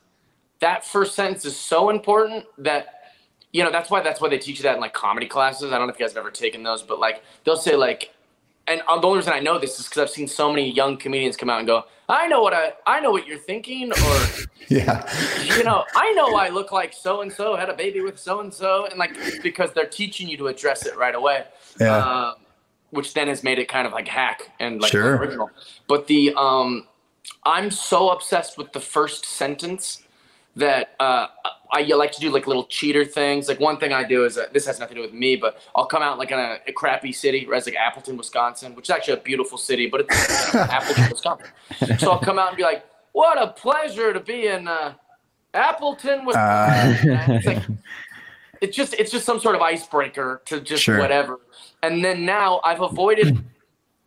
that 0.59 0.85
first 0.85 1.15
sentence 1.15 1.43
is 1.43 1.57
so 1.57 1.89
important 1.89 2.45
that 2.57 2.97
you 3.51 3.61
know, 3.61 3.71
that's 3.71 3.89
why 3.89 3.99
that's 4.01 4.21
why 4.21 4.29
they 4.29 4.37
teach 4.37 4.59
you 4.59 4.63
that 4.63 4.75
in 4.75 4.79
like 4.79 4.93
comedy 4.93 5.27
classes. 5.27 5.73
I 5.73 5.77
don't 5.77 5.87
know 5.87 5.93
if 5.93 5.99
you 5.99 6.05
guys 6.05 6.13
have 6.13 6.21
ever 6.21 6.31
taken 6.31 6.63
those, 6.63 6.81
but 6.81 7.01
like 7.01 7.23
they'll 7.43 7.57
say 7.57 7.75
like 7.75 8.13
and 8.67 8.82
the 8.82 9.08
only 9.08 9.17
reason 9.17 9.34
I 9.34 9.39
know 9.39 9.60
this 9.60 9.80
is 9.80 9.88
because 9.88 10.02
I've 10.02 10.10
seen 10.10 10.28
so 10.28 10.50
many 10.50 10.71
young 10.71 10.97
comedians 10.97 11.36
come 11.36 11.50
out 11.50 11.60
and 11.60 11.67
go, 11.67 11.86
I 12.08 12.28
know 12.28 12.41
what 12.41 12.54
I 12.54 12.74
I 12.86 13.00
know 13.00 13.12
what 13.12 13.28
you're 13.28 13.38
thinking, 13.38 13.91
or 13.91 14.19
yeah, 14.67 15.08
you 15.43 15.63
know, 15.63 15.84
I 15.95 16.12
know 16.13 16.36
I 16.36 16.50
look 16.50 16.71
like 16.71 16.93
so 16.93 17.21
and 17.21 17.32
so 17.32 17.56
had 17.56 17.69
a 17.69 17.76
baby 17.76 18.02
with 18.02 18.19
so 18.19 18.41
and 18.41 18.54
so, 18.54 18.86
and 18.86 18.97
like 19.00 19.15
because 19.41 19.71
they're 19.74 19.86
teaching 19.86 20.28
you 20.28 20.38
to 20.38 20.47
address 20.47 20.86
it 20.86 20.97
right 20.97 21.15
away. 21.15 21.45
Yeah. 21.80 21.97
Um, 21.97 22.36
which 22.91 23.13
then 23.13 23.30
has 23.30 23.41
made 23.41 23.58
it 23.58 23.69
kind 23.69 23.88
of 23.88 23.93
like 23.93 24.08
hack 24.08 24.52
and 24.60 24.82
like 24.82 24.91
sure. 24.91 25.15
original. 25.15 25.50
But 25.88 26.08
the 26.08 26.34
um, 26.36 26.88
I'm 27.45 27.71
so 27.71 28.10
obsessed 28.10 28.58
with 28.58 28.74
the 28.74 28.82
first 28.82 29.26
sentence 29.26 30.04
that 30.55 30.95
uh, 30.99 31.27
I 31.71 31.81
like 31.83 32.11
to 32.13 32.19
do 32.19 32.31
like 32.31 32.47
little 32.47 32.65
cheater 32.65 33.05
things. 33.05 33.47
Like 33.47 33.59
one 33.59 33.77
thing 33.77 33.93
I 33.93 34.03
do 34.03 34.25
is 34.25 34.37
uh, 34.37 34.47
this 34.53 34.65
has 34.65 34.79
nothing 34.79 34.95
to 34.95 35.01
do 35.01 35.07
with 35.07 35.17
me, 35.17 35.35
but 35.35 35.61
I'll 35.75 35.85
come 35.85 36.01
out 36.01 36.17
like 36.17 36.31
in 36.31 36.39
a, 36.39 36.57
a 36.67 36.73
crappy 36.73 37.11
city, 37.11 37.45
right? 37.47 37.57
It's 37.57 37.67
like 37.67 37.75
Appleton, 37.75 38.17
Wisconsin, 38.17 38.75
which 38.75 38.87
is 38.87 38.89
actually 38.89 39.15
a 39.15 39.21
beautiful 39.21 39.57
city, 39.57 39.87
but 39.87 40.01
it's 40.01 40.55
Appleton, 40.55 41.09
Wisconsin. 41.09 41.47
So 41.99 42.11
I'll 42.11 42.19
come 42.19 42.37
out 42.37 42.49
and 42.49 42.57
be 42.57 42.63
like, 42.63 42.85
"What 43.13 43.41
a 43.41 43.47
pleasure 43.47 44.13
to 44.13 44.19
be 44.19 44.47
in 44.47 44.67
uh, 44.67 44.93
Appleton, 45.53 46.25
Wisconsin." 46.25 47.09
Uh. 47.09 47.25
It's 47.29 47.45
like, 47.45 47.63
it's 48.61 48.77
just 48.77 48.93
it's 48.93 49.11
just 49.11 49.25
some 49.25 49.39
sort 49.39 49.55
of 49.55 49.61
icebreaker 49.61 50.41
to 50.45 50.61
just 50.61 50.83
sure. 50.83 50.99
whatever 50.99 51.39
and 51.83 52.03
then 52.03 52.25
now 52.25 52.61
I've 52.63 52.81
avoided 52.81 53.43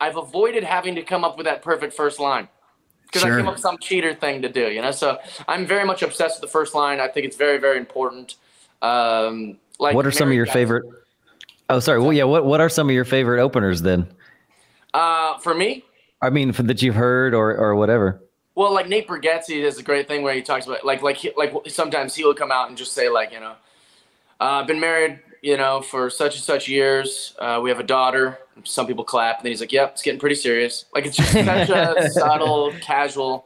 I've 0.01 0.17
avoided 0.17 0.65
having 0.65 0.95
to 0.95 1.03
come 1.03 1.25
up 1.25 1.37
with 1.37 1.47
that 1.47 1.63
perfect 1.63 1.95
first 1.95 2.21
line 2.21 2.49
because 3.07 3.23
sure. 3.23 3.35
I 3.35 3.37
came 3.37 3.49
up 3.49 3.55
with 3.55 3.63
some 3.63 3.79
cheater 3.79 4.15
thing 4.15 4.43
to 4.43 4.49
do, 4.49 4.71
you 4.71 4.83
know. 4.83 4.91
So 4.91 5.19
I'm 5.49 5.67
very 5.67 5.85
much 5.85 6.03
obsessed 6.03 6.41
with 6.41 6.49
the 6.49 6.53
first 6.53 6.75
line. 6.75 7.01
I 7.01 7.09
think 7.09 7.27
it's 7.27 7.37
very 7.37 7.59
very 7.59 7.79
important. 7.79 8.37
Um, 8.83 9.59
like, 9.79 9.95
what 9.95 10.07
are 10.07 10.11
some 10.11 10.29
of 10.29 10.35
your 10.35 10.47
guys. 10.47 10.55
favorite? 10.55 10.85
Oh, 11.69 11.81
sorry. 11.81 12.01
Well, 12.01 12.13
yeah. 12.13 12.25
What 12.25 12.45
What 12.45 12.61
are 12.61 12.69
some 12.69 12.89
of 12.89 12.95
your 12.95 13.05
favorite 13.05 13.41
openers 13.41 13.83
then? 13.83 14.07
Uh, 14.93 15.39
for 15.39 15.55
me. 15.55 15.85
I 16.23 16.31
mean, 16.31 16.53
for, 16.53 16.63
that 16.65 16.83
you've 16.83 16.95
heard 16.95 17.35
or 17.35 17.57
or 17.57 17.75
whatever. 17.75 18.21
Well, 18.55 18.73
like 18.73 18.89
Nate 18.89 19.09
Bargatze 19.09 19.63
does 19.63 19.79
a 19.79 19.83
great 19.83 20.07
thing 20.07 20.23
where 20.23 20.35
he 20.35 20.43
talks 20.43 20.67
about 20.67 20.85
like 20.85 21.03
like 21.03 21.17
he, 21.17 21.33
like 21.37 21.53
sometimes 21.69 22.15
he 22.15 22.25
will 22.25 22.35
come 22.35 22.53
out 22.53 22.69
and 22.69 22.77
just 22.77 22.93
say 22.93 23.09
like 23.09 23.33
you 23.33 23.41
know, 23.41 23.55
uh, 24.41 24.61
I've 24.61 24.67
been 24.67 24.81
married 24.81 25.21
you 25.45 25.59
know, 25.59 25.83
for 25.83 26.09
such 26.09 26.37
and 26.37 26.43
such 26.43 26.69
years. 26.69 27.35
Uh, 27.39 27.61
we 27.63 27.69
have 27.69 27.79
a 27.79 27.85
daughter. 27.85 28.39
Some 28.65 28.87
people 28.87 29.05
clap, 29.05 29.39
and 29.39 29.45
then 29.45 29.53
he's 29.53 29.61
like, 29.61 29.73
"Yep, 29.73 29.93
it's 29.93 30.03
getting 30.03 30.19
pretty 30.19 30.37
serious." 30.37 30.87
Like 30.95 31.05
it's 31.05 31.19
just 31.19 31.33
such 31.33 31.69
a 31.69 32.11
subtle, 32.11 32.73
casual. 32.81 33.45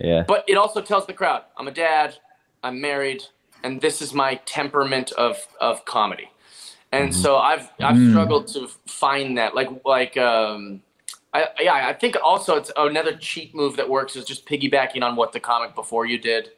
Yeah. 0.00 0.24
But 0.26 0.44
it 0.48 0.56
also 0.56 0.82
tells 0.82 1.06
the 1.06 1.12
crowd, 1.12 1.44
"I'm 1.56 1.68
a 1.68 1.70
dad. 1.70 2.16
I'm 2.64 2.80
married, 2.80 3.22
and 3.62 3.80
this 3.80 4.02
is 4.02 4.12
my 4.12 4.40
temperament 4.44 5.12
of 5.12 5.36
of 5.60 5.84
comedy." 5.84 6.28
And 6.90 7.10
mm-hmm. 7.10 7.22
so 7.22 7.36
I've 7.36 7.70
I've 7.78 7.94
mm. 7.94 8.10
struggled 8.10 8.48
to 8.48 8.68
find 8.88 9.38
that, 9.38 9.54
like 9.54 9.68
like 9.84 10.16
um, 10.16 10.82
I, 11.32 11.46
yeah, 11.60 11.86
I 11.86 11.92
think 11.92 12.16
also 12.24 12.56
it's 12.56 12.72
another 12.76 13.16
cheat 13.16 13.54
move 13.54 13.76
that 13.76 13.88
works 13.88 14.16
is 14.16 14.24
just 14.24 14.46
piggybacking 14.46 15.02
on 15.02 15.14
what 15.14 15.30
the 15.32 15.38
comic 15.38 15.76
before 15.76 16.06
you 16.06 16.18
did. 16.18 16.50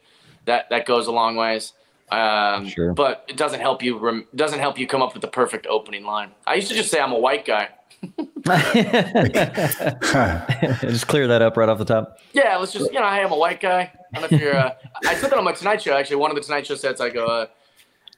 That 0.45 0.67
that 0.71 0.87
goes 0.87 1.05
a 1.05 1.11
long 1.11 1.35
ways. 1.35 1.73
Um, 2.11 2.67
sure. 2.67 2.93
But 2.93 3.25
it 3.27 3.37
doesn't 3.37 3.59
help 3.59 3.83
you. 3.83 3.97
Rem- 3.97 4.27
doesn't 4.35 4.59
help 4.59 4.79
you 4.79 4.87
come 4.87 5.01
up 5.01 5.13
with 5.13 5.21
the 5.21 5.27
perfect 5.27 5.67
opening 5.67 6.03
line. 6.05 6.31
I 6.47 6.55
used 6.55 6.69
to 6.69 6.75
just 6.75 6.89
say 6.89 6.99
I'm 6.99 7.11
a 7.11 7.19
white 7.19 7.45
guy. 7.45 7.69
just 10.81 11.07
clear 11.07 11.27
that 11.27 11.41
up 11.41 11.57
right 11.57 11.67
off 11.67 11.77
the 11.77 11.85
top. 11.85 12.19
Yeah, 12.33 12.55
let's 12.57 12.71
just 12.71 12.91
you 12.93 12.99
know, 12.99 13.05
I 13.05 13.19
am 13.19 13.31
a 13.31 13.37
white 13.37 13.59
guy. 13.59 13.91
I 14.13 14.19
don't 14.19 14.31
know 14.31 14.37
if 14.37 14.41
you're. 14.41 14.55
Uh, 14.55 14.71
I 15.05 15.15
said 15.15 15.31
that 15.31 15.37
on 15.37 15.43
my 15.43 15.51
Tonight 15.51 15.81
Show. 15.81 15.93
Actually, 15.93 16.15
one 16.17 16.31
of 16.31 16.35
the 16.35 16.41
Tonight 16.41 16.65
Show 16.65 16.75
sets, 16.75 17.01
I 17.01 17.09
go, 17.09 17.25
uh, 17.25 17.47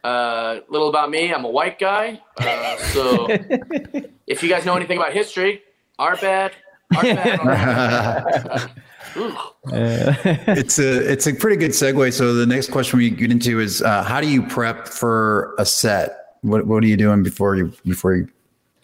uh, 0.07 0.59
little 0.69 0.89
about 0.89 1.09
me. 1.09 1.33
I'm 1.33 1.45
a 1.45 1.49
white 1.49 1.79
guy. 1.79 2.21
Uh, 2.37 2.77
so 2.77 3.27
if 4.27 4.43
you 4.43 4.49
guys 4.49 4.65
know 4.65 4.75
anything 4.75 4.97
about 4.97 5.13
history, 5.13 5.63
our 5.97 6.15
bad. 6.15 6.53
Our 6.95 7.03
bad. 7.03 8.71
it's 9.65 10.79
a 10.79 11.11
it's 11.11 11.27
a 11.27 11.33
pretty 11.33 11.57
good 11.57 11.71
segue. 11.71 12.13
So 12.13 12.33
the 12.33 12.45
next 12.45 12.71
question 12.71 12.99
we 12.99 13.09
get 13.09 13.31
into 13.31 13.59
is 13.59 13.81
uh, 13.81 14.03
how 14.03 14.21
do 14.21 14.27
you 14.27 14.43
prep 14.43 14.87
for 14.87 15.55
a 15.57 15.65
set? 15.65 16.37
What 16.41 16.65
what 16.67 16.83
are 16.83 16.87
you 16.87 16.97
doing 16.97 17.23
before 17.23 17.55
you 17.55 17.73
before 17.85 18.15
you 18.15 18.27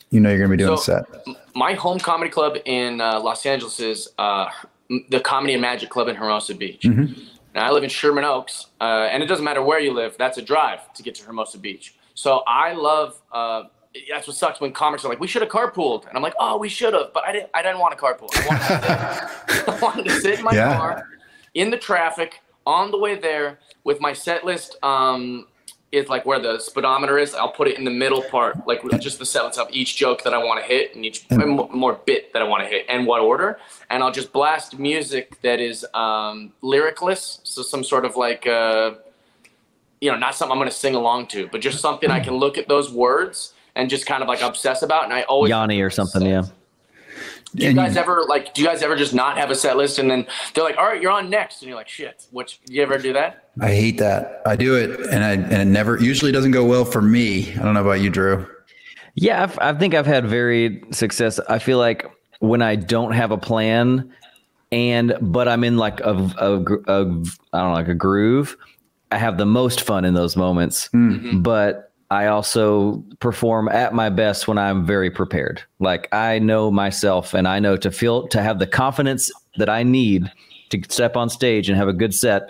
you 0.09 0.19
know 0.19 0.29
you're 0.29 0.39
going 0.39 0.51
to 0.51 0.57
be 0.57 0.63
doing 0.63 0.77
so, 0.77 0.97
a 0.97 1.05
set? 1.05 1.35
My 1.55 1.73
home 1.73 1.99
comedy 1.99 2.29
club 2.29 2.57
in 2.65 3.01
uh, 3.01 3.19
Los 3.19 3.45
Angeles 3.45 3.79
is 3.79 4.09
uh, 4.17 4.49
the 5.09 5.19
Comedy 5.19 5.53
and 5.53 5.61
Magic 5.61 5.89
Club 5.89 6.07
in 6.07 6.15
Hermosa 6.15 6.55
Beach. 6.55 6.81
Mm-hmm. 6.81 7.19
Now 7.55 7.67
I 7.67 7.71
live 7.71 7.83
in 7.83 7.89
Sherman 7.89 8.23
Oaks, 8.23 8.67
uh, 8.79 9.09
and 9.11 9.23
it 9.23 9.25
doesn't 9.25 9.45
matter 9.45 9.63
where 9.63 9.79
you 9.79 9.93
live. 9.93 10.15
That's 10.17 10.37
a 10.37 10.41
drive 10.41 10.93
to 10.93 11.03
get 11.03 11.15
to 11.15 11.23
Hermosa 11.23 11.57
Beach. 11.57 11.95
So 12.13 12.43
I 12.47 12.73
love 12.73 13.21
uh, 13.31 13.63
that's 14.09 14.27
what 14.27 14.35
sucks 14.35 14.59
when 14.59 14.71
comics 14.71 15.05
are 15.05 15.09
like, 15.09 15.19
we 15.19 15.27
should 15.27 15.41
have 15.41 15.51
carpooled, 15.51 16.07
and 16.07 16.17
I'm 16.17 16.23
like, 16.23 16.35
oh, 16.39 16.57
we 16.57 16.69
should 16.69 16.93
have, 16.93 17.13
but 17.13 17.23
I 17.23 17.31
didn't. 17.31 17.49
I 17.53 17.61
didn't 17.61 17.79
want 17.79 17.97
to 17.97 18.03
carpool. 18.03 18.29
I 18.33 18.47
wanted 18.47 18.59
to 18.59 19.53
sit, 19.53 19.69
I 19.69 19.79
wanted 19.79 20.05
to 20.05 20.21
sit 20.21 20.39
in 20.39 20.45
my 20.45 20.51
yeah. 20.55 20.77
car 20.77 21.09
in 21.53 21.71
the 21.71 21.77
traffic 21.77 22.41
on 22.65 22.91
the 22.91 22.97
way 22.97 23.15
there 23.15 23.59
with 23.83 23.99
my 23.99 24.13
set 24.13 24.45
list. 24.45 24.77
Um, 24.83 25.47
it's 25.91 26.09
like 26.09 26.25
where 26.25 26.39
the 26.39 26.59
speedometer 26.59 27.17
is. 27.17 27.33
I'll 27.33 27.51
put 27.51 27.67
it 27.69 27.77
in 27.77 27.85
the 27.85 27.91
middle 27.91 28.21
part, 28.21 28.67
like 28.67 28.81
just 28.99 29.19
the 29.19 29.25
sentence 29.25 29.57
of 29.57 29.67
each 29.71 29.95
joke 29.95 30.23
that 30.23 30.33
I 30.33 30.37
want 30.37 30.59
to 30.59 30.67
hit 30.67 30.95
and 30.95 31.05
each 31.05 31.25
more 31.31 32.01
bit 32.05 32.33
that 32.33 32.41
I 32.41 32.45
want 32.45 32.63
to 32.63 32.69
hit 32.69 32.85
and 32.89 33.07
what 33.07 33.21
order. 33.21 33.59
And 33.89 34.03
I'll 34.03 34.11
just 34.11 34.33
blast 34.33 34.77
music 34.77 35.41
that 35.41 35.61
is 35.61 35.85
um, 35.93 36.51
lyricless, 36.61 37.39
so 37.43 37.61
some 37.61 37.83
sort 37.83 38.05
of 38.05 38.15
like. 38.15 38.45
Uh, 38.45 38.95
you 39.99 40.11
know, 40.11 40.17
not 40.17 40.35
something 40.35 40.51
I'm 40.51 40.59
going 40.59 40.69
to 40.69 40.75
sing 40.75 40.93
along 40.93 41.25
to, 41.29 41.47
but 41.47 41.59
just 41.59 41.79
something 41.79 42.11
I 42.11 42.19
can 42.19 42.35
look 42.35 42.59
at 42.59 42.67
those 42.67 42.91
words 42.91 43.53
and 43.77 43.89
just 43.89 44.05
kind 44.05 44.21
of 44.21 44.27
like 44.27 44.41
obsess 44.41 44.81
about. 44.81 45.05
And 45.05 45.13
I 45.13 45.21
always 45.23 45.49
Yanni 45.49 45.81
or 45.81 45.89
something, 45.89 46.25
yeah. 46.25 46.43
Do 47.55 47.65
you 47.65 47.73
guys 47.73 47.95
ever 47.95 48.25
like? 48.27 48.53
Do 48.53 48.61
you 48.61 48.67
guys 48.67 48.83
ever 48.83 48.95
just 48.95 49.13
not 49.13 49.37
have 49.37 49.49
a 49.49 49.55
set 49.55 49.77
list 49.77 49.99
and 49.99 50.11
then 50.11 50.27
they're 50.53 50.65
like, 50.65 50.77
"All 50.77 50.85
right, 50.85 51.01
you're 51.01 51.11
on 51.11 51.29
next," 51.29 51.61
and 51.61 51.69
you're 51.69 51.77
like, 51.77 51.87
"Shit." 51.87 52.27
Which 52.31 52.59
you 52.67 52.83
ever 52.83 52.97
do 52.97 53.13
that? 53.13 53.49
I 53.61 53.69
hate 53.69 53.97
that. 53.99 54.41
I 54.45 54.57
do 54.57 54.75
it, 54.75 54.99
and 55.11 55.23
I 55.23 55.31
and 55.31 55.53
it 55.53 55.65
never 55.65 55.97
usually 55.97 56.33
doesn't 56.33 56.51
go 56.51 56.65
well 56.65 56.83
for 56.83 57.01
me. 57.01 57.53
I 57.53 57.63
don't 57.63 57.73
know 57.73 57.81
about 57.81 58.01
you, 58.01 58.09
Drew. 58.09 58.45
Yeah, 59.15 59.43
I've, 59.43 59.57
I 59.59 59.73
think 59.73 59.95
I've 59.95 60.05
had 60.05 60.27
very 60.27 60.83
success. 60.91 61.39
I 61.47 61.57
feel 61.57 61.77
like 61.77 62.05
when 62.39 62.61
I 62.61 62.75
don't 62.75 63.13
have 63.13 63.31
a 63.31 63.37
plan, 63.37 64.13
and 64.71 65.17
but 65.21 65.47
I'm 65.47 65.63
in 65.63 65.77
like 65.77 66.01
a, 66.01 66.13
a, 66.37 66.59
a 66.59 67.01
I 67.01 67.03
don't 67.03 67.33
know 67.53 67.73
like 67.73 67.87
a 67.87 67.95
groove. 67.95 68.57
I 69.09 69.17
have 69.17 69.37
the 69.37 69.45
most 69.45 69.81
fun 69.81 70.03
in 70.03 70.13
those 70.13 70.35
moments, 70.35 70.89
mm-hmm. 70.89 71.41
but 71.41 71.86
I 72.09 72.27
also 72.27 73.03
perform 73.19 73.67
at 73.67 73.93
my 73.93 74.09
best 74.09 74.47
when 74.47 74.57
I'm 74.57 74.85
very 74.85 75.11
prepared. 75.11 75.61
Like 75.79 76.07
I 76.13 76.39
know 76.39 76.71
myself 76.71 77.33
and 77.33 77.47
I 77.47 77.59
know 77.59 77.75
to 77.77 77.91
feel 77.91 78.27
to 78.29 78.41
have 78.41 78.59
the 78.59 78.67
confidence 78.67 79.29
that 79.57 79.69
I 79.69 79.83
need 79.83 80.31
to 80.69 80.81
step 80.89 81.17
on 81.17 81.29
stage 81.29 81.69
and 81.69 81.77
have 81.77 81.87
a 81.87 81.93
good 81.93 82.13
set. 82.13 82.49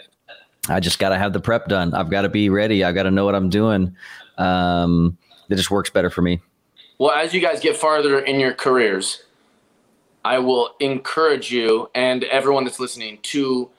I 0.69 0.79
just 0.79 0.99
got 0.99 1.09
to 1.09 1.17
have 1.17 1.33
the 1.33 1.39
prep 1.39 1.67
done. 1.67 1.93
I've 1.93 2.09
got 2.09 2.21
to 2.21 2.29
be 2.29 2.49
ready. 2.49 2.83
I 2.83 2.91
got 2.91 3.03
to 3.03 3.11
know 3.11 3.25
what 3.25 3.35
I'm 3.35 3.49
doing. 3.49 3.95
Um, 4.37 5.17
it 5.49 5.55
just 5.55 5.71
works 5.71 5.89
better 5.89 6.09
for 6.09 6.21
me. 6.21 6.41
Well, 6.99 7.11
as 7.11 7.33
you 7.33 7.39
guys 7.39 7.59
get 7.59 7.77
farther 7.77 8.19
in 8.19 8.39
your 8.39 8.53
careers, 8.53 9.23
I 10.25 10.39
will 10.39 10.71
encourage 10.79 11.51
you 11.51 11.89
and 11.95 12.23
everyone 12.25 12.65
that's 12.65 12.79
listening 12.79 13.19
to 13.23 13.69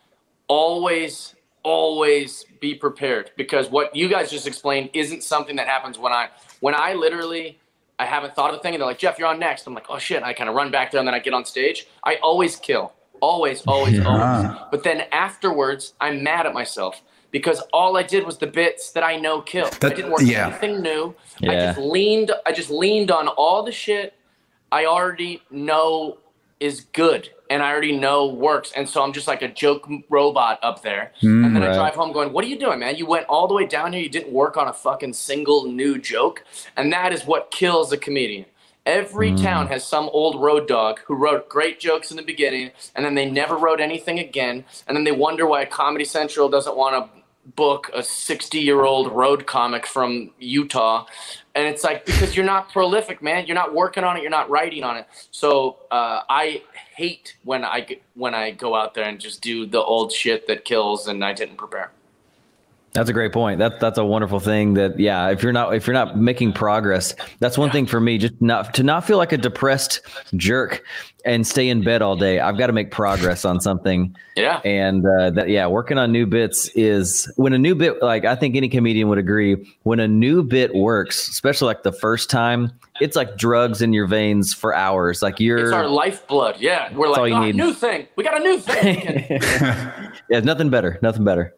always 0.49 1.35
always 1.63 2.45
be 2.61 2.75
prepared 2.75 3.31
because 3.37 3.71
what 3.71 3.95
you 3.95 4.09
guys 4.09 4.31
just 4.31 4.47
explained 4.47 4.91
isn't 4.95 5.23
something 5.23 5.57
that 5.57 5.67
happens 5.67 5.99
when 5.99 6.13
I 6.13 6.29
when 6.61 6.75
I 6.75 6.95
literally 6.95 7.59
I 7.99 8.07
haven't 8.07 8.35
thought 8.35 8.51
of 8.51 8.61
a 8.61 8.63
thing 8.63 8.75
and 8.75 8.81
they're 8.81 8.89
like 8.89 8.99
Jeff 8.99 9.19
you're 9.19 9.29
on 9.29 9.39
next. 9.39 9.67
I'm 9.67 9.75
like 9.75 9.87
oh 9.89 9.99
shit. 9.99 10.23
I 10.23 10.33
kind 10.33 10.49
of 10.49 10.57
run 10.57 10.71
back 10.71 10.91
there 10.91 10.99
and 10.99 11.07
then 11.07 11.15
I 11.15 11.19
get 11.19 11.35
on 11.35 11.45
stage. 11.45 11.87
I 12.05 12.17
always 12.17 12.57
kill. 12.57 12.93
Always 13.21 13.63
always 13.67 13.99
yeah. 13.99 14.05
always. 14.05 14.59
But 14.71 14.85
then 14.85 15.03
afterwards 15.13 15.95
I'm 16.01 16.23
mad 16.23 16.47
at 16.47 16.55
myself 16.55 17.03
because 17.31 17.61
all 17.73 17.97
I 17.97 18.03
did 18.03 18.25
was 18.25 18.39
the 18.39 18.47
bits 18.47 18.93
that 18.93 19.03
I 19.03 19.17
know 19.17 19.43
kill. 19.43 19.69
That, 19.81 19.93
I 19.93 19.95
didn't 19.95 20.11
work 20.11 20.23
yeah. 20.23 20.49
anything 20.49 20.81
new. 20.81 21.15
Yeah. 21.41 21.51
I 21.51 21.55
just 21.55 21.79
leaned 21.79 22.33
I 22.47 22.53
just 22.53 22.71
leaned 22.71 23.11
on 23.11 23.29
all 23.29 23.63
the 23.63 23.73
shit 23.73 24.15
I 24.71 24.87
already 24.87 25.43
know 25.51 26.19
is 26.61 26.81
good 26.93 27.31
and 27.51 27.63
I 27.63 27.71
already 27.71 27.97
know 27.97 28.27
works. 28.27 28.73
And 28.77 28.89
so 28.89 29.03
I'm 29.03 29.13
just 29.13 29.27
like 29.27 29.43
a 29.43 29.49
joke 29.49 29.89
robot 30.09 30.59
up 30.63 30.83
there. 30.83 31.13
Mm, 31.23 31.47
and 31.47 31.57
then 31.57 31.63
right. 31.63 31.73
I 31.73 31.75
drive 31.75 31.95
home 31.95 32.13
going, 32.13 32.33
What 32.33 32.45
are 32.45 32.49
you 32.49 32.59
doing, 32.59 32.79
man? 32.79 32.97
You 32.97 33.07
went 33.07 33.27
all 33.27 33.47
the 33.49 33.55
way 33.55 33.67
down 33.67 33.93
here. 33.93 34.03
You 34.03 34.09
didn't 34.09 34.33
work 34.33 34.57
on 34.57 34.69
a 34.69 34.73
fucking 34.73 35.15
single 35.15 35.71
new 35.71 35.99
joke. 35.99 36.45
And 36.77 36.93
that 36.93 37.13
is 37.13 37.25
what 37.25 37.51
kills 37.51 37.93
a 37.93 37.97
comedian. 37.97 38.47
Every 38.87 39.33
mm. 39.33 39.43
town 39.43 39.67
has 39.67 39.87
some 39.87 40.09
old 40.13 40.41
road 40.41 40.67
dog 40.67 41.01
who 41.07 41.15
wrote 41.15 41.49
great 41.49 41.79
jokes 41.79 42.11
in 42.11 42.17
the 42.17 42.23
beginning 42.23 42.71
and 42.95 43.05
then 43.05 43.15
they 43.15 43.31
never 43.31 43.57
wrote 43.57 43.81
anything 43.81 44.19
again. 44.19 44.65
And 44.87 44.97
then 44.97 45.05
they 45.05 45.13
wonder 45.13 45.47
why 45.47 45.65
Comedy 45.67 46.07
Central 46.07 46.49
doesn't 46.49 46.77
want 46.77 47.13
to 47.13 47.19
book 47.55 47.91
a 47.95 48.03
60 48.03 48.59
year 48.59 48.83
old 48.83 49.13
road 49.13 49.47
comic 49.47 49.87
from 49.87 50.31
Utah. 50.39 51.07
And 51.59 51.67
it's 51.67 51.83
like, 51.83 52.07
because 52.07 52.37
you're 52.37 52.47
not 52.47 52.71
prolific, 52.71 53.21
man. 53.21 53.47
You're 53.47 53.57
not 53.57 53.75
working 53.75 54.05
on 54.05 54.17
it. 54.17 54.23
You're 54.23 54.31
not 54.31 54.49
writing 54.49 54.85
on 54.85 54.97
it. 54.97 55.09
So 55.33 55.79
uh, 55.91 56.23
I 56.31 56.63
hate 56.95 57.35
when 57.43 57.65
I, 57.65 57.99
when 58.15 58.33
I 58.33 58.53
go 58.53 58.77
out 58.77 58.95
there 58.95 59.03
and 59.03 59.19
just 59.19 59.41
do 59.41 59.67
the 59.67 59.83
old 59.83 60.13
shit 60.13 60.47
that 60.47 60.65
kills 60.65 61.09
and 61.09 61.25
I 61.25 61.33
didn't 61.33 61.57
prepare. 61.57 61.91
That's 62.93 63.11
a 63.11 63.13
great 63.13 63.33
point. 63.33 63.59
That 63.59 63.81
that's 63.81 63.99
a 63.99 64.05
wonderful 64.05 64.41
thing. 64.41 64.75
That 64.75 64.99
yeah, 64.99 65.29
if 65.29 65.43
you're 65.43 65.53
not 65.53 65.75
if 65.75 65.87
you're 65.87 65.95
not 65.95 66.17
making 66.17 66.55
progress, 66.55 67.15
that's 67.39 67.59
one 67.59 67.69
yeah. 67.69 67.73
thing 67.73 67.87
for 67.87 68.01
me. 68.01 68.17
Just 68.17 68.41
not 68.41 68.73
to 68.75 68.83
not 68.83 69.05
feel 69.05 69.19
like 69.19 69.33
a 69.33 69.37
depressed 69.37 70.01
jerk 70.37 70.83
and 71.25 71.47
stay 71.47 71.69
in 71.69 71.83
bed 71.83 72.01
all 72.03 72.17
day. 72.17 72.41
I've 72.41 72.59
got 72.59 72.69
to 72.69 72.73
make 72.73 72.91
progress 72.91 73.45
on 73.45 73.61
something. 73.61 74.15
Yeah. 74.37 74.61
And 74.65 75.05
uh, 75.05 75.31
that 75.31 75.49
yeah, 75.49 75.67
working 75.67 75.99
on 75.99 76.13
new 76.13 76.27
bits 76.27 76.69
is 76.75 77.31
when 77.37 77.53
a 77.53 77.59
new 77.59 77.75
bit 77.75 78.01
like 78.03 78.25
I 78.25 78.37
think 78.37 78.57
any 78.57 78.69
comedian 78.69 79.09
would 79.09 79.19
agree 79.19 79.57
when 79.83 80.01
a 80.01 80.09
new 80.09 80.43
bit 80.43 80.75
works, 80.75 81.29
especially 81.29 81.67
like 81.67 81.83
the 81.83 81.93
first 81.93 82.31
time, 82.31 82.73
it's 83.01 83.17
like 83.17 83.37
drugs 83.37 83.83
in 83.83 83.93
your 83.93 84.07
veins 84.07 84.55
for 84.55 84.75
hours. 84.75 85.23
Like 85.23 85.41
you're 85.41 85.59
it's 85.59 85.73
our 85.73 85.89
lifeblood. 85.89 86.57
Yeah, 86.61 86.93
we're 86.95 87.09
like 87.09 87.33
oh, 87.33 87.51
new 87.51 87.75
thing. 87.75 88.07
We 88.17 88.25
got 88.25 88.41
a 88.41 88.45
new 88.45 88.59
thing. 88.59 89.27
yeah, 90.31 90.41
nothing 90.41 90.71
better. 90.71 90.99
Nothing 91.03 91.25
better. 91.25 91.55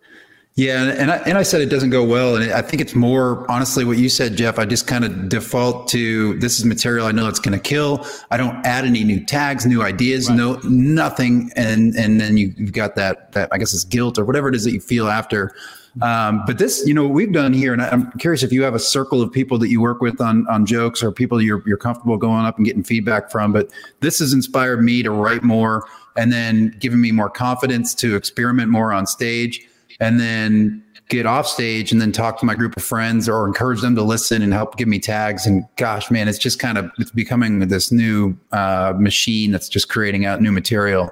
Yeah, 0.57 0.91
and 0.91 1.11
I, 1.13 1.17
and 1.19 1.39
I 1.39 1.43
said 1.43 1.61
it 1.61 1.71
doesn't 1.71 1.91
go 1.91 2.05
well, 2.05 2.37
and 2.37 2.53
I 2.53 2.61
think 2.61 2.83
it's 2.83 2.95
more 2.95 3.51
honestly 3.51 3.85
what 3.85 3.99
you 3.99 4.09
said, 4.09 4.37
Jeff. 4.37 4.59
I 4.59 4.67
just 4.67 4.87
kind 4.87 5.05
of 5.05 5.29
default 5.29 5.89
to 5.89 6.39
this 6.41 6.59
is 6.59 6.65
material 6.65 7.07
I 7.07 7.13
know 7.13 7.29
it's 7.29 7.39
going 7.39 7.57
to 7.57 7.63
kill. 7.63 8.05
I 8.33 8.37
don't 8.37 8.57
add 8.67 8.85
any 8.85 9.05
new 9.05 9.25
tags, 9.25 9.65
new 9.65 9.81
ideas, 9.83 10.29
right. 10.29 10.37
no 10.37 10.55
nothing, 10.65 11.53
and 11.55 11.95
and 11.95 12.21
then 12.21 12.37
you, 12.37 12.53
have 12.59 12.73
got 12.73 12.97
that 12.97 13.33
that 13.33 13.49
I 13.53 13.59
guess 13.59 13.73
it's 13.73 13.85
guilt 13.85 14.19
or 14.19 14.25
whatever 14.25 14.49
it 14.49 14.57
is 14.57 14.65
that 14.65 14.73
you 14.73 14.81
feel 14.81 15.09
after. 15.09 15.55
Um, 16.03 16.43
but 16.47 16.59
this, 16.59 16.85
you 16.87 16.95
know, 16.95 17.05
what 17.05 17.15
we've 17.15 17.33
done 17.33 17.53
here, 17.53 17.73
and 17.73 17.81
I'm 17.81 18.11
curious 18.13 18.43
if 18.43 18.53
you 18.53 18.63
have 18.63 18.75
a 18.75 18.79
circle 18.81 19.23
of 19.23 19.33
people 19.33 19.59
that 19.59 19.69
you 19.69 19.81
work 19.81 20.01
with 20.01 20.21
on 20.21 20.47
on 20.49 20.67
jokes 20.67 21.03
or 21.03 21.13
people 21.13 21.41
you're 21.41 21.63
you're 21.65 21.79
comfortable 21.79 22.17
going 22.17 22.45
up 22.45 22.57
and 22.57 22.67
getting 22.67 22.83
feedback 22.83 23.31
from. 23.31 23.53
But 23.53 23.71
this 24.01 24.19
has 24.19 24.33
inspired 24.33 24.83
me 24.83 25.03
to 25.05 25.11
write 25.13 25.45
more, 25.45 25.87
and 26.17 26.33
then 26.33 26.77
given 26.81 27.01
me 27.01 27.13
more 27.13 27.31
confidence 27.31 27.95
to 27.95 28.17
experiment 28.17 28.69
more 28.69 28.93
on 28.93 29.07
stage 29.07 29.67
and 30.01 30.19
then 30.19 30.83
get 31.11 31.27
off 31.27 31.47
stage 31.47 31.93
and 31.93 32.01
then 32.01 32.11
talk 32.13 32.39
to 32.39 32.47
my 32.47 32.55
group 32.55 32.75
of 32.77 32.83
friends 32.83 33.29
or 33.29 33.47
encourage 33.47 33.83
them 33.83 33.95
to 33.97 34.03
listen 34.03 34.41
and 34.43 34.55
help 34.55 34.77
give 34.77 34.89
me 34.89 34.99
tags. 34.99 35.47
And 35.47 35.65
gosh 35.77 36.11
man 36.11 36.27
it's 36.29 36.39
just 36.39 36.59
kind 36.59 36.79
of 36.79 36.91
it's 36.99 37.11
becoming 37.11 37.59
this 37.69 37.93
new 37.93 38.35
uh, 38.53 38.95
machine 38.97 39.51
that's 39.51 39.69
just 39.69 39.91
creating 39.91 40.25
out 40.25 40.41
new 40.41 40.53
material. 40.53 41.11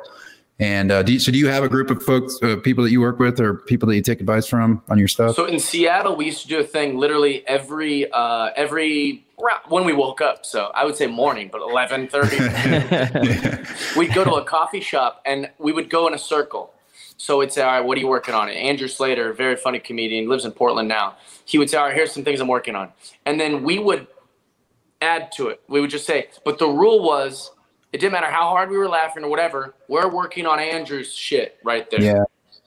And 0.61 0.91
uh, 0.91 1.05
do 1.05 1.13
you, 1.13 1.21
so 1.21 1.31
do 1.31 1.39
you 1.39 1.47
have 1.47 1.63
a 1.63 1.69
group 1.69 1.89
of 1.89 2.03
folks 2.03 2.37
uh, 2.43 2.57
people 2.57 2.83
that 2.83 2.91
you 2.91 3.01
work 3.01 3.21
with 3.21 3.39
or 3.39 3.55
people 3.55 3.89
that 3.89 3.95
you 3.95 4.03
take 4.03 4.19
advice 4.21 4.45
from 4.47 4.83
on 4.89 4.99
your 4.99 5.07
stuff? 5.07 5.37
So 5.37 5.45
in 5.45 5.61
seattle 5.61 6.17
we 6.17 6.25
used 6.27 6.43
to 6.43 6.49
do 6.49 6.59
a 6.59 6.65
thing 6.65 6.97
literally 6.97 7.47
every 7.47 8.11
uh, 8.11 8.51
every 8.57 9.25
when 9.69 9.85
we 9.85 9.93
woke 9.93 10.21
up. 10.21 10.45
So 10.47 10.73
i 10.75 10.85
would 10.85 10.97
say 10.97 11.07
morning 11.07 11.49
but 11.51 11.61
11.30 11.61 13.93
we'd 13.97 14.13
go 14.15 14.25
to 14.25 14.35
a 14.35 14.45
coffee 14.45 14.81
shop 14.81 15.23
and 15.27 15.51
we 15.59 15.73
would 15.73 15.91
go 15.91 16.09
in 16.09 16.15
a 16.15 16.19
circle 16.19 16.73
so 17.19 17.41
it's 17.41 17.59
all 17.59 17.67
right, 17.67 17.81
what 17.81 17.99
are 17.99 18.01
you 18.01 18.07
working 18.07 18.35
on? 18.35 18.49
Andrew 18.49 18.87
Sleighter, 18.87 19.33
very 19.33 19.57
funny 19.57 19.81
comedian, 19.81 20.29
lives 20.29 20.45
in 20.45 20.53
Portland 20.53 20.89
now. 20.89 21.17
He 21.45 21.59
would 21.59 21.69
say, 21.69 21.77
all 21.77 21.87
right, 21.87 21.95
here's 21.95 22.13
some 22.13 22.25
things 22.25 22.41
I'm 22.41 22.47
working 22.47 22.77
on. 22.77 22.93
And 23.27 23.41
then 23.41 23.65
we 23.65 23.81
would 23.81 24.07
add 25.03 25.33
to 25.33 25.49
it. 25.49 25.61
We 25.69 25.81
would 25.81 25.91
just 25.91 26.07
say, 26.07 26.29
but 26.45 26.59
the 26.59 26.69
rule 26.69 27.03
was 27.03 27.51
it 27.93 27.99
didn't 27.99 28.13
matter 28.13 28.31
how 28.31 28.49
hard 28.51 28.71
we 28.71 28.77
were 28.77 28.89
laughing 28.89 29.25
or 29.25 29.29
whatever, 29.31 29.75
we're 29.89 30.09
working 30.09 30.47
on 30.47 30.61
Andrew's 30.61 31.13
shit 31.13 31.59
right 31.65 31.91
there. 31.91 32.01
Yeah. 32.01 32.25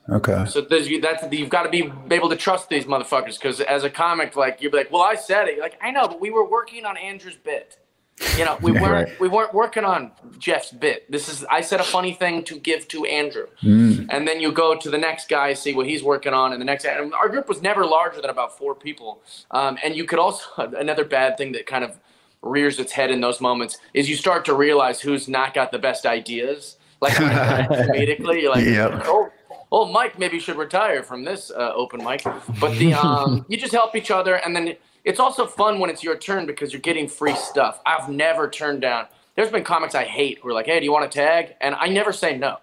Okay. 0.09 0.45
So 0.47 0.61
that's 0.61 0.89
you've 0.89 1.49
got 1.49 1.63
to 1.63 1.69
be 1.69 1.89
able 2.09 2.29
to 2.29 2.35
trust 2.35 2.67
these 2.67 2.83
motherfuckers 2.85 3.39
because 3.39 3.61
as 3.61 3.85
a 3.85 3.89
comic, 3.89 4.35
like 4.35 4.61
you'd 4.61 4.71
be 4.73 4.79
like, 4.79 4.91
well, 4.91 5.03
I 5.03 5.15
said 5.15 5.47
it. 5.47 5.55
You're 5.55 5.63
like 5.63 5.79
I 5.81 5.91
know, 5.91 6.07
but 6.07 6.19
we 6.19 6.31
were 6.31 6.45
working 6.45 6.85
on 6.85 6.97
Andrew's 6.97 7.37
bit. 7.37 7.77
You 8.37 8.45
know, 8.45 8.57
we 8.61 8.71
weren't 8.71 9.09
right. 9.09 9.19
we 9.19 9.27
weren't 9.27 9.53
working 9.53 9.83
on 9.83 10.11
Jeff's 10.37 10.71
bit. 10.71 11.11
This 11.11 11.27
is 11.27 11.43
I 11.45 11.61
said 11.61 11.79
a 11.79 11.83
funny 11.83 12.13
thing 12.13 12.43
to 12.43 12.59
give 12.59 12.87
to 12.89 13.03
Andrew, 13.05 13.47
mm. 13.63 14.07
and 14.09 14.27
then 14.27 14.39
you 14.39 14.51
go 14.51 14.75
to 14.75 14.89
the 14.89 14.97
next 14.97 15.27
guy, 15.27 15.53
see 15.53 15.73
what 15.73 15.87
he's 15.87 16.03
working 16.03 16.33
on, 16.33 16.51
and 16.53 16.61
the 16.61 16.65
next. 16.65 16.85
And 16.85 17.13
our 17.13 17.29
group 17.29 17.49
was 17.49 17.61
never 17.61 17.83
larger 17.85 18.21
than 18.21 18.29
about 18.29 18.57
four 18.57 18.75
people, 18.75 19.21
um, 19.49 19.77
and 19.83 19.95
you 19.95 20.05
could 20.05 20.19
also 20.19 20.43
another 20.77 21.03
bad 21.03 21.37
thing 21.37 21.51
that 21.53 21.65
kind 21.65 21.83
of 21.83 21.99
rears 22.41 22.79
its 22.79 22.91
head 22.91 23.11
in 23.11 23.21
those 23.21 23.39
moments 23.39 23.77
is 23.93 24.09
you 24.09 24.15
start 24.15 24.45
to 24.45 24.53
realize 24.53 24.99
who's 24.99 25.27
not 25.27 25.53
got 25.53 25.71
the 25.71 25.79
best 25.79 26.05
ideas. 26.05 26.77
Like 27.01 27.13
comedically, 27.13 28.43
you're 28.43 28.51
like, 28.51 28.65
yep. 28.65 29.03
oh, 29.05 29.31
oh, 29.71 29.91
Mike 29.91 30.19
maybe 30.19 30.39
should 30.39 30.57
retire 30.57 31.01
from 31.01 31.23
this 31.23 31.51
uh, 31.51 31.73
open 31.73 32.03
mic. 32.03 32.23
But 32.59 32.77
the 32.77 32.93
um, 32.93 33.45
you 33.49 33.57
just 33.57 33.73
help 33.73 33.95
each 33.95 34.11
other, 34.11 34.35
and 34.35 34.55
then 34.55 34.75
it's 35.03 35.19
also 35.19 35.45
fun 35.47 35.79
when 35.79 35.89
it's 35.89 36.03
your 36.03 36.17
turn 36.17 36.45
because 36.45 36.71
you're 36.73 36.81
getting 36.81 37.07
free 37.07 37.35
stuff. 37.35 37.81
I've 37.85 38.09
never 38.09 38.49
turned 38.49 38.81
down. 38.81 39.07
There's 39.35 39.49
been 39.49 39.63
comics 39.63 39.95
I 39.95 40.03
hate 40.03 40.39
who 40.39 40.49
are 40.49 40.53
like, 40.53 40.65
"Hey, 40.65 40.79
do 40.79 40.85
you 40.85 40.91
want 40.91 41.05
a 41.05 41.09
tag?" 41.09 41.55
And 41.61 41.75
I 41.75 41.87
never 41.87 42.13
say 42.13 42.37
no. 42.37 42.57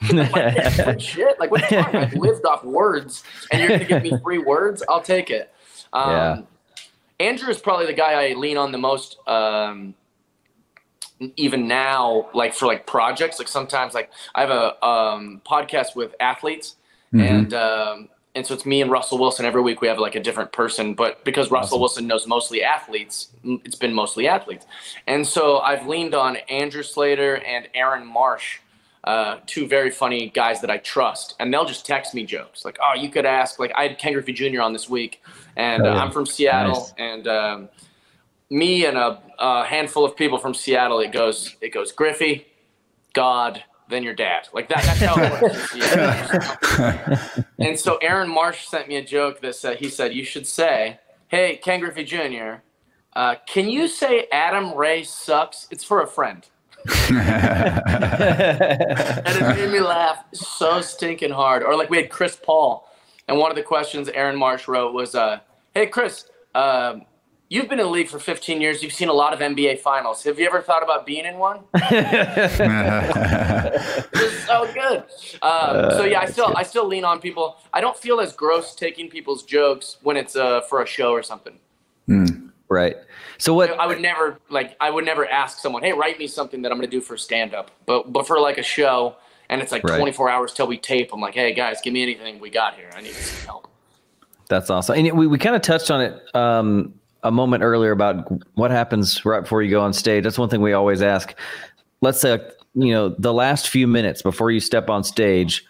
like, 0.12 1.00
shit, 1.00 1.38
like 1.40 1.50
what 1.50 1.72
I've 1.72 2.14
lived 2.14 2.44
off 2.46 2.64
words, 2.64 3.24
and 3.50 3.60
you're 3.60 3.70
gonna 3.70 3.84
give 3.84 4.02
me 4.02 4.12
free 4.22 4.38
words? 4.38 4.82
I'll 4.88 5.02
take 5.02 5.30
it. 5.30 5.52
Um, 5.92 6.10
yeah. 6.10 6.40
Andrew 7.20 7.48
is 7.48 7.58
probably 7.58 7.86
the 7.86 7.94
guy 7.94 8.28
I 8.28 8.34
lean 8.34 8.56
on 8.56 8.72
the 8.72 8.78
most. 8.78 9.18
Um, 9.26 9.94
even 11.36 11.66
now, 11.66 12.28
like 12.32 12.54
for 12.54 12.66
like 12.66 12.86
projects, 12.86 13.38
like 13.40 13.48
sometimes 13.48 13.92
like 13.92 14.10
I 14.34 14.40
have 14.42 14.50
a 14.50 14.86
um, 14.86 15.42
podcast 15.44 15.96
with 15.96 16.14
athletes, 16.20 16.76
mm-hmm. 17.12 17.20
and 17.20 17.54
um, 17.54 18.08
and 18.38 18.46
so 18.46 18.54
it's 18.54 18.64
me 18.64 18.80
and 18.80 18.90
Russell 18.90 19.18
Wilson 19.18 19.44
every 19.44 19.60
week. 19.60 19.80
We 19.80 19.88
have 19.88 19.98
like 19.98 20.14
a 20.14 20.20
different 20.20 20.52
person, 20.52 20.94
but 20.94 21.24
because 21.24 21.50
Russell 21.50 21.76
awesome. 21.76 21.80
Wilson 21.80 22.06
knows 22.06 22.26
mostly 22.26 22.62
athletes, 22.62 23.28
it's 23.44 23.74
been 23.74 23.92
mostly 23.92 24.26
athletes. 24.26 24.64
And 25.06 25.26
so 25.26 25.58
I've 25.58 25.86
leaned 25.86 26.14
on 26.14 26.36
Andrew 26.48 26.82
Sleighter 26.82 27.36
and 27.36 27.68
Aaron 27.74 28.06
Marsh 28.06 28.58
uh, 29.04 29.38
two 29.46 29.66
very 29.66 29.90
funny 29.90 30.28
guys 30.28 30.60
that 30.60 30.70
I 30.70 30.78
trust, 30.78 31.34
and 31.40 31.52
they'll 31.52 31.64
just 31.64 31.86
text 31.86 32.14
me 32.14 32.26
jokes 32.26 32.64
like, 32.64 32.78
"Oh, 32.84 32.94
you 32.94 33.08
could 33.08 33.24
ask." 33.24 33.58
Like 33.58 33.72
I 33.74 33.84
had 33.84 33.98
Ken 33.98 34.12
Griffey 34.12 34.32
Jr. 34.32 34.60
on 34.60 34.72
this 34.72 34.88
week, 34.88 35.22
and 35.56 35.86
oh, 35.86 35.92
uh, 35.92 35.96
I'm 35.96 36.10
from 36.10 36.26
Seattle, 36.26 36.74
nice. 36.74 36.92
and 36.98 37.28
um, 37.28 37.68
me 38.50 38.84
and 38.84 38.98
a, 38.98 39.20
a, 39.38 39.64
handful 39.64 40.04
of 40.04 40.16
people 40.16 40.38
from 40.38 40.52
Seattle. 40.52 41.00
It 41.00 41.12
goes, 41.12 41.56
it 41.60 41.70
goes, 41.70 41.92
Griffey, 41.92 42.46
God, 43.14 43.62
then 43.88 44.02
your 44.02 44.14
dad. 44.14 44.48
Like 44.52 44.68
that. 44.68 44.84
That's 44.84 45.00
how 45.04 45.14
it 45.18 45.42
works. 45.42 45.74
and 47.58 47.78
so 47.78 47.96
Aaron 47.98 48.28
Marsh 48.28 48.66
sent 48.66 48.88
me 48.88 48.96
a 48.96 49.04
joke 49.04 49.40
that 49.40 49.54
said 49.54 49.78
he 49.78 49.88
said 49.88 50.14
you 50.14 50.24
should 50.24 50.46
say, 50.46 50.98
"Hey, 51.28 51.56
Ken 51.62 51.80
Griffey 51.80 52.04
Jr." 52.04 52.62
Uh, 53.14 53.36
can 53.46 53.68
you 53.68 53.88
say 53.88 54.26
Adam 54.30 54.74
Ray 54.74 55.02
sucks? 55.02 55.66
It's 55.70 55.82
for 55.82 56.02
a 56.02 56.06
friend. 56.06 56.46
and 57.08 57.18
it 59.26 59.56
made 59.56 59.70
me 59.72 59.80
laugh 59.80 60.24
so 60.32 60.80
stinking 60.80 61.32
hard. 61.32 61.62
Or 61.62 61.76
like 61.76 61.90
we 61.90 61.96
had 61.96 62.10
Chris 62.10 62.38
Paul, 62.40 62.88
and 63.26 63.38
one 63.38 63.50
of 63.50 63.56
the 63.56 63.62
questions 63.62 64.08
Aaron 64.08 64.36
Marsh 64.36 64.68
wrote 64.68 64.94
was, 64.94 65.14
uh, 65.14 65.40
"Hey 65.74 65.86
Chris, 65.86 66.28
um, 66.54 67.02
you've 67.48 67.68
been 67.68 67.80
in 67.80 67.86
the 67.86 67.90
league 67.90 68.08
for 68.08 68.18
15 68.18 68.60
years. 68.60 68.82
You've 68.82 68.92
seen 68.92 69.08
a 69.08 69.12
lot 69.12 69.32
of 69.32 69.40
NBA 69.40 69.80
finals. 69.80 70.22
Have 70.24 70.38
you 70.38 70.46
ever 70.46 70.60
thought 70.60 70.82
about 70.82 71.06
being 71.06 71.24
in 71.24 71.38
one?" 71.38 71.60
it's 71.74 72.56
so 74.46 74.70
good. 74.72 75.04
Um, 75.42 75.90
so 75.92 76.04
yeah, 76.04 76.20
I 76.20 76.26
still 76.26 76.52
I 76.56 76.62
still 76.62 76.86
lean 76.86 77.04
on 77.04 77.20
people. 77.20 77.56
I 77.72 77.80
don't 77.80 77.96
feel 77.96 78.20
as 78.20 78.32
gross 78.32 78.74
taking 78.74 79.08
people's 79.08 79.42
jokes 79.42 79.96
when 80.02 80.16
it's 80.16 80.36
uh, 80.36 80.60
for 80.62 80.82
a 80.82 80.86
show 80.86 81.12
or 81.12 81.22
something. 81.22 81.58
Mm. 82.08 82.50
Right. 82.68 82.96
So 83.38 83.54
what 83.54 83.70
I 83.78 83.86
would 83.86 84.00
never 84.00 84.38
like 84.50 84.76
I 84.80 84.90
would 84.90 85.04
never 85.04 85.26
ask 85.26 85.58
someone, 85.58 85.82
"Hey, 85.82 85.92
write 85.92 86.18
me 86.18 86.26
something 86.26 86.62
that 86.62 86.72
I'm 86.72 86.78
going 86.78 86.90
to 86.90 86.96
do 86.96 87.00
for 87.00 87.16
stand 87.16 87.54
up." 87.54 87.70
But 87.86 88.12
but 88.12 88.26
for 88.26 88.38
like 88.38 88.58
a 88.58 88.62
show 88.62 89.16
and 89.48 89.62
it's 89.62 89.72
like 89.72 89.82
right. 89.84 89.98
24 89.98 90.28
hours 90.28 90.52
till 90.52 90.66
we 90.66 90.76
tape, 90.76 91.10
I'm 91.12 91.20
like, 91.20 91.34
"Hey 91.34 91.54
guys, 91.54 91.80
give 91.82 91.94
me 91.94 92.02
anything 92.02 92.40
we 92.40 92.50
got 92.50 92.74
here. 92.74 92.90
I 92.94 93.00
need 93.00 93.14
some 93.14 93.46
help." 93.46 93.68
That's 94.48 94.68
awesome. 94.70 94.98
And 94.98 95.16
we 95.18 95.26
we 95.26 95.38
kind 95.38 95.56
of 95.56 95.62
touched 95.62 95.90
on 95.90 96.02
it 96.02 96.34
um, 96.34 96.94
a 97.22 97.30
moment 97.30 97.62
earlier 97.62 97.90
about 97.90 98.30
what 98.54 98.70
happens 98.70 99.24
right 99.24 99.40
before 99.40 99.62
you 99.62 99.70
go 99.70 99.80
on 99.80 99.92
stage. 99.92 100.24
That's 100.24 100.38
one 100.38 100.48
thing 100.48 100.62
we 100.62 100.72
always 100.72 101.02
ask. 101.02 101.34
Let's 102.00 102.20
say 102.20 102.40
you 102.74 102.92
know, 102.92 103.08
the 103.08 103.32
last 103.32 103.68
few 103.68 103.86
minutes 103.86 104.22
before 104.22 104.50
you 104.50 104.60
step 104.60 104.88
on 104.88 105.02
stage, 105.02 105.64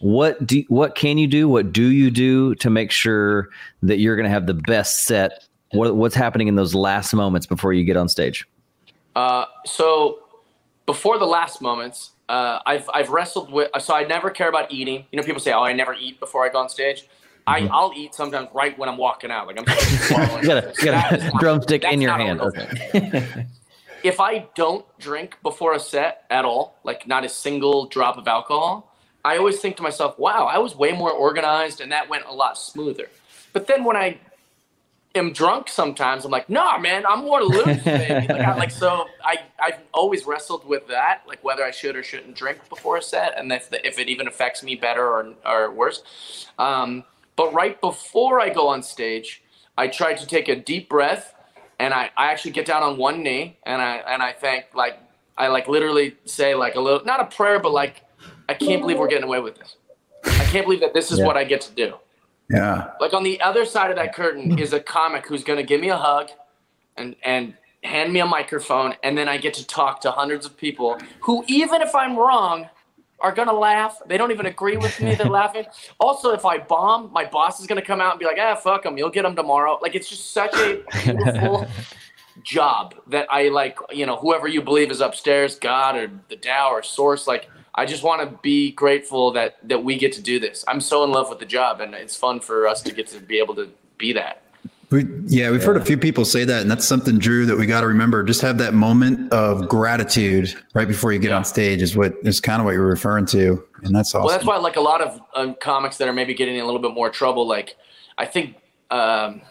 what 0.00 0.44
do 0.46 0.62
what 0.68 0.94
can 0.94 1.18
you 1.18 1.26
do? 1.26 1.48
What 1.48 1.72
do 1.72 1.88
you 1.88 2.10
do 2.10 2.54
to 2.56 2.70
make 2.70 2.90
sure 2.90 3.48
that 3.82 3.98
you're 3.98 4.16
going 4.16 4.24
to 4.24 4.30
have 4.30 4.46
the 4.46 4.54
best 4.54 5.04
set 5.04 5.44
what, 5.72 5.96
what's 5.96 6.14
happening 6.14 6.48
in 6.48 6.54
those 6.54 6.74
last 6.74 7.12
moments 7.14 7.46
before 7.46 7.72
you 7.72 7.84
get 7.84 7.96
on 7.96 8.08
stage? 8.08 8.46
Uh, 9.16 9.46
so 9.64 10.18
before 10.86 11.18
the 11.18 11.26
last 11.26 11.60
moments, 11.60 12.12
uh, 12.28 12.60
I've 12.64 12.88
I've 12.94 13.10
wrestled 13.10 13.50
with. 13.50 13.70
So 13.80 13.94
I 13.94 14.04
never 14.04 14.30
care 14.30 14.48
about 14.48 14.72
eating. 14.72 15.06
You 15.10 15.18
know, 15.18 15.22
people 15.22 15.40
say, 15.40 15.52
"Oh, 15.52 15.62
I 15.62 15.72
never 15.72 15.94
eat 15.94 16.20
before 16.20 16.44
I 16.44 16.48
go 16.48 16.58
on 16.58 16.68
stage." 16.68 17.06
I, 17.46 17.62
mm-hmm. 17.62 17.72
I'll 17.72 17.92
eat 17.96 18.14
sometimes 18.14 18.48
right 18.54 18.76
when 18.78 18.88
I'm 18.88 18.98
walking 18.98 19.30
out. 19.30 19.46
Like 19.46 19.58
I'm 19.58 19.64
you 20.42 20.48
got 20.48 20.78
you 20.78 20.84
got 20.84 21.12
a 21.12 21.32
drumstick 21.40 21.84
in 21.84 22.00
your 22.00 22.12
hand. 22.12 22.40
Okay. 22.40 23.46
if 24.02 24.20
I 24.20 24.46
don't 24.54 24.84
drink 24.98 25.36
before 25.42 25.74
a 25.74 25.80
set 25.80 26.24
at 26.30 26.44
all, 26.44 26.78
like 26.84 27.06
not 27.06 27.24
a 27.24 27.28
single 27.28 27.86
drop 27.86 28.16
of 28.16 28.28
alcohol, 28.28 28.94
I 29.24 29.38
always 29.38 29.60
think 29.60 29.76
to 29.76 29.82
myself, 29.82 30.18
"Wow, 30.18 30.46
I 30.46 30.58
was 30.58 30.76
way 30.76 30.92
more 30.92 31.10
organized, 31.10 31.80
and 31.80 31.92
that 31.92 32.08
went 32.08 32.24
a 32.26 32.32
lot 32.32 32.58
smoother." 32.58 33.08
But 33.52 33.66
then 33.66 33.84
when 33.84 33.96
I 33.96 34.18
am 35.14 35.32
drunk 35.32 35.68
sometimes. 35.68 36.24
I'm 36.24 36.30
like, 36.30 36.48
nah, 36.48 36.78
man, 36.78 37.04
I'm 37.06 37.20
more. 37.20 37.40
Baby. 37.48 37.80
like, 37.84 38.30
I, 38.30 38.54
like 38.56 38.70
so, 38.70 39.06
I 39.24 39.38
I've 39.60 39.78
always 39.92 40.26
wrestled 40.26 40.66
with 40.66 40.88
that, 40.88 41.22
like 41.26 41.42
whether 41.44 41.64
I 41.64 41.70
should 41.70 41.96
or 41.96 42.02
shouldn't 42.02 42.36
drink 42.36 42.68
before 42.68 42.96
a 42.96 43.02
set, 43.02 43.38
and 43.38 43.50
if 43.52 43.70
the, 43.70 43.84
if 43.86 43.98
it 43.98 44.08
even 44.08 44.26
affects 44.26 44.62
me 44.62 44.74
better 44.76 45.06
or 45.06 45.34
or 45.44 45.70
worse. 45.70 46.02
Um, 46.58 47.04
but 47.42 47.52
right 47.52 47.80
before 47.80 48.40
I 48.40 48.50
go 48.50 48.68
on 48.68 48.84
stage, 48.84 49.42
I 49.76 49.88
try 49.88 50.14
to 50.14 50.26
take 50.26 50.48
a 50.48 50.54
deep 50.54 50.88
breath, 50.88 51.34
and 51.80 51.92
I, 51.92 52.08
I 52.16 52.30
actually 52.30 52.52
get 52.52 52.66
down 52.66 52.84
on 52.84 52.96
one 52.96 53.24
knee, 53.24 53.58
and 53.66 53.82
I 53.82 53.96
and 53.96 54.22
I 54.22 54.32
thank 54.32 54.66
like 54.74 54.96
I 55.36 55.48
like 55.48 55.66
literally 55.66 56.16
say 56.24 56.54
like 56.54 56.76
a 56.76 56.80
little 56.80 57.04
not 57.04 57.18
a 57.20 57.24
prayer, 57.24 57.58
but 57.58 57.72
like 57.72 58.04
I 58.48 58.54
can't 58.54 58.80
believe 58.80 58.98
we're 58.98 59.08
getting 59.08 59.24
away 59.24 59.40
with 59.40 59.56
this. 59.56 59.74
I 60.24 60.44
can't 60.44 60.64
believe 60.64 60.78
that 60.80 60.94
this 60.94 61.10
is 61.10 61.18
yeah. 61.18 61.26
what 61.26 61.36
I 61.36 61.42
get 61.42 61.62
to 61.62 61.72
do. 61.72 61.94
Yeah. 62.48 62.92
Like 63.00 63.12
on 63.12 63.24
the 63.24 63.40
other 63.40 63.64
side 63.64 63.90
of 63.90 63.96
that 63.96 64.14
curtain 64.14 64.56
is 64.56 64.72
a 64.72 64.78
comic 64.78 65.26
who's 65.26 65.42
to 65.42 65.64
give 65.64 65.80
me 65.80 65.88
a 65.88 65.96
hug 65.96 66.30
and 66.96 67.16
and 67.24 67.54
hand 67.82 68.12
me 68.12 68.20
a 68.20 68.26
microphone 68.26 68.94
and 69.02 69.18
then 69.18 69.28
I 69.28 69.38
get 69.38 69.54
to 69.54 69.66
talk 69.66 70.00
to 70.02 70.12
hundreds 70.12 70.46
of 70.46 70.56
people 70.56 71.00
who 71.22 71.42
even 71.48 71.82
if 71.82 71.92
I'm 71.96 72.16
wrong 72.16 72.68
are 73.22 73.32
going 73.32 73.48
to 73.48 73.54
laugh. 73.54 73.98
They 74.06 74.18
don't 74.18 74.32
even 74.32 74.46
agree 74.46 74.76
with 74.76 75.00
me. 75.00 75.14
They're 75.14 75.26
laughing. 75.26 75.66
Also, 76.00 76.32
if 76.32 76.44
I 76.44 76.58
bomb, 76.58 77.12
my 77.12 77.24
boss 77.24 77.60
is 77.60 77.66
going 77.66 77.80
to 77.80 77.86
come 77.86 78.00
out 78.00 78.12
and 78.12 78.18
be 78.18 78.26
like, 78.26 78.38
"Ah, 78.40 78.56
fuck 78.56 78.82
them. 78.82 78.98
You'll 78.98 79.10
get 79.10 79.22
them 79.22 79.36
tomorrow." 79.36 79.78
Like 79.80 79.94
it's 79.94 80.08
just 80.08 80.32
such 80.32 80.54
a 80.54 80.82
beautiful 81.04 81.66
job 82.42 82.94
that 83.08 83.26
I 83.30 83.48
like, 83.48 83.78
you 83.90 84.04
know, 84.04 84.16
whoever 84.16 84.48
you 84.48 84.62
believe 84.62 84.90
is 84.90 85.00
upstairs, 85.00 85.58
God 85.58 85.96
or 85.96 86.10
the 86.28 86.36
Tao 86.36 86.70
or 86.70 86.82
source 86.82 87.26
like 87.26 87.48
I 87.74 87.86
just 87.86 88.02
want 88.02 88.20
to 88.22 88.38
be 88.42 88.72
grateful 88.72 89.32
that 89.32 89.56
that 89.68 89.82
we 89.82 89.96
get 89.96 90.12
to 90.12 90.22
do 90.22 90.38
this. 90.38 90.64
I'm 90.68 90.80
so 90.80 91.04
in 91.04 91.10
love 91.10 91.28
with 91.28 91.38
the 91.38 91.46
job, 91.46 91.80
and 91.80 91.94
it's 91.94 92.16
fun 92.16 92.40
for 92.40 92.66
us 92.66 92.82
to 92.82 92.92
get 92.92 93.06
to 93.08 93.20
be 93.20 93.38
able 93.38 93.54
to 93.56 93.70
be 93.98 94.12
that. 94.12 94.41
We, 94.92 95.04
yeah, 95.26 95.50
we've 95.50 95.60
yeah. 95.60 95.66
heard 95.66 95.76
a 95.76 95.84
few 95.84 95.96
people 95.96 96.24
say 96.24 96.44
that, 96.44 96.62
and 96.62 96.70
that's 96.70 96.86
something, 96.86 97.18
Drew, 97.18 97.46
that 97.46 97.56
we 97.56 97.66
got 97.66 97.80
to 97.80 97.86
remember. 97.86 98.22
Just 98.22 98.42
have 98.42 98.58
that 98.58 98.74
moment 98.74 99.32
of 99.32 99.68
gratitude 99.68 100.54
right 100.74 100.86
before 100.86 101.12
you 101.12 101.18
get 101.18 101.30
yeah. 101.30 101.38
on 101.38 101.44
stage 101.44 101.80
is 101.82 101.96
what 101.96 102.14
is 102.22 102.40
kind 102.40 102.60
of 102.60 102.66
what 102.66 102.72
you're 102.72 102.86
referring 102.86 103.26
to, 103.26 103.64
and 103.82 103.94
that's 103.94 104.14
awesome. 104.14 104.26
Well, 104.26 104.36
that's 104.36 104.44
why 104.44 104.58
like 104.58 104.76
a 104.76 104.80
lot 104.80 105.00
of 105.00 105.20
um, 105.34 105.56
comics 105.60 105.96
that 105.96 106.08
are 106.08 106.12
maybe 106.12 106.34
getting 106.34 106.56
in 106.56 106.62
a 106.62 106.66
little 106.66 106.80
bit 106.80 106.92
more 106.92 107.10
trouble. 107.10 107.46
Like, 107.46 107.76
I 108.18 108.26
think. 108.26 108.56
Um, 108.90 109.42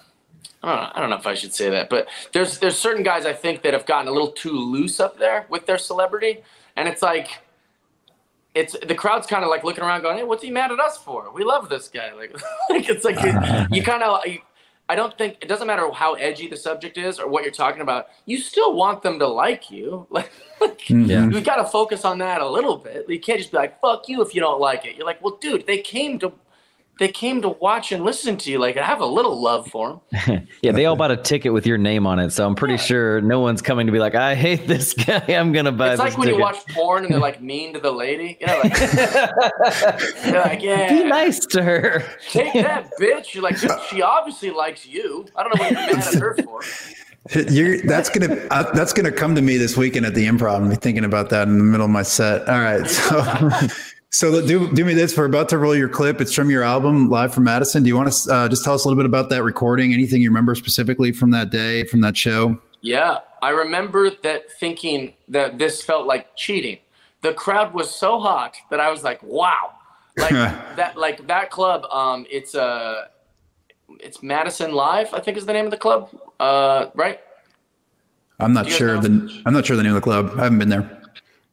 I 0.64 0.68
don't, 0.68 0.76
know, 0.76 0.92
I 0.94 1.00
don't 1.00 1.10
know 1.10 1.16
if 1.16 1.26
I 1.26 1.34
should 1.34 1.56
say 1.56 1.72
that, 1.72 1.90
but 1.90 2.08
there's 2.34 2.60
there's 2.60 2.78
certain 2.78 3.02
guys 3.02 3.26
I 3.26 3.34
think 3.34 3.64
that 3.64 3.74
have 3.74 3.88
gotten 3.88 4.08
a 4.08 4.12
little 4.12 4.32
too 4.32 4.52
loose 4.52 5.00
up 5.00 5.18
there 5.18 5.48
with 5.50 5.66
their 5.66 5.80
celebrity, 5.80 6.44
and 6.76 6.88
it's 6.88 7.02
like 7.02 7.40
it's 8.54 8.76
the 8.86 8.94
crowd's 8.94 9.26
kind 9.26 9.44
of 9.44 9.50
like 9.50 9.64
looking 9.64 9.84
around, 9.84 10.02
going, 10.04 10.18
"Hey, 10.18 10.24
what's 10.24 10.44
he 10.44 10.52
mad 10.52 10.72
at 10.72 10.80
us 10.80 10.98
for? 10.98 11.32
We 11.34 11.44
love 11.44 11.70
this 11.70 11.88
guy." 11.88 12.14
Like, 12.14 12.34
like 12.70 12.88
it's 12.90 13.04
like 13.04 13.22
you, 13.24 13.78
you 13.78 13.84
kind 13.84 14.04
of. 14.04 14.24
I 14.90 14.96
don't 14.96 15.18
think 15.18 15.38
it 15.42 15.48
doesn't 15.48 15.68
matter 15.68 15.90
how 15.92 16.16
edgy 16.16 16.48
the 16.48 16.58
subject 16.58 16.98
is 16.98 17.18
or 17.20 17.28
what 17.28 17.44
you're 17.44 17.54
talking 17.54 17.82
about. 17.82 18.08
You 18.26 18.38
still 18.38 18.74
want 18.74 19.04
them 19.04 19.20
to 19.20 19.28
like 19.28 19.72
you. 19.72 20.08
Like, 20.62 20.82
mm-hmm. 20.82 21.06
yeah. 21.06 21.28
you 21.28 21.42
got 21.42 21.56
to 21.56 21.66
focus 21.66 22.06
on 22.06 22.20
that 22.20 22.40
a 22.40 22.48
little 22.48 22.78
bit. 22.78 23.10
You 23.10 23.20
can't 23.20 23.40
just 23.40 23.50
be 23.52 23.58
like, 23.58 23.82
"Fuck 23.82 24.08
you" 24.08 24.22
if 24.22 24.36
you 24.36 24.42
don't 24.42 24.62
like 24.62 24.86
it. 24.86 24.96
You're 24.96 25.08
like, 25.08 25.20
"Well, 25.24 25.38
dude, 25.42 25.66
they 25.66 25.80
came 25.80 26.20
to 26.20 26.32
they 27.00 27.08
came 27.08 27.42
to 27.42 27.50
watch 27.50 27.92
and 27.92 28.04
listen 28.04 28.38
to 28.38 28.52
you. 28.52 28.60
Like 28.60 28.78
I 28.78 28.84
have 28.84 29.02
a 29.02 29.06
little 29.06 29.42
love 29.42 29.68
for 29.68 30.02
them. 30.12 30.48
yeah, 30.62 30.72
they 30.72 30.86
all 30.86 30.96
bought 30.96 31.12
a 31.12 31.18
ticket 31.18 31.52
with 31.52 31.66
your 31.66 31.78
name 31.78 32.06
on 32.06 32.20
it, 32.20 32.32
so 32.32 32.46
I'm 32.46 32.56
pretty 32.56 32.76
yeah. 32.76 32.82
sure 32.82 33.22
no 33.22 33.40
one's 33.40 33.62
coming 33.62 33.88
to 33.88 33.92
be 33.92 34.00
like, 34.00 34.14
I 34.16 34.36
hate 34.36 34.68
this 34.68 34.94
guy. 35.06 35.24
I'm 35.30 35.52
gonna 35.52 35.72
buy. 35.72 35.94
It's 35.94 36.00
like 36.00 36.18
when 36.18 36.28
ticket. 36.28 36.38
you 36.38 36.44
watch 36.44 36.66
porn 36.70 37.06
and 37.06 37.14
they're 37.14 37.20
like 37.20 37.42
mean 37.42 37.74
to 37.74 37.80
the 37.80 37.92
lady. 37.92 38.38
You 38.40 38.48
know, 38.48 38.60
like, 38.64 38.80
like 40.46 40.62
yeah, 40.62 40.90
be 40.90 41.04
nice 41.06 41.46
to 41.48 41.64
her. 41.64 42.04
Take 42.30 42.54
that, 42.54 42.92
bitch. 43.00 43.34
You're 43.34 43.44
like, 43.44 43.58
she 43.90 44.02
obviously 44.02 44.52
likes 44.52 44.86
you. 44.86 45.26
I 45.36 45.44
don't 45.44 45.58
know 45.58 45.64
what 45.64 45.72
you're 45.72 45.82
mad 45.98 46.08
at 46.08 46.14
her 46.16 46.36
for. 46.44 46.62
You're, 47.50 47.82
that's 47.84 48.10
gonna 48.10 48.36
uh, 48.50 48.72
that's 48.74 48.94
gonna 48.94 49.12
come 49.12 49.36
to 49.36 49.42
me 49.42 49.58
this 49.58 49.78
weekend 49.78 50.08
at 50.08 50.16
the 50.16 50.26
improv. 50.26 50.56
I'm 50.56 50.76
thinking 50.76 51.06
about 51.06 51.30
that 51.30 51.48
in 51.48 51.58
the 51.60 51.64
middle 51.64 51.86
of 51.86 51.92
my 51.92 52.02
set. 52.02 52.48
All 52.50 52.60
right, 52.60 52.88
so 52.88 53.22
so 54.12 54.46
do 54.46 54.72
do 54.74 54.84
me 54.84 54.94
this. 54.94 55.18
We're 55.18 55.26
about 55.26 55.48
to 55.50 55.58
roll 55.58 55.76
your 55.76 55.88
clip. 55.88 56.20
It's 56.20 56.34
from 56.34 56.50
your 56.50 56.64
album, 56.64 57.10
Live 57.10 57.34
from 57.34 57.46
Madison. 57.46 57.82
Do 57.82 57.88
you 57.88 57.96
want 57.96 58.12
to 58.12 58.34
uh, 58.34 58.50
just 58.50 58.64
tell 58.66 58.74
us 58.74 58.84
a 58.84 58.88
little 58.88 59.02
bit 59.02 59.06
about 59.06 59.30
that 59.30 59.42
recording? 59.44 59.94
Anything 59.94 60.22
you 60.22 60.30
remember 60.30 60.54
specifically 60.54 61.14
from 61.14 61.32
that 61.32 61.50
day, 61.50 61.86
from 61.86 62.02
that 62.02 62.18
show? 62.18 62.60
Yeah, 62.82 63.20
I 63.42 63.50
remember 63.52 64.10
that 64.10 64.52
thinking 64.60 65.14
that 65.30 65.58
this 65.58 65.82
felt 65.82 66.08
like 66.08 66.36
cheating. 66.36 66.80
The 67.22 67.34
crowd 67.34 67.74
was 67.74 67.90
so 67.90 68.20
hot 68.20 68.58
that 68.70 68.82
I 68.82 68.92
was 68.92 69.02
like, 69.02 69.24
"Wow!" 69.24 69.76
Like 70.18 70.32
that, 70.76 70.98
like 70.98 71.28
that 71.28 71.50
club. 71.50 71.86
Um, 71.86 72.26
it's 72.30 72.54
a, 72.54 72.64
uh, 72.64 73.06
it's 74.02 74.22
Madison 74.22 74.74
Live. 74.74 75.14
I 75.14 75.22
think 75.22 75.38
is 75.38 75.46
the 75.46 75.54
name 75.54 75.66
of 75.66 75.72
the 75.72 75.78
club. 75.78 76.10
Uh, 76.38 76.88
right? 76.96 77.22
I'm 78.42 78.52
not 78.54 78.68
sure 78.70 79.00
the 79.00 79.42
I'm 79.46 79.54
not 79.54 79.66
sure 79.66 79.78
the 79.78 79.84
name 79.84 79.92
of 79.92 79.96
the 79.96 80.02
club. 80.02 80.32
I 80.38 80.44
haven't 80.44 80.60
been 80.60 80.70
there. 80.70 81.01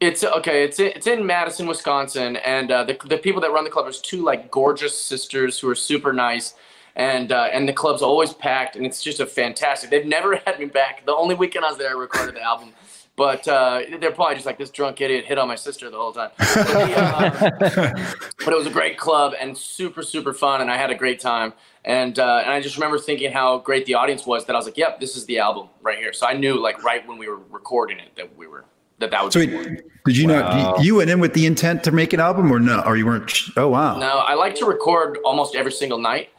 It's 0.01 0.23
okay. 0.23 0.63
It's 0.63 0.79
in, 0.79 0.93
it's 0.95 1.09
in 1.09 1.27
Madison, 1.27 1.67
Wisconsin, 1.67 2.37
and 2.37 2.71
uh, 2.71 2.85
the 2.85 2.97
the 3.07 3.19
people 3.19 3.41
that 3.41 3.51
run 3.51 3.65
the 3.65 3.71
club 3.71 3.87
are 3.87 3.93
two 3.93 4.23
like 4.23 4.49
gorgeous 4.49 4.97
sisters 4.97 5.59
who 5.59 5.69
are 5.69 5.75
super 5.75 6.13
nice, 6.13 6.55
and 6.95 7.33
uh, 7.33 7.49
and 7.53 7.69
the 7.69 7.73
club's 7.73 8.01
always 8.01 8.33
packed, 8.33 8.77
and 8.77 8.87
it's 8.87 9.03
just 9.03 9.19
a 9.19 9.27
fantastic. 9.27 9.91
They've 9.91 10.07
never 10.07 10.37
had 10.47 10.61
me 10.61 10.67
back. 10.67 11.05
The 11.05 11.17
only 11.17 11.35
weekend 11.35 11.65
I 11.65 11.71
was 11.71 11.79
there, 11.79 11.91
I 11.91 11.99
recorded 11.99 12.37
the 12.37 12.43
album, 12.43 12.75
but 13.17 13.49
uh, 13.49 13.83
they're 13.99 14.13
probably 14.13 14.37
just 14.37 14.47
like 14.47 14.57
this 14.57 14.71
drunk 14.71 15.01
idiot 15.01 15.25
hit 15.25 15.37
on 15.37 15.49
my 15.49 15.57
sister 15.57 15.91
the 15.91 15.97
whole 15.97 16.13
time. 16.13 16.31
But, 16.39 16.55
the, 16.55 16.97
uh, 16.97 18.15
but, 18.45 18.55
it 18.55 18.57
was 18.57 18.69
a 18.69 18.71
great 18.71 18.99
club 18.99 19.35
and 19.41 19.59
super 19.59 20.05
super 20.05 20.33
fun, 20.33 20.61
and 20.61 20.71
I 20.71 20.77
had 20.77 20.91
a 20.91 20.95
great 20.95 21.19
time. 21.19 21.55
And 21.85 22.21
uh, 22.21 22.43
and 22.45 22.53
I 22.53 22.61
just 22.61 22.77
remember 22.77 23.01
thinking 23.01 23.33
how 23.33 23.59
great 23.59 23.85
the 23.87 23.95
audience 23.95 24.25
was. 24.25 24.45
That 24.47 24.55
I 24.55 24.59
was 24.61 24.67
like, 24.67 24.77
"Yep, 24.77 25.01
this 25.01 25.17
is 25.17 25.27
the 25.27 25.41
album 25.41 25.71
right 25.83 25.99
here." 25.99 26.13
So 26.13 26.29
I 26.29 26.35
knew 26.35 26.63
like 26.63 26.85
right 26.85 27.05
when 27.09 27.19
we 27.19 27.27
were 27.27 27.41
recording 27.51 27.99
it 27.99 28.15
that 28.15 28.37
we 28.37 28.47
were 28.47 28.65
that 28.99 29.11
that 29.11 29.25
would. 29.25 29.33
So 29.33 29.41
wait, 29.41 29.83
did 30.05 30.17
you 30.17 30.29
wow. 30.29 30.73
not? 30.75 30.85
You 30.85 30.97
went 30.97 31.11
in 31.11 31.21
with 31.21 31.35
the 31.35 31.47
intent 31.47 31.85
to 31.85 31.93
make 31.93 32.13
an 32.13 32.21
album, 32.21 32.53
or 32.53 32.59
no? 32.59 32.83
Or 32.85 32.97
you 32.97 33.07
weren't? 33.07 33.33
Oh 33.57 33.69
wow. 33.69 33.97
No, 33.99 34.19
I 34.19 34.35
like 34.35 34.55
to 34.57 34.65
record 34.65 35.19
almost 35.25 35.55
every 35.55 35.73
single 35.73 35.99
night. 35.99 36.31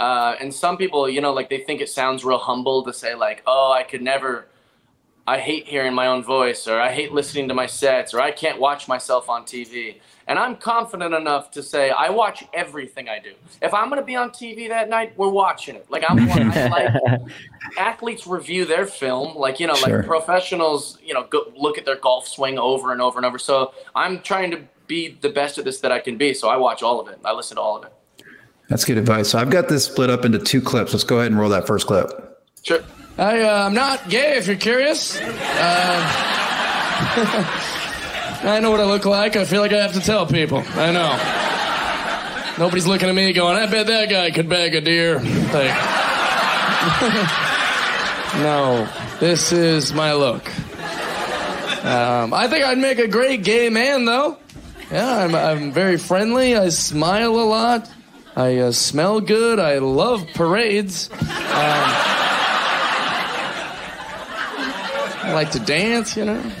Uh, 0.00 0.36
and 0.40 0.54
some 0.54 0.76
people, 0.76 1.08
you 1.08 1.20
know, 1.20 1.32
like 1.32 1.48
they 1.48 1.58
think 1.58 1.80
it 1.80 1.88
sounds 1.88 2.24
real 2.24 2.38
humble 2.38 2.84
to 2.84 2.92
say 2.92 3.14
like, 3.14 3.42
"Oh, 3.46 3.72
I 3.72 3.82
could 3.82 4.02
never." 4.02 4.46
I 5.26 5.38
hate 5.38 5.68
hearing 5.68 5.92
my 5.92 6.06
own 6.06 6.24
voice, 6.24 6.66
or 6.66 6.80
I 6.80 6.90
hate 6.90 7.12
listening 7.12 7.48
to 7.48 7.54
my 7.54 7.66
sets, 7.66 8.14
or 8.14 8.20
I 8.20 8.30
can't 8.30 8.58
watch 8.58 8.88
myself 8.88 9.28
on 9.28 9.44
TV. 9.44 9.96
And 10.28 10.38
I'm 10.38 10.56
confident 10.56 11.14
enough 11.14 11.50
to 11.52 11.62
say 11.62 11.88
I 11.88 12.10
watch 12.10 12.44
everything 12.52 13.08
I 13.08 13.18
do. 13.18 13.32
If 13.62 13.72
I'm 13.72 13.88
going 13.88 13.98
to 13.98 14.04
be 14.04 14.14
on 14.14 14.28
TV 14.28 14.68
that 14.68 14.90
night, 14.90 15.14
we're 15.16 15.30
watching 15.30 15.74
it. 15.74 15.90
Like 15.90 16.04
I'm 16.06 16.20
I 16.30 16.68
like 16.68 16.92
athletes 17.78 18.26
review 18.26 18.66
their 18.66 18.84
film, 18.84 19.34
like 19.36 19.58
you 19.58 19.66
know, 19.66 19.74
sure. 19.74 19.98
like 19.98 20.06
professionals, 20.06 20.98
you 21.02 21.14
know, 21.14 21.24
go, 21.24 21.50
look 21.56 21.78
at 21.78 21.86
their 21.86 21.96
golf 21.96 22.28
swing 22.28 22.58
over 22.58 22.92
and 22.92 23.00
over 23.00 23.18
and 23.18 23.24
over. 23.24 23.38
So 23.38 23.72
I'm 23.94 24.20
trying 24.20 24.50
to 24.50 24.60
be 24.86 25.16
the 25.20 25.30
best 25.30 25.56
at 25.56 25.64
this 25.64 25.80
that 25.80 25.92
I 25.92 25.98
can 25.98 26.18
be. 26.18 26.34
So 26.34 26.48
I 26.48 26.58
watch 26.58 26.82
all 26.82 27.00
of 27.00 27.08
it. 27.08 27.18
I 27.24 27.32
listen 27.32 27.56
to 27.56 27.62
all 27.62 27.78
of 27.78 27.84
it. 27.84 27.92
That's 28.68 28.84
good 28.84 28.98
advice. 28.98 29.30
So 29.30 29.38
I've 29.38 29.48
got 29.48 29.70
this 29.70 29.86
split 29.86 30.10
up 30.10 30.26
into 30.26 30.38
two 30.38 30.60
clips. 30.60 30.92
Let's 30.92 31.04
go 31.04 31.20
ahead 31.20 31.30
and 31.30 31.40
roll 31.40 31.48
that 31.50 31.66
first 31.66 31.86
clip. 31.86 32.44
Sure. 32.62 32.84
I, 33.16 33.40
uh, 33.40 33.64
I'm 33.66 33.72
not 33.72 34.10
gay, 34.10 34.36
if 34.36 34.46
you're 34.46 34.56
curious. 34.56 35.18
Uh, 35.20 36.04
I 38.40 38.60
know 38.60 38.70
what 38.70 38.80
I 38.80 38.84
look 38.84 39.04
like. 39.04 39.36
I 39.36 39.44
feel 39.44 39.60
like 39.60 39.72
I 39.72 39.82
have 39.82 39.94
to 39.94 40.00
tell 40.00 40.26
people. 40.26 40.62
I 40.74 40.92
know. 40.92 42.64
Nobody's 42.64 42.86
looking 42.86 43.08
at 43.08 43.14
me 43.14 43.32
going, 43.32 43.56
I 43.56 43.66
bet 43.66 43.86
that 43.86 44.08
guy 44.08 44.30
could 44.30 44.48
bag 44.48 44.74
a 44.74 44.80
deer. 44.80 45.14
Like, 45.14 45.74
no, 48.42 48.88
this 49.20 49.52
is 49.52 49.92
my 49.92 50.12
look. 50.12 50.44
Um, 51.84 52.34
I 52.34 52.48
think 52.48 52.64
I'd 52.64 52.78
make 52.78 52.98
a 52.98 53.08
great 53.08 53.44
gay 53.44 53.70
man, 53.70 54.04
though. 54.04 54.38
Yeah, 54.90 55.18
I'm, 55.18 55.34
I'm 55.34 55.72
very 55.72 55.98
friendly. 55.98 56.56
I 56.56 56.70
smile 56.70 57.38
a 57.38 57.44
lot. 57.44 57.90
I 58.34 58.58
uh, 58.58 58.72
smell 58.72 59.20
good. 59.20 59.58
I 59.58 59.78
love 59.78 60.26
parades. 60.34 61.10
Um, 61.10 61.18
I 65.24 65.32
like 65.32 65.50
to 65.52 65.60
dance, 65.60 66.16
you 66.16 66.24
know. 66.24 66.52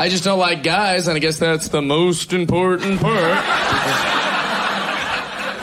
I 0.00 0.08
just 0.08 0.24
don't 0.24 0.38
like 0.38 0.62
guys, 0.62 1.08
and 1.08 1.16
I 1.16 1.18
guess 1.18 1.38
that's 1.38 1.68
the 1.68 1.82
most 1.82 2.32
important 2.32 3.02
part. 3.02 3.36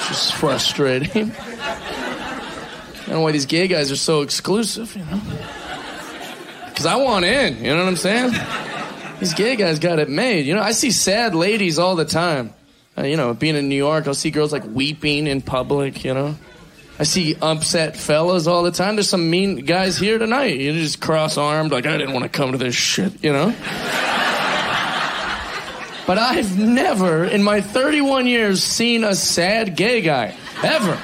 just 0.07 0.35
frustrating. 0.35 1.31
I 1.31 2.99
don't 3.07 3.09
know 3.15 3.21
why 3.21 3.31
these 3.31 3.47
gay 3.47 3.67
guys 3.67 3.91
are 3.91 3.95
so 3.95 4.21
exclusive, 4.21 4.95
you 4.95 5.03
know? 5.05 5.19
Because 6.67 6.85
I 6.85 6.97
want 6.97 7.25
in, 7.25 7.65
you 7.65 7.71
know 7.71 7.79
what 7.79 7.87
I'm 7.87 7.95
saying? 7.95 8.31
These 9.19 9.33
gay 9.33 9.55
guys 9.55 9.79
got 9.79 9.97
it 9.97 10.07
made. 10.07 10.45
You 10.45 10.53
know, 10.53 10.61
I 10.61 10.73
see 10.73 10.91
sad 10.91 11.33
ladies 11.33 11.79
all 11.79 11.95
the 11.95 12.05
time. 12.05 12.53
Uh, 12.95 13.05
you 13.05 13.17
know, 13.17 13.33
being 13.33 13.55
in 13.55 13.69
New 13.69 13.75
York, 13.75 14.05
I'll 14.05 14.13
see 14.13 14.29
girls 14.29 14.53
like 14.53 14.65
weeping 14.65 15.25
in 15.25 15.41
public, 15.41 16.05
you 16.05 16.13
know? 16.13 16.35
I 16.99 17.03
see 17.05 17.35
upset 17.41 17.97
fellas 17.97 18.45
all 18.45 18.61
the 18.61 18.69
time. 18.69 18.97
There's 18.97 19.09
some 19.09 19.31
mean 19.31 19.65
guys 19.65 19.97
here 19.97 20.19
tonight. 20.19 20.59
You 20.59 20.73
know, 20.73 20.79
just 20.79 21.01
cross 21.01 21.39
armed, 21.39 21.71
like, 21.71 21.87
I 21.87 21.97
didn't 21.97 22.13
want 22.13 22.23
to 22.23 22.29
come 22.29 22.51
to 22.51 22.59
this 22.59 22.75
shit, 22.75 23.23
you 23.23 23.33
know? 23.33 23.55
But 26.07 26.17
I've 26.17 26.57
never, 26.57 27.25
in 27.25 27.43
my 27.43 27.59
31 27.59 28.27
years, 28.27 28.63
seen 28.63 29.03
a 29.03 29.13
sad 29.13 29.75
gay 29.75 29.99
guy. 29.99 30.33
Ever. 30.63 30.97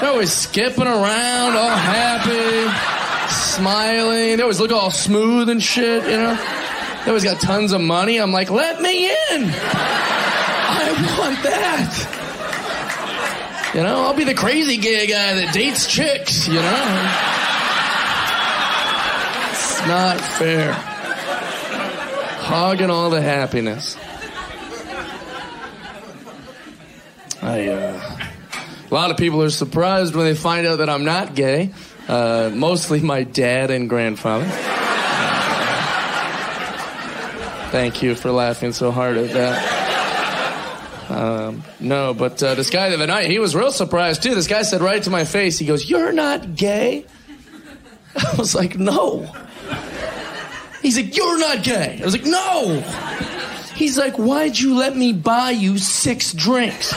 They're 0.00 0.10
always 0.10 0.32
skipping 0.32 0.86
around, 0.86 1.56
all 1.56 1.68
happy, 1.68 2.70
smiling. 3.28 4.36
They 4.36 4.42
always 4.42 4.60
look 4.60 4.70
all 4.70 4.92
smooth 4.92 5.48
and 5.48 5.60
shit, 5.60 6.04
you 6.04 6.16
know? 6.18 6.36
They 7.04 7.08
always 7.10 7.24
got 7.24 7.40
tons 7.40 7.72
of 7.72 7.80
money. 7.80 8.18
I'm 8.18 8.30
like, 8.30 8.48
let 8.48 8.80
me 8.80 9.06
in. 9.06 9.12
I 9.32 11.16
want 11.18 11.42
that. 11.42 12.12
You 13.74 13.82
know, 13.82 14.04
I'll 14.04 14.14
be 14.14 14.22
the 14.22 14.34
crazy 14.34 14.76
gay 14.76 15.08
guy 15.08 15.34
that 15.34 15.52
dates 15.52 15.88
chicks, 15.88 16.46
you 16.46 16.54
know? 16.54 17.10
It's 19.50 19.84
not 19.88 20.20
fair 20.20 20.95
hogging 22.46 22.90
all 22.90 23.10
the 23.10 23.20
happiness. 23.20 23.96
I, 27.42 27.66
uh, 27.68 28.18
a 28.88 28.94
lot 28.94 29.10
of 29.10 29.16
people 29.16 29.42
are 29.42 29.50
surprised 29.50 30.14
when 30.14 30.26
they 30.26 30.34
find 30.34 30.66
out 30.66 30.76
that 30.76 30.88
I'm 30.88 31.04
not 31.04 31.34
gay. 31.34 31.72
Uh, 32.08 32.50
mostly 32.54 33.00
my 33.00 33.24
dad 33.24 33.70
and 33.70 33.88
grandfather. 33.88 34.46
Thank 37.72 38.02
you 38.02 38.14
for 38.14 38.30
laughing 38.30 38.72
so 38.72 38.92
hard 38.92 39.16
at 39.16 39.32
that. 39.32 41.10
Um, 41.10 41.64
no, 41.80 42.14
but 42.14 42.40
uh, 42.42 42.54
this 42.54 42.70
guy 42.70 42.88
the 42.90 42.94
other 42.94 43.06
night, 43.06 43.26
he 43.26 43.40
was 43.40 43.56
real 43.56 43.72
surprised 43.72 44.22
too. 44.22 44.34
This 44.34 44.46
guy 44.46 44.62
said 44.62 44.80
right 44.80 45.02
to 45.02 45.10
my 45.10 45.24
face, 45.24 45.58
he 45.58 45.66
goes, 45.66 45.88
You're 45.88 46.12
not 46.12 46.54
gay? 46.54 47.06
I 48.16 48.36
was 48.38 48.54
like, 48.54 48.76
No. 48.78 49.32
He's 50.86 50.96
like, 50.96 51.16
You're 51.16 51.36
not 51.36 51.64
gay. 51.64 51.98
I 52.00 52.04
was 52.04 52.14
like, 52.14 52.24
No. 52.24 52.80
He's 53.74 53.98
like, 53.98 54.14
Why'd 54.14 54.56
you 54.56 54.76
let 54.76 54.96
me 54.96 55.12
buy 55.12 55.50
you 55.50 55.78
six 55.78 56.32
drinks? 56.32 56.92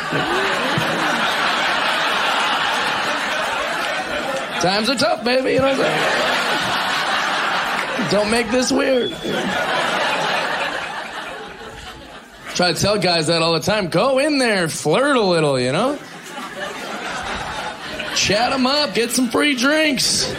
Times 4.62 4.92
are 4.92 4.96
tough, 4.96 5.24
baby. 5.24 5.54
You 5.54 5.60
know 5.62 5.76
what 5.76 5.80
I'm 5.80 5.82
saying? 7.98 8.12
Don't 8.12 8.30
make 8.30 8.52
this 8.52 8.72
weird. 8.72 9.10
Try 12.54 12.72
to 12.74 12.80
tell 12.80 13.00
guys 13.00 13.26
that 13.26 13.42
all 13.42 13.54
the 13.54 13.60
time. 13.60 13.88
Go 13.88 14.20
in 14.20 14.38
there, 14.38 14.70
flirt 14.70 15.18
a 15.18 15.22
little, 15.22 15.60
you 15.60 15.72
know? 15.72 15.98
Chat 18.16 18.52
them 18.52 18.68
up, 18.68 18.94
get 18.94 19.10
some 19.10 19.30
free 19.30 19.56
drinks. 19.56 20.32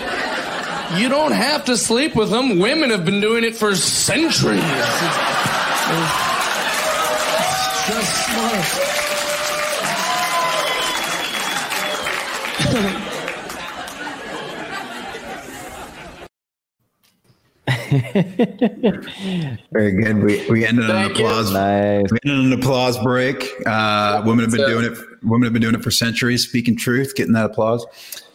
You 0.96 1.08
don't 1.08 1.32
have 1.32 1.64
to 1.66 1.76
sleep 1.76 2.16
with 2.16 2.30
them. 2.30 2.58
Women 2.58 2.90
have 2.90 3.04
been 3.04 3.20
doing 3.20 3.44
it 3.44 3.54
for 3.56 3.76
centuries. 3.76 4.60
It's, 4.64 4.66
it's 7.48 7.86
just 7.86 8.26
smart. 8.26 8.96
Very 19.72 19.92
good. 19.92 20.22
We, 20.22 20.50
we 20.50 20.66
ended 20.66 20.90
on 20.90 21.04
an 21.04 21.10
applause. 21.12 21.52
Nice. 21.52 22.10
We 22.10 22.18
ended 22.24 22.38
on 22.38 22.52
an 22.52 22.58
applause 22.58 22.98
break. 22.98 23.48
Uh, 23.66 24.22
women 24.24 24.44
have 24.44 24.52
been 24.52 24.66
doing 24.66 24.84
it. 24.84 24.98
Women 25.22 25.44
have 25.44 25.52
been 25.52 25.62
doing 25.62 25.74
it 25.74 25.82
for 25.82 25.90
centuries. 25.90 26.46
Speaking 26.46 26.76
truth, 26.76 27.14
getting 27.14 27.34
that 27.34 27.46
applause. 27.46 27.86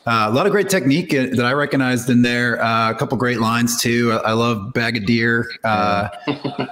Uh, 0.08 0.28
a 0.30 0.32
lot 0.32 0.46
of 0.46 0.52
great 0.52 0.70
technique 0.70 1.10
that 1.10 1.44
I 1.44 1.54
recognized 1.54 2.12
in 2.12 2.22
there. 2.22 2.62
Uh, 2.64 2.92
a 2.92 2.96
couple 2.96 3.18
great 3.18 3.40
lines 3.40 3.82
too. 3.82 4.12
I, 4.12 4.30
I 4.30 4.32
love 4.34 4.72
bag 4.72 4.98
of 4.98 5.06
deer. 5.06 5.50
Uh, 5.64 6.10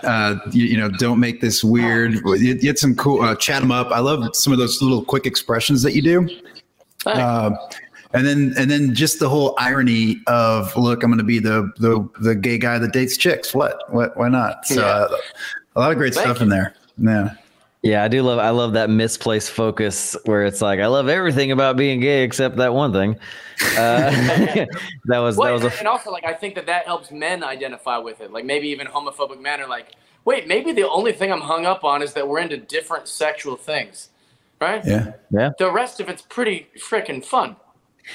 uh 0.04 0.36
you, 0.52 0.66
you, 0.66 0.78
know, 0.78 0.90
don't 0.90 1.20
make 1.20 1.42
this 1.42 1.64
weird. 1.64 2.14
You, 2.14 2.54
get 2.54 2.78
some 2.78 2.96
cool. 2.96 3.24
Uh, 3.24 3.36
chat 3.36 3.62
them 3.62 3.72
up. 3.72 3.88
I 3.92 4.00
love 4.00 4.36
some 4.36 4.54
of 4.54 4.60
those 4.60 4.82
little 4.84 5.04
quick 5.04 5.26
expressions 5.26 5.82
that 5.82 5.94
you 5.94 6.04
do. 6.04 6.30
Uh, 7.08 7.52
and 8.14 8.28
then 8.28 8.54
and 8.56 8.70
then 8.70 8.94
just 8.94 9.20
the 9.20 9.28
whole 9.28 9.56
irony 9.58 10.22
of 10.28 10.76
look, 10.78 11.02
I'm 11.02 11.10
going 11.10 11.18
to 11.18 11.24
be 11.24 11.40
the 11.40 11.72
the 11.78 12.08
the 12.20 12.36
gay 12.36 12.60
guy 12.60 12.78
that 12.78 12.94
dates 12.94 13.18
chicks. 13.18 13.56
What? 13.56 13.92
What? 13.92 14.16
Why 14.16 14.30
not? 14.30 14.68
So 14.68 14.82
yeah. 14.82 15.08
a 15.76 15.80
lot 15.80 15.92
of 15.92 15.98
great 15.98 16.14
Thank 16.14 16.28
stuff 16.28 16.38
you. 16.38 16.44
in 16.44 16.50
there. 16.50 16.76
Yeah. 16.98 17.34
Yeah, 17.84 18.02
I 18.02 18.08
do 18.08 18.24
love 18.24 18.40
I 18.40 18.52
love 18.52 18.74
that 18.74 18.90
misplaced 18.90 19.52
focus 19.52 20.16
where 20.24 20.46
it's 20.46 20.62
like 20.62 20.80
I 20.80 20.88
love 20.88 21.10
everything 21.10 21.52
about 21.52 21.76
being 21.76 22.00
gay 22.00 22.24
except 22.24 22.56
that 22.56 22.74
one 22.74 22.94
thing. 22.94 23.18
Uh, 23.78 24.10
that 25.06 25.20
was 25.20 25.36
well, 25.36 25.58
that 25.58 25.64
was 25.66 25.74
a, 25.76 25.80
and 25.80 25.88
also 25.88 26.10
like 26.10 26.24
I 26.24 26.34
think 26.34 26.56
that 26.56 26.66
that 26.68 26.86
helps 26.86 27.12
men 27.12 27.44
identify 27.44 27.98
with 27.98 28.22
it. 28.22 28.32
Like 28.32 28.46
maybe 28.46 28.70
even 28.70 28.88
homophobic 28.88 29.42
men 29.42 29.60
are 29.60 29.68
like, 29.68 29.96
wait, 30.24 30.48
maybe 30.48 30.72
the 30.72 30.90
only 30.90 31.12
thing 31.12 31.30
I'm 31.30 31.42
hung 31.42 31.66
up 31.66 31.84
on 31.84 32.02
is 32.02 32.14
that 32.14 32.26
we're 32.26 32.40
into 32.40 32.56
different 32.56 33.10
sexual 33.10 33.58
things, 33.58 34.12
right? 34.62 34.82
Yeah, 34.86 35.12
yeah. 35.30 35.50
The 35.60 35.70
rest 35.70 36.00
of 36.00 36.08
it's 36.08 36.22
pretty 36.22 36.70
freaking 36.78 37.24
fun. 37.24 37.58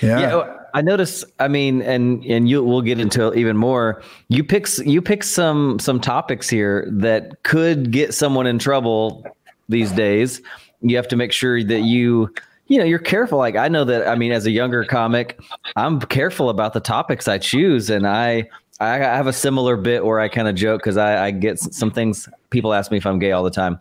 Yeah. 0.01 0.21
yeah. 0.21 0.57
I 0.75 0.81
notice. 0.83 1.25
I 1.41 1.49
mean, 1.49 1.83
and 1.83 2.25
and 2.25 2.49
you 2.49 2.65
we'll 2.65 2.83
get 2.83 3.01
into 3.01 3.35
even 3.35 3.57
more. 3.57 4.03
You 4.29 4.45
pick 4.45 4.67
you 4.79 5.03
pick 5.03 5.25
some 5.25 5.79
some 5.79 6.01
topics 6.01 6.49
here 6.49 6.89
that 6.91 7.43
could 7.43 7.91
get 7.91 8.15
someone 8.15 8.47
in 8.47 8.59
trouble 8.59 9.25
these 9.69 9.93
days. 9.93 10.41
You 10.81 10.97
have 10.97 11.09
to 11.09 11.17
make 11.17 11.33
sure 11.33 11.63
that 11.63 11.81
you 11.81 12.33
you 12.69 12.79
know 12.79 12.85
you're 12.85 12.99
careful 12.99 13.39
like 13.39 13.57
i 13.57 13.67
know 13.67 13.85
that 13.85 14.07
i 14.07 14.15
mean 14.15 14.31
as 14.31 14.47
a 14.47 14.51
younger 14.51 14.85
comic 14.85 15.41
i'm 15.77 15.99
careful 16.01 16.51
about 16.51 16.75
the 16.75 16.81
topics 16.81 17.27
i 17.27 17.39
choose 17.39 17.91
and 17.91 18.07
i 18.07 18.47
i 18.79 18.97
have 18.99 19.27
a 19.27 19.33
similar 19.33 19.77
bit 19.77 20.05
where 20.05 20.21
i 20.21 20.29
kind 20.29 20.47
of 20.47 20.55
joke 20.55 20.81
because 20.81 20.97
I, 20.97 21.27
I, 21.27 21.31
get 21.31 21.59
some 21.59 21.91
things 21.91 22.29
people 22.51 22.73
ask 22.73 22.91
me 22.91 22.99
if 22.99 23.07
i'm 23.07 23.19
gay 23.19 23.33
all 23.33 23.43
the 23.43 23.51
time 23.51 23.79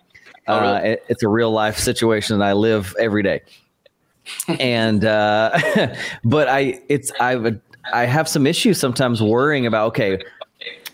oh, 0.48 0.62
really? 0.62 0.74
uh, 0.74 0.80
it, 0.80 1.06
it's 1.10 1.22
a 1.22 1.28
real 1.28 1.52
life 1.52 1.78
situation 1.78 2.40
that 2.40 2.46
i 2.46 2.54
live 2.54 2.96
every 2.98 3.24
day 3.24 3.42
and 4.60 5.06
uh 5.06 5.58
but 6.24 6.48
i 6.48 6.80
it's 6.88 7.12
i 7.20 7.56
i 7.94 8.06
have 8.06 8.28
some 8.28 8.48
issues 8.48 8.80
sometimes 8.80 9.22
worrying 9.22 9.66
about 9.66 9.88
okay 9.88 10.18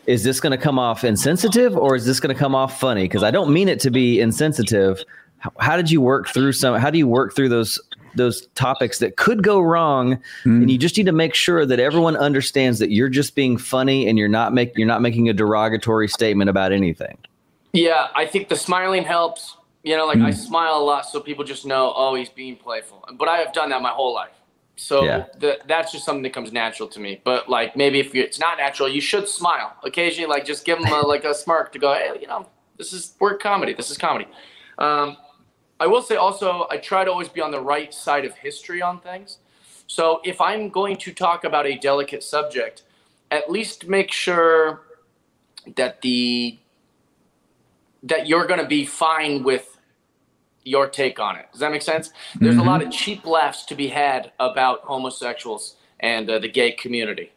is 0.05 0.23
this 0.23 0.39
going 0.39 0.51
to 0.51 0.57
come 0.57 0.77
off 0.77 1.03
insensitive 1.03 1.77
or 1.77 1.95
is 1.95 2.05
this 2.05 2.19
going 2.19 2.33
to 2.33 2.39
come 2.39 2.55
off 2.55 2.79
funny? 2.79 3.03
Because 3.03 3.23
I 3.23 3.31
don't 3.31 3.53
mean 3.53 3.69
it 3.69 3.79
to 3.81 3.91
be 3.91 4.19
insensitive. 4.19 5.03
How, 5.37 5.51
how, 5.59 5.77
did 5.77 5.89
you 5.89 6.01
work 6.01 6.27
through 6.29 6.53
some? 6.53 6.79
How 6.79 6.89
do 6.89 6.97
you 6.97 7.07
work 7.07 7.35
through 7.35 7.49
those 7.49 7.79
those 8.15 8.45
topics 8.55 8.99
that 8.99 9.17
could 9.17 9.43
go 9.43 9.59
wrong? 9.59 10.15
Mm. 10.43 10.63
And 10.63 10.71
you 10.71 10.77
just 10.77 10.97
need 10.97 11.05
to 11.05 11.11
make 11.13 11.33
sure 11.33 11.65
that 11.65 11.79
everyone 11.79 12.15
understands 12.15 12.79
that 12.79 12.91
you're 12.91 13.09
just 13.09 13.35
being 13.35 13.57
funny 13.57 14.07
and 14.07 14.17
you're 14.17 14.27
not 14.27 14.53
make 14.53 14.77
you're 14.77 14.87
not 14.87 15.01
making 15.01 15.29
a 15.29 15.33
derogatory 15.33 16.07
statement 16.07 16.49
about 16.49 16.71
anything. 16.71 17.17
Yeah, 17.71 18.07
I 18.15 18.25
think 18.25 18.49
the 18.49 18.55
smiling 18.55 19.03
helps. 19.03 19.57
You 19.83 19.97
know, 19.97 20.05
like 20.05 20.19
mm. 20.19 20.25
I 20.25 20.31
smile 20.31 20.77
a 20.77 20.83
lot 20.83 21.05
so 21.05 21.19
people 21.19 21.43
just 21.43 21.65
know, 21.65 21.91
oh, 21.93 22.15
he's 22.15 22.29
being 22.29 22.55
playful. 22.55 23.03
But 23.15 23.27
I 23.27 23.37
have 23.37 23.51
done 23.51 23.69
that 23.71 23.81
my 23.81 23.89
whole 23.89 24.13
life. 24.13 24.31
So 24.75 25.03
yeah. 25.03 25.25
the, 25.37 25.59
that's 25.67 25.91
just 25.91 26.03
something 26.03 26.23
that 26.23 26.33
comes 26.33 26.51
natural 26.51 26.89
to 26.89 26.99
me. 26.99 27.21
But 27.23 27.49
like 27.49 27.75
maybe 27.75 27.99
if 27.99 28.15
it's 28.15 28.39
not 28.39 28.57
natural, 28.57 28.89
you 28.89 29.01
should 29.01 29.27
smile 29.27 29.75
occasionally. 29.83 30.29
Like 30.29 30.45
just 30.45 30.65
give 30.65 30.79
them 30.79 30.91
a, 30.91 31.01
like 31.01 31.25
a 31.25 31.33
smirk 31.33 31.71
to 31.73 31.79
go, 31.79 31.93
hey, 31.93 32.17
you 32.19 32.27
know, 32.27 32.47
this 32.77 32.93
is 32.93 33.13
work 33.19 33.41
comedy. 33.41 33.73
This 33.73 33.91
is 33.91 33.97
comedy. 33.97 34.27
Um, 34.77 35.17
I 35.79 35.87
will 35.87 36.01
say 36.01 36.15
also, 36.15 36.65
I 36.71 36.77
try 36.77 37.03
to 37.03 37.11
always 37.11 37.29
be 37.29 37.41
on 37.41 37.51
the 37.51 37.59
right 37.59 37.93
side 37.93 38.25
of 38.25 38.33
history 38.35 38.81
on 38.81 38.99
things. 38.99 39.39
So 39.87 40.21
if 40.23 40.39
I'm 40.41 40.69
going 40.69 40.97
to 40.97 41.13
talk 41.13 41.43
about 41.43 41.67
a 41.67 41.77
delicate 41.77 42.23
subject, 42.23 42.83
at 43.31 43.51
least 43.51 43.87
make 43.87 44.11
sure 44.11 44.83
that 45.75 46.01
the 46.01 46.57
that 48.03 48.27
you're 48.27 48.45
going 48.45 48.59
to 48.59 48.67
be 48.67 48.85
fine 48.85 49.43
with 49.43 49.72
your 50.63 50.87
take 50.87 51.19
on 51.19 51.35
it. 51.35 51.47
Does 51.51 51.59
that 51.59 51.71
make 51.71 51.81
sense? 51.81 52.11
There's 52.35 52.55
mm-hmm. 52.55 52.67
a 52.67 52.71
lot 52.71 52.81
of 52.81 52.91
cheap 52.91 53.25
laughs 53.25 53.65
to 53.65 53.75
be 53.75 53.87
had 53.89 54.31
about 54.39 54.81
homosexuals 54.81 55.75
and 55.99 56.29
uh, 56.29 56.39
the 56.39 56.49
gay 56.49 56.71
community. 56.71 57.31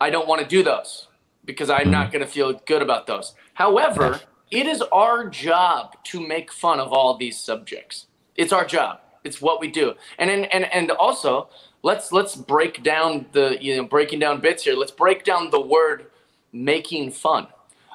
I 0.00 0.10
don't 0.10 0.26
want 0.28 0.42
to 0.42 0.46
do 0.46 0.62
those 0.62 1.08
because 1.44 1.70
I'm 1.70 1.82
mm-hmm. 1.82 1.90
not 1.90 2.12
going 2.12 2.24
to 2.24 2.30
feel 2.30 2.52
good 2.66 2.82
about 2.82 3.06
those. 3.06 3.34
However, 3.54 4.20
it 4.50 4.66
is 4.66 4.82
our 4.92 5.28
job 5.28 5.96
to 6.04 6.26
make 6.26 6.52
fun 6.52 6.78
of 6.80 6.92
all 6.92 7.16
these 7.16 7.38
subjects. 7.38 8.06
It's 8.36 8.52
our 8.52 8.64
job. 8.64 9.00
It's 9.24 9.40
what 9.40 9.60
we 9.60 9.68
do. 9.68 9.94
And 10.18 10.30
and 10.30 10.52
and, 10.52 10.64
and 10.72 10.90
also, 10.90 11.48
let's 11.82 12.12
let's 12.12 12.34
break 12.34 12.82
down 12.82 13.26
the 13.32 13.56
you 13.60 13.76
know 13.76 13.84
breaking 13.84 14.18
down 14.18 14.40
bits 14.40 14.64
here. 14.64 14.74
Let's 14.74 14.90
break 14.90 15.24
down 15.24 15.50
the 15.50 15.60
word 15.60 16.06
making 16.52 17.12
fun. 17.12 17.46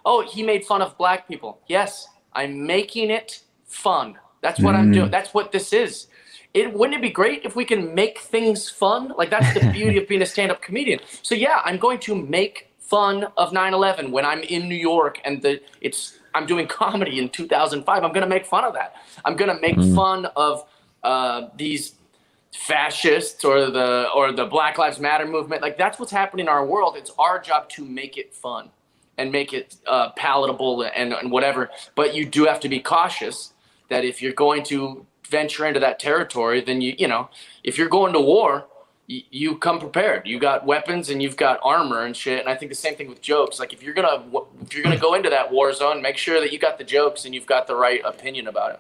Oh, 0.06 0.26
he 0.26 0.42
made 0.42 0.66
fun 0.66 0.82
of 0.82 0.98
black 0.98 1.28
people. 1.28 1.60
Yes, 1.68 2.08
I'm 2.34 2.66
making 2.66 3.10
it 3.10 3.42
fun. 3.66 4.18
That's 4.42 4.60
what 4.60 4.76
mm. 4.76 4.80
I'm 4.80 4.92
doing. 4.92 5.12
That's 5.12 5.34
what 5.34 5.52
this 5.52 5.74
is. 5.74 6.08
It 6.54 6.74
wouldn't 6.74 6.98
it 6.98 7.02
be 7.02 7.10
great 7.10 7.44
if 7.44 7.56
we 7.56 7.66
can 7.66 7.94
make 7.94 8.20
things 8.20 8.70
fun? 8.70 9.14
Like 9.18 9.30
that's 9.30 9.54
the 9.54 9.70
beauty 9.72 9.98
of 9.98 10.08
being 10.08 10.22
a 10.22 10.26
stand-up 10.26 10.62
comedian. 10.62 11.00
So 11.22 11.36
yeah, 11.36 11.62
I'm 11.66 11.78
going 11.78 12.00
to 12.00 12.16
make 12.16 12.70
fun 12.80 13.26
of 13.36 13.52
9/11 13.52 14.12
when 14.12 14.26
I'm 14.26 14.42
in 14.42 14.70
New 14.70 14.76
York 14.76 15.20
and 15.26 15.42
the 15.42 15.62
it's 15.82 16.20
I'm 16.34 16.46
doing 16.46 16.68
comedy 16.82 17.20
in 17.20 17.30
2005. 17.30 18.04
I'm 18.04 18.12
going 18.12 18.22
to 18.22 18.30
make 18.30 18.46
fun 18.46 18.64
of 18.64 18.74
that. 18.74 18.96
I'm 19.26 19.36
going 19.36 19.54
to 19.54 19.62
make 19.62 19.76
mm. 19.76 19.96
fun 19.96 20.26
of 20.36 20.66
uh, 21.04 21.50
these 21.56 21.96
fascists 22.52 23.44
or 23.44 23.70
the 23.70 24.10
or 24.16 24.32
the 24.32 24.46
Black 24.46 24.78
Lives 24.78 25.00
Matter 25.00 25.28
movement. 25.28 25.62
Like 25.62 25.78
that's 25.78 26.00
what's 26.00 26.12
happening 26.12 26.46
in 26.46 26.50
our 26.50 26.66
world. 26.66 26.96
It's 26.98 27.12
our 27.20 27.40
job 27.40 27.70
to 27.70 27.86
make 27.86 28.18
it 28.18 28.34
fun 28.34 28.70
and 29.18 29.32
make 29.32 29.52
it 29.52 29.76
uh, 29.88 30.10
palatable 30.12 30.84
and, 30.84 31.14
and 31.14 31.32
whatever. 31.32 31.70
But 31.96 32.14
you 32.14 32.26
do 32.26 32.46
have 32.46 32.60
to 32.62 32.70
be 32.70 32.80
cautious 32.80 33.54
that 33.90 34.04
if 34.04 34.22
you're 34.22 34.34
going 34.34 34.64
to 34.66 35.06
venture 35.30 35.66
into 35.66 35.80
that 35.80 36.00
territory, 36.00 36.62
then 36.62 36.82
you 36.82 36.96
you 36.98 37.08
know 37.08 37.30
if 37.64 37.78
you're 37.78 37.90
going 37.90 38.14
to 38.14 38.20
war, 38.20 38.66
you, 39.08 39.22
you 39.32 39.58
come 39.58 39.80
prepared. 39.80 40.28
You 40.28 40.40
got 40.40 40.66
weapons 40.66 41.10
and 41.10 41.24
you've 41.24 41.38
got 41.38 41.60
armor 41.64 42.04
and 42.04 42.16
shit. 42.16 42.40
And 42.40 42.50
I 42.50 42.56
think 42.56 42.70
the 42.70 42.76
same 42.76 42.96
thing 42.96 43.10
with 43.10 43.22
jokes. 43.22 43.60
Like 43.60 43.74
if 43.74 43.82
you're 43.82 43.94
gonna 43.94 44.24
if 44.62 44.74
you're 44.74 44.84
gonna 44.84 44.98
go 44.98 45.16
into 45.16 45.30
that 45.30 45.52
war 45.52 45.74
zone, 45.74 46.02
make 46.02 46.18
sure 46.18 46.40
that 46.40 46.52
you 46.52 46.60
got 46.60 46.78
the 46.78 46.84
jokes 46.84 47.26
and 47.26 47.34
you've 47.34 47.46
got 47.46 47.68
the 47.68 47.76
right 47.76 48.02
opinion 48.06 48.48
about 48.48 48.72
it. 48.74 48.80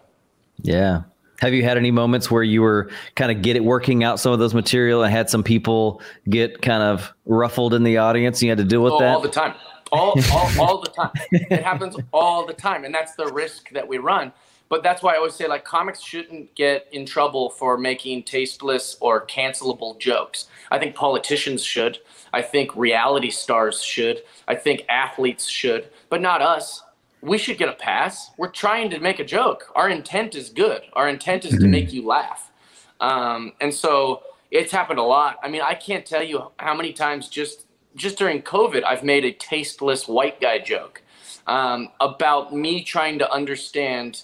Yeah. 0.61 1.03
Have 1.39 1.53
you 1.53 1.63
had 1.63 1.77
any 1.77 1.91
moments 1.91 2.31
where 2.31 2.41
you 2.41 2.63
were 2.63 2.89
kind 3.15 3.31
of 3.31 3.43
get 3.43 3.55
it 3.55 3.63
working 3.63 4.03
out 4.03 4.19
some 4.19 4.31
of 4.31 4.39
those 4.39 4.55
material 4.55 5.03
and 5.03 5.13
had 5.13 5.29
some 5.29 5.43
people 5.43 6.01
get 6.27 6.63
kind 6.63 6.81
of 6.81 7.13
ruffled 7.25 7.75
in 7.75 7.83
the 7.83 7.97
audience 7.97 8.39
and 8.39 8.43
you 8.43 8.49
had 8.49 8.57
to 8.57 8.63
deal 8.63 8.81
with 8.81 8.93
oh, 8.93 8.99
that? 8.99 9.13
All 9.13 9.21
the 9.21 9.29
time. 9.29 9.53
All, 9.91 10.19
all, 10.33 10.49
all 10.59 10.81
the 10.81 10.89
time. 10.89 11.11
It 11.31 11.63
happens 11.63 11.95
all 12.11 12.45
the 12.45 12.53
time. 12.53 12.85
And 12.85 12.93
that's 12.93 13.13
the 13.15 13.27
risk 13.27 13.69
that 13.69 13.87
we 13.87 13.99
run 13.99 14.33
but 14.69 14.83
that's 14.83 15.01
why 15.01 15.13
I 15.13 15.17
always 15.17 15.35
say 15.35 15.47
like 15.47 15.63
comics 15.63 16.01
shouldn't 16.01 16.53
get 16.55 16.87
in 16.91 17.05
trouble 17.05 17.49
for 17.51 17.77
making 17.77 18.23
tasteless 18.23 18.97
or 18.99 19.25
cancelable 19.25 19.97
jokes. 19.99 20.47
I 20.71 20.79
think 20.79 20.95
politicians 20.95 21.63
should. 21.63 21.99
I 22.33 22.41
think 22.41 22.75
reality 22.75 23.31
stars 23.31 23.83
should. 23.83 24.23
I 24.47 24.55
think 24.55 24.85
athletes 24.89 25.47
should, 25.47 25.89
but 26.09 26.21
not 26.21 26.41
us. 26.41 26.83
We 27.21 27.37
should 27.37 27.57
get 27.57 27.69
a 27.69 27.73
pass. 27.73 28.31
We're 28.37 28.51
trying 28.51 28.89
to 28.91 28.99
make 28.99 29.19
a 29.19 29.25
joke. 29.25 29.71
Our 29.75 29.89
intent 29.89 30.35
is 30.35 30.49
good. 30.49 30.81
Our 30.93 31.09
intent 31.09 31.45
is 31.45 31.51
to 31.51 31.57
mm-hmm. 31.57 31.71
make 31.71 31.93
you 31.93 32.05
laugh. 32.05 32.51
Um, 32.99 33.53
and 33.59 33.73
so 33.73 34.23
it's 34.51 34.71
happened 34.71 34.99
a 34.99 35.03
lot. 35.03 35.39
I 35.43 35.49
mean, 35.49 35.61
I 35.61 35.73
can't 35.73 36.05
tell 36.05 36.23
you 36.23 36.51
how 36.57 36.75
many 36.75 36.93
times 36.93 37.29
just 37.29 37.65
just 37.95 38.17
during 38.17 38.43
COVID 38.43 38.83
I've 38.83 39.03
made 39.03 39.25
a 39.25 39.31
tasteless 39.31 40.07
white 40.07 40.39
guy 40.39 40.59
joke 40.59 41.01
um, 41.47 41.89
about 41.99 42.53
me 42.53 42.83
trying 42.83 43.17
to 43.19 43.31
understand 43.31 44.23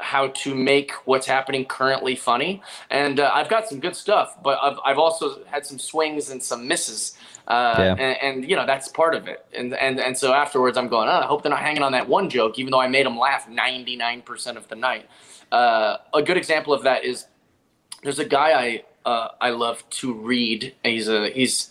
how 0.00 0.28
to 0.28 0.54
make 0.54 0.92
what's 1.04 1.26
happening 1.26 1.64
currently 1.64 2.14
funny. 2.14 2.62
And 2.90 3.20
uh, 3.20 3.30
I've 3.32 3.48
got 3.48 3.68
some 3.68 3.80
good 3.80 3.96
stuff, 3.96 4.36
but 4.42 4.58
I've, 4.62 4.78
I've 4.84 4.98
also 4.98 5.44
had 5.46 5.66
some 5.66 5.78
swings 5.78 6.30
and 6.30 6.42
some 6.42 6.68
misses. 6.68 7.16
Uh, 7.46 7.74
yeah. 7.78 7.94
and, 7.94 8.16
and, 8.22 8.50
you 8.50 8.54
know 8.54 8.66
that's 8.66 8.88
part 8.88 9.14
of 9.14 9.26
it. 9.26 9.44
And 9.56 9.72
and 9.74 9.98
and 9.98 10.16
so 10.16 10.34
afterwards, 10.34 10.76
I'm 10.76 10.88
going. 10.88 11.08
Oh, 11.08 11.12
I 11.12 11.24
hope 11.24 11.42
they're 11.42 11.50
not 11.50 11.60
hanging 11.60 11.82
on 11.82 11.92
that 11.92 12.08
one 12.08 12.28
joke, 12.28 12.58
even 12.58 12.70
though 12.70 12.80
I 12.80 12.88
made 12.88 13.06
them 13.06 13.18
laugh 13.18 13.48
99% 13.48 14.56
of 14.56 14.68
the 14.68 14.76
night. 14.76 15.08
Uh, 15.50 15.96
a 16.12 16.22
good 16.22 16.36
example 16.36 16.74
of 16.74 16.82
that 16.82 17.04
is 17.04 17.26
there's 18.02 18.18
a 18.18 18.24
guy 18.24 18.52
I 18.52 18.84
uh, 19.08 19.28
I 19.40 19.50
love 19.50 19.88
to 19.90 20.12
read. 20.12 20.74
He's 20.82 21.08
a 21.08 21.30
he's 21.30 21.70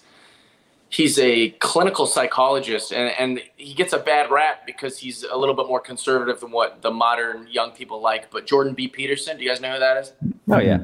he's 0.90 1.20
a 1.20 1.50
clinical 1.60 2.06
psychologist 2.06 2.92
and, 2.92 3.14
and 3.20 3.42
he 3.56 3.74
gets 3.74 3.94
a 3.94 4.00
bad 4.00 4.32
rap 4.32 4.66
because 4.66 4.98
he's 4.98 5.24
a 5.24 5.36
little 5.36 5.56
bit 5.56 5.68
more 5.68 5.80
conservative 5.80 6.40
than 6.40 6.52
what 6.52 6.82
the 6.82 6.92
modern 6.92 7.48
young 7.50 7.72
people 7.72 8.02
like. 8.02 8.32
But 8.32 8.46
Jordan 8.46 8.74
B. 8.74 8.88
Peterson, 8.88 9.38
do 9.38 9.44
you 9.44 9.50
guys 9.50 9.60
know 9.60 9.74
who 9.74 9.80
that 9.80 9.98
is? 9.98 10.14
Oh 10.50 10.60
yeah. 10.60 10.84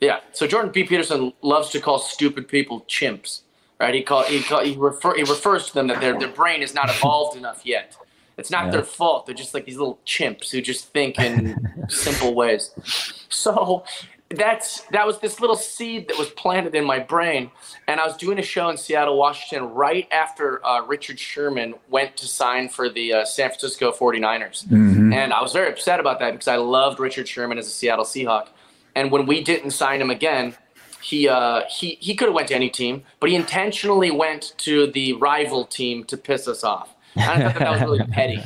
Yeah. 0.00 0.20
So 0.32 0.46
Jordan 0.46 0.70
B. 0.70 0.84
Peterson 0.84 1.32
loves 1.42 1.70
to 1.70 1.80
call 1.80 1.98
stupid 1.98 2.48
people 2.48 2.82
chimps. 2.88 3.42
Right? 3.80 3.94
He 3.94 4.02
call 4.02 4.24
he 4.24 4.42
call 4.42 4.64
he 4.64 4.76
refer 4.76 5.14
he 5.14 5.22
refers 5.22 5.68
to 5.68 5.74
them 5.74 5.86
that 5.86 6.00
their 6.00 6.18
their 6.18 6.32
brain 6.32 6.62
is 6.62 6.74
not 6.74 6.90
evolved 6.90 7.36
enough 7.36 7.62
yet. 7.64 7.96
It's 8.36 8.50
not 8.50 8.66
yeah. 8.66 8.70
their 8.72 8.82
fault. 8.84 9.26
They're 9.26 9.34
just 9.34 9.54
like 9.54 9.66
these 9.66 9.76
little 9.76 9.98
chimps 10.06 10.50
who 10.50 10.60
just 10.60 10.92
think 10.92 11.18
in 11.18 11.56
simple 11.88 12.34
ways. 12.34 12.70
So 13.28 13.84
that's 14.30 14.82
that 14.92 15.06
was 15.06 15.20
this 15.20 15.40
little 15.40 15.56
seed 15.56 16.08
that 16.08 16.18
was 16.18 16.28
planted 16.30 16.74
in 16.74 16.84
my 16.84 16.98
brain. 16.98 17.50
And 17.86 17.98
i 17.98 18.06
was 18.06 18.16
doing 18.16 18.38
a 18.38 18.42
show 18.42 18.68
in 18.68 18.76
seattle 18.76 19.16
washington 19.16 19.70
right 19.72 20.06
after 20.12 20.64
uh, 20.66 20.84
richard 20.84 21.18
sherman 21.18 21.74
went 21.88 22.16
to 22.18 22.26
sign 22.26 22.68
for 22.68 22.90
the 22.90 23.12
uh, 23.14 23.24
san 23.24 23.48
francisco 23.48 23.90
49ers 23.90 24.66
mm-hmm. 24.66 25.12
and 25.12 25.32
i 25.32 25.40
was 25.40 25.52
very 25.52 25.70
upset 25.70 25.98
about 25.98 26.18
that 26.18 26.32
because 26.32 26.48
i 26.48 26.56
loved 26.56 27.00
richard 27.00 27.26
sherman 27.26 27.58
as 27.58 27.66
a 27.66 27.70
seattle 27.70 28.04
seahawk. 28.04 28.48
And 28.94 29.12
when 29.12 29.26
we 29.26 29.42
didn't 29.42 29.70
sign 29.70 30.00
him 30.00 30.10
again 30.10 30.54
he 31.00 31.28
uh, 31.28 31.62
he 31.70 31.96
he 32.00 32.14
could 32.14 32.26
have 32.26 32.34
went 32.34 32.48
to 32.48 32.54
any 32.54 32.68
team 32.68 33.04
but 33.20 33.30
he 33.30 33.36
intentionally 33.36 34.10
went 34.10 34.52
to 34.58 34.88
the 34.88 35.14
rival 35.14 35.64
team 35.64 36.04
to 36.04 36.16
piss 36.16 36.46
us 36.46 36.64
off. 36.64 36.94
And 37.14 37.24
i 37.24 37.38
thought 37.44 37.54
that, 37.54 37.58
that 37.60 37.70
was 37.70 37.80
really 37.80 38.04
petty 38.12 38.42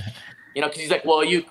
you 0.54 0.60
know 0.60 0.68
because 0.68 0.80
he's 0.80 0.90
like 0.90 1.04
well 1.04 1.24
you 1.24 1.44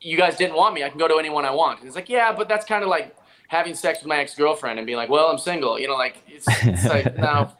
you 0.00 0.18
guys 0.18 0.36
didn't 0.36 0.54
want 0.54 0.74
me. 0.74 0.84
I 0.84 0.90
can 0.90 0.98
go 0.98 1.08
to 1.08 1.16
anyone 1.18 1.44
i 1.46 1.50
want. 1.50 1.80
And 1.80 1.88
he's 1.88 1.96
like 1.96 2.08
yeah 2.08 2.32
but 2.32 2.48
that's 2.48 2.66
kind 2.66 2.84
of 2.84 2.88
like 2.88 3.16
having 3.54 3.74
sex 3.74 4.00
with 4.00 4.08
my 4.08 4.18
ex 4.18 4.34
girlfriend 4.34 4.78
and 4.78 4.86
being 4.86 4.98
like, 4.98 5.08
well, 5.08 5.28
I'm 5.28 5.38
single. 5.38 5.78
You 5.78 5.88
know, 5.88 5.94
like 5.94 6.22
it's, 6.26 6.46
it's 6.48 6.84
like 6.84 7.16
no. 7.18 7.50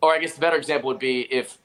Or 0.00 0.14
I 0.14 0.18
guess 0.18 0.34
the 0.34 0.40
better 0.40 0.56
example 0.56 0.88
would 0.88 0.98
be 0.98 1.22
if 1.32 1.58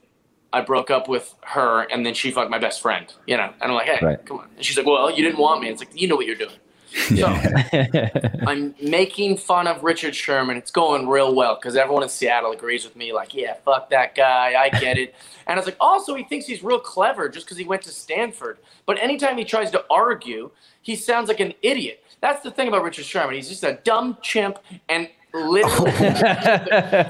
I 0.51 0.61
broke 0.61 0.91
up 0.91 1.07
with 1.07 1.34
her 1.41 1.81
and 1.91 2.05
then 2.05 2.13
she 2.13 2.31
fucked 2.31 2.51
my 2.51 2.59
best 2.59 2.81
friend. 2.81 3.11
You 3.27 3.38
know, 3.38 3.51
and 3.61 3.71
I'm 3.71 3.73
like, 3.73 3.88
hey, 3.88 4.05
right. 4.05 4.25
come 4.25 4.39
on. 4.39 4.47
And 4.55 4.65
she's 4.65 4.77
like, 4.77 4.86
well, 4.86 5.11
you 5.11 5.23
didn't 5.23 5.39
want 5.39 5.61
me. 5.61 5.69
It's 5.69 5.81
like 5.81 5.99
you 5.99 6.07
know 6.07 6.15
what 6.15 6.25
you're 6.25 6.36
doing. 6.36 6.57
So 6.93 7.25
I'm 8.47 8.75
making 8.81 9.38
fun 9.38 9.67
of 9.67 9.84
Richard 9.84 10.15
Sherman. 10.15 10.57
It's 10.57 10.71
going 10.71 11.07
real 11.07 11.34
well 11.34 11.55
because 11.55 11.75
everyone 11.75 12.03
in 12.03 12.09
Seattle 12.09 12.51
agrees 12.51 12.84
with 12.84 12.95
me. 12.95 13.13
Like, 13.13 13.34
yeah, 13.34 13.55
fuck 13.65 13.89
that 13.89 14.15
guy. 14.15 14.53
I 14.59 14.69
get 14.79 14.97
it. 14.97 15.15
And 15.45 15.57
I 15.57 15.59
was 15.59 15.65
like, 15.65 15.75
also, 15.81 16.15
he 16.15 16.23
thinks 16.23 16.45
he's 16.45 16.63
real 16.63 16.79
clever 16.79 17.27
just 17.27 17.45
because 17.45 17.57
he 17.57 17.65
went 17.65 17.81
to 17.81 17.89
Stanford. 17.89 18.59
But 18.86 18.97
anytime 18.97 19.38
he 19.38 19.43
tries 19.43 19.71
to 19.71 19.84
argue, 19.89 20.51
he 20.81 20.95
sounds 20.95 21.27
like 21.27 21.41
an 21.41 21.53
idiot. 21.61 22.01
That's 22.24 22.41
the 22.41 22.51
thing 22.51 22.69
about 22.69 22.84
Richard 22.84 23.03
Sherman. 23.03 23.36
He's 23.36 23.49
just 23.49 23.65
a 23.65 23.80
dumb 23.84 24.17
chimp, 24.21 24.57
and 24.88 25.09
literally, 25.34 25.91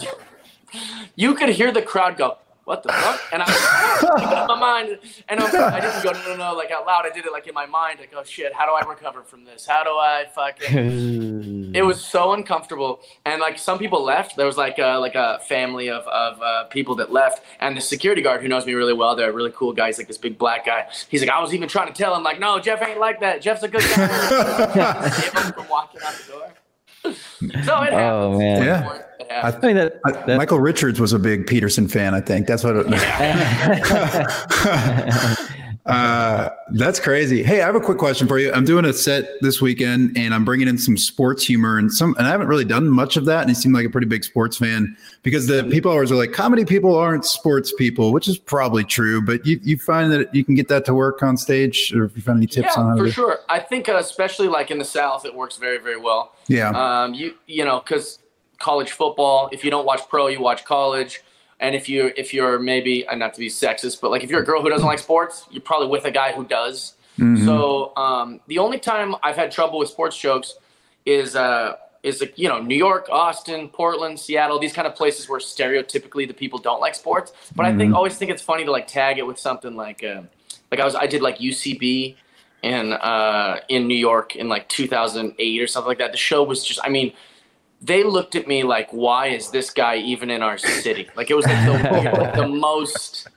you 1.15 1.35
could 1.35 1.49
hear 1.49 1.71
the 1.71 1.83
crowd 1.83 2.17
go, 2.17 2.39
what 2.65 2.83
the 2.83 2.89
fuck? 2.89 3.21
And 3.33 3.43
I 3.43 3.45
was 3.45 4.41
in 4.41 4.47
my 4.47 4.59
mind, 4.59 4.99
and 5.27 5.39
I, 5.39 5.43
was, 5.43 5.53
I 5.53 5.79
didn't 5.79 6.03
go, 6.03 6.11
no, 6.11 6.35
no, 6.35 6.51
no, 6.51 6.57
like 6.57 6.71
out 6.71 6.85
loud. 6.85 7.05
I 7.05 7.09
did 7.09 7.25
it 7.25 7.31
like 7.31 7.47
in 7.47 7.53
my 7.53 7.65
mind, 7.65 7.99
like, 7.99 8.13
oh 8.15 8.23
shit, 8.23 8.53
how 8.53 8.65
do 8.65 8.71
I 8.71 8.89
recover 8.89 9.21
from 9.23 9.43
this? 9.43 9.65
How 9.65 9.83
do 9.83 9.89
I 9.89 10.25
fucking? 10.33 11.75
it 11.75 11.81
was 11.81 12.03
so 12.03 12.33
uncomfortable, 12.33 13.01
and 13.25 13.41
like 13.41 13.59
some 13.59 13.79
people 13.79 14.03
left. 14.03 14.37
There 14.37 14.45
was 14.45 14.57
like 14.57 14.79
a, 14.79 14.97
like 14.97 15.15
a 15.15 15.39
family 15.47 15.89
of 15.89 16.03
of 16.07 16.41
uh, 16.41 16.63
people 16.65 16.95
that 16.95 17.11
left, 17.11 17.43
and 17.59 17.75
the 17.75 17.81
security 17.81 18.21
guard 18.21 18.41
who 18.41 18.47
knows 18.47 18.65
me 18.65 18.73
really 18.73 18.93
well, 18.93 19.15
they're 19.15 19.29
a 19.29 19.33
really 19.33 19.51
cool 19.51 19.73
guy. 19.73 19.87
He's 19.87 19.97
like 19.97 20.07
this 20.07 20.17
big 20.17 20.37
black 20.37 20.65
guy. 20.65 20.87
He's 21.09 21.21
like, 21.21 21.31
I 21.31 21.41
was 21.41 21.53
even 21.53 21.67
trying 21.67 21.87
to 21.87 21.93
tell 21.93 22.15
him, 22.15 22.23
like, 22.23 22.39
no, 22.39 22.59
Jeff 22.59 22.81
ain't 22.81 22.99
like 22.99 23.19
that. 23.19 23.41
Jeff's 23.41 23.63
a 23.63 23.67
good 23.67 23.81
guy. 23.81 25.09
from 25.55 25.67
walking 25.67 26.01
out 26.01 26.13
the 26.13 26.31
door. 26.31 26.53
so 27.03 27.11
it 27.41 27.55
oh, 27.55 27.59
happens. 27.69 27.93
Oh 27.93 28.37
man, 28.37 28.63
yeah. 28.63 29.01
I, 29.29 29.51
I 29.51 29.59
mean 29.65 29.75
that, 29.75 29.99
that, 30.03 30.37
Michael 30.37 30.59
Richards 30.59 30.99
was 30.99 31.13
a 31.13 31.19
big 31.19 31.47
Peterson 31.47 31.87
fan. 31.87 32.13
I 32.13 32.21
think 32.21 32.45
that's 32.47 32.63
what. 32.63 32.75
It, 32.77 32.85
Uh, 35.85 36.49
that's 36.71 36.97
crazy. 36.97 37.43
Hey, 37.43 37.61
I 37.61 37.65
have 37.65 37.75
a 37.75 37.81
quick 37.81 37.97
question 37.97 38.25
for 38.25 38.39
you. 38.39 38.53
I'm 38.53 38.63
doing 38.63 38.85
a 38.85 38.93
set 38.93 39.29
this 39.41 39.59
weekend, 39.61 40.17
and 40.17 40.33
I'm 40.33 40.45
bringing 40.45 40.69
in 40.69 40.77
some 40.77 40.95
sports 40.95 41.45
humor 41.45 41.77
and 41.77 41.91
some. 41.91 42.15
And 42.17 42.25
I 42.25 42.29
haven't 42.29 42.47
really 42.47 42.63
done 42.63 42.89
much 42.89 43.17
of 43.17 43.25
that. 43.25 43.41
And 43.41 43.49
he 43.49 43.53
seemed 43.53 43.75
like 43.75 43.85
a 43.85 43.89
pretty 43.89 44.07
big 44.07 44.23
sports 44.23 44.55
fan 44.55 44.95
because 45.23 45.47
the 45.47 45.65
people 45.65 45.91
always 45.91 46.09
are 46.09 46.15
like, 46.15 46.31
comedy 46.31 46.63
people 46.63 46.95
aren't 46.95 47.25
sports 47.25 47.73
people, 47.77 48.13
which 48.13 48.29
is 48.29 48.37
probably 48.37 48.85
true. 48.85 49.21
But 49.21 49.45
you 49.45 49.59
you 49.61 49.77
find 49.77 50.11
that 50.13 50.33
you 50.33 50.45
can 50.45 50.55
get 50.55 50.69
that 50.69 50.85
to 50.85 50.93
work 50.93 51.21
on 51.21 51.35
stage, 51.35 51.93
or 51.93 52.05
if 52.05 52.15
you 52.15 52.21
find 52.21 52.37
any 52.37 52.47
tips 52.47 52.73
yeah, 52.77 52.81
on 52.81 52.97
for 52.97 53.11
sure. 53.11 53.39
I 53.49 53.59
think 53.59 53.89
uh, 53.89 53.95
especially 53.95 54.47
like 54.47 54.71
in 54.71 54.77
the 54.77 54.85
South, 54.85 55.25
it 55.25 55.35
works 55.35 55.57
very 55.57 55.79
very 55.79 55.97
well. 55.97 56.33
Yeah. 56.47 56.69
Um. 56.69 57.13
You 57.13 57.35
you 57.45 57.65
know 57.65 57.81
because 57.81 58.19
college 58.57 58.91
football. 58.91 59.49
If 59.51 59.65
you 59.65 59.69
don't 59.69 59.85
watch 59.85 60.07
pro, 60.07 60.27
you 60.27 60.39
watch 60.39 60.63
college 60.63 61.21
and 61.59 61.75
if 61.75 61.87
you 61.87 62.11
if 62.17 62.33
you're 62.33 62.59
maybe 62.59 63.07
uh, 63.07 63.15
not 63.15 63.33
to 63.33 63.39
be 63.39 63.47
sexist, 63.47 64.01
but 64.01 64.11
like 64.11 64.23
if 64.23 64.29
you're 64.29 64.41
a 64.41 64.45
girl 64.45 64.61
who 64.61 64.69
doesn't 64.69 64.87
like 64.87 64.99
sports, 64.99 65.45
you're 65.51 65.61
probably 65.61 65.87
with 65.87 66.05
a 66.05 66.11
guy 66.11 66.31
who 66.33 66.45
does. 66.45 66.95
Mm-hmm. 67.19 67.45
So 67.45 67.95
um, 67.95 68.39
the 68.47 68.57
only 68.59 68.79
time 68.79 69.15
I've 69.23 69.35
had 69.35 69.51
trouble 69.51 69.79
with 69.79 69.89
sports 69.89 70.17
jokes 70.17 70.55
is 71.05 71.35
uh, 71.35 71.75
is 72.01 72.21
like, 72.21 72.37
you 72.37 72.49
know 72.49 72.59
New 72.59 72.75
York, 72.75 73.07
Austin, 73.09 73.69
Portland, 73.69 74.19
Seattle, 74.19 74.59
these 74.59 74.73
kind 74.73 74.87
of 74.87 74.95
places 74.95 75.29
where 75.29 75.39
stereotypically 75.39 76.27
the 76.27 76.33
people 76.33 76.59
don't 76.59 76.81
like 76.81 76.95
sports. 76.95 77.31
But 77.55 77.63
mm-hmm. 77.63 77.75
I 77.75 77.77
think 77.77 77.87
mm-hmm. 77.89 77.95
always 77.95 78.17
think 78.17 78.31
it's 78.31 78.41
funny 78.41 78.65
to 78.65 78.71
like 78.71 78.87
tag 78.87 79.17
it 79.19 79.25
with 79.25 79.39
something 79.39 79.75
like 79.75 80.03
uh, 80.03 80.23
like 80.71 80.79
I 80.79 80.85
was 80.85 80.95
I 80.95 81.07
did 81.07 81.21
like 81.21 81.37
UCB 81.37 82.15
in 82.63 82.93
uh, 82.93 83.59
in 83.69 83.87
New 83.87 83.97
York 83.97 84.35
in 84.35 84.49
like 84.49 84.67
2008 84.69 85.61
or 85.61 85.67
something 85.67 85.87
like 85.87 85.99
that. 85.99 86.11
The 86.11 86.17
show 86.17 86.43
was 86.43 86.65
just 86.65 86.79
I 86.83 86.89
mean 86.89 87.13
they 87.83 88.03
looked 88.03 88.35
at 88.35 88.47
me 88.47 88.63
like, 88.63 88.89
why 88.91 89.27
is 89.27 89.51
this 89.51 89.69
guy 89.69 89.97
even 89.97 90.29
in 90.29 90.41
our 90.41 90.57
city? 90.57 91.09
Like 91.15 91.29
it 91.29 91.35
was 91.35 91.45
like 91.45 91.65
the, 91.65 92.11
like 92.17 92.35
the 92.35 92.47
most 92.47 93.27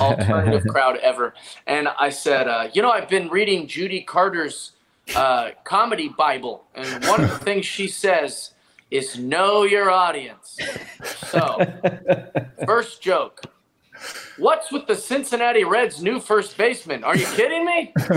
alternative 0.00 0.66
crowd 0.68 0.96
ever. 0.96 1.34
And 1.66 1.88
I 1.88 2.08
said, 2.08 2.48
uh, 2.48 2.68
you 2.72 2.82
know, 2.82 2.90
I've 2.90 3.08
been 3.08 3.28
reading 3.28 3.66
Judy 3.66 4.00
Carter's 4.02 4.72
uh, 5.14 5.50
comedy 5.64 6.08
Bible, 6.08 6.64
and 6.74 7.04
one 7.06 7.22
of 7.22 7.30
the 7.30 7.38
things 7.38 7.66
she 7.66 7.88
says 7.88 8.54
is 8.90 9.18
know 9.18 9.64
your 9.64 9.90
audience. 9.90 10.58
So, 11.28 11.58
first 12.66 13.02
joke. 13.02 13.42
What's 14.36 14.72
with 14.72 14.86
the 14.86 14.96
Cincinnati 14.96 15.64
Reds' 15.64 16.02
new 16.02 16.20
first 16.20 16.56
baseman? 16.56 17.04
Are 17.04 17.16
you 17.16 17.26
kidding 17.26 17.64
me? 17.64 17.92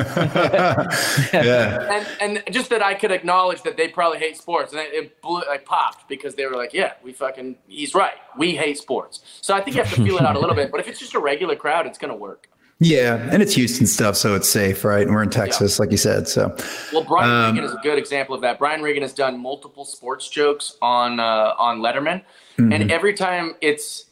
yeah. 1.34 2.04
And 2.22 2.38
and 2.46 2.54
just 2.54 2.70
that 2.70 2.82
I 2.82 2.94
could 2.94 3.12
acknowledge 3.12 3.62
that 3.64 3.76
they 3.76 3.88
probably 3.90 4.20
hate 4.20 4.38
sports, 4.38 4.72
and 4.72 4.82
it 4.82 5.22
blew, 5.22 5.42
like 5.48 5.66
popped 5.66 6.08
because 6.08 6.36
they 6.36 6.46
were 6.46 6.56
like, 6.56 6.74
"Yeah, 6.74 6.94
we 7.04 7.14
fucking, 7.14 7.58
he's 7.68 7.94
right. 7.94 8.16
We 8.38 8.56
hate 8.56 8.78
sports." 8.78 9.22
So 9.42 9.54
I 9.54 9.62
think 9.62 9.76
you 9.76 9.84
have 9.84 9.94
to 9.94 10.04
feel 10.04 10.18
it 10.18 10.24
out 10.24 10.36
a 10.36 10.40
little 10.40 10.56
bit. 10.56 10.72
But 10.72 10.80
if 10.80 10.88
it's 10.88 11.00
just 11.00 11.14
a 11.14 11.20
regular 11.20 11.56
crowd, 11.56 11.86
it's 11.86 11.98
gonna 11.98 12.16
work. 12.16 12.48
Yeah, 12.80 13.30
and 13.32 13.42
it's 13.42 13.54
Houston 13.54 13.86
stuff, 13.86 14.18
so 14.18 14.36
it's 14.36 14.50
safe, 14.50 14.84
right? 14.84 15.04
And 15.04 15.16
we're 15.16 15.24
in 15.24 15.30
Texas, 15.30 15.78
yeah. 15.78 15.84
like 15.84 15.92
you 15.92 15.98
said. 15.98 16.28
So, 16.28 16.56
well, 16.92 17.04
Brian 17.04 17.30
um, 17.30 17.56
Regan 17.56 17.70
is 17.70 17.74
a 17.74 17.80
good 17.82 17.98
example 17.98 18.36
of 18.36 18.42
that. 18.42 18.60
Brian 18.60 18.82
Regan 18.82 19.04
has 19.04 19.14
done 19.14 19.40
multiple 19.40 19.86
sports 19.86 20.28
jokes 20.28 20.78
on 20.82 21.20
uh, 21.20 21.54
on 21.58 21.80
Letterman, 21.80 22.24
mm-hmm. 22.58 22.74
and 22.74 22.92
every 22.92 23.14
time 23.14 23.56
it's 23.62 24.06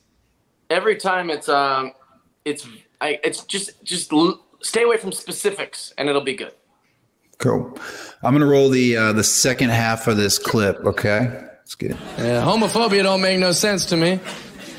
every 0.72 0.96
time 0.96 1.30
it's 1.30 1.50
um 1.50 1.92
it's 2.46 2.68
I 3.00 3.20
it's 3.24 3.44
just 3.44 3.84
just 3.84 4.12
l- 4.14 4.44
stay 4.62 4.84
away 4.84 4.98
from 4.98 5.12
specifics 5.12 5.94
and 5.98 6.10
it'll 6.10 6.22
be 6.22 6.36
good. 6.36 6.54
Cool. 7.38 7.78
I'm 8.24 8.34
gonna 8.34 8.46
roll 8.46 8.70
the 8.70 8.98
uh, 8.98 9.14
the 9.14 9.24
second 9.24 9.70
half 9.70 10.08
of 10.08 10.18
this 10.18 10.38
clip. 10.40 10.78
Okay, 10.86 11.20
let's 11.60 11.76
get 11.76 11.92
it. 11.92 11.98
Yeah, 12.18 12.44
homophobia 12.44 13.04
don't 13.04 13.22
make 13.22 13.40
no 13.40 13.52
sense 13.52 13.88
to 13.88 13.98
me. 13.98 14.20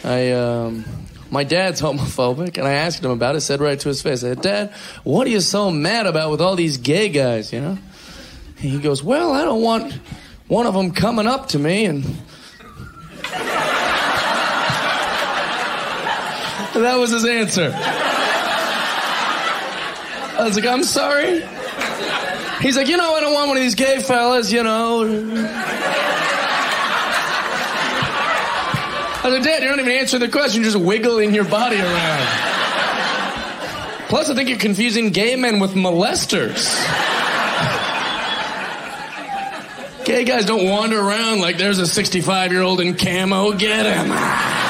I 0.04 0.32
um. 0.32 0.84
My 1.30 1.44
dad's 1.44 1.80
homophobic, 1.86 2.58
and 2.58 2.68
I 2.68 2.72
asked 2.72 3.02
him 3.02 3.10
about 3.10 3.36
it. 3.36 3.40
Said 3.40 3.60
right 3.60 3.80
to 3.80 3.88
his 3.88 4.02
face, 4.02 4.22
I 4.22 4.28
said, 4.28 4.42
"Dad, 4.42 4.74
what 5.02 5.26
are 5.26 5.30
you 5.30 5.40
so 5.40 5.70
mad 5.70 6.06
about 6.06 6.30
with 6.30 6.40
all 6.42 6.56
these 6.56 6.76
gay 6.76 7.08
guys?" 7.08 7.52
You 7.52 7.60
know. 7.62 7.78
And 8.58 8.70
he 8.70 8.78
goes, 8.78 9.02
"Well, 9.02 9.32
I 9.32 9.42
don't 9.42 9.62
want 9.62 9.94
one 10.46 10.66
of 10.66 10.74
them 10.74 10.92
coming 10.92 11.26
up 11.26 11.48
to 11.48 11.58
me 11.58 11.86
and 11.86 12.04
that 16.80 16.96
was 16.98 17.10
his 17.10 17.24
answer. 17.24 17.72
I 20.38 20.44
was 20.44 20.56
like, 20.56 20.66
I'm 20.66 20.82
sorry. 20.82 21.42
He's 22.60 22.76
like, 22.76 22.88
you 22.88 22.96
know, 22.96 23.14
I 23.14 23.20
don't 23.20 23.32
want 23.32 23.48
one 23.48 23.56
of 23.56 23.62
these 23.62 23.74
gay 23.74 24.00
fellas, 24.00 24.50
you 24.52 24.62
know. 24.62 25.02
I 29.24 29.28
was 29.28 29.34
like, 29.34 29.44
Dad, 29.44 29.62
you're 29.62 29.70
not 29.70 29.80
even 29.80 29.92
answering 29.92 30.20
the 30.20 30.28
question, 30.28 30.62
you're 30.62 30.72
just 30.72 30.84
wiggling 30.84 31.34
your 31.34 31.44
body 31.44 31.76
around. 31.78 32.26
Plus, 34.08 34.30
I 34.30 34.34
think 34.34 34.48
you're 34.48 34.58
confusing 34.58 35.10
gay 35.10 35.36
men 35.36 35.60
with 35.60 35.72
molesters. 35.72 36.68
Gay 40.04 40.24
guys 40.24 40.44
don't 40.44 40.68
wander 40.68 41.00
around 41.00 41.40
like 41.40 41.58
there's 41.58 41.78
a 41.78 41.86
65 41.86 42.52
year 42.52 42.62
old 42.62 42.80
in 42.80 42.96
camo. 42.96 43.52
Get 43.52 43.86
him. 43.86 44.61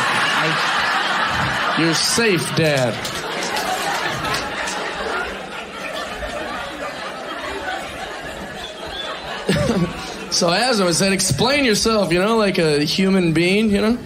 You're 1.83 1.95
safe, 1.95 2.55
Dad. 2.55 2.95
so 10.33 10.49
I 10.49 10.59
asked 10.59 10.78
him, 10.78 10.87
I 10.87 10.93
said, 10.93 11.12
explain 11.12 11.64
yourself, 11.64 12.12
you 12.12 12.20
know, 12.20 12.37
like 12.37 12.59
a 12.59 12.85
human 12.85 13.33
being, 13.33 13.72
you 13.72 13.80
know? 13.80 13.99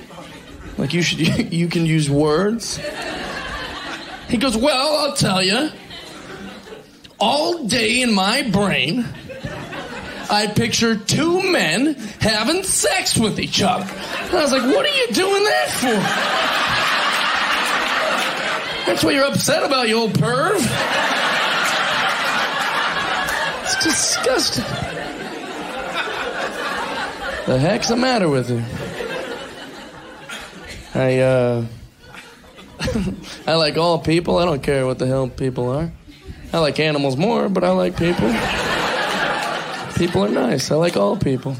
Like 0.79 0.95
you 0.95 1.03
should, 1.03 1.20
you 1.53 1.68
can 1.68 1.85
use 1.85 2.09
words. 2.09 2.81
He 4.31 4.39
goes, 4.39 4.57
well, 4.57 4.97
I'll 4.97 5.14
tell 5.14 5.43
you. 5.43 5.68
All 7.20 7.66
day 7.66 8.01
in 8.01 8.14
my 8.14 8.49
brain, 8.49 9.07
I 10.31 10.47
picture 10.47 10.97
two 10.97 11.53
men 11.53 11.97
having 12.22 12.62
sex 12.62 13.18
with 13.18 13.39
each 13.39 13.61
other. 13.61 13.85
And 13.85 14.35
I 14.35 14.43
was 14.43 14.53
like, 14.53 14.62
what 14.62 14.87
are 14.87 14.97
you 14.97 15.09
doing 15.12 15.45
that 15.45 15.68
for? 15.68 16.95
That's 18.87 19.03
what 19.03 19.14
you're 19.14 19.26
upset 19.26 19.64
about, 19.64 19.89
you 19.89 19.97
old 19.99 20.12
perv. 20.12 20.57
It's 23.64 23.84
disgusting. 23.84 24.64
The 27.47 27.59
heck's 27.59 27.89
the 27.89 27.97
matter 27.97 28.28
with 28.28 28.49
you? 28.49 28.62
I, 30.95 31.18
uh, 31.18 31.66
I 33.47 33.55
like 33.55 33.76
all 33.76 33.99
people. 33.99 34.39
I 34.39 34.45
don't 34.45 34.62
care 34.62 34.87
what 34.87 35.01
the 35.01 35.07
hell 35.07 35.28
people 35.28 35.68
are. 35.70 35.91
I 36.53 36.59
like 36.61 36.78
animals 36.78 37.16
more, 37.16 37.49
but 37.49 37.64
I 37.64 37.70
like 37.70 37.97
people. 37.97 38.32
people 39.97 40.24
are 40.24 40.28
nice. 40.28 40.70
I 40.70 40.76
like 40.76 40.97
all 40.97 41.16
people. 41.16 41.57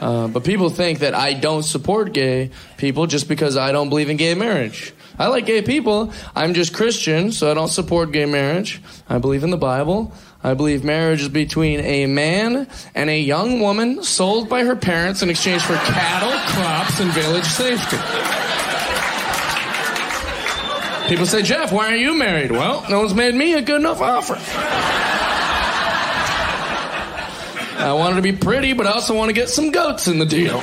Uh, 0.00 0.28
but 0.28 0.44
people 0.44 0.70
think 0.70 1.00
that 1.00 1.14
I 1.14 1.34
don't 1.34 1.62
support 1.62 2.14
gay 2.14 2.50
people 2.78 3.06
just 3.06 3.28
because 3.28 3.58
I 3.58 3.70
don't 3.70 3.90
believe 3.90 4.08
in 4.08 4.16
gay 4.16 4.34
marriage. 4.34 4.93
I 5.18 5.28
like 5.28 5.46
gay 5.46 5.62
people. 5.62 6.12
I'm 6.34 6.54
just 6.54 6.74
Christian, 6.74 7.32
so 7.32 7.50
I 7.50 7.54
don't 7.54 7.68
support 7.68 8.12
gay 8.12 8.26
marriage. 8.26 8.82
I 9.08 9.18
believe 9.18 9.44
in 9.44 9.50
the 9.50 9.56
Bible. 9.56 10.12
I 10.42 10.54
believe 10.54 10.84
marriage 10.84 11.22
is 11.22 11.28
between 11.28 11.80
a 11.80 12.06
man 12.06 12.68
and 12.94 13.08
a 13.08 13.18
young 13.18 13.60
woman 13.60 14.02
sold 14.02 14.48
by 14.48 14.64
her 14.64 14.76
parents 14.76 15.22
in 15.22 15.30
exchange 15.30 15.62
for 15.62 15.74
cattle, 15.74 16.32
crops, 16.52 17.00
and 17.00 17.10
village 17.12 17.44
safety. 17.44 17.96
People 21.08 21.26
say, 21.26 21.42
Jeff, 21.42 21.72
why 21.72 21.88
aren't 21.88 22.00
you 22.00 22.18
married? 22.18 22.50
Well, 22.50 22.84
no 22.90 23.00
one's 23.00 23.14
made 23.14 23.34
me 23.34 23.54
a 23.54 23.62
good 23.62 23.80
enough 23.80 24.00
offer. 24.00 24.34
I 27.78 27.92
wanted 27.92 28.16
to 28.16 28.22
be 28.22 28.32
pretty, 28.32 28.72
but 28.72 28.86
I 28.86 28.92
also 28.92 29.14
want 29.14 29.28
to 29.28 29.34
get 29.34 29.48
some 29.48 29.70
goats 29.70 30.08
in 30.08 30.18
the 30.18 30.26
deal. 30.26 30.62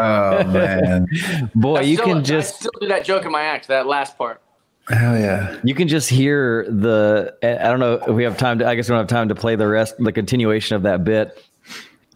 Oh 0.00 0.44
man, 0.52 1.50
boy, 1.54 1.80
you 1.80 1.98
can 1.98 2.24
just 2.24 2.54
I 2.54 2.58
still 2.58 2.72
do 2.80 2.88
that 2.88 3.04
joke 3.04 3.24
in 3.24 3.32
my 3.32 3.42
act. 3.42 3.68
That 3.68 3.86
last 3.86 4.16
part. 4.18 4.40
Hell 4.88 5.18
yeah! 5.18 5.58
You 5.62 5.74
can 5.74 5.88
just 5.88 6.08
hear 6.08 6.66
the. 6.68 7.34
I 7.42 7.68
don't 7.68 7.80
know 7.80 7.94
if 7.94 8.08
we 8.08 8.24
have 8.24 8.36
time 8.36 8.58
to. 8.58 8.66
I 8.66 8.74
guess 8.74 8.88
we 8.88 8.92
don't 8.92 9.00
have 9.00 9.08
time 9.08 9.28
to 9.28 9.34
play 9.34 9.56
the 9.56 9.68
rest, 9.68 9.94
the 9.98 10.12
continuation 10.12 10.76
of 10.76 10.82
that 10.82 11.04
bit. 11.04 11.44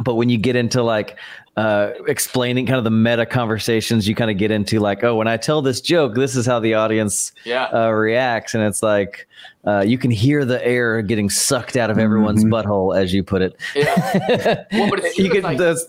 but 0.01 0.15
when 0.15 0.29
you 0.29 0.39
get 0.39 0.57
into 0.57 0.83
like 0.83 1.17
uh, 1.57 1.93
explaining 2.09 2.67
kind 2.67 2.79
of 2.79 2.85
the 2.85 2.91
meta 2.91 3.25
conversations 3.25 4.09
you 4.09 4.15
kind 4.15 4.31
of 4.31 4.37
get 4.37 4.51
into 4.51 4.81
like 4.81 5.05
oh 5.05 5.15
when 5.15 5.29
i 5.29 5.37
tell 5.37 5.63
this 5.63 5.81
joke 5.81 6.15
this 6.17 6.35
is 6.35 6.45
how 6.45 6.59
the 6.59 6.75
audience 6.75 7.31
yeah. 7.45 7.69
uh, 7.73 7.91
reacts 7.91 8.55
and 8.55 8.65
it's 8.65 8.83
like 8.83 9.29
uh, 9.65 9.85
you 9.87 9.97
can 9.97 10.11
hear 10.11 10.45
the 10.45 10.65
air 10.67 11.01
getting 11.01 11.31
sucked 11.31 11.77
out 11.77 11.91
of 11.91 11.99
everyone's 11.99 12.45
mm-hmm. 12.45 12.55
butthole 12.55 12.97
as 12.97 13.15
you 13.15 13.23
put 13.23 13.41
it 13.41 13.57
yeah 13.77 14.65
well, 14.73 14.91
but 14.91 14.99
it's 15.05 15.17
you 15.17 15.33
get 15.33 15.45
like, 15.45 15.59
the 15.59 15.81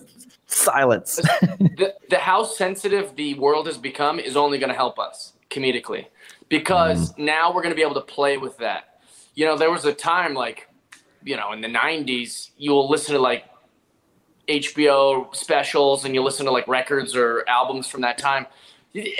silence. 0.46 1.16
The, 1.76 1.94
the 2.08 2.18
how 2.18 2.44
sensitive 2.44 3.16
the 3.16 3.34
world 3.34 3.66
has 3.66 3.76
become 3.76 4.18
is 4.18 4.36
only 4.36 4.58
going 4.58 4.70
to 4.70 4.74
help 4.74 4.98
us 4.98 5.34
comedically. 5.50 6.06
Because 6.48 7.12
mm. 7.12 7.18
now 7.18 7.52
we're 7.52 7.62
going 7.62 7.74
to 7.74 7.76
be 7.76 7.82
able 7.82 7.94
to 7.94 8.00
play 8.00 8.38
with 8.38 8.56
that. 8.58 9.00
You 9.34 9.44
know 9.44 9.58
there 9.58 9.70
was 9.70 9.84
a 9.84 9.92
time 9.92 10.32
like 10.32 10.68
you 11.22 11.36
know 11.36 11.52
in 11.52 11.60
the 11.60 11.68
90s 11.68 12.50
you 12.56 12.70
will 12.70 12.88
listen 12.88 13.14
to 13.14 13.20
like 13.20 13.44
HBO 14.48 15.34
specials 15.34 16.04
and 16.04 16.14
you 16.14 16.22
listen 16.22 16.46
to 16.46 16.52
like 16.52 16.66
records 16.68 17.14
or 17.16 17.44
albums 17.48 17.88
from 17.88 18.02
that 18.02 18.16
time, 18.18 18.46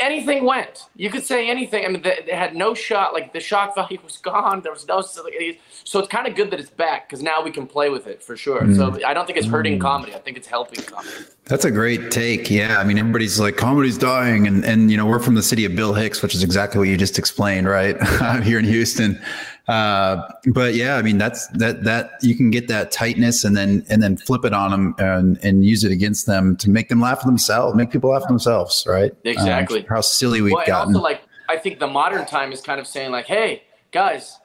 anything 0.01 0.45
went. 0.45 0.87
You 0.97 1.11
could 1.11 1.25
say 1.25 1.49
anything. 1.49 1.85
I 1.85 1.89
mean, 1.89 2.03
they, 2.03 2.33
had 2.33 2.55
no 2.55 2.75
shot. 2.75 3.13
Like 3.13 3.33
the 3.33 3.41
shock 3.41 3.75
value 3.75 3.99
was 4.05 4.17
gone. 4.17 4.63
There 4.63 4.73
was 4.73 4.87
no. 4.87 5.01
So 5.01 5.99
it's 5.99 6.09
kind 6.09 6.27
of 6.27 6.35
good 6.35 6.51
that 6.51 6.61
it's 6.61 6.71
back 6.71 7.09
because 7.09 7.23
now 7.23 7.43
we 7.43 7.51
can 7.51 7.67
play 7.67 7.91
with 7.91 8.07
it 8.07 8.23
for 8.23 8.37
sure. 8.37 8.63
Mm. 8.63 8.77
So 8.77 9.07
I 9.07 9.15
don't 9.15 9.27
think 9.27 9.39
it's 9.39 9.47
hurting 9.47 9.79
mm. 9.79 9.83
comedy. 9.83 10.15
I 10.15 10.19
think 10.19 10.37
it's 10.37 10.47
helping 10.47 10.83
comedy. 10.85 11.25
That's 11.45 11.65
a 11.65 11.71
great 11.71 12.11
take. 12.11 12.51
Yeah, 12.51 12.79
I 12.79 12.85
mean, 12.85 12.99
everybody's 12.99 13.39
like 13.39 13.57
comedy's 13.57 13.99
dying, 13.99 14.47
and 14.47 14.65
and 14.65 14.91
you 14.91 14.97
know 14.97 15.07
we're 15.07 15.21
from 15.21 15.35
the 15.35 15.43
city 15.43 15.65
of 15.65 15.77
Bill 15.77 15.95
Hicks, 15.95 16.23
which 16.23 16.35
is 16.35 16.43
exactly 16.43 16.79
what 16.79 16.89
you 16.89 16.97
just 16.97 17.19
explained, 17.19 17.69
right? 17.69 17.97
here 18.43 18.59
in 18.59 18.65
Houston. 18.65 19.21
Uh, 19.69 20.23
but 20.53 20.75
yeah, 20.75 20.97
I 20.97 21.03
mean 21.03 21.19
that's 21.19 21.49
that 21.49 21.83
that 21.83 22.13
you 22.23 22.37
can 22.37 22.51
get 22.51 22.69
that 22.69 22.93
tightness 22.93 23.45
and 23.45 23.57
then 23.57 23.85
and 23.89 24.01
then 24.01 24.17
flip 24.17 24.45
it 24.45 24.53
on 24.53 24.71
them 24.71 24.95
and 24.99 25.39
and 25.43 25.65
use 25.65 25.83
it 25.83 25.91
against 25.91 26.27
them 26.27 26.57
to 26.59 26.71
make 26.71 26.89
them 26.89 27.01
laugh 27.01 27.19
at 27.19 27.27
themselves, 27.27 27.75
make 27.75 27.91
people 27.91 28.11
laugh 28.11 28.23
at 28.23 28.29
themselves, 28.29 28.87
right? 28.89 29.13
Exactly. 29.25 29.81
Um, 29.81 29.87
how 29.89 30.01
silly 30.03 30.41
we've 30.41 30.53
well, 30.53 30.67
gotten. 30.67 30.95
Also, 30.95 31.03
like 31.03 31.23
I 31.49 31.57
think 31.57 31.81
the 31.81 31.89
modern 31.89 32.27
time 32.27 32.53
is 32.53 32.61
kind 32.61 32.79
of 32.79 32.87
saying 32.87 33.11
like, 33.11 33.27
hey 33.27 33.65
guys, 33.91 34.39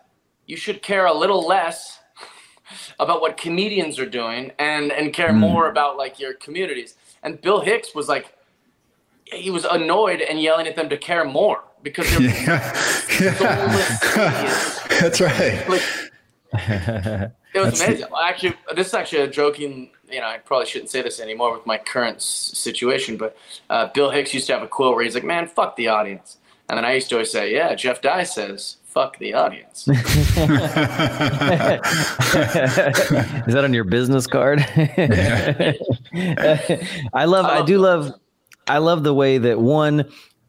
you 0.47 0.57
should 0.57 0.81
care 0.81 1.05
a 1.05 1.13
little 1.13 1.45
less 1.45 1.99
about 2.99 3.21
what 3.21 3.37
comedians 3.37 3.99
are 3.99 4.09
doing 4.09 4.51
and 4.57 4.91
and 4.91 5.13
care 5.13 5.29
mm. 5.29 5.37
more 5.37 5.69
about 5.69 5.97
like 5.97 6.19
your 6.19 6.33
communities. 6.33 6.95
And 7.21 7.39
Bill 7.39 7.61
Hicks 7.61 7.93
was 7.93 8.09
like, 8.09 8.35
he 9.31 9.49
was 9.49 9.65
annoyed 9.65 10.21
and 10.21 10.41
yelling 10.41 10.67
at 10.67 10.75
them 10.75 10.89
to 10.89 10.97
care 10.97 11.23
more 11.25 11.63
because 11.83 12.09
they're 12.11 12.21
yeah. 12.21 12.59
That's 15.01 15.19
right. 15.21 15.67
Like, 15.67 15.81
it 16.53 17.31
was 17.55 17.79
That's 17.79 17.81
amazing. 17.81 18.07
The- 18.09 18.23
actually, 18.23 18.53
this 18.75 18.87
is 18.87 18.93
actually 18.93 19.21
a 19.23 19.27
joking. 19.27 19.91
You 20.09 20.19
know, 20.19 20.27
I 20.27 20.37
probably 20.39 20.65
shouldn't 20.67 20.89
say 20.91 21.01
this 21.01 21.19
anymore 21.21 21.53
with 21.53 21.65
my 21.65 21.77
current 21.77 22.17
s- 22.17 22.51
situation, 22.53 23.15
but 23.17 23.37
uh, 23.69 23.87
Bill 23.93 24.09
Hicks 24.09 24.33
used 24.33 24.47
to 24.47 24.53
have 24.53 24.61
a 24.61 24.67
quote 24.67 24.95
where 24.95 25.03
he's 25.05 25.15
like, 25.15 25.23
"Man, 25.23 25.47
fuck 25.47 25.75
the 25.77 25.87
audience," 25.87 26.37
and 26.67 26.77
then 26.77 26.83
I 26.83 26.93
used 26.93 27.07
to 27.09 27.15
always 27.15 27.31
say, 27.31 27.53
"Yeah, 27.53 27.73
Jeff 27.75 28.01
Dye 28.01 28.23
says." 28.23 28.77
Fuck 28.91 29.19
the 29.19 29.33
audience. 29.35 29.87
is 29.87 29.95
that 33.53 33.61
on 33.63 33.73
your 33.73 33.85
business 33.85 34.27
card? 34.27 34.59
I 37.13 37.23
love, 37.23 37.45
I 37.45 37.63
do 37.65 37.77
love, 37.77 38.13
I 38.67 38.77
love 38.77 39.03
the 39.03 39.13
way 39.13 39.37
that 39.37 39.59
one, 39.59 40.05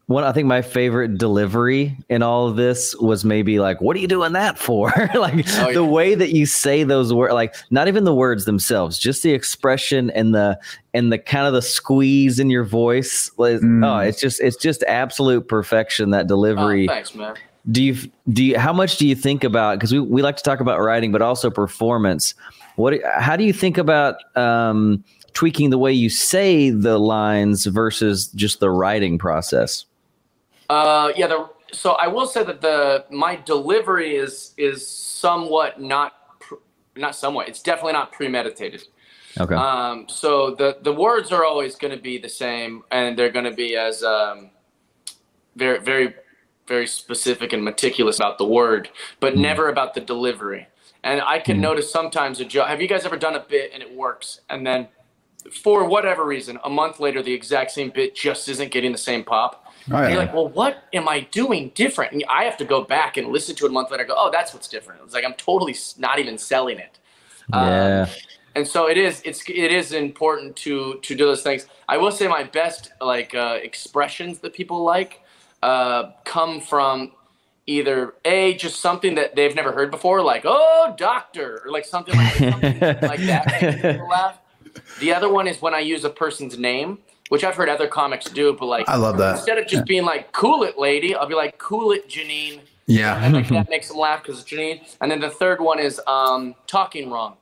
one 0.07 0.25
i 0.25 0.33
think 0.33 0.47
my 0.47 0.63
favorite 0.63 1.17
delivery 1.17 1.97
in 2.09 2.23
all 2.23 2.49
of 2.49 2.57
this 2.57 2.95
was 2.97 3.25
maybe 3.25 3.59
like 3.59 3.81
what 3.81 3.97
are 3.97 4.01
you 4.01 4.09
doing 4.09 4.33
that 4.33 4.59
for 4.59 4.93
like 5.15 5.47
oh, 5.59 5.69
yeah. 5.69 5.73
the 5.73 5.85
way 5.85 6.15
that 6.15 6.31
you 6.31 6.45
say 6.45 6.85
those 6.85 7.13
words 7.13 7.33
like 7.33 7.55
not 7.71 7.89
even 7.89 8.05
the 8.05 8.15
words 8.15 8.45
themselves 8.45 8.99
just 8.99 9.23
the 9.23 9.33
expression 9.33 10.11
and 10.11 10.35
the 10.35 10.59
and 10.93 11.13
the 11.13 11.19
kind 11.19 11.47
of 11.47 11.53
the 11.53 11.63
squeeze 11.63 12.39
in 12.39 12.51
your 12.51 12.65
voice 12.65 13.31
mm. 13.39 13.87
oh 13.87 13.99
it's 14.01 14.21
just 14.21 14.41
it's 14.41 14.57
just 14.57 14.83
absolute 14.85 15.49
perfection 15.49 16.11
that 16.11 16.27
delivery 16.27 16.89
oh, 16.89 16.93
thanks 16.93 17.15
man 17.15 17.35
do 17.71 17.83
you 17.83 17.97
do 18.33 18.45
you 18.45 18.59
how 18.59 18.73
much 18.73 18.97
do 18.97 19.07
you 19.07 19.15
think 19.15 19.45
about 19.45 19.79
because 19.79 19.93
we, 19.93 20.01
we 20.01 20.21
like 20.21 20.37
to 20.37 20.43
talk 20.43 20.61
about 20.61 20.81
writing 20.81 21.13
but 21.13 21.23
also 21.23 21.49
performance 21.49 22.35
what 22.77 22.95
how 23.19 23.37
do 23.37 23.45
you 23.45 23.53
think 23.53 23.79
about 23.79 24.17
um 24.37 25.05
tweaking 25.35 25.71
the 25.71 25.79
way 25.79 25.93
you 25.93 26.09
say 26.09 26.71
the 26.71 26.99
lines 26.99 27.67
versus 27.67 28.29
just 28.29 28.61
the 28.61 28.71
writing 28.71 29.19
process 29.19 29.87
uh, 30.73 31.13
yeah. 31.17 31.27
The, 31.27 31.49
so 31.73 31.93
I 31.93 32.07
will 32.09 32.27
say 32.27 32.43
that 32.45 32.63
the 32.63 33.05
my 33.11 33.37
delivery 33.37 34.17
is 34.17 34.55
is 34.57 34.87
somewhat 34.87 35.81
not 35.81 36.15
not 36.97 37.15
somewhat. 37.15 37.49
It's 37.49 37.63
definitely 37.63 37.93
not 37.93 38.13
premeditated. 38.13 38.85
Okay. 39.39 39.55
Um, 39.55 40.07
so 40.09 40.55
the 40.55 40.79
the 40.83 40.93
words 40.93 41.31
are 41.31 41.45
always 41.45 41.75
going 41.75 41.95
to 41.95 42.03
be 42.03 42.17
the 42.17 42.29
same, 42.29 42.85
and 42.91 43.19
they're 43.19 43.31
going 43.31 43.45
to 43.45 43.55
be 43.55 43.77
as 43.77 44.03
um, 44.03 44.51
very 45.57 45.79
very 45.79 46.15
very 46.67 46.87
specific 46.87 47.53
and 47.53 47.63
meticulous 47.63 48.17
about 48.17 48.39
the 48.39 48.47
word, 48.47 48.89
but 49.21 49.35
mm. 49.35 49.39
never 49.39 49.69
about 49.69 49.93
the 49.93 50.01
delivery. 50.01 50.69
And 51.05 51.21
I 51.21 51.39
can 51.39 51.59
mm. 51.59 51.61
notice 51.61 51.91
sometimes 51.91 52.41
a 52.41 52.47
joke. 52.47 52.69
Have 52.69 52.81
you 52.81 52.89
guys 52.89 53.05
ever 53.05 53.17
done 53.17 53.35
a 53.35 53.41
bit 53.41 53.73
and 53.75 53.83
it 53.83 53.95
works, 53.95 54.41
and 54.49 54.67
then 54.67 54.89
for 55.51 55.87
whatever 55.87 56.25
reason, 56.25 56.59
a 56.65 56.71
month 56.71 57.01
later, 57.01 57.23
the 57.23 57.33
exact 57.33 57.73
same 57.73 57.91
bit 57.91 58.15
just 58.15 58.49
isn't 58.49 58.71
getting 58.71 58.93
the 58.93 58.99
same 58.99 59.25
pop? 59.25 59.73
Oh, 59.91 60.01
yeah. 60.01 60.09
You're 60.09 60.19
like, 60.19 60.33
well, 60.33 60.49
what 60.49 60.85
am 60.93 61.09
I 61.09 61.21
doing 61.21 61.73
different? 61.75 62.13
And 62.13 62.25
I 62.31 62.45
have 62.45 62.57
to 62.59 62.65
go 62.65 62.85
back 62.85 63.17
and 63.17 63.29
listen 63.29 63.57
to 63.57 63.67
it 63.67 63.71
a 63.71 63.73
month 63.73 63.91
later. 63.91 64.05
And 64.05 64.11
go, 64.11 64.17
oh, 64.17 64.31
that's 64.31 64.55
what's 64.55 64.69
different. 64.69 65.01
It's 65.05 65.15
like 65.15 65.25
I'm 65.25 65.35
totally 65.35 65.75
not 65.99 66.19
even 66.19 66.39
selling 66.39 66.79
it. 66.79 66.99
Yeah. 67.53 68.07
Um, 68.09 68.15
and 68.55 68.67
so 68.67 68.89
it 68.89 68.99
is. 68.99 69.23
It's 69.25 69.43
it 69.49 69.73
is 69.73 69.93
important 69.93 70.57
to 70.57 71.01
to 71.03 71.15
do 71.15 71.25
those 71.25 71.43
things. 71.43 71.67
I 71.89 71.97
will 71.97 72.11
say 72.11 72.29
my 72.29 72.45
best 72.45 72.93
like 73.01 73.35
uh, 73.35 73.59
expressions 73.63 74.41
that 74.41 74.53
people 74.53 74.85
like 74.85 75.23
uh, 75.63 76.11
come 76.25 76.61
from 76.61 77.13
either 77.67 78.15
a 78.25 78.55
just 78.55 78.81
something 78.81 79.15
that 79.15 79.37
they've 79.37 79.55
never 79.55 79.73
heard 79.73 79.91
before, 79.91 80.21
like 80.21 80.43
oh 80.45 80.95
doctor, 80.99 81.63
or 81.65 81.71
like 81.71 81.87
something 81.87 82.15
like, 82.15 82.35
something 82.35 82.81
like 83.03 83.21
that. 83.21 84.42
The 85.03 85.13
other 85.13 85.29
one 85.29 85.47
is 85.47 85.61
when 85.61 85.75
I 85.75 85.81
use 85.81 86.05
a 86.05 86.11
person's 86.11 86.59
name 86.59 86.99
which 87.33 87.45
I've 87.45 87.55
heard 87.55 87.71
other 87.71 87.89
comics 87.89 88.27
do, 88.27 88.53
but 88.53 88.67
like 88.67 88.87
I 88.91 88.97
love 88.97 89.17
that. 89.17 89.37
Instead 89.37 89.57
of 89.57 89.65
just 89.67 89.81
yeah. 89.81 89.85
being 89.89 90.05
like 90.05 90.33
"cool 90.33 90.65
it, 90.65 90.79
lady," 90.79 91.15
I'll 91.15 91.27
be 91.27 91.35
like 91.35 91.57
"cool 91.57 91.91
it, 91.93 92.07
Janine." 92.07 92.61
Yeah, 92.85 93.25
and 93.25 93.33
like 93.33 93.49
that 93.49 93.71
makes 93.75 93.89
them 93.89 93.97
laugh 93.97 94.23
because 94.23 94.39
it's 94.39 94.51
Janine. 94.51 94.83
And 95.01 95.11
then 95.11 95.19
the 95.19 95.31
third 95.31 95.59
one 95.59 95.79
is 95.79 95.99
um, 96.07 96.55
talking 96.67 97.09
wrong. 97.11 97.39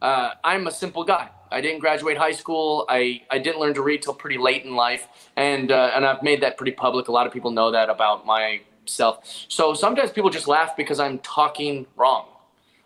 Uh, 0.00 0.30
I'm 0.42 0.66
a 0.66 0.70
simple 0.70 1.04
guy. 1.04 1.28
I 1.50 1.60
didn't 1.60 1.80
graduate 1.80 2.16
high 2.16 2.32
school. 2.32 2.86
I, 2.88 3.20
I 3.30 3.38
didn't 3.38 3.60
learn 3.60 3.74
to 3.74 3.82
read 3.82 4.00
till 4.00 4.14
pretty 4.14 4.38
late 4.38 4.64
in 4.64 4.74
life, 4.76 5.08
and 5.36 5.70
uh, 5.70 5.90
and 5.94 6.06
I've 6.06 6.22
made 6.22 6.40
that 6.40 6.56
pretty 6.56 6.72
public. 6.72 7.08
A 7.08 7.12
lot 7.12 7.26
of 7.26 7.32
people 7.34 7.50
know 7.50 7.70
that 7.70 7.90
about 7.90 8.24
myself. 8.24 9.44
So 9.48 9.74
sometimes 9.74 10.10
people 10.10 10.30
just 10.30 10.48
laugh 10.48 10.74
because 10.74 10.98
I'm 10.98 11.18
talking 11.18 11.84
wrong. 11.96 12.28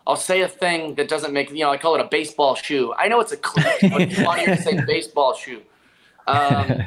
I'll 0.07 0.15
say 0.15 0.41
a 0.41 0.47
thing 0.47 0.95
that 0.95 1.07
doesn't 1.07 1.33
make 1.33 1.51
you 1.51 1.59
know. 1.59 1.71
I 1.71 1.77
call 1.77 1.95
it 1.95 2.01
a 2.01 2.07
baseball 2.07 2.55
shoe. 2.55 2.93
I 2.97 3.07
know 3.07 3.19
it's 3.19 3.31
a 3.31 3.37
clip, 3.37 3.79
but 3.81 4.01
it's 4.01 4.19
funnier 4.21 4.55
to 4.55 4.61
say 4.61 4.79
baseball 4.87 5.35
shoe. 5.35 5.61
Um, 6.27 6.81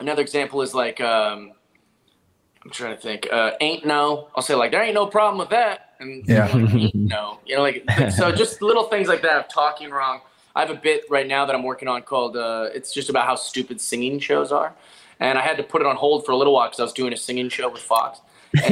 another 0.00 0.22
example 0.22 0.62
is 0.62 0.74
like 0.74 1.00
um, 1.00 1.52
I'm 2.64 2.70
trying 2.70 2.94
to 2.94 3.00
think. 3.00 3.28
Uh, 3.32 3.52
ain't 3.60 3.86
no. 3.86 4.28
I'll 4.34 4.42
say 4.42 4.54
like 4.54 4.72
there 4.72 4.82
ain't 4.82 4.94
no 4.94 5.06
problem 5.06 5.38
with 5.38 5.50
that. 5.50 5.94
And 6.00 6.24
yeah, 6.26 6.46
like, 6.46 6.94
no, 6.94 7.38
you 7.46 7.56
know, 7.56 7.62
like 7.62 7.84
so 8.10 8.32
just 8.36 8.62
little 8.62 8.84
things 8.84 9.08
like 9.08 9.22
that 9.22 9.36
of 9.36 9.48
talking 9.48 9.90
wrong. 9.90 10.20
I 10.54 10.60
have 10.60 10.70
a 10.70 10.80
bit 10.80 11.04
right 11.08 11.26
now 11.26 11.46
that 11.46 11.54
I'm 11.54 11.62
working 11.62 11.88
on 11.88 12.02
called 12.02 12.36
uh, 12.36 12.68
it's 12.74 12.92
just 12.92 13.08
about 13.08 13.26
how 13.26 13.36
stupid 13.36 13.80
singing 13.80 14.18
shows 14.18 14.50
are, 14.50 14.74
and 15.20 15.38
I 15.38 15.42
had 15.42 15.56
to 15.58 15.62
put 15.62 15.80
it 15.80 15.86
on 15.86 15.96
hold 15.96 16.26
for 16.26 16.32
a 16.32 16.36
little 16.36 16.54
while 16.54 16.68
because 16.68 16.80
I 16.80 16.82
was 16.82 16.92
doing 16.92 17.12
a 17.12 17.16
singing 17.16 17.48
show 17.48 17.70
with 17.70 17.82
Fox. 17.82 18.20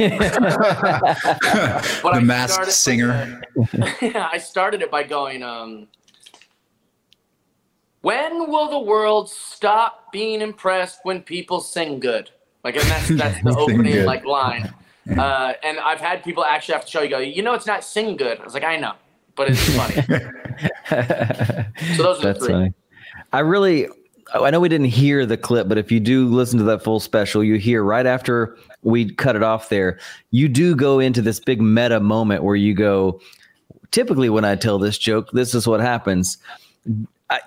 The 2.03 2.21
masked 2.21 2.71
singer. 2.71 3.41
yeah, 4.01 4.29
I 4.33 4.37
started 4.37 4.81
it 4.81 4.91
by 4.91 5.03
going. 5.03 5.41
Um, 5.43 5.87
when 8.01 8.49
will 8.49 8.69
the 8.69 8.79
world 8.79 9.29
stop 9.29 10.11
being 10.11 10.41
impressed 10.41 10.99
when 11.03 11.21
people 11.21 11.61
sing 11.61 11.99
good? 11.99 12.29
Like, 12.63 12.75
and 12.75 12.85
that's 12.85 13.07
that's 13.09 13.43
the 13.43 13.55
opening 13.57 13.93
good. 13.93 14.05
like 14.05 14.25
line. 14.25 14.73
Uh, 15.17 15.53
and 15.63 15.79
I've 15.79 15.99
had 15.99 16.23
people 16.23 16.43
actually 16.43 16.73
have 16.73 16.85
to 16.85 16.91
show 16.91 17.01
you 17.01 17.09
go, 17.09 17.19
you 17.19 17.41
know, 17.41 17.53
it's 17.53 17.65
not 17.65 17.83
sing 17.83 18.15
good. 18.15 18.39
I 18.39 18.43
was 18.43 18.53
like, 18.53 18.63
I 18.63 18.75
know, 18.77 18.93
but 19.35 19.49
it's 19.49 19.75
funny. 19.75 19.95
so 21.95 22.03
those 22.03 22.19
are 22.19 22.23
that's 22.23 22.39
the 22.39 22.45
three. 22.45 22.53
Funny. 22.53 22.73
I 23.31 23.39
really, 23.39 23.87
I 24.33 24.49
know 24.51 24.59
we 24.59 24.69
didn't 24.69 24.87
hear 24.87 25.25
the 25.25 25.37
clip, 25.37 25.67
but 25.67 25.77
if 25.77 25.91
you 25.91 25.99
do 25.99 26.27
listen 26.27 26.57
to 26.59 26.65
that 26.65 26.83
full 26.83 26.99
special, 26.99 27.43
you 27.43 27.55
hear 27.55 27.83
right 27.83 28.05
after 28.05 28.57
we 28.83 29.13
cut 29.13 29.35
it 29.35 29.43
off 29.43 29.69
there, 29.69 29.99
you 30.31 30.47
do 30.47 30.75
go 30.75 30.99
into 30.99 31.21
this 31.21 31.39
big 31.39 31.61
meta 31.61 31.99
moment 31.99 32.43
where 32.43 32.55
you 32.55 32.73
go, 32.73 33.19
typically 33.91 34.29
when 34.29 34.45
I 34.45 34.55
tell 34.55 34.79
this 34.79 34.97
joke, 34.97 35.29
this 35.31 35.53
is 35.53 35.67
what 35.67 35.81
happens 35.81 36.37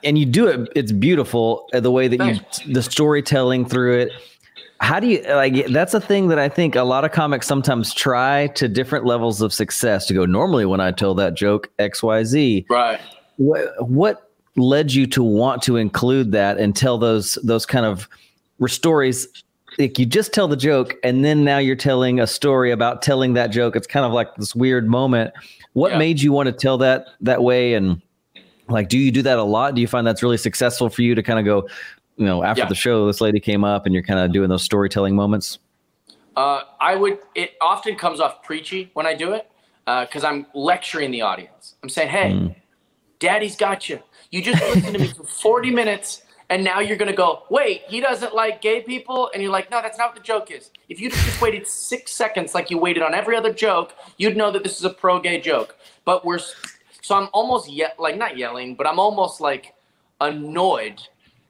and 0.03 0.19
you 0.19 0.27
do 0.27 0.47
it. 0.47 0.69
It's 0.75 0.93
beautiful 0.93 1.69
uh, 1.73 1.81
the 1.81 1.91
way 1.91 2.09
that 2.09 2.27
you 2.27 2.73
the 2.73 2.83
storytelling 2.83 3.67
through 3.67 4.01
it. 4.01 4.13
How 4.81 5.01
do 5.01 5.07
you 5.07 5.23
like? 5.29 5.67
That's 5.67 5.95
a 5.95 6.01
thing 6.01 6.29
that 6.29 6.39
I 6.39 6.49
think 6.49 6.75
a 6.75 6.83
lot 6.83 7.05
of 7.05 7.13
comics 7.13 7.47
sometimes 7.47 7.95
try 7.95 8.49
to 8.49 8.69
different 8.69 9.05
levels 9.05 9.41
of 9.41 9.53
success 9.53 10.07
to 10.07 10.15
go. 10.15 10.27
Normally, 10.27 10.67
when 10.67 10.81
I 10.81 10.91
tell 10.91 11.15
that 11.15 11.35
joke 11.35 11.71
X 11.79 12.03
Y 12.03 12.25
Z, 12.25 12.67
right? 12.69 13.01
What 13.37 13.89
what 13.89 14.31
led 14.57 14.93
you 14.93 15.07
to 15.09 15.23
want 15.23 15.63
to 15.63 15.77
include 15.77 16.33
that 16.33 16.59
and 16.59 16.75
tell 16.75 16.99
those 16.99 17.35
those 17.43 17.65
kind 17.65 17.87
of 17.87 18.09
stories 18.67 19.27
like 19.79 19.99
you 19.99 20.07
just 20.07 20.33
tell 20.33 20.49
the 20.49 20.57
joke 20.57 20.97
and 21.03 21.25
then 21.25 21.45
now 21.45 21.59
you're 21.59 21.77
telling 21.77 22.21
a 22.21 22.27
story 22.27 22.71
about 22.71 23.03
telling 23.03 23.35
that 23.35 23.49
joke. 23.49 23.77
It's 23.77 23.87
kind 23.87 24.05
of 24.05 24.13
like 24.13 24.35
this 24.37 24.55
weird 24.55 24.89
moment. 24.89 25.33
What 25.73 25.93
yeah. 25.93 25.99
made 25.99 26.21
you 26.21 26.33
want 26.33 26.47
to 26.47 26.53
tell 26.53 26.79
that 26.79 27.07
that 27.21 27.43
way? 27.43 27.75
And 27.75 28.01
like 28.69 28.89
do 28.89 28.99
you 28.99 29.11
do 29.11 29.23
that 29.23 29.39
a 29.39 29.45
lot? 29.45 29.75
Do 29.75 29.81
you 29.81 29.87
find 29.87 30.07
that's 30.07 30.23
really 30.23 30.37
successful 30.37 30.89
for 30.89 31.03
you 31.03 31.15
to 31.15 31.23
kind 31.23 31.39
of 31.39 31.45
go 31.45 31.69
you 32.17 32.27
know 32.27 32.43
after 32.43 32.63
yeah. 32.63 32.69
the 32.69 32.75
show 32.75 33.07
this 33.07 33.21
lady 33.21 33.41
came 33.41 33.65
up 33.65 33.87
and 33.87 33.95
you're 33.95 34.03
kind 34.03 34.21
of 34.21 34.33
doing 34.33 34.49
those 34.49 34.63
storytelling 34.63 35.15
moments? 35.15 35.59
Uh, 36.35 36.63
i 36.81 36.95
would 36.95 37.19
it 37.35 37.57
often 37.61 37.95
comes 37.95 38.19
off 38.19 38.43
preachy 38.43 38.91
when 38.95 39.05
i 39.05 39.13
do 39.13 39.35
it 39.35 39.51
because 39.85 40.25
uh, 40.25 40.29
i'm 40.29 40.47
lecturing 40.55 41.11
the 41.11 41.21
audience. 41.21 41.75
I'm 41.83 41.89
saying 41.89 42.09
hey 42.09 42.33
mm. 42.33 42.55
daddy's 43.19 43.57
got 43.57 43.89
you. 43.89 44.01
You 44.31 44.43
just 44.43 44.63
listened 44.63 44.95
to 44.95 44.99
me 44.99 45.09
for 45.09 45.25
40 45.25 45.71
minutes 45.71 46.23
and 46.53 46.63
now 46.63 46.81
you're 46.81 46.99
gonna 46.99 47.15
go, 47.15 47.45
wait, 47.49 47.81
he 47.89 47.99
doesn't 47.99 48.35
like 48.35 48.61
gay 48.61 48.83
people, 48.83 49.31
and 49.33 49.43
you're 49.43 49.51
like, 49.51 49.71
no, 49.71 49.81
that's 49.81 49.97
not 49.97 50.09
what 50.11 50.17
the 50.17 50.23
joke 50.23 50.51
is. 50.51 50.71
If 50.91 51.01
you 51.01 51.09
just 51.09 51.41
waited 51.41 51.67
six 51.67 52.13
seconds 52.13 52.55
like 52.55 52.71
you 52.71 52.77
waited 52.77 53.03
on 53.03 53.15
every 53.15 53.37
other 53.37 53.55
joke, 53.55 53.95
you'd 54.19 54.37
know 54.37 54.51
that 54.51 54.63
this 54.63 54.77
is 54.77 54.85
a 54.85 54.91
pro-gay 54.91 55.41
joke. 55.41 55.79
But 56.05 56.27
we're 56.27 56.41
so 57.01 57.15
I'm 57.15 57.31
almost 57.33 57.71
yet 57.71 57.99
like 57.99 58.19
not 58.19 58.37
yelling, 58.37 58.75
but 58.75 58.87
I'm 58.87 58.99
almost 58.99 59.41
like 59.41 59.75
annoyed 60.21 61.01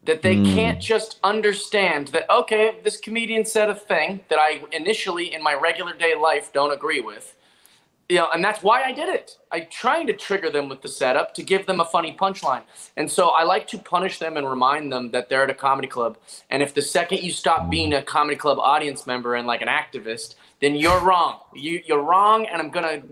that 0.05 0.23
they 0.23 0.37
mm. 0.37 0.55
can't 0.55 0.81
just 0.81 1.19
understand 1.25 2.09
that 2.09 2.31
okay, 2.31 2.77
this 2.85 2.97
comedian 2.97 3.45
said 3.45 3.71
a 3.71 3.75
thing 3.75 4.21
that 4.31 4.39
I 4.39 4.63
initially 4.71 5.35
in 5.35 5.43
my 5.43 5.55
regular 5.55 5.95
day 5.95 6.15
life 6.15 6.53
don't 6.53 6.73
agree 6.73 7.01
with 7.01 7.35
you 8.13 8.19
know, 8.19 8.29
and 8.35 8.45
that's 8.45 8.63
why 8.63 8.83
I 8.83 8.93
did 8.93 9.09
it. 9.09 9.39
I'm 9.51 9.67
trying 9.71 10.07
to 10.09 10.13
trigger 10.13 10.51
them 10.51 10.69
with 10.69 10.83
the 10.83 10.89
setup 10.89 11.33
to 11.35 11.43
give 11.43 11.65
them 11.65 11.81
a 11.81 11.85
funny 11.87 12.15
punchline. 12.15 12.61
And 12.95 13.11
so 13.11 13.29
I 13.29 13.45
like 13.45 13.67
to 13.69 13.79
punish 13.79 14.19
them 14.19 14.37
and 14.37 14.47
remind 14.47 14.93
them 14.93 15.13
that 15.13 15.31
they're 15.31 15.45
at 15.45 15.49
a 15.49 15.55
comedy 15.55 15.89
club. 15.89 16.19
And 16.51 16.63
if 16.63 16.75
the 16.75 16.83
second 16.83 17.23
you 17.23 17.33
stop 17.33 17.71
being 17.71 17.95
a 17.95 18.03
comedy 18.03 18.37
club 18.37 18.59
audience 18.59 19.07
member 19.07 19.35
and 19.35 19.47
like 19.47 19.63
an 19.63 19.69
activist, 19.69 20.35
then 20.61 20.75
you're 20.75 21.01
wrong. 21.01 21.41
You, 21.55 21.83
you're 21.87 22.03
wrong, 22.03 22.45
and 22.45 22.61
I'm 22.61 22.69
going 22.69 23.01
to 23.01 23.09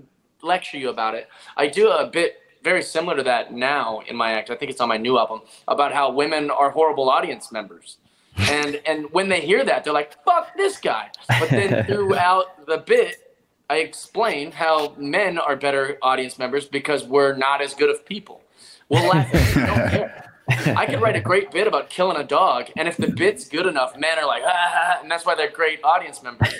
lecture 0.46 0.76
you 0.76 0.90
about 0.90 1.14
it. 1.14 1.30
I 1.56 1.68
do 1.68 1.88
a 1.88 2.06
bit 2.06 2.36
very 2.62 2.82
similar 2.82 3.16
to 3.16 3.22
that 3.22 3.54
now 3.54 4.00
in 4.06 4.16
my 4.16 4.32
act. 4.32 4.50
I 4.50 4.54
think 4.54 4.70
it's 4.70 4.82
on 4.82 4.90
my 4.90 4.98
new 4.98 5.18
album 5.18 5.40
about 5.66 5.94
how 5.94 6.12
women 6.12 6.50
are 6.50 6.70
horrible 6.70 7.08
audience 7.08 7.50
members. 7.50 7.96
And 8.36 8.80
and 8.86 9.10
when 9.12 9.30
they 9.30 9.40
hear 9.40 9.64
that, 9.64 9.82
they're 9.82 9.92
like, 9.92 10.22
"Fuck 10.24 10.56
this 10.56 10.78
guy." 10.78 11.10
But 11.28 11.50
then 11.50 11.84
throughout 11.88 12.64
the 12.66 12.78
bit, 12.78 13.29
I 13.70 13.76
explain 13.76 14.50
how 14.50 14.96
men 14.98 15.38
are 15.38 15.54
better 15.54 15.96
audience 16.02 16.40
members 16.40 16.66
because 16.66 17.04
we're 17.04 17.36
not 17.36 17.62
as 17.62 17.72
good 17.72 17.88
of 17.88 18.04
people. 18.04 18.42
We'll 18.88 19.08
laugh 19.08 19.32
at 19.32 19.56
it. 19.56 19.66
don't 19.66 19.90
care. 19.90 20.76
I 20.76 20.86
could 20.86 21.00
write 21.00 21.14
a 21.14 21.20
great 21.20 21.52
bit 21.52 21.68
about 21.68 21.88
killing 21.88 22.16
a 22.16 22.24
dog, 22.24 22.66
and 22.76 22.88
if 22.88 22.96
the 22.96 23.06
bit's 23.06 23.48
good 23.48 23.66
enough, 23.66 23.96
men 23.96 24.18
are 24.18 24.26
like, 24.26 24.42
ah, 24.44 24.98
and 25.00 25.08
that's 25.08 25.24
why 25.24 25.36
they're 25.36 25.52
great 25.52 25.78
audience 25.84 26.20
members 26.20 26.52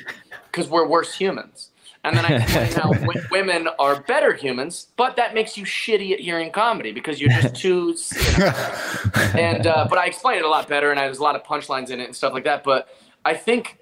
because 0.46 0.70
we're 0.70 0.86
worse 0.86 1.12
humans. 1.12 1.70
And 2.04 2.16
then 2.16 2.24
I 2.24 2.36
explain 2.36 2.72
how 2.74 2.92
w- 3.06 3.26
women 3.32 3.68
are 3.80 4.02
better 4.02 4.32
humans, 4.32 4.86
but 4.96 5.16
that 5.16 5.34
makes 5.34 5.56
you 5.56 5.64
shitty 5.64 6.12
at 6.12 6.20
hearing 6.20 6.52
comedy 6.52 6.92
because 6.92 7.20
you're 7.20 7.30
just 7.30 7.56
too. 7.56 7.96
and 9.36 9.66
uh, 9.66 9.88
but 9.90 9.98
I 9.98 10.06
explain 10.06 10.38
it 10.38 10.44
a 10.44 10.48
lot 10.48 10.68
better, 10.68 10.90
and 10.90 11.00
there's 11.00 11.18
a 11.18 11.24
lot 11.24 11.34
of 11.34 11.42
punchlines 11.42 11.90
in 11.90 11.98
it 11.98 12.04
and 12.04 12.14
stuff 12.14 12.32
like 12.32 12.44
that. 12.44 12.62
But 12.62 12.88
I 13.24 13.34
think 13.34 13.78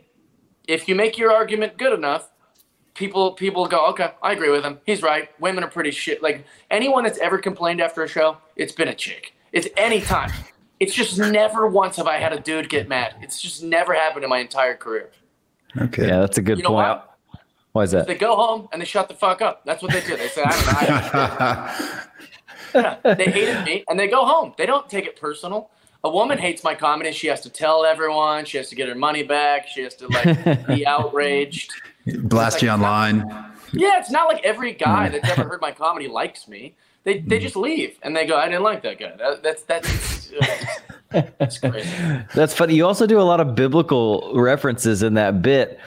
if 0.67 0.89
you 0.89 0.95
make 0.95 1.19
your 1.19 1.31
argument 1.31 1.77
good 1.77 1.93
enough, 1.93 2.31
people 2.99 3.33
people 3.33 3.67
go, 3.67 3.87
okay, 3.87 4.11
I 4.23 4.33
agree 4.33 4.51
with 4.51 4.65
him. 4.65 4.79
He's 4.85 5.03
right. 5.03 5.31
Women 5.41 5.65
are 5.65 5.71
pretty 5.71 5.93
shit. 5.93 6.23
Like 6.23 6.45
anyone 6.71 7.05
that's 7.05 7.19
ever 7.19 7.39
complained 7.39 7.81
after 7.81 8.03
a 8.03 8.09
show, 8.09 8.37
it's 8.57 8.73
been 8.73 8.89
a 8.89 8.95
chick. 8.95 9.35
It's 9.53 9.69
any 9.77 10.01
time. 10.01 10.31
It's 10.81 10.93
just 10.93 11.19
never 11.19 11.67
once 11.67 11.97
have 11.97 12.07
I 12.07 12.19
had 12.19 12.33
a 12.33 12.41
dude 12.41 12.69
get 12.69 12.89
mad. 12.89 13.15
It's 13.23 13.41
just 13.41 13.63
never 13.63 13.95
happened 13.95 14.25
in 14.25 14.31
my 14.31 14.39
entire 14.39 14.77
career. 14.77 15.11
Okay. 15.77 16.09
Yeah, 16.09 16.21
that's 16.21 16.39
a 16.39 16.43
good 16.43 16.59
you 16.59 16.65
know 16.65 16.71
point. 16.71 16.87
Why? 16.87 17.03
why 17.73 17.83
is 17.85 17.93
that? 17.93 18.07
They 18.07 18.17
go 18.17 18.37
home 18.37 18.69
and 18.73 18.83
they 18.83 18.87
shut 18.87 19.09
the 19.09 19.15
fuck 19.15 19.41
up. 19.41 19.65
That's 19.65 19.83
what 19.83 19.93
they 19.93 20.01
do. 20.01 20.17
They 20.17 20.29
say, 20.29 20.43
I 20.45 21.75
don't 22.73 22.75
know. 22.75 22.99
yeah, 23.05 23.15
they 23.15 23.25
hated 23.25 23.65
me 23.65 23.85
and 23.89 23.99
they 23.99 24.09
go 24.09 24.25
home. 24.25 24.55
They 24.59 24.67
don't 24.67 24.89
take 24.91 25.07
it 25.07 25.17
personal. 25.17 25.71
A 26.05 26.11
woman 26.11 26.39
hates 26.39 26.63
my 26.63 26.75
comedy. 26.77 27.11
She 27.11 27.27
has 27.27 27.41
to 27.41 27.51
tell 27.51 27.85
everyone. 27.85 28.45
She 28.45 28.57
has 28.57 28.69
to 28.69 28.77
get 28.77 28.89
her 28.89 28.95
money 28.95 29.25
back. 29.25 29.67
She 29.67 29.83
has 29.83 29.95
to 29.97 30.07
like 30.09 30.67
be 30.69 30.87
outraged. 30.95 31.73
Blast 32.17 32.57
like, 32.57 32.63
you 32.63 32.69
online. 32.71 33.19
yeah, 33.73 33.99
it's 33.99 34.11
not 34.11 34.29
like 34.29 34.45
every 34.45 34.73
guy 34.73 35.09
that's 35.09 35.29
ever 35.29 35.45
heard 35.45 35.61
my 35.61 35.73
comedy 35.73 36.09
likes 36.09 36.49
me. 36.49 36.75
They, 37.05 37.21
they 37.21 37.39
mm. 37.39 37.43
just 37.43 37.57
leave 37.57 37.97
and 38.03 38.15
they 38.15 38.27
go, 38.27 38.37
I 38.37 38.47
didn't 38.47 38.65
like 38.65 38.83
that 38.83 38.99
guy. 38.99 39.17
That, 39.17 39.43
that's 39.43 39.63
that's 39.63 40.31
uh, 40.33 41.23
that's 41.39 41.59
crazy. 41.59 41.89
That's 42.35 42.55
funny. 42.55 42.75
You 42.75 42.87
also 42.87 43.07
do 43.07 43.19
a 43.19 43.23
lot 43.23 43.41
of 43.41 43.55
biblical 43.55 44.31
references 44.35 45.03
in 45.03 45.15
that 45.15 45.41
bit. 45.41 45.79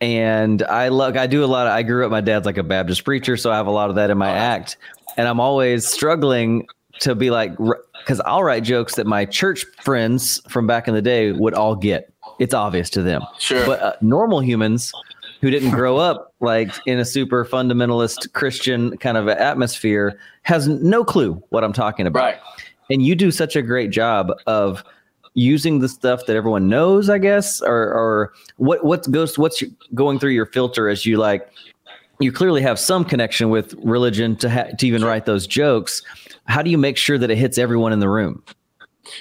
And 0.00 0.62
I 0.62 0.88
look, 0.88 1.16
I 1.16 1.26
do 1.26 1.44
a 1.44 1.46
lot 1.46 1.66
of, 1.66 1.72
I 1.72 1.82
grew 1.82 2.04
up, 2.04 2.10
my 2.10 2.20
dad's 2.20 2.46
like 2.46 2.56
a 2.56 2.62
Baptist 2.62 3.04
preacher, 3.04 3.36
so 3.36 3.50
I 3.50 3.56
have 3.56 3.66
a 3.66 3.72
lot 3.72 3.90
of 3.90 3.96
that 3.96 4.10
in 4.10 4.16
my 4.16 4.30
oh, 4.30 4.36
act. 4.36 4.76
And 5.16 5.28
I'm 5.28 5.40
always 5.40 5.86
struggling 5.86 6.66
to 7.00 7.14
be 7.14 7.30
like, 7.30 7.56
because 7.98 8.20
I'll 8.20 8.44
write 8.44 8.62
jokes 8.62 8.94
that 8.94 9.06
my 9.06 9.24
church 9.24 9.66
friends 9.82 10.40
from 10.48 10.66
back 10.66 10.88
in 10.88 10.94
the 10.94 11.02
day 11.02 11.32
would 11.32 11.54
all 11.54 11.74
get. 11.74 12.12
It's 12.38 12.54
obvious 12.54 12.88
to 12.90 13.02
them. 13.02 13.22
Sure. 13.38 13.66
But 13.66 13.82
uh, 13.82 13.92
normal 14.00 14.40
humans, 14.40 14.92
who 15.40 15.50
didn't 15.50 15.70
grow 15.70 15.96
up 15.96 16.34
like 16.40 16.70
in 16.86 16.98
a 16.98 17.04
super 17.04 17.44
fundamentalist 17.44 18.32
Christian 18.32 18.96
kind 18.98 19.16
of 19.16 19.28
atmosphere 19.28 20.18
has 20.42 20.68
no 20.68 21.04
clue 21.04 21.42
what 21.48 21.64
I'm 21.64 21.72
talking 21.72 22.06
about. 22.06 22.20
Right. 22.20 22.38
And 22.90 23.02
you 23.02 23.14
do 23.14 23.30
such 23.30 23.56
a 23.56 23.62
great 23.62 23.90
job 23.90 24.32
of 24.46 24.82
using 25.34 25.78
the 25.78 25.88
stuff 25.88 26.26
that 26.26 26.36
everyone 26.36 26.68
knows, 26.68 27.08
I 27.08 27.18
guess, 27.18 27.60
or 27.62 27.92
or 27.92 28.32
what 28.56 28.84
what 28.84 29.10
goes 29.10 29.38
what's 29.38 29.62
going 29.94 30.18
through 30.18 30.32
your 30.32 30.46
filter 30.46 30.88
as 30.88 31.06
you 31.06 31.16
like 31.16 31.48
you 32.18 32.32
clearly 32.32 32.60
have 32.60 32.78
some 32.78 33.04
connection 33.04 33.48
with 33.48 33.74
religion 33.82 34.36
to 34.36 34.50
ha- 34.50 34.68
to 34.78 34.86
even 34.86 35.04
write 35.04 35.24
those 35.26 35.46
jokes. 35.46 36.02
How 36.44 36.62
do 36.62 36.70
you 36.70 36.78
make 36.78 36.96
sure 36.96 37.16
that 37.16 37.30
it 37.30 37.38
hits 37.38 37.58
everyone 37.58 37.92
in 37.92 38.00
the 38.00 38.08
room? 38.08 38.42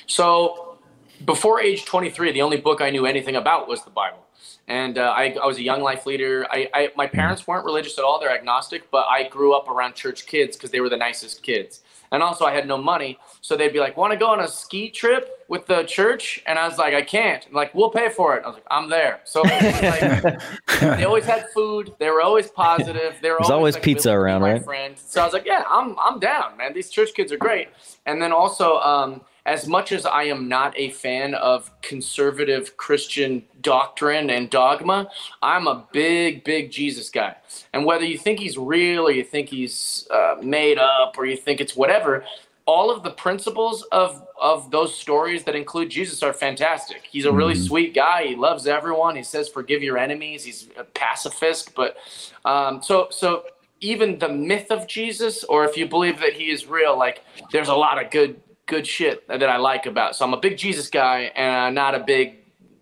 So, 0.07 0.77
before 1.25 1.61
age 1.61 1.85
23, 1.85 2.31
the 2.33 2.41
only 2.41 2.57
book 2.57 2.81
I 2.81 2.89
knew 2.89 3.05
anything 3.05 3.35
about 3.35 3.67
was 3.67 3.83
the 3.83 3.89
Bible 3.89 4.25
and 4.69 4.99
uh, 4.99 5.13
I, 5.15 5.35
I, 5.41 5.45
was 5.47 5.57
a 5.57 5.63
young 5.63 5.81
life 5.81 6.05
leader. 6.05 6.45
I, 6.49 6.69
I, 6.73 6.91
my 6.95 7.07
parents 7.07 7.47
weren't 7.47 7.65
religious 7.65 7.97
at 7.97 8.05
all; 8.05 8.19
they're 8.19 8.31
agnostic. 8.31 8.89
But 8.91 9.07
I 9.09 9.27
grew 9.27 9.53
up 9.53 9.67
around 9.67 9.95
church 9.95 10.27
kids 10.27 10.55
because 10.55 10.69
they 10.69 10.79
were 10.79 10.89
the 10.89 10.97
nicest 10.97 11.43
kids. 11.43 11.81
And 12.11 12.23
also, 12.23 12.45
I 12.45 12.53
had 12.53 12.67
no 12.67 12.77
money, 12.77 13.19
so 13.41 13.55
they'd 13.55 13.73
be 13.73 13.79
like, 13.79 13.97
"Want 13.97 14.13
to 14.13 14.17
go 14.17 14.27
on 14.27 14.39
a 14.39 14.47
ski 14.47 14.89
trip 14.89 15.45
with 15.47 15.65
the 15.65 15.83
church?" 15.83 16.41
And 16.45 16.57
I 16.57 16.67
was 16.67 16.77
like, 16.77 16.93
"I 16.93 17.01
can't." 17.01 17.51
Like, 17.53 17.73
"We'll 17.73 17.89
pay 17.89 18.09
for 18.09 18.37
it." 18.37 18.43
I 18.43 18.47
was 18.47 18.55
like, 18.55 18.65
"I'm 18.69 18.89
there." 18.89 19.21
So 19.25 19.41
like, 19.41 20.39
they 20.81 21.03
always 21.03 21.25
had 21.25 21.47
food. 21.53 21.93
They 21.99 22.09
were 22.09 22.21
always 22.21 22.49
positive. 22.49 23.17
There 23.21 23.37
was 23.37 23.49
always, 23.49 23.51
always 23.51 23.73
like, 23.75 23.83
pizza 23.83 24.11
around, 24.11 24.41
right? 24.41 24.63
Friend. 24.63 24.95
So 24.97 25.21
I 25.21 25.25
was 25.25 25.33
like, 25.33 25.45
"Yeah, 25.45 25.63
I'm 25.67 25.97
I'm 25.99 26.19
down, 26.19 26.57
man. 26.57 26.73
These 26.73 26.89
church 26.89 27.13
kids 27.15 27.31
are 27.31 27.37
great." 27.37 27.69
And 28.05 28.21
then 28.21 28.31
also, 28.31 28.77
um, 28.79 29.21
as 29.49 29.67
much 29.67 29.91
as 29.91 30.05
I 30.05 30.23
am 30.25 30.47
not 30.47 30.77
a 30.77 30.91
fan 30.91 31.33
of 31.33 31.71
conservative 31.81 32.77
Christian 32.77 33.43
doctrine 33.61 34.29
and 34.29 34.47
dogma, 34.47 35.09
I'm 35.41 35.65
a 35.65 35.87
big, 35.91 36.43
big 36.43 36.69
Jesus 36.69 37.09
guy. 37.09 37.35
And 37.73 37.83
whether 37.83 38.05
you 38.05 38.19
think 38.19 38.39
he's 38.39 38.59
real 38.59 39.07
or 39.07 39.11
you 39.11 39.23
think 39.23 39.49
he's 39.49 40.07
uh, 40.11 40.35
made 40.43 40.77
up 40.77 41.15
or 41.17 41.25
you 41.25 41.35
think 41.35 41.61
it's 41.61 41.75
whatever, 41.75 42.23
all 42.67 42.91
of 42.91 43.01
the 43.01 43.09
principles 43.09 43.81
of 43.91 44.23
of 44.39 44.69
those 44.69 44.95
stories 44.95 45.43
that 45.45 45.55
include 45.55 45.89
Jesus 45.89 46.21
are 46.21 46.31
fantastic. 46.31 47.01
He's 47.09 47.25
a 47.25 47.31
really 47.31 47.55
mm-hmm. 47.55 47.63
sweet 47.63 47.95
guy. 47.95 48.27
He 48.27 48.35
loves 48.35 48.67
everyone. 48.67 49.15
He 49.15 49.23
says, 49.23 49.49
"Forgive 49.49 49.81
your 49.81 49.97
enemies." 49.97 50.43
He's 50.43 50.69
a 50.77 50.83
pacifist, 50.83 51.73
but 51.73 51.97
um, 52.45 52.83
so 52.83 53.07
so 53.09 53.45
even 53.81 54.19
the 54.19 54.29
myth 54.29 54.69
of 54.69 54.85
Jesus, 54.85 55.43
or 55.43 55.65
if 55.65 55.75
you 55.75 55.87
believe 55.87 56.19
that 56.19 56.33
he 56.33 56.51
is 56.51 56.67
real, 56.67 56.95
like 56.95 57.23
there's 57.51 57.69
a 57.69 57.75
lot 57.75 58.01
of 58.01 58.11
good 58.11 58.39
good 58.69 58.87
shit 58.87 59.27
that 59.27 59.43
I 59.43 59.57
like 59.57 59.85
about. 59.85 60.15
So 60.15 60.23
I'm 60.23 60.33
a 60.33 60.39
big 60.39 60.57
Jesus 60.57 60.89
guy 60.89 61.31
and 61.35 61.55
I'm 61.55 61.73
not 61.73 61.95
a 61.95 61.99
big 61.99 62.37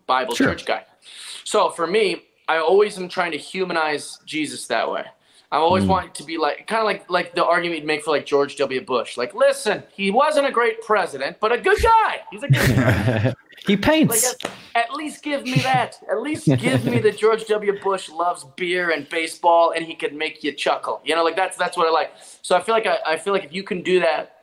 Bible 0.05 0.35
sure. 0.35 0.47
church 0.47 0.65
guy. 0.65 0.83
So 1.43 1.69
for 1.69 1.87
me, 1.87 2.23
I 2.47 2.57
always 2.57 2.97
am 2.97 3.09
trying 3.09 3.31
to 3.31 3.37
humanize 3.37 4.19
Jesus 4.25 4.67
that 4.67 4.91
way. 4.91 5.05
I'm 5.49 5.61
always 5.61 5.85
mm. 5.85 5.87
want 5.87 6.13
to 6.15 6.23
be 6.23 6.37
like 6.37 6.67
kind 6.67 6.81
of 6.81 6.85
like 6.85 7.09
like 7.09 7.33
the 7.33 7.45
argument 7.45 7.79
you'd 7.79 7.87
make 7.87 8.03
for 8.03 8.11
like 8.11 8.25
George 8.25 8.57
W. 8.57 8.83
Bush. 8.83 9.15
Like, 9.15 9.33
listen, 9.33 9.81
he 9.95 10.11
wasn't 10.11 10.45
a 10.45 10.51
great 10.51 10.81
president, 10.81 11.37
but 11.39 11.53
a 11.53 11.57
good 11.57 11.81
guy. 11.81 12.19
He's 12.31 12.43
a 12.43 12.49
good 12.49 12.75
guy. 12.75 13.33
he 13.65 13.77
paints. 13.77 14.25
Like, 14.43 14.51
at, 14.75 14.89
at, 14.89 14.93
least 14.93 15.23
give 15.23 15.43
me 15.43 15.55
that. 15.59 15.95
At 16.11 16.21
least 16.21 16.47
give 16.47 16.83
me 16.83 16.99
that 16.99 17.17
George 17.17 17.45
W. 17.45 17.79
Bush 17.81 18.09
loves 18.09 18.45
beer 18.57 18.91
and 18.91 19.07
baseball, 19.07 19.71
and 19.71 19.85
he 19.85 19.95
can 19.95 20.17
make 20.17 20.43
you 20.43 20.51
chuckle. 20.51 20.99
You 21.05 21.15
know, 21.15 21.23
like 21.23 21.37
that's 21.37 21.55
that's 21.55 21.77
what 21.77 21.87
I 21.87 21.91
like. 21.91 22.11
So 22.41 22.57
I 22.57 22.61
feel 22.61 22.75
like 22.75 22.85
I, 22.85 22.97
I 23.05 23.17
feel 23.17 23.31
like 23.31 23.45
if 23.45 23.53
you 23.53 23.63
can 23.63 23.83
do 23.83 24.01
that 24.01 24.36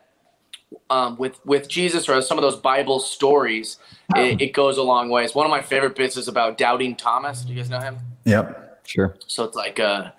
um, 0.90 1.16
with 1.16 1.44
with 1.44 1.68
Jesus 1.68 2.08
or 2.08 2.20
some 2.22 2.38
of 2.38 2.42
those 2.42 2.56
Bible 2.56 3.00
stories, 3.00 3.78
it, 4.16 4.40
it, 4.40 4.52
goes 4.52 4.76
a 4.76 4.82
long 4.82 5.08
ways. 5.08 5.34
One 5.34 5.46
of 5.46 5.50
my 5.50 5.62
favorite 5.62 5.94
bits 5.94 6.16
is 6.16 6.28
about 6.28 6.58
doubting 6.58 6.96
Thomas. 6.96 7.42
Do 7.42 7.52
you 7.52 7.60
guys 7.60 7.70
know 7.70 7.80
him? 7.80 7.98
Yep, 8.24 8.82
sure. 8.86 9.16
So 9.26 9.44
it's 9.44 9.56
like, 9.56 9.78
uh, 9.80 10.10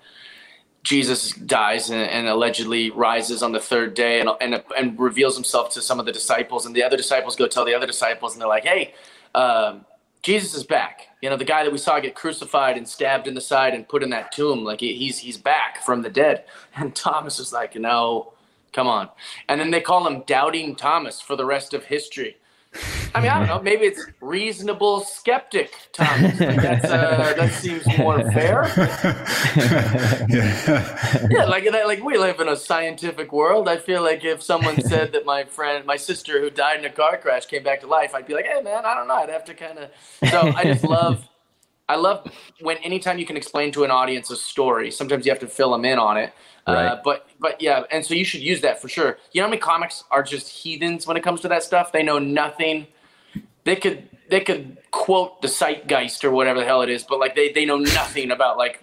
Jesus 0.82 1.32
dies 1.32 1.90
and, 1.90 2.00
and, 2.00 2.28
allegedly 2.28 2.90
rises 2.90 3.42
on 3.42 3.50
the 3.50 3.58
third 3.58 3.94
day 3.94 4.20
and, 4.20 4.30
and, 4.40 4.62
and 4.78 4.98
reveals 4.98 5.34
himself 5.34 5.72
to 5.74 5.82
some 5.82 5.98
of 5.98 6.06
the 6.06 6.12
disciples. 6.12 6.64
And 6.64 6.76
the 6.76 6.84
other 6.84 6.96
disciples 6.96 7.34
go 7.34 7.48
tell 7.48 7.64
the 7.64 7.74
other 7.74 7.88
disciples, 7.88 8.34
and 8.34 8.40
they're 8.40 8.48
like, 8.48 8.64
hey, 8.64 8.94
um, 9.34 9.84
Jesus 10.22 10.54
is 10.54 10.62
back. 10.62 11.08
You 11.22 11.30
know, 11.30 11.36
the 11.36 11.44
guy 11.44 11.64
that 11.64 11.72
we 11.72 11.78
saw 11.78 11.98
get 11.98 12.14
crucified 12.14 12.76
and 12.76 12.88
stabbed 12.88 13.26
in 13.26 13.34
the 13.34 13.40
side 13.40 13.74
and 13.74 13.88
put 13.88 14.04
in 14.04 14.10
that 14.10 14.30
tomb, 14.32 14.62
like 14.62 14.80
he's 14.80 15.18
he's 15.18 15.36
back 15.36 15.82
from 15.82 16.02
the 16.02 16.10
dead. 16.10 16.44
And 16.76 16.94
Thomas 16.94 17.38
is 17.38 17.52
like, 17.52 17.74
no, 17.74 18.32
come 18.76 18.86
on. 18.86 19.08
And 19.48 19.58
then 19.58 19.70
they 19.70 19.80
call 19.80 20.06
him 20.06 20.22
Doubting 20.26 20.76
Thomas 20.76 21.20
for 21.20 21.34
the 21.34 21.46
rest 21.46 21.72
of 21.72 21.84
history. 21.84 22.36
I 23.14 23.22
mean, 23.22 23.30
I 23.30 23.38
don't 23.38 23.48
know. 23.48 23.62
Maybe 23.62 23.86
it's 23.86 24.04
reasonable 24.20 25.00
skeptic, 25.00 25.72
Thomas. 25.94 26.38
Like 26.38 26.58
uh, 26.84 27.32
that 27.32 27.52
seems 27.54 27.86
more 27.96 28.20
fair. 28.32 28.70
yeah. 30.28 31.26
yeah, 31.30 31.44
like 31.44 31.64
like 31.72 32.04
we 32.04 32.18
live 32.18 32.38
in 32.38 32.48
a 32.48 32.56
scientific 32.56 33.32
world. 33.32 33.66
I 33.66 33.78
feel 33.78 34.02
like 34.02 34.24
if 34.26 34.42
someone 34.42 34.78
said 34.82 35.12
that 35.12 35.24
my 35.24 35.44
friend, 35.44 35.86
my 35.86 35.96
sister 35.96 36.38
who 36.38 36.50
died 36.50 36.80
in 36.80 36.84
a 36.84 36.90
car 36.90 37.16
crash 37.16 37.46
came 37.46 37.62
back 37.62 37.80
to 37.80 37.86
life, 37.86 38.14
I'd 38.14 38.26
be 38.26 38.34
like, 38.34 38.44
hey 38.44 38.60
man, 38.60 38.84
I 38.84 38.94
don't 38.94 39.08
know. 39.08 39.14
I'd 39.14 39.30
have 39.30 39.46
to 39.46 39.54
kind 39.54 39.78
of. 39.78 39.90
So 40.30 40.52
I 40.54 40.64
just 40.64 40.84
love. 40.84 41.26
I 41.88 41.96
love 41.96 42.30
when 42.60 42.78
anytime 42.78 43.18
you 43.18 43.26
can 43.26 43.36
explain 43.36 43.70
to 43.72 43.84
an 43.84 43.90
audience 43.90 44.30
a 44.30 44.36
story. 44.36 44.90
Sometimes 44.90 45.24
you 45.24 45.32
have 45.32 45.40
to 45.40 45.46
fill 45.46 45.70
them 45.70 45.84
in 45.84 45.98
on 45.98 46.16
it. 46.16 46.32
Uh, 46.66 46.72
right. 46.72 46.86
Uh, 46.86 47.00
but 47.04 47.28
but 47.38 47.60
yeah, 47.60 47.84
and 47.90 48.04
so 48.04 48.14
you 48.14 48.24
should 48.24 48.40
use 48.40 48.60
that 48.62 48.82
for 48.82 48.88
sure. 48.88 49.18
You 49.32 49.40
know 49.40 49.46
how 49.46 49.50
many 49.50 49.60
comics 49.60 50.02
are 50.10 50.22
just 50.22 50.48
heathens 50.48 51.06
when 51.06 51.16
it 51.16 51.22
comes 51.22 51.40
to 51.42 51.48
that 51.48 51.62
stuff? 51.62 51.92
They 51.92 52.02
know 52.02 52.18
nothing. 52.18 52.88
They 53.64 53.76
could 53.76 54.08
they 54.28 54.40
could 54.40 54.78
quote 54.90 55.40
the 55.42 55.48
zeitgeist 55.48 56.24
or 56.24 56.32
whatever 56.32 56.58
the 56.58 56.66
hell 56.66 56.82
it 56.82 56.88
is, 56.88 57.04
but 57.04 57.20
like 57.20 57.36
they 57.36 57.52
they 57.52 57.64
know 57.64 57.78
nothing 57.78 58.30
about 58.30 58.58
like. 58.58 58.82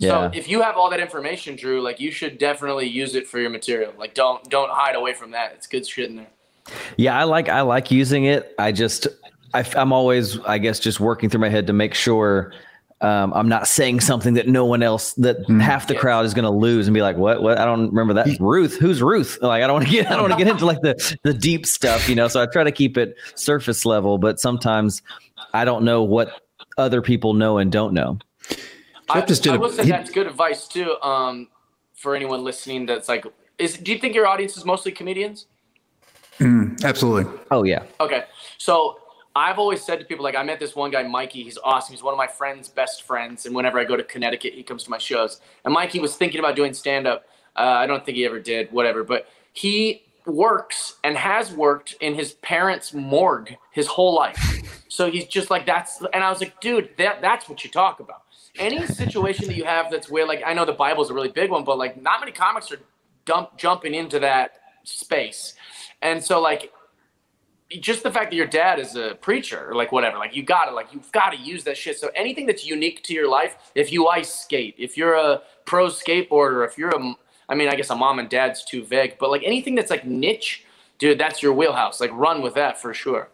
Yeah. 0.00 0.08
So 0.10 0.36
if 0.36 0.48
you 0.48 0.60
have 0.60 0.76
all 0.76 0.90
that 0.90 0.98
information, 0.98 1.54
Drew, 1.54 1.80
like 1.80 2.00
you 2.00 2.10
should 2.10 2.36
definitely 2.36 2.88
use 2.88 3.14
it 3.14 3.28
for 3.28 3.38
your 3.38 3.50
material. 3.50 3.92
Like 3.96 4.12
don't 4.12 4.42
don't 4.50 4.70
hide 4.70 4.96
away 4.96 5.14
from 5.14 5.30
that. 5.30 5.52
It's 5.52 5.68
good 5.68 5.86
shit 5.86 6.10
in 6.10 6.16
there. 6.16 6.26
Yeah, 6.96 7.18
I 7.18 7.24
like 7.24 7.48
I 7.48 7.60
like 7.60 7.90
using 7.90 8.24
it. 8.24 8.54
I 8.58 8.72
just 8.72 9.06
I, 9.54 9.64
I'm 9.76 9.92
always 9.92 10.38
I 10.40 10.58
guess 10.58 10.80
just 10.80 11.00
working 11.00 11.30
through 11.30 11.40
my 11.40 11.48
head 11.48 11.66
to 11.68 11.72
make 11.72 11.94
sure 11.94 12.52
um, 13.00 13.34
I'm 13.34 13.48
not 13.48 13.68
saying 13.68 14.00
something 14.00 14.34
that 14.34 14.48
no 14.48 14.64
one 14.64 14.82
else 14.82 15.12
that 15.14 15.46
mm. 15.46 15.60
half 15.60 15.88
the 15.88 15.94
crowd 15.94 16.24
is 16.24 16.32
going 16.32 16.44
to 16.44 16.50
lose 16.50 16.86
and 16.86 16.94
be 16.94 17.02
like, 17.02 17.16
what, 17.16 17.42
what? 17.42 17.58
I 17.58 17.64
don't 17.66 17.88
remember 17.88 18.14
that. 18.14 18.38
Ruth, 18.40 18.78
who's 18.78 19.02
Ruth? 19.02 19.38
Like, 19.42 19.62
I 19.62 19.66
don't 19.66 19.74
want 19.74 19.86
to 19.86 19.92
get, 19.92 20.06
I 20.06 20.10
don't 20.10 20.22
want 20.22 20.32
to 20.32 20.38
get 20.38 20.48
into 20.52 20.64
like 20.64 20.80
the, 20.80 21.18
the 21.22 21.34
deep 21.34 21.66
stuff, 21.66 22.08
you 22.08 22.14
know? 22.14 22.28
So 22.28 22.40
I 22.42 22.46
try 22.46 22.64
to 22.64 22.72
keep 22.72 22.96
it 22.96 23.16
surface 23.34 23.84
level, 23.84 24.16
but 24.16 24.40
sometimes 24.40 25.02
I 25.52 25.66
don't 25.66 25.84
know 25.84 26.02
what 26.02 26.40
other 26.78 27.02
people 27.02 27.34
know 27.34 27.58
and 27.58 27.70
don't 27.70 27.92
know. 27.92 28.18
I, 29.10 29.20
just 29.20 29.42
did 29.42 29.52
I 29.52 29.56
will 29.58 29.70
say 29.70 29.84
that's 29.84 30.10
good 30.10 30.26
advice 30.26 30.66
too. 30.66 30.96
Um, 31.02 31.48
for 31.92 32.16
anyone 32.16 32.42
listening, 32.42 32.86
that's 32.86 33.08
like, 33.08 33.26
is, 33.58 33.76
do 33.76 33.92
you 33.92 33.98
think 33.98 34.14
your 34.14 34.26
audience 34.26 34.56
is 34.56 34.64
mostly 34.64 34.92
comedians? 34.92 35.46
Mm, 36.38 36.82
absolutely. 36.82 37.30
Oh 37.50 37.64
yeah. 37.64 37.82
Okay. 38.00 38.24
So 38.56 38.98
I've 39.36 39.58
always 39.58 39.82
said 39.82 39.98
to 39.98 40.04
people 40.04 40.22
like 40.22 40.36
I 40.36 40.42
met 40.44 40.60
this 40.60 40.76
one 40.76 40.90
guy, 40.90 41.02
Mikey. 41.02 41.42
He's 41.42 41.58
awesome. 41.62 41.92
He's 41.92 42.02
one 42.02 42.14
of 42.14 42.18
my 42.18 42.26
friends' 42.28 42.68
best 42.68 43.02
friends. 43.02 43.46
And 43.46 43.54
whenever 43.54 43.78
I 43.78 43.84
go 43.84 43.96
to 43.96 44.04
Connecticut, 44.04 44.54
he 44.54 44.62
comes 44.62 44.84
to 44.84 44.90
my 44.90 44.98
shows. 44.98 45.40
And 45.64 45.74
Mikey 45.74 45.98
was 45.98 46.16
thinking 46.16 46.38
about 46.38 46.54
doing 46.54 46.72
stand 46.72 47.06
up. 47.06 47.26
Uh, 47.56 47.62
I 47.62 47.86
don't 47.86 48.04
think 48.04 48.16
he 48.16 48.24
ever 48.24 48.38
did. 48.38 48.70
Whatever. 48.70 49.02
But 49.02 49.26
he 49.52 50.04
works 50.24 50.96
and 51.02 51.16
has 51.16 51.52
worked 51.52 51.96
in 52.00 52.14
his 52.14 52.34
parents' 52.34 52.94
morgue 52.94 53.56
his 53.72 53.86
whole 53.86 54.14
life. 54.14 54.60
So 54.88 55.10
he's 55.10 55.26
just 55.26 55.50
like 55.50 55.66
that's. 55.66 56.00
And 56.12 56.22
I 56.22 56.30
was 56.30 56.40
like, 56.40 56.60
dude, 56.60 56.90
that 56.98 57.20
that's 57.20 57.48
what 57.48 57.64
you 57.64 57.70
talk 57.70 57.98
about. 57.98 58.22
Any 58.56 58.86
situation 58.86 59.48
that 59.48 59.56
you 59.56 59.64
have 59.64 59.90
that's 59.90 60.08
where 60.08 60.24
like 60.24 60.44
I 60.46 60.54
know 60.54 60.64
the 60.64 60.72
Bible's 60.72 61.10
a 61.10 61.14
really 61.14 61.30
big 61.30 61.50
one, 61.50 61.64
but 61.64 61.78
like 61.78 62.00
not 62.00 62.20
many 62.20 62.30
comics 62.30 62.70
are 62.70 62.78
dump 63.24 63.56
jumping 63.56 63.94
into 63.94 64.20
that 64.20 64.52
space. 64.84 65.54
And 66.00 66.22
so 66.22 66.40
like 66.40 66.70
just 67.80 68.02
the 68.02 68.10
fact 68.10 68.30
that 68.30 68.36
your 68.36 68.46
dad 68.46 68.78
is 68.78 68.96
a 68.96 69.16
preacher 69.20 69.70
or 69.70 69.74
like 69.74 69.92
whatever, 69.92 70.18
like 70.18 70.34
you 70.34 70.42
gotta 70.42 70.72
like 70.72 70.92
you've 70.92 71.10
got 71.12 71.30
to 71.30 71.36
use 71.36 71.64
that 71.64 71.76
shit. 71.76 71.98
So 71.98 72.10
anything 72.14 72.46
that's 72.46 72.66
unique 72.66 73.02
to 73.04 73.14
your 73.14 73.28
life, 73.28 73.56
if 73.74 73.92
you 73.92 74.08
ice 74.08 74.32
skate, 74.34 74.74
if 74.78 74.96
you're 74.96 75.14
a 75.14 75.42
pro 75.64 75.86
skateboarder, 75.86 76.66
if 76.66 76.78
you're 76.78 76.90
a, 76.90 77.14
I 77.48 77.54
mean, 77.54 77.68
I 77.68 77.74
guess 77.74 77.90
a 77.90 77.96
mom 77.96 78.18
and 78.18 78.28
dad's 78.28 78.64
too 78.64 78.84
vague, 78.84 79.16
but 79.18 79.30
like 79.30 79.42
anything 79.44 79.74
that's 79.74 79.90
like 79.90 80.06
niche, 80.06 80.64
dude, 80.98 81.18
that's 81.18 81.42
your 81.42 81.52
wheelhouse. 81.52 82.00
Like 82.00 82.10
run 82.12 82.42
with 82.42 82.54
that 82.54 82.80
for 82.80 82.94
sure. 82.94 83.28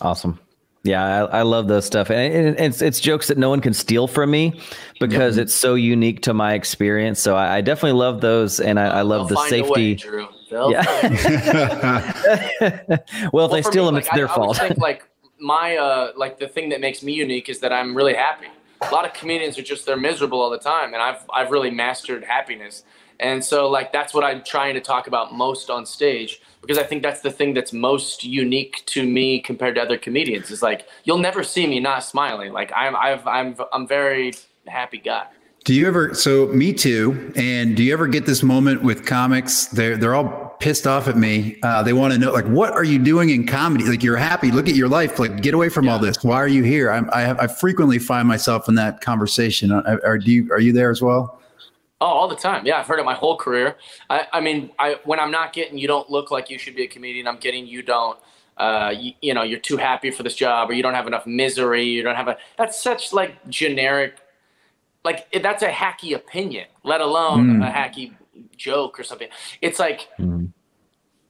Awesome. 0.00 0.38
Yeah, 0.84 1.04
I, 1.04 1.40
I, 1.40 1.42
love 1.42 1.66
those 1.66 1.84
stuff, 1.84 2.08
and 2.08 2.58
it's 2.58 2.80
it's 2.80 3.00
jokes 3.00 3.28
that 3.28 3.36
no 3.36 3.50
one 3.50 3.60
can 3.60 3.74
steal 3.74 4.06
from 4.06 4.30
me 4.30 4.60
because 5.00 5.36
it's 5.36 5.52
so 5.52 5.74
unique 5.74 6.22
to 6.22 6.32
my 6.32 6.54
experience. 6.54 7.20
So 7.20 7.36
I, 7.36 7.56
I 7.56 7.60
definitely 7.60 7.98
love 7.98 8.20
those, 8.20 8.60
and 8.60 8.78
I, 8.78 8.86
I 8.86 9.02
love 9.02 9.28
They'll 9.28 9.42
the 9.42 9.48
safety. 9.48 9.98
Way, 10.08 10.28
yeah. 10.50 10.84
well, 12.60 13.00
if 13.00 13.32
well, 13.32 13.48
they 13.48 13.62
steal 13.62 13.84
me, 13.84 13.86
them, 13.86 13.94
like, 13.96 14.04
it's 14.06 14.14
their 14.14 14.30
I, 14.30 14.34
fault. 14.34 14.60
I 14.60 14.68
think, 14.68 14.80
like 14.88 15.08
my 15.38 15.76
uh, 15.76 16.12
like 16.16 16.38
the 16.38 16.48
thing 16.48 16.68
that 16.70 16.80
makes 16.80 17.02
me 17.02 17.12
unique 17.12 17.48
is 17.48 17.60
that 17.60 17.72
I'm 17.72 17.96
really 17.96 18.14
happy. 18.14 18.46
A 18.80 18.90
lot 18.92 19.04
of 19.04 19.12
comedians 19.12 19.58
are 19.58 19.62
just 19.62 19.86
they're 19.86 19.96
miserable 19.96 20.40
all 20.40 20.50
the 20.50 20.58
time, 20.58 20.94
and 20.94 21.02
I've 21.02 21.22
I've 21.32 21.50
really 21.50 21.70
mastered 21.70 22.24
happiness. 22.24 22.84
And 23.20 23.44
so 23.44 23.68
like 23.68 23.92
that's 23.92 24.14
what 24.14 24.22
I'm 24.22 24.44
trying 24.44 24.74
to 24.74 24.80
talk 24.80 25.08
about 25.08 25.34
most 25.34 25.70
on 25.70 25.84
stage 25.86 26.40
because 26.60 26.78
I 26.78 26.84
think 26.84 27.02
that's 27.02 27.20
the 27.20 27.32
thing 27.32 27.52
that's 27.52 27.72
most 27.72 28.22
unique 28.22 28.84
to 28.86 29.04
me 29.04 29.40
compared 29.40 29.74
to 29.74 29.82
other 29.82 29.98
comedians. 29.98 30.50
Is 30.50 30.62
like 30.62 30.86
you'll 31.04 31.18
never 31.18 31.42
see 31.42 31.66
me 31.66 31.80
not 31.80 32.04
smiling. 32.04 32.52
Like 32.52 32.72
I'm 32.74 32.94
I've 32.94 33.26
I'm 33.26 33.56
I'm 33.72 33.88
very 33.88 34.34
happy 34.66 34.98
guy. 34.98 35.26
Do 35.68 35.74
you 35.74 35.86
ever 35.86 36.14
so 36.14 36.46
me 36.46 36.72
too 36.72 37.30
and 37.36 37.76
do 37.76 37.82
you 37.82 37.92
ever 37.92 38.06
get 38.06 38.24
this 38.24 38.42
moment 38.42 38.82
with 38.82 39.04
comics 39.04 39.66
they're 39.66 39.98
they're 39.98 40.14
all 40.14 40.56
pissed 40.60 40.86
off 40.86 41.08
at 41.08 41.18
me 41.18 41.58
uh, 41.62 41.82
they 41.82 41.92
want 41.92 42.14
to 42.14 42.18
know 42.18 42.32
like 42.32 42.46
what 42.46 42.72
are 42.72 42.84
you 42.84 42.98
doing 42.98 43.28
in 43.28 43.46
comedy 43.46 43.84
like 43.84 44.02
you're 44.02 44.16
happy 44.16 44.50
look 44.50 44.66
at 44.66 44.74
your 44.74 44.88
life 44.88 45.18
like 45.18 45.42
get 45.42 45.52
away 45.52 45.68
from 45.68 45.84
yeah. 45.84 45.92
all 45.92 45.98
this 45.98 46.24
why 46.24 46.36
are 46.36 46.48
you 46.48 46.62
here 46.62 46.90
I'm, 46.90 47.10
I 47.12 47.20
have, 47.20 47.38
I 47.38 47.48
frequently 47.48 47.98
find 47.98 48.26
myself 48.26 48.66
in 48.66 48.76
that 48.76 49.02
conversation 49.02 49.70
are, 49.70 50.00
are 50.06 50.16
you 50.16 50.50
are 50.50 50.58
you 50.58 50.72
there 50.72 50.90
as 50.90 51.02
well 51.02 51.38
Oh, 52.00 52.06
all 52.06 52.28
the 52.28 52.36
time. 52.36 52.64
Yeah, 52.64 52.78
I've 52.78 52.86
heard 52.86 53.00
it 53.00 53.04
my 53.04 53.14
whole 53.14 53.36
career. 53.36 53.76
I, 54.08 54.24
I 54.32 54.40
mean, 54.40 54.70
I 54.78 55.00
when 55.04 55.18
I'm 55.18 55.32
not 55.32 55.52
getting, 55.52 55.78
you 55.78 55.88
don't 55.88 56.08
look 56.08 56.30
like 56.30 56.48
you 56.48 56.56
should 56.56 56.76
be 56.76 56.84
a 56.84 56.86
comedian. 56.86 57.26
I'm 57.26 57.38
getting, 57.38 57.66
you 57.66 57.82
don't. 57.82 58.16
Uh, 58.56 58.94
you, 58.96 59.12
you, 59.20 59.34
know, 59.34 59.42
you're 59.42 59.58
too 59.58 59.76
happy 59.76 60.12
for 60.12 60.22
this 60.22 60.36
job, 60.36 60.70
or 60.70 60.74
you 60.74 60.82
don't 60.82 60.94
have 60.94 61.08
enough 61.08 61.26
misery. 61.26 61.84
You 61.84 62.04
don't 62.04 62.14
have 62.14 62.28
a. 62.28 62.38
That's 62.56 62.80
such 62.80 63.12
like 63.12 63.48
generic, 63.48 64.14
like 65.04 65.30
that's 65.42 65.62
a 65.62 65.68
hacky 65.68 66.14
opinion, 66.14 66.66
let 66.84 67.00
alone 67.00 67.58
mm. 67.58 67.68
a 67.68 67.70
hacky 67.70 68.14
joke 68.56 68.98
or 68.98 69.04
something. 69.04 69.28
It's 69.60 69.78
like, 69.78 70.08
mm. 70.18 70.50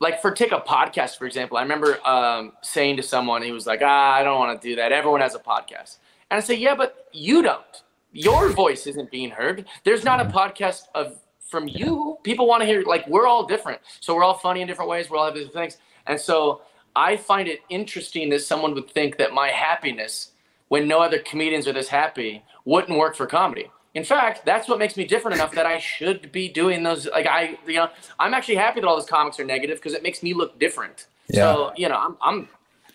like 0.00 0.20
for 0.20 0.30
take 0.30 0.52
a 0.52 0.60
podcast 0.60 1.18
for 1.18 1.26
example. 1.26 1.56
I 1.58 1.62
remember 1.62 2.06
um, 2.06 2.52
saying 2.62 2.96
to 2.96 3.02
someone, 3.02 3.42
he 3.42 3.52
was 3.52 3.66
like, 3.66 3.80
"Ah, 3.82 4.14
I 4.14 4.22
don't 4.24 4.38
want 4.38 4.60
to 4.60 4.68
do 4.68 4.76
that. 4.76 4.92
Everyone 4.92 5.20
has 5.20 5.34
a 5.34 5.40
podcast." 5.40 5.98
And 6.30 6.38
I 6.38 6.40
say, 6.40 6.54
"Yeah, 6.54 6.74
but 6.74 7.08
you 7.12 7.42
don't." 7.42 7.82
your 8.12 8.50
voice 8.50 8.86
isn't 8.86 9.10
being 9.10 9.30
heard. 9.30 9.66
There's 9.84 10.04
not 10.04 10.20
a 10.20 10.24
podcast 10.24 10.84
of 10.94 11.18
from 11.40 11.68
you. 11.68 12.18
People 12.22 12.46
want 12.46 12.62
to 12.62 12.66
hear 12.66 12.82
like 12.82 13.06
we're 13.08 13.26
all 13.26 13.46
different. 13.46 13.80
So 14.00 14.14
we're 14.14 14.24
all 14.24 14.34
funny 14.34 14.60
in 14.60 14.68
different 14.68 14.90
ways. 14.90 15.10
We're 15.10 15.18
all 15.18 15.26
have 15.26 15.34
different 15.34 15.54
things. 15.54 15.78
And 16.06 16.20
so 16.20 16.62
I 16.96 17.16
find 17.16 17.48
it 17.48 17.60
interesting 17.68 18.28
that 18.30 18.40
someone 18.40 18.74
would 18.74 18.90
think 18.90 19.18
that 19.18 19.32
my 19.32 19.48
happiness, 19.48 20.32
when 20.68 20.86
no 20.86 21.00
other 21.00 21.18
comedians 21.18 21.66
are 21.66 21.72
this 21.72 21.88
happy, 21.88 22.44
wouldn't 22.64 22.98
work 22.98 23.16
for 23.16 23.26
comedy. 23.26 23.70
In 23.94 24.04
fact, 24.04 24.44
that's 24.44 24.68
what 24.68 24.78
makes 24.78 24.96
me 24.96 25.04
different 25.04 25.36
enough 25.36 25.52
that 25.52 25.66
I 25.66 25.78
should 25.78 26.30
be 26.30 26.48
doing 26.48 26.82
those. 26.82 27.06
Like 27.06 27.26
I, 27.26 27.58
you 27.66 27.74
know, 27.74 27.88
I'm 28.18 28.34
actually 28.34 28.56
happy 28.56 28.80
that 28.80 28.86
all 28.86 28.96
those 28.96 29.08
comics 29.08 29.40
are 29.40 29.44
negative 29.44 29.78
because 29.78 29.94
it 29.94 30.02
makes 30.02 30.22
me 30.22 30.34
look 30.34 30.58
different. 30.60 31.06
Yeah. 31.28 31.52
So 31.52 31.72
you 31.76 31.88
know, 31.88 31.96
I'm, 31.96 32.16
I'm, 32.22 32.48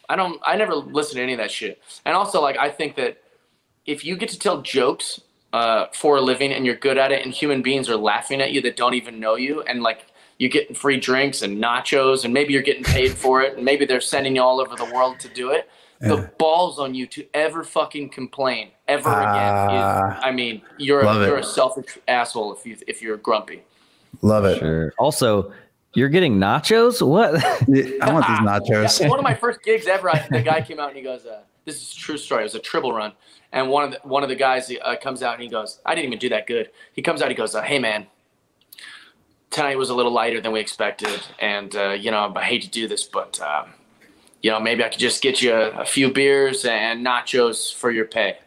I 0.09 0.15
don't, 0.15 0.39
I 0.45 0.55
never 0.55 0.75
listen 0.75 1.15
to 1.17 1.23
any 1.23 1.33
of 1.33 1.39
that 1.39 1.51
shit. 1.51 1.81
And 2.05 2.15
also, 2.15 2.41
like, 2.41 2.57
I 2.57 2.69
think 2.69 2.95
that 2.95 3.17
if 3.85 4.05
you 4.05 4.15
get 4.15 4.29
to 4.29 4.39
tell 4.39 4.61
jokes 4.61 5.19
uh, 5.51 5.87
for 5.93 6.17
a 6.17 6.21
living 6.21 6.51
and 6.51 6.65
you're 6.65 6.75
good 6.75 6.97
at 6.97 7.11
it, 7.11 7.25
and 7.25 7.33
human 7.33 7.61
beings 7.61 7.89
are 7.89 7.97
laughing 7.97 8.41
at 8.41 8.51
you 8.51 8.61
that 8.61 8.75
don't 8.75 8.93
even 8.93 9.19
know 9.19 9.35
you, 9.35 9.61
and 9.63 9.81
like 9.81 10.05
you're 10.37 10.49
getting 10.49 10.75
free 10.75 10.99
drinks 10.99 11.41
and 11.41 11.61
nachos, 11.61 12.23
and 12.23 12.33
maybe 12.33 12.53
you're 12.53 12.61
getting 12.61 12.83
paid 12.83 13.11
for 13.11 13.41
it, 13.41 13.55
and 13.55 13.65
maybe 13.65 13.85
they're 13.85 14.01
sending 14.01 14.35
you 14.35 14.41
all 14.41 14.59
over 14.59 14.75
the 14.75 14.93
world 14.93 15.19
to 15.19 15.27
do 15.29 15.49
it. 15.51 15.69
Yeah. 16.03 16.09
The 16.09 16.31
balls 16.37 16.79
on 16.79 16.93
you 16.93 17.07
to 17.07 17.25
ever 17.33 17.63
fucking 17.63 18.09
complain 18.09 18.71
ever 18.89 19.09
uh, 19.09 19.21
again. 19.21 19.75
Is, 19.77 20.23
I 20.23 20.31
mean, 20.31 20.61
you're 20.77 21.01
a, 21.01 21.13
you're 21.25 21.37
a 21.37 21.43
selfish 21.43 21.97
asshole 22.09 22.53
if 22.53 22.65
you 22.65 22.77
if 22.87 23.01
you're 23.01 23.17
grumpy. 23.17 23.63
Love 24.21 24.43
it. 24.45 24.59
Sure. 24.59 24.93
Also, 24.99 25.53
you're 25.93 26.09
getting 26.09 26.37
nachos? 26.37 27.05
What? 27.05 27.35
I 28.01 28.13
want 28.13 28.27
these 28.27 28.39
nachos. 28.77 28.99
yeah, 28.99 29.07
one 29.07 29.17
of 29.17 29.23
my 29.23 29.33
first 29.45 29.63
gigs 29.63 29.87
ever, 29.87 30.09
I, 30.09 30.27
the 30.29 30.41
guy 30.41 30.61
came 30.61 30.79
out 30.79 30.89
and 30.89 30.97
he 30.97 31.03
goes, 31.03 31.25
uh, 31.25 31.41
"This 31.63 31.81
is 31.81 31.93
a 31.93 31.95
true 31.95 32.17
story. 32.17 32.41
It 32.41 32.45
was 32.45 32.55
a 32.55 32.59
triple 32.59 32.93
run." 32.93 33.13
And 33.53 33.69
one 33.69 33.85
of 33.85 33.91
the, 33.91 33.99
one 34.03 34.23
of 34.23 34.29
the 34.29 34.35
guys 34.35 34.71
uh, 34.83 34.95
comes 35.01 35.21
out 35.21 35.35
and 35.35 35.43
he 35.43 35.47
goes, 35.47 35.79
I 35.85 35.93
didn't 35.93 36.07
even 36.07 36.19
do 36.19 36.29
that 36.29 36.47
good. 36.47 36.71
He 36.93 37.03
comes 37.03 37.21
out, 37.21 37.29
he 37.29 37.35
goes, 37.35 37.53
uh, 37.53 37.61
Hey 37.61 37.77
man, 37.77 38.07
tonight 39.51 39.77
was 39.77 39.91
a 39.91 39.95
little 39.95 40.11
lighter 40.11 40.41
than 40.41 40.51
we 40.51 40.59
expected, 40.59 41.21
and 41.39 41.73
uh, 41.75 41.91
you 41.91 42.11
know 42.11 42.33
I 42.35 42.43
hate 42.43 42.63
to 42.63 42.69
do 42.69 42.87
this, 42.87 43.03
but 43.03 43.39
um, 43.39 43.69
you 44.43 44.51
know 44.51 44.59
maybe 44.59 44.83
I 44.83 44.89
could 44.89 44.99
just 44.99 45.23
get 45.23 45.41
you 45.41 45.53
a, 45.53 45.69
a, 45.81 45.85
few 45.85 46.11
beers 46.11 46.65
and 46.65 47.03
nachos 47.03 47.73
for 47.73 47.89
your 47.89 48.05
pay. 48.05 48.37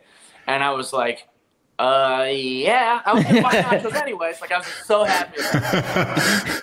And 0.47 0.63
I 0.63 0.71
was 0.71 0.93
like, 0.93 1.27
Uh, 1.79 2.29
yeah, 2.31 3.03
I 3.05 3.13
was 3.15 3.25
gonna 3.25 3.43
buy 3.43 3.55
nachos 3.55 3.95
anyways. 3.95 4.41
Like 4.41 4.53
I 4.53 4.59
was 4.59 4.67
so 4.67 5.05
happy. 5.05 5.41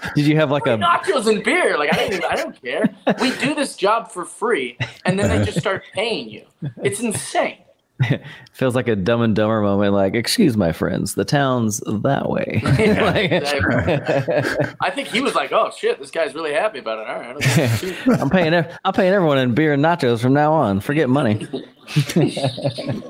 Did 0.15 0.27
you 0.27 0.35
have 0.37 0.51
like 0.51 0.65
a 0.67 0.77
nachos 0.77 1.27
and 1.27 1.43
beer? 1.43 1.77
Like 1.77 1.93
I 1.93 1.97
don't, 1.97 2.13
even, 2.13 2.25
I 2.25 2.35
don't 2.35 2.61
care. 2.61 2.95
We 3.19 3.35
do 3.37 3.53
this 3.53 3.75
job 3.75 4.11
for 4.11 4.23
free, 4.23 4.77
and 5.05 5.19
then 5.19 5.29
they 5.29 5.43
just 5.43 5.59
start 5.59 5.83
paying 5.93 6.29
you. 6.29 6.45
It's 6.83 7.01
insane. 7.01 7.57
feels 8.53 8.75
like 8.75 8.87
a 8.87 8.95
dumb 8.95 9.21
and 9.21 9.35
dumber 9.35 9.61
moment 9.61 9.93
like 9.93 10.15
excuse 10.15 10.57
my 10.57 10.71
friends 10.71 11.13
the 11.13 11.25
town's 11.25 11.79
that 11.87 12.29
way. 12.29 12.61
Yeah, 12.83 13.03
like, 13.11 13.31
exactly. 13.31 14.75
i 14.81 14.89
think 14.89 15.07
he 15.07 15.21
was 15.21 15.35
like 15.35 15.51
oh 15.51 15.71
shit 15.77 15.99
this 15.99 16.11
guy's 16.11 16.33
really 16.33 16.51
happy 16.51 16.79
about 16.79 16.99
it. 16.99 17.07
All 17.07 17.33
right 17.33 18.19
i'm 18.19 18.29
paying 18.29 18.65
i'm 18.83 18.93
paying 18.93 19.13
everyone 19.13 19.37
in 19.37 19.53
beer 19.53 19.73
and 19.73 19.83
nachos 19.83 20.21
from 20.21 20.33
now 20.33 20.53
on. 20.53 20.79
Forget 20.79 21.07
money. 21.09 21.47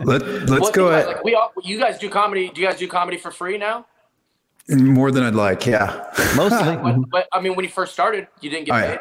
Let, 0.04 0.22
let's 0.50 0.72
go 0.72 0.90
ahead 0.90 1.08
like, 1.08 1.24
we 1.24 1.34
all, 1.36 1.54
you 1.64 1.80
guys 1.80 1.98
do 1.98 2.10
comedy 2.10 2.52
do 2.54 2.62
you 2.62 2.68
guys 2.68 2.78
do 2.78 2.88
comedy 2.88 3.18
for 3.18 3.32
free 3.32 3.58
now? 3.58 3.86
More 4.70 5.12
than 5.12 5.24
i'd 5.24 5.36
like 5.36 5.66
yeah. 5.66 6.12
Mostly. 6.36 6.76
But, 6.76 7.10
but, 7.10 7.28
i 7.32 7.40
mean 7.40 7.56
when 7.56 7.64
you 7.64 7.72
first 7.72 7.94
started 7.94 8.28
you 8.42 8.50
didn't 8.50 8.66
get 8.66 8.76
oh, 8.76 8.88
paid? 8.88 9.00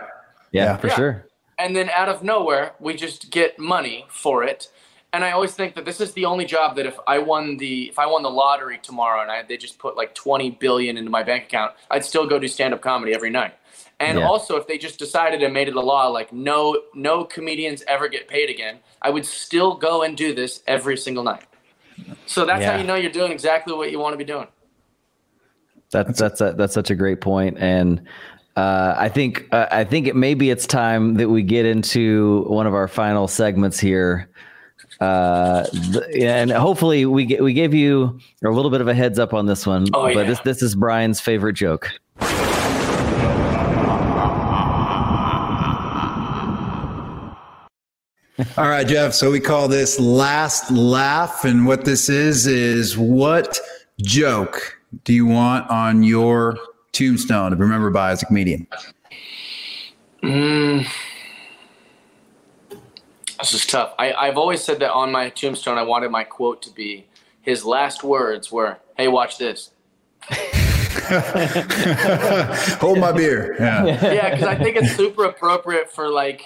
Yeah, 0.52 0.64
yeah. 0.64 0.76
for 0.76 0.86
yeah. 0.88 0.94
sure. 0.94 1.26
And 1.58 1.76
then 1.76 1.90
out 1.90 2.08
of 2.08 2.22
nowhere 2.22 2.74
we 2.78 2.94
just 2.94 3.30
get 3.30 3.58
money 3.58 4.06
for 4.08 4.44
it 4.44 4.68
and 5.12 5.24
I 5.24 5.32
always 5.32 5.52
think 5.52 5.74
that 5.74 5.84
this 5.84 6.00
is 6.00 6.12
the 6.12 6.24
only 6.24 6.44
job 6.44 6.76
that 6.76 6.86
if 6.86 6.98
I 7.06 7.18
won 7.18 7.58
the 7.58 7.88
if 7.88 7.98
I 7.98 8.06
won 8.06 8.22
the 8.22 8.30
lottery 8.30 8.78
tomorrow 8.78 9.20
and 9.20 9.30
I, 9.30 9.42
they 9.42 9.56
just 9.56 9.78
put 9.78 9.96
like 9.96 10.14
20 10.14 10.52
billion 10.52 10.96
into 10.96 11.10
my 11.10 11.22
bank 11.22 11.44
account, 11.44 11.72
I'd 11.90 12.04
still 12.04 12.26
go 12.26 12.38
do 12.38 12.48
stand 12.48 12.72
up 12.72 12.80
comedy 12.80 13.14
every 13.14 13.30
night. 13.30 13.54
And 14.00 14.18
yeah. 14.18 14.26
also, 14.26 14.56
if 14.56 14.66
they 14.66 14.78
just 14.78 14.98
decided 14.98 15.42
and 15.42 15.54
made 15.54 15.68
it 15.68 15.76
a 15.76 15.80
law, 15.80 16.08
like 16.08 16.32
no 16.32 16.80
no 16.94 17.24
comedians 17.24 17.84
ever 17.86 18.08
get 18.08 18.26
paid 18.26 18.48
again, 18.48 18.78
I 19.02 19.10
would 19.10 19.26
still 19.26 19.76
go 19.76 20.02
and 20.02 20.16
do 20.16 20.34
this 20.34 20.62
every 20.66 20.96
single 20.96 21.22
night. 21.22 21.44
So 22.26 22.44
that's 22.44 22.62
yeah. 22.62 22.72
how 22.72 22.78
you 22.78 22.86
know 22.86 22.94
you're 22.94 23.12
doing 23.12 23.32
exactly 23.32 23.74
what 23.74 23.90
you 23.92 23.98
want 23.98 24.14
to 24.14 24.18
be 24.18 24.24
doing. 24.24 24.48
That's 25.90 26.18
that's 26.18 26.40
a, 26.40 26.54
that's 26.56 26.72
such 26.72 26.90
a 26.90 26.94
great 26.94 27.20
point, 27.20 27.58
and 27.58 28.02
uh, 28.56 28.94
I 28.96 29.08
think 29.08 29.46
uh, 29.52 29.66
I 29.70 29.84
think 29.84 30.06
it 30.06 30.16
maybe 30.16 30.50
it's 30.50 30.66
time 30.66 31.14
that 31.14 31.28
we 31.28 31.42
get 31.42 31.66
into 31.66 32.44
one 32.48 32.66
of 32.66 32.74
our 32.74 32.88
final 32.88 33.28
segments 33.28 33.78
here. 33.78 34.28
Uh, 35.02 35.64
and 36.16 36.52
hopefully 36.52 37.06
we 37.06 37.24
get, 37.24 37.42
we 37.42 37.52
gave 37.52 37.74
you 37.74 38.20
a 38.44 38.48
little 38.48 38.70
bit 38.70 38.80
of 38.80 38.86
a 38.86 38.94
heads 38.94 39.18
up 39.18 39.34
on 39.34 39.46
this 39.46 39.66
one. 39.66 39.88
Oh, 39.92 40.04
but 40.14 40.14
yeah. 40.14 40.22
this 40.22 40.38
this 40.40 40.62
is 40.62 40.76
Brian's 40.76 41.20
favorite 41.20 41.54
joke. 41.54 41.90
All 48.56 48.68
right, 48.68 48.86
Jeff. 48.86 49.12
So 49.12 49.32
we 49.32 49.40
call 49.40 49.66
this 49.66 49.98
last 49.98 50.70
laugh, 50.70 51.44
and 51.44 51.66
what 51.66 51.84
this 51.84 52.08
is 52.08 52.46
is 52.46 52.96
what 52.96 53.58
joke 54.02 54.78
do 55.02 55.12
you 55.12 55.26
want 55.26 55.68
on 55.68 56.04
your 56.04 56.56
tombstone 56.92 57.50
to 57.50 57.56
be 57.56 57.62
remembered 57.62 57.92
by 57.92 58.12
as 58.12 58.22
a 58.22 58.26
comedian? 58.26 58.68
Mm. 60.22 60.86
This 63.42 63.54
is 63.54 63.66
tough. 63.66 63.94
I, 63.98 64.12
I've 64.12 64.38
always 64.38 64.62
said 64.62 64.78
that 64.80 64.92
on 64.92 65.10
my 65.10 65.28
tombstone, 65.30 65.76
I 65.76 65.82
wanted 65.82 66.10
my 66.10 66.22
quote 66.22 66.62
to 66.62 66.70
be 66.70 67.06
his 67.40 67.64
last 67.64 68.04
words 68.04 68.52
were, 68.52 68.78
"Hey, 68.96 69.08
watch 69.08 69.36
this." 69.36 69.70
Hold 72.78 72.98
my 72.98 73.10
beer. 73.10 73.56
Yeah, 73.58 73.84
yeah, 73.84 74.30
because 74.30 74.46
I 74.46 74.54
think 74.54 74.76
it's 74.76 74.94
super 74.94 75.24
appropriate 75.24 75.90
for 75.90 76.08
like, 76.08 76.44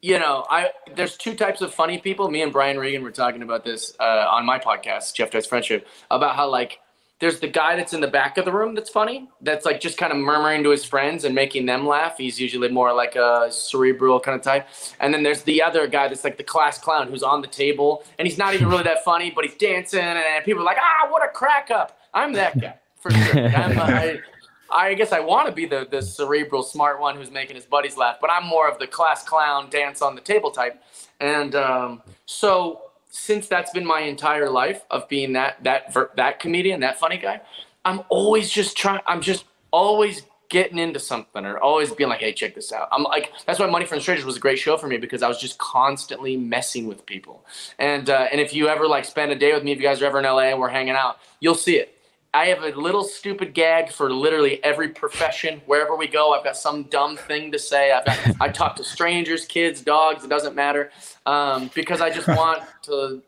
you 0.00 0.18
know, 0.18 0.46
I 0.48 0.70
there's 0.96 1.18
two 1.18 1.34
types 1.34 1.60
of 1.60 1.74
funny 1.74 1.98
people. 1.98 2.30
Me 2.30 2.40
and 2.40 2.52
Brian 2.52 2.78
Regan 2.78 3.02
were 3.02 3.10
talking 3.10 3.42
about 3.42 3.64
this 3.64 3.94
uh, 4.00 4.26
on 4.30 4.46
my 4.46 4.58
podcast, 4.58 5.14
Jeff 5.14 5.30
Does 5.30 5.46
Friendship, 5.46 5.86
about 6.10 6.36
how 6.36 6.48
like 6.48 6.80
there's 7.20 7.40
the 7.40 7.48
guy 7.48 7.74
that's 7.74 7.92
in 7.92 8.00
the 8.00 8.08
back 8.08 8.38
of 8.38 8.44
the 8.44 8.52
room 8.52 8.74
that's 8.74 8.90
funny 8.90 9.28
that's 9.40 9.66
like 9.66 9.80
just 9.80 9.98
kind 9.98 10.12
of 10.12 10.18
murmuring 10.18 10.62
to 10.62 10.70
his 10.70 10.84
friends 10.84 11.24
and 11.24 11.34
making 11.34 11.66
them 11.66 11.86
laugh. 11.86 12.16
He's 12.16 12.40
usually 12.40 12.68
more 12.68 12.92
like 12.94 13.16
a 13.16 13.48
cerebral 13.50 14.20
kind 14.20 14.36
of 14.36 14.42
type. 14.42 14.68
And 15.00 15.12
then 15.12 15.22
there's 15.22 15.42
the 15.42 15.62
other 15.62 15.86
guy 15.88 16.08
that's 16.08 16.24
like 16.24 16.36
the 16.36 16.44
class 16.44 16.78
clown 16.78 17.08
who's 17.08 17.22
on 17.22 17.40
the 17.40 17.48
table 17.48 18.04
and 18.18 18.28
he's 18.28 18.38
not 18.38 18.54
even 18.54 18.68
really 18.68 18.84
that 18.84 19.04
funny 19.04 19.30
but 19.30 19.44
he's 19.44 19.56
dancing 19.56 20.00
and 20.00 20.44
people 20.44 20.62
are 20.62 20.66
like 20.66 20.78
ah 20.80 21.10
what 21.10 21.24
a 21.24 21.28
crack 21.28 21.70
up. 21.70 21.98
I'm 22.14 22.32
that 22.34 22.60
guy 22.60 22.74
for 22.96 23.10
sure. 23.10 23.48
I, 23.48 24.18
I 24.70 24.94
guess 24.94 25.12
I 25.12 25.20
want 25.20 25.46
to 25.46 25.52
be 25.52 25.66
the, 25.66 25.86
the 25.90 26.02
cerebral 26.02 26.62
smart 26.62 27.00
one 27.00 27.16
who's 27.16 27.30
making 27.30 27.56
his 27.56 27.64
buddies 27.64 27.96
laugh, 27.96 28.18
but 28.20 28.30
I'm 28.30 28.46
more 28.46 28.68
of 28.68 28.78
the 28.78 28.86
class 28.86 29.24
clown 29.24 29.70
dance 29.70 30.02
on 30.02 30.14
the 30.14 30.20
table 30.20 30.50
type. 30.50 30.82
And 31.20 31.54
um, 31.54 32.02
so 32.26 32.87
since 33.10 33.48
that's 33.48 33.70
been 33.70 33.86
my 33.86 34.00
entire 34.00 34.50
life 34.50 34.82
of 34.90 35.08
being 35.08 35.32
that 35.32 35.62
that 35.64 35.94
that 36.16 36.40
comedian, 36.40 36.80
that 36.80 36.98
funny 36.98 37.18
guy, 37.18 37.40
I'm 37.84 38.02
always 38.08 38.50
just 38.50 38.76
trying. 38.76 39.00
I'm 39.06 39.20
just 39.20 39.44
always 39.70 40.22
getting 40.48 40.78
into 40.78 40.98
something 40.98 41.44
or 41.44 41.58
always 41.58 41.92
being 41.92 42.08
like, 42.08 42.20
hey, 42.20 42.32
check 42.32 42.54
this 42.54 42.72
out. 42.72 42.88
I'm 42.90 43.02
like, 43.02 43.32
that's 43.46 43.58
why 43.58 43.66
Money 43.66 43.84
from 43.84 44.00
Strangers 44.00 44.24
was 44.24 44.36
a 44.36 44.40
great 44.40 44.58
show 44.58 44.76
for 44.78 44.86
me 44.86 44.96
because 44.96 45.22
I 45.22 45.28
was 45.28 45.38
just 45.38 45.58
constantly 45.58 46.36
messing 46.36 46.86
with 46.86 47.04
people. 47.04 47.44
And 47.78 48.08
uh, 48.08 48.28
and 48.30 48.40
if 48.40 48.54
you 48.54 48.68
ever 48.68 48.86
like 48.86 49.04
spend 49.04 49.32
a 49.32 49.36
day 49.36 49.52
with 49.52 49.64
me, 49.64 49.72
if 49.72 49.78
you 49.78 49.84
guys 49.84 50.00
are 50.02 50.06
ever 50.06 50.18
in 50.18 50.24
LA 50.24 50.50
and 50.50 50.60
we're 50.60 50.68
hanging 50.68 50.94
out, 50.94 51.18
you'll 51.40 51.54
see 51.54 51.76
it. 51.76 51.97
I 52.34 52.46
have 52.46 52.62
a 52.62 52.78
little 52.78 53.04
stupid 53.04 53.54
gag 53.54 53.90
for 53.90 54.12
literally 54.12 54.62
every 54.62 54.90
profession. 54.90 55.62
Wherever 55.66 55.96
we 55.96 56.06
go, 56.06 56.34
I've 56.34 56.44
got 56.44 56.56
some 56.56 56.84
dumb 56.84 57.16
thing 57.16 57.52
to 57.52 57.58
say. 57.58 57.90
I've 57.90 58.04
got, 58.04 58.18
I 58.40 58.48
talk 58.48 58.76
to 58.76 58.84
strangers, 58.84 59.46
kids, 59.46 59.80
dogs. 59.80 60.24
It 60.24 60.28
doesn't 60.28 60.54
matter 60.54 60.90
um, 61.24 61.70
because 61.74 62.00
I 62.00 62.10
just 62.10 62.28
want 62.28 62.62
to. 62.82 63.22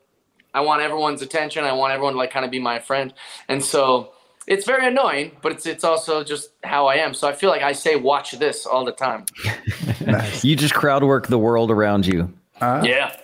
I 0.52 0.60
want 0.62 0.82
everyone's 0.82 1.22
attention. 1.22 1.64
I 1.64 1.72
want 1.72 1.92
everyone 1.92 2.14
to 2.14 2.18
like 2.18 2.32
kind 2.32 2.44
of 2.44 2.50
be 2.50 2.58
my 2.58 2.80
friend, 2.80 3.14
and 3.48 3.64
so 3.64 4.12
it's 4.46 4.66
very 4.66 4.86
annoying. 4.86 5.36
But 5.42 5.52
it's 5.52 5.64
it's 5.64 5.84
also 5.84 6.22
just 6.24 6.50
how 6.64 6.86
I 6.86 6.96
am. 6.96 7.14
So 7.14 7.28
I 7.28 7.32
feel 7.32 7.50
like 7.50 7.62
I 7.62 7.72
say 7.72 7.96
"watch 7.96 8.32
this" 8.32 8.66
all 8.66 8.84
the 8.84 8.92
time. 8.92 9.24
nice. 10.04 10.44
You 10.44 10.56
just 10.56 10.74
crowd 10.74 11.04
work 11.04 11.28
the 11.28 11.38
world 11.38 11.70
around 11.70 12.06
you. 12.06 12.32
Uh, 12.60 12.82
yeah 12.84 13.16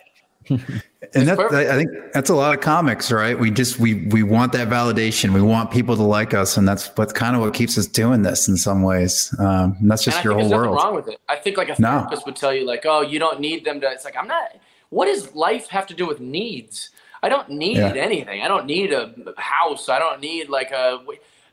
and 1.14 1.28
that, 1.28 1.38
I 1.38 1.76
think 1.76 1.90
that's 2.12 2.30
a 2.30 2.34
lot 2.34 2.54
of 2.54 2.60
comics, 2.60 3.12
right? 3.12 3.38
We 3.38 3.50
just 3.50 3.78
we 3.78 4.06
we 4.06 4.22
want 4.22 4.52
that 4.52 4.68
validation. 4.68 5.34
We 5.34 5.42
want 5.42 5.70
people 5.70 5.94
to 5.96 6.02
like 6.02 6.32
us, 6.32 6.56
and 6.56 6.66
that's 6.66 6.88
what 6.96 7.14
kind 7.14 7.36
of 7.36 7.42
what 7.42 7.52
keeps 7.52 7.76
us 7.76 7.86
doing 7.86 8.22
this 8.22 8.48
in 8.48 8.56
some 8.56 8.82
ways. 8.82 9.34
Um, 9.38 9.76
that's 9.82 10.04
just 10.04 10.24
your 10.24 10.34
whole 10.34 10.50
world. 10.50 10.76
Wrong 10.76 10.94
with 10.94 11.08
it? 11.08 11.20
I 11.28 11.36
think 11.36 11.58
like 11.58 11.68
a 11.68 11.74
therapist 11.74 12.22
no. 12.22 12.26
would 12.26 12.36
tell 12.36 12.54
you, 12.54 12.64
like, 12.64 12.86
oh, 12.86 13.02
you 13.02 13.18
don't 13.18 13.40
need 13.40 13.64
them 13.64 13.80
to. 13.80 13.90
It's 13.90 14.04
like 14.04 14.16
I'm 14.16 14.26
not. 14.26 14.56
What 14.88 15.06
does 15.06 15.34
life 15.34 15.68
have 15.68 15.86
to 15.88 15.94
do 15.94 16.06
with 16.06 16.20
needs? 16.20 16.90
I 17.22 17.28
don't 17.28 17.50
need 17.50 17.76
yeah. 17.76 17.92
anything. 17.94 18.42
I 18.42 18.48
don't 18.48 18.66
need 18.66 18.92
a 18.92 19.12
house. 19.36 19.88
I 19.88 19.98
don't 19.98 20.20
need 20.20 20.48
like 20.48 20.70
a. 20.70 21.04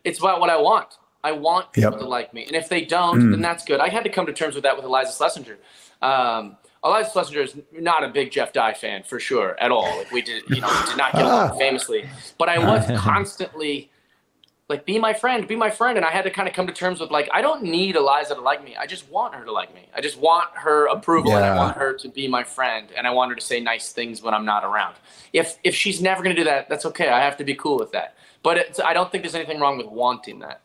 It's 0.06 0.20
about 0.20 0.40
what 0.40 0.50
I 0.50 0.58
want. 0.58 0.98
I 1.24 1.32
want 1.32 1.72
people 1.74 1.92
yep. 1.92 2.00
to 2.00 2.08
like 2.08 2.34
me, 2.34 2.46
and 2.46 2.56
if 2.56 2.70
they 2.70 2.86
don't, 2.86 3.20
mm. 3.20 3.32
then 3.32 3.42
that's 3.42 3.66
good. 3.66 3.80
I 3.80 3.90
had 3.90 4.04
to 4.06 4.10
come 4.10 4.26
to 4.26 4.34
terms 4.34 4.56
with 4.56 4.64
that 4.64 4.76
with 4.76 4.86
Iliza 4.86 5.18
Shlesinger. 5.18 5.58
Um, 6.02 6.58
Iliza 6.84 7.12
Shlesinger 7.12 7.44
is 7.44 7.56
not 7.72 8.04
a 8.04 8.10
big 8.10 8.32
Jeff 8.32 8.52
Dye 8.52 8.74
fan 8.74 9.04
for 9.04 9.20
sure 9.20 9.58
at 9.60 9.72
all. 9.72 9.98
Like 9.98 10.12
we 10.12 10.22
did, 10.22 10.44
you 10.50 10.62
know, 10.62 10.84
did 10.88 10.98
not 10.98 11.14
get 11.14 11.24
along 11.24 11.52
ah. 11.52 11.58
famously, 11.58 12.10
but 12.38 12.50
I 12.50 12.60
was 12.60 12.86
constantly 13.00 13.90
like, 14.70 14.86
be 14.86 14.98
my 14.98 15.14
friend, 15.14 15.48
be 15.48 15.56
my 15.56 15.70
friend. 15.70 15.98
And 15.98 16.06
I 16.06 16.10
had 16.10 16.24
to 16.24 16.32
kind 16.32 16.48
of 16.48 16.56
come 16.56 16.68
to 16.68 16.74
terms 16.74 17.00
with 17.00 17.12
like, 17.12 17.30
I 17.32 17.42
don't 17.42 17.64
need 17.64 17.96
Iliza 17.96 18.36
to 18.36 18.42
like 18.42 18.64
me. 18.64 18.76
I 18.76 18.88
just 18.88 19.10
want 19.10 19.36
her 19.36 19.46
to 19.46 19.52
like 19.52 19.74
me. 19.76 19.88
I 19.96 20.02
just 20.02 20.18
want 20.18 20.50
her 20.56 20.88
approval 20.88 21.32
yeah. 21.32 21.38
and 21.38 21.46
I 21.46 21.56
want 21.56 21.78
her 21.78 21.94
to 21.94 22.10
be 22.10 22.28
my 22.28 22.44
friend 22.44 22.90
and 22.98 23.06
I 23.06 23.12
want 23.12 23.30
her 23.30 23.36
to 23.36 23.42
say 23.42 23.60
nice 23.60 23.92
things 23.92 24.22
when 24.24 24.34
I'm 24.34 24.46
not 24.46 24.66
around. 24.66 24.96
If, 25.32 25.60
if 25.64 25.76
she's 25.76 26.02
never 26.02 26.24
going 26.24 26.36
to 26.36 26.42
do 26.42 26.46
that, 26.46 26.70
that's 26.70 26.86
okay. 26.88 27.10
I 27.10 27.22
have 27.22 27.38
to 27.38 27.44
be 27.44 27.56
cool 27.56 27.78
with 27.78 27.92
that. 27.92 28.16
But 28.42 28.82
I 28.84 28.94
don't 28.94 29.12
think 29.12 29.24
there's 29.24 29.36
anything 29.36 29.60
wrong 29.60 29.78
with 29.78 29.88
wanting 29.88 30.40
that. 30.40 30.63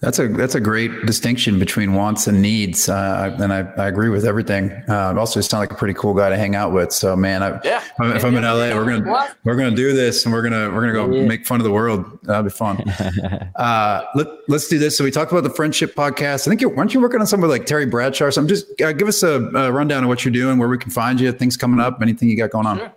That's 0.00 0.18
a 0.18 0.28
that's 0.28 0.54
a 0.54 0.60
great 0.60 1.06
distinction 1.06 1.58
between 1.58 1.94
wants 1.94 2.26
and 2.26 2.42
needs, 2.42 2.86
uh, 2.86 3.34
and 3.40 3.50
I, 3.50 3.60
I 3.82 3.88
agree 3.88 4.10
with 4.10 4.26
everything. 4.26 4.70
Uh, 4.86 5.14
also, 5.16 5.38
you 5.38 5.42
sound 5.42 5.60
like 5.60 5.72
a 5.72 5.74
pretty 5.74 5.94
cool 5.94 6.12
guy 6.12 6.28
to 6.28 6.36
hang 6.36 6.54
out 6.54 6.72
with. 6.72 6.92
So, 6.92 7.16
man, 7.16 7.42
I, 7.42 7.58
yeah. 7.64 7.82
if 8.00 8.22
I'm 8.22 8.36
in 8.36 8.42
LA, 8.42 8.74
we're 8.74 8.84
gonna 8.84 9.34
we're 9.44 9.56
gonna 9.56 9.74
do 9.74 9.94
this, 9.94 10.26
and 10.26 10.34
we're 10.34 10.42
gonna 10.42 10.70
we're 10.70 10.82
gonna 10.82 10.92
go 10.92 11.10
yeah. 11.10 11.26
make 11.26 11.46
fun 11.46 11.60
of 11.60 11.64
the 11.64 11.72
world. 11.72 12.18
That'll 12.24 12.42
be 12.42 12.50
fun. 12.50 12.78
uh, 13.56 14.02
let 14.14 14.26
let's 14.48 14.68
do 14.68 14.78
this. 14.78 14.98
So 14.98 15.02
we 15.02 15.10
talked 15.10 15.32
about 15.32 15.44
the 15.44 15.50
friendship 15.50 15.94
podcast. 15.94 16.46
I 16.46 16.50
think 16.50 16.60
you 16.60 16.68
weren't 16.68 16.92
you 16.92 17.00
working 17.00 17.20
on 17.20 17.26
something 17.26 17.48
like 17.48 17.64
Terry 17.64 17.86
Bradshaw 17.86 18.26
or 18.26 18.30
something? 18.30 18.54
Just 18.54 18.78
uh, 18.82 18.92
give 18.92 19.08
us 19.08 19.22
a, 19.22 19.46
a, 19.56 19.72
rundown 19.72 20.04
of 20.04 20.08
what 20.08 20.26
you're 20.26 20.32
doing, 20.32 20.58
where 20.58 20.68
we 20.68 20.76
can 20.76 20.90
find 20.90 21.18
you, 21.18 21.32
things 21.32 21.56
coming 21.56 21.80
up, 21.80 22.02
anything 22.02 22.28
you 22.28 22.36
got 22.36 22.50
going 22.50 22.66
on. 22.66 22.76
Sure. 22.76 22.92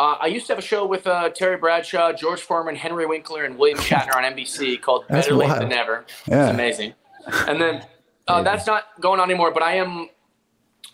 Uh, 0.00 0.16
I 0.18 0.28
used 0.28 0.46
to 0.46 0.54
have 0.54 0.58
a 0.58 0.66
show 0.66 0.86
with 0.86 1.06
uh, 1.06 1.28
Terry 1.28 1.58
Bradshaw, 1.58 2.14
George 2.14 2.40
Foreman, 2.40 2.74
Henry 2.74 3.04
Winkler, 3.04 3.44
and 3.44 3.58
William 3.58 3.76
Shatner 3.78 4.16
on 4.16 4.22
NBC 4.22 4.80
called 4.80 5.04
that's 5.10 5.26
Better 5.26 5.36
Late 5.36 5.50
Than 5.50 5.68
Never. 5.68 6.06
Yeah. 6.26 6.46
It's 6.46 6.54
amazing. 6.54 6.94
And 7.46 7.60
then 7.60 7.86
uh, 8.26 8.42
that's 8.42 8.66
not 8.66 8.84
going 8.98 9.20
on 9.20 9.28
anymore, 9.28 9.50
but 9.50 9.62
I 9.62 9.74
am 9.74 10.08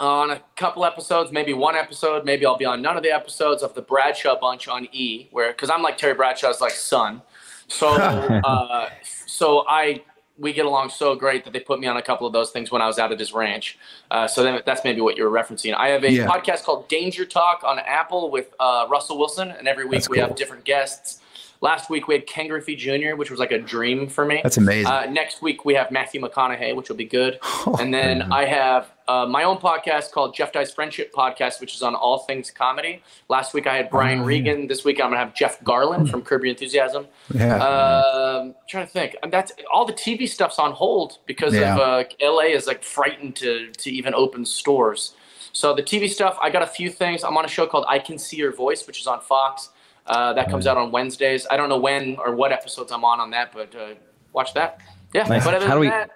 on 0.00 0.30
a 0.32 0.42
couple 0.56 0.84
episodes, 0.84 1.30
maybe 1.30 1.52
one 1.52 1.76
episode, 1.76 2.24
maybe 2.24 2.44
I'll 2.44 2.56
be 2.56 2.64
on 2.64 2.82
none 2.82 2.96
of 2.96 3.04
the 3.04 3.12
episodes 3.12 3.62
of 3.62 3.74
the 3.74 3.82
Bradshaw 3.82 4.40
bunch 4.40 4.66
on 4.66 4.88
E, 4.90 5.28
where 5.30 5.52
because 5.52 5.70
I'm 5.70 5.82
like 5.82 5.98
Terry 5.98 6.14
Bradshaw's 6.14 6.60
like 6.60 6.72
son, 6.72 7.22
so 7.68 7.88
uh, 7.94 8.90
so 9.04 9.64
I 9.68 10.02
we 10.38 10.52
get 10.52 10.66
along 10.66 10.90
so 10.90 11.14
great 11.14 11.44
that 11.44 11.52
they 11.52 11.60
put 11.60 11.80
me 11.80 11.86
on 11.86 11.96
a 11.96 12.02
couple 12.02 12.26
of 12.26 12.32
those 12.32 12.50
things 12.50 12.70
when 12.70 12.82
I 12.82 12.86
was 12.86 12.98
out 12.98 13.10
at 13.12 13.18
his 13.18 13.32
ranch. 13.32 13.78
Uh, 14.10 14.26
so 14.26 14.42
then 14.42 14.60
that's 14.66 14.84
maybe 14.84 15.00
what 15.00 15.16
you 15.16 15.24
were 15.24 15.30
referencing. 15.30 15.74
I 15.74 15.88
have 15.88 16.04
a 16.04 16.10
yeah. 16.12 16.26
podcast 16.26 16.64
called 16.64 16.88
Danger 16.88 17.24
Talk 17.24 17.62
on 17.64 17.78
Apple 17.78 18.30
with 18.30 18.54
uh, 18.60 18.86
Russell 18.90 19.18
Wilson, 19.18 19.50
and 19.50 19.66
every 19.66 19.84
week 19.84 20.00
that's 20.00 20.08
we 20.08 20.18
cool. 20.18 20.26
have 20.26 20.36
different 20.36 20.64
guests. 20.64 21.20
Last 21.60 21.90
week 21.90 22.08
we 22.08 22.14
had 22.14 22.26
Ken 22.26 22.48
Griffey 22.48 22.76
Jr., 22.76 23.16
which 23.16 23.30
was 23.30 23.40
like 23.40 23.52
a 23.52 23.58
dream 23.58 24.08
for 24.08 24.24
me. 24.24 24.40
That's 24.42 24.56
amazing. 24.56 24.90
Uh, 24.90 25.06
next 25.06 25.42
week 25.42 25.64
we 25.64 25.74
have 25.74 25.90
Matthew 25.90 26.20
McConaughey, 26.20 26.74
which 26.76 26.88
will 26.88 26.96
be 26.96 27.04
good. 27.04 27.38
Oh, 27.68 27.74
and 27.80 27.92
then 27.92 28.18
man. 28.18 28.32
I 28.32 28.44
have 28.44 28.92
uh, 29.08 29.26
my 29.26 29.42
own 29.42 29.56
podcast 29.56 30.12
called 30.12 30.36
Jeff 30.36 30.52
Dye's 30.52 30.72
Friendship 30.72 31.12
Podcast, 31.12 31.60
which 31.60 31.74
is 31.74 31.82
on 31.82 31.96
all 31.96 32.20
things 32.20 32.50
comedy. 32.50 33.02
Last 33.28 33.54
week 33.54 33.66
I 33.66 33.76
had 33.76 33.90
Brian 33.90 34.20
oh, 34.20 34.24
Regan. 34.24 34.62
Yeah. 34.62 34.66
This 34.68 34.84
week 34.84 35.00
I'm 35.00 35.10
gonna 35.10 35.18
have 35.18 35.34
Jeff 35.34 35.60
Garlin 35.64 36.08
from 36.08 36.22
Curb 36.22 36.44
Your 36.44 36.50
Enthusiasm. 36.50 37.06
Yeah. 37.34 37.56
Uh, 37.56 38.52
trying 38.68 38.86
to 38.86 38.92
think. 38.92 39.16
That's 39.30 39.52
all 39.72 39.84
the 39.84 39.92
TV 39.92 40.28
stuff's 40.28 40.60
on 40.60 40.72
hold 40.72 41.18
because 41.26 41.54
yeah. 41.54 41.74
of 41.74 41.80
uh, 41.80 42.04
LA 42.20 42.54
is 42.54 42.68
like 42.68 42.84
frightened 42.84 43.34
to 43.36 43.72
to 43.72 43.90
even 43.90 44.14
open 44.14 44.44
stores. 44.44 45.14
So 45.52 45.74
the 45.74 45.82
TV 45.82 46.10
stuff, 46.10 46.38
I 46.42 46.50
got 46.50 46.62
a 46.62 46.66
few 46.66 46.90
things. 46.90 47.24
I'm 47.24 47.36
on 47.38 47.46
a 47.46 47.48
show 47.48 47.66
called 47.66 47.86
I 47.88 47.98
Can 47.98 48.18
See 48.18 48.36
Your 48.36 48.52
Voice, 48.54 48.86
which 48.86 49.00
is 49.00 49.06
on 49.06 49.22
Fox. 49.22 49.70
Uh, 50.06 50.32
that 50.34 50.48
comes 50.48 50.66
out 50.66 50.76
on 50.76 50.92
Wednesdays. 50.92 51.46
I 51.50 51.56
don't 51.56 51.68
know 51.68 51.78
when 51.78 52.16
or 52.16 52.34
what 52.34 52.52
episodes 52.52 52.92
I'm 52.92 53.04
on 53.04 53.20
on 53.20 53.30
that, 53.30 53.52
but 53.52 53.74
uh, 53.74 53.94
watch 54.32 54.54
that. 54.54 54.80
Yeah. 55.12 55.24
Nice. 55.24 55.44
But 55.44 55.62
how 55.62 55.74
do 55.74 55.80
we 55.80 55.88
that, 55.88 56.10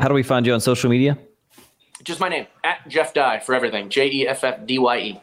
how 0.00 0.08
do 0.08 0.14
we 0.14 0.22
find 0.22 0.46
you 0.46 0.52
on 0.52 0.60
social 0.60 0.90
media? 0.90 1.18
Just 2.02 2.20
my 2.20 2.28
name 2.28 2.46
at 2.64 2.86
Jeff 2.88 3.14
Dye 3.14 3.40
for 3.40 3.54
everything. 3.54 3.88
J 3.88 4.10
E 4.10 4.28
F 4.28 4.44
F 4.44 4.66
D 4.66 4.78
Y 4.78 4.98
E. 4.98 5.20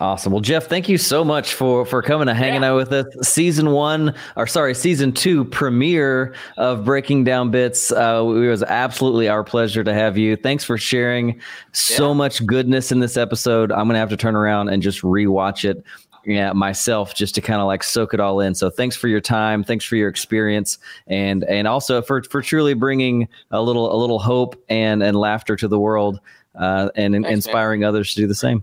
Awesome. 0.00 0.32
Well, 0.32 0.40
Jeff, 0.40 0.68
thank 0.68 0.88
you 0.88 0.96
so 0.96 1.24
much 1.24 1.54
for 1.54 1.84
for 1.84 2.02
coming 2.02 2.28
and 2.28 2.38
hanging 2.38 2.62
yeah. 2.62 2.70
out 2.70 2.76
with 2.76 2.92
us. 2.92 3.28
Season 3.28 3.72
one, 3.72 4.14
or 4.36 4.46
sorry, 4.46 4.72
season 4.72 5.12
two 5.12 5.44
premiere 5.46 6.36
of 6.56 6.84
Breaking 6.84 7.24
Down 7.24 7.50
Bits. 7.50 7.90
Uh, 7.90 8.22
it 8.24 8.48
was 8.48 8.62
absolutely 8.62 9.28
our 9.28 9.42
pleasure 9.42 9.82
to 9.82 9.92
have 9.92 10.16
you. 10.16 10.36
Thanks 10.36 10.62
for 10.62 10.78
sharing 10.78 11.40
so 11.72 12.08
yeah. 12.08 12.14
much 12.14 12.46
goodness 12.46 12.92
in 12.92 13.00
this 13.00 13.16
episode. 13.16 13.72
I'm 13.72 13.88
gonna 13.88 13.98
have 13.98 14.10
to 14.10 14.16
turn 14.16 14.36
around 14.36 14.68
and 14.68 14.82
just 14.82 15.02
rewatch 15.02 15.68
it 15.68 15.84
yeah, 16.28 16.52
myself 16.52 17.14
just 17.14 17.34
to 17.36 17.40
kind 17.40 17.60
of 17.60 17.66
like 17.66 17.82
soak 17.82 18.12
it 18.12 18.20
all 18.20 18.40
in. 18.40 18.54
So 18.54 18.68
thanks 18.68 18.94
for 18.94 19.08
your 19.08 19.20
time, 19.20 19.64
thanks 19.64 19.84
for 19.84 19.96
your 19.96 20.08
experience, 20.08 20.78
and 21.06 21.42
and 21.44 21.66
also 21.66 22.02
for 22.02 22.22
for 22.22 22.42
truly 22.42 22.74
bringing 22.74 23.28
a 23.50 23.62
little 23.62 23.94
a 23.94 23.96
little 23.96 24.18
hope 24.18 24.62
and 24.68 25.02
and 25.02 25.16
laughter 25.16 25.56
to 25.56 25.66
the 25.66 25.78
world, 25.78 26.20
uh, 26.54 26.90
and 26.96 27.14
thanks, 27.14 27.30
inspiring 27.30 27.80
man. 27.80 27.88
others 27.88 28.14
to 28.14 28.20
do 28.20 28.26
the 28.26 28.34
same. 28.34 28.62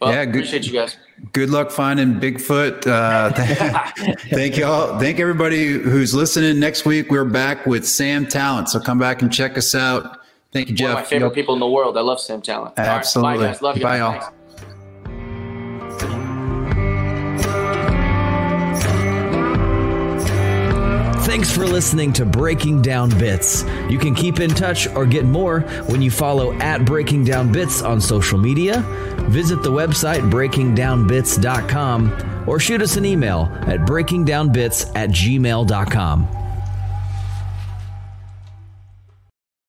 Well, 0.00 0.12
yeah, 0.12 0.24
good, 0.24 0.36
appreciate 0.36 0.66
you 0.66 0.72
guys. 0.72 0.96
Good 1.32 1.50
luck 1.50 1.70
finding 1.70 2.14
Bigfoot. 2.14 2.86
Uh, 2.86 3.30
thank 4.30 4.56
y'all. 4.56 4.98
Thank 4.98 5.20
everybody 5.20 5.74
who's 5.74 6.14
listening. 6.14 6.58
Next 6.58 6.86
week 6.86 7.10
we're 7.10 7.24
back 7.26 7.66
with 7.66 7.86
Sam 7.86 8.26
Tallent. 8.26 8.68
So 8.68 8.80
come 8.80 8.98
back 8.98 9.22
and 9.22 9.32
check 9.32 9.56
us 9.56 9.74
out. 9.74 10.20
Thank 10.52 10.70
you, 10.70 10.74
Jeff. 10.74 10.88
One 10.88 10.96
of 10.96 11.04
my 11.04 11.08
favorite 11.08 11.28
yep. 11.28 11.34
people 11.34 11.54
in 11.54 11.60
the 11.60 11.68
world. 11.68 11.96
I 11.96 12.00
love 12.00 12.20
Sam 12.20 12.42
Tallent. 12.42 12.76
Absolutely. 12.78 13.32
Right, 13.32 13.40
bye, 13.40 13.52
guys. 13.52 13.62
Love 13.62 13.76
you. 13.76 13.82
Bye, 13.82 13.98
y'all. 13.98 14.20
Thanks. 14.20 14.41
Thanks 21.32 21.50
for 21.50 21.66
listening 21.66 22.12
to 22.12 22.26
Breaking 22.26 22.82
Down 22.82 23.08
Bits. 23.18 23.64
You 23.88 23.98
can 23.98 24.14
keep 24.14 24.38
in 24.38 24.50
touch 24.50 24.86
or 24.88 25.06
get 25.06 25.24
more 25.24 25.60
when 25.86 26.02
you 26.02 26.10
follow 26.10 26.52
at 26.58 26.84
Breaking 26.84 27.24
Down 27.24 27.50
Bits 27.50 27.80
on 27.80 28.02
social 28.02 28.36
media, 28.36 28.82
visit 29.30 29.62
the 29.62 29.72
website 29.72 30.30
breakingdownbits.com, 30.30 32.44
or 32.46 32.60
shoot 32.60 32.82
us 32.82 32.98
an 32.98 33.06
email 33.06 33.48
at 33.62 33.80
breakingdownbits 33.80 34.92
at 34.94 35.08
gmail.com. 35.08 36.41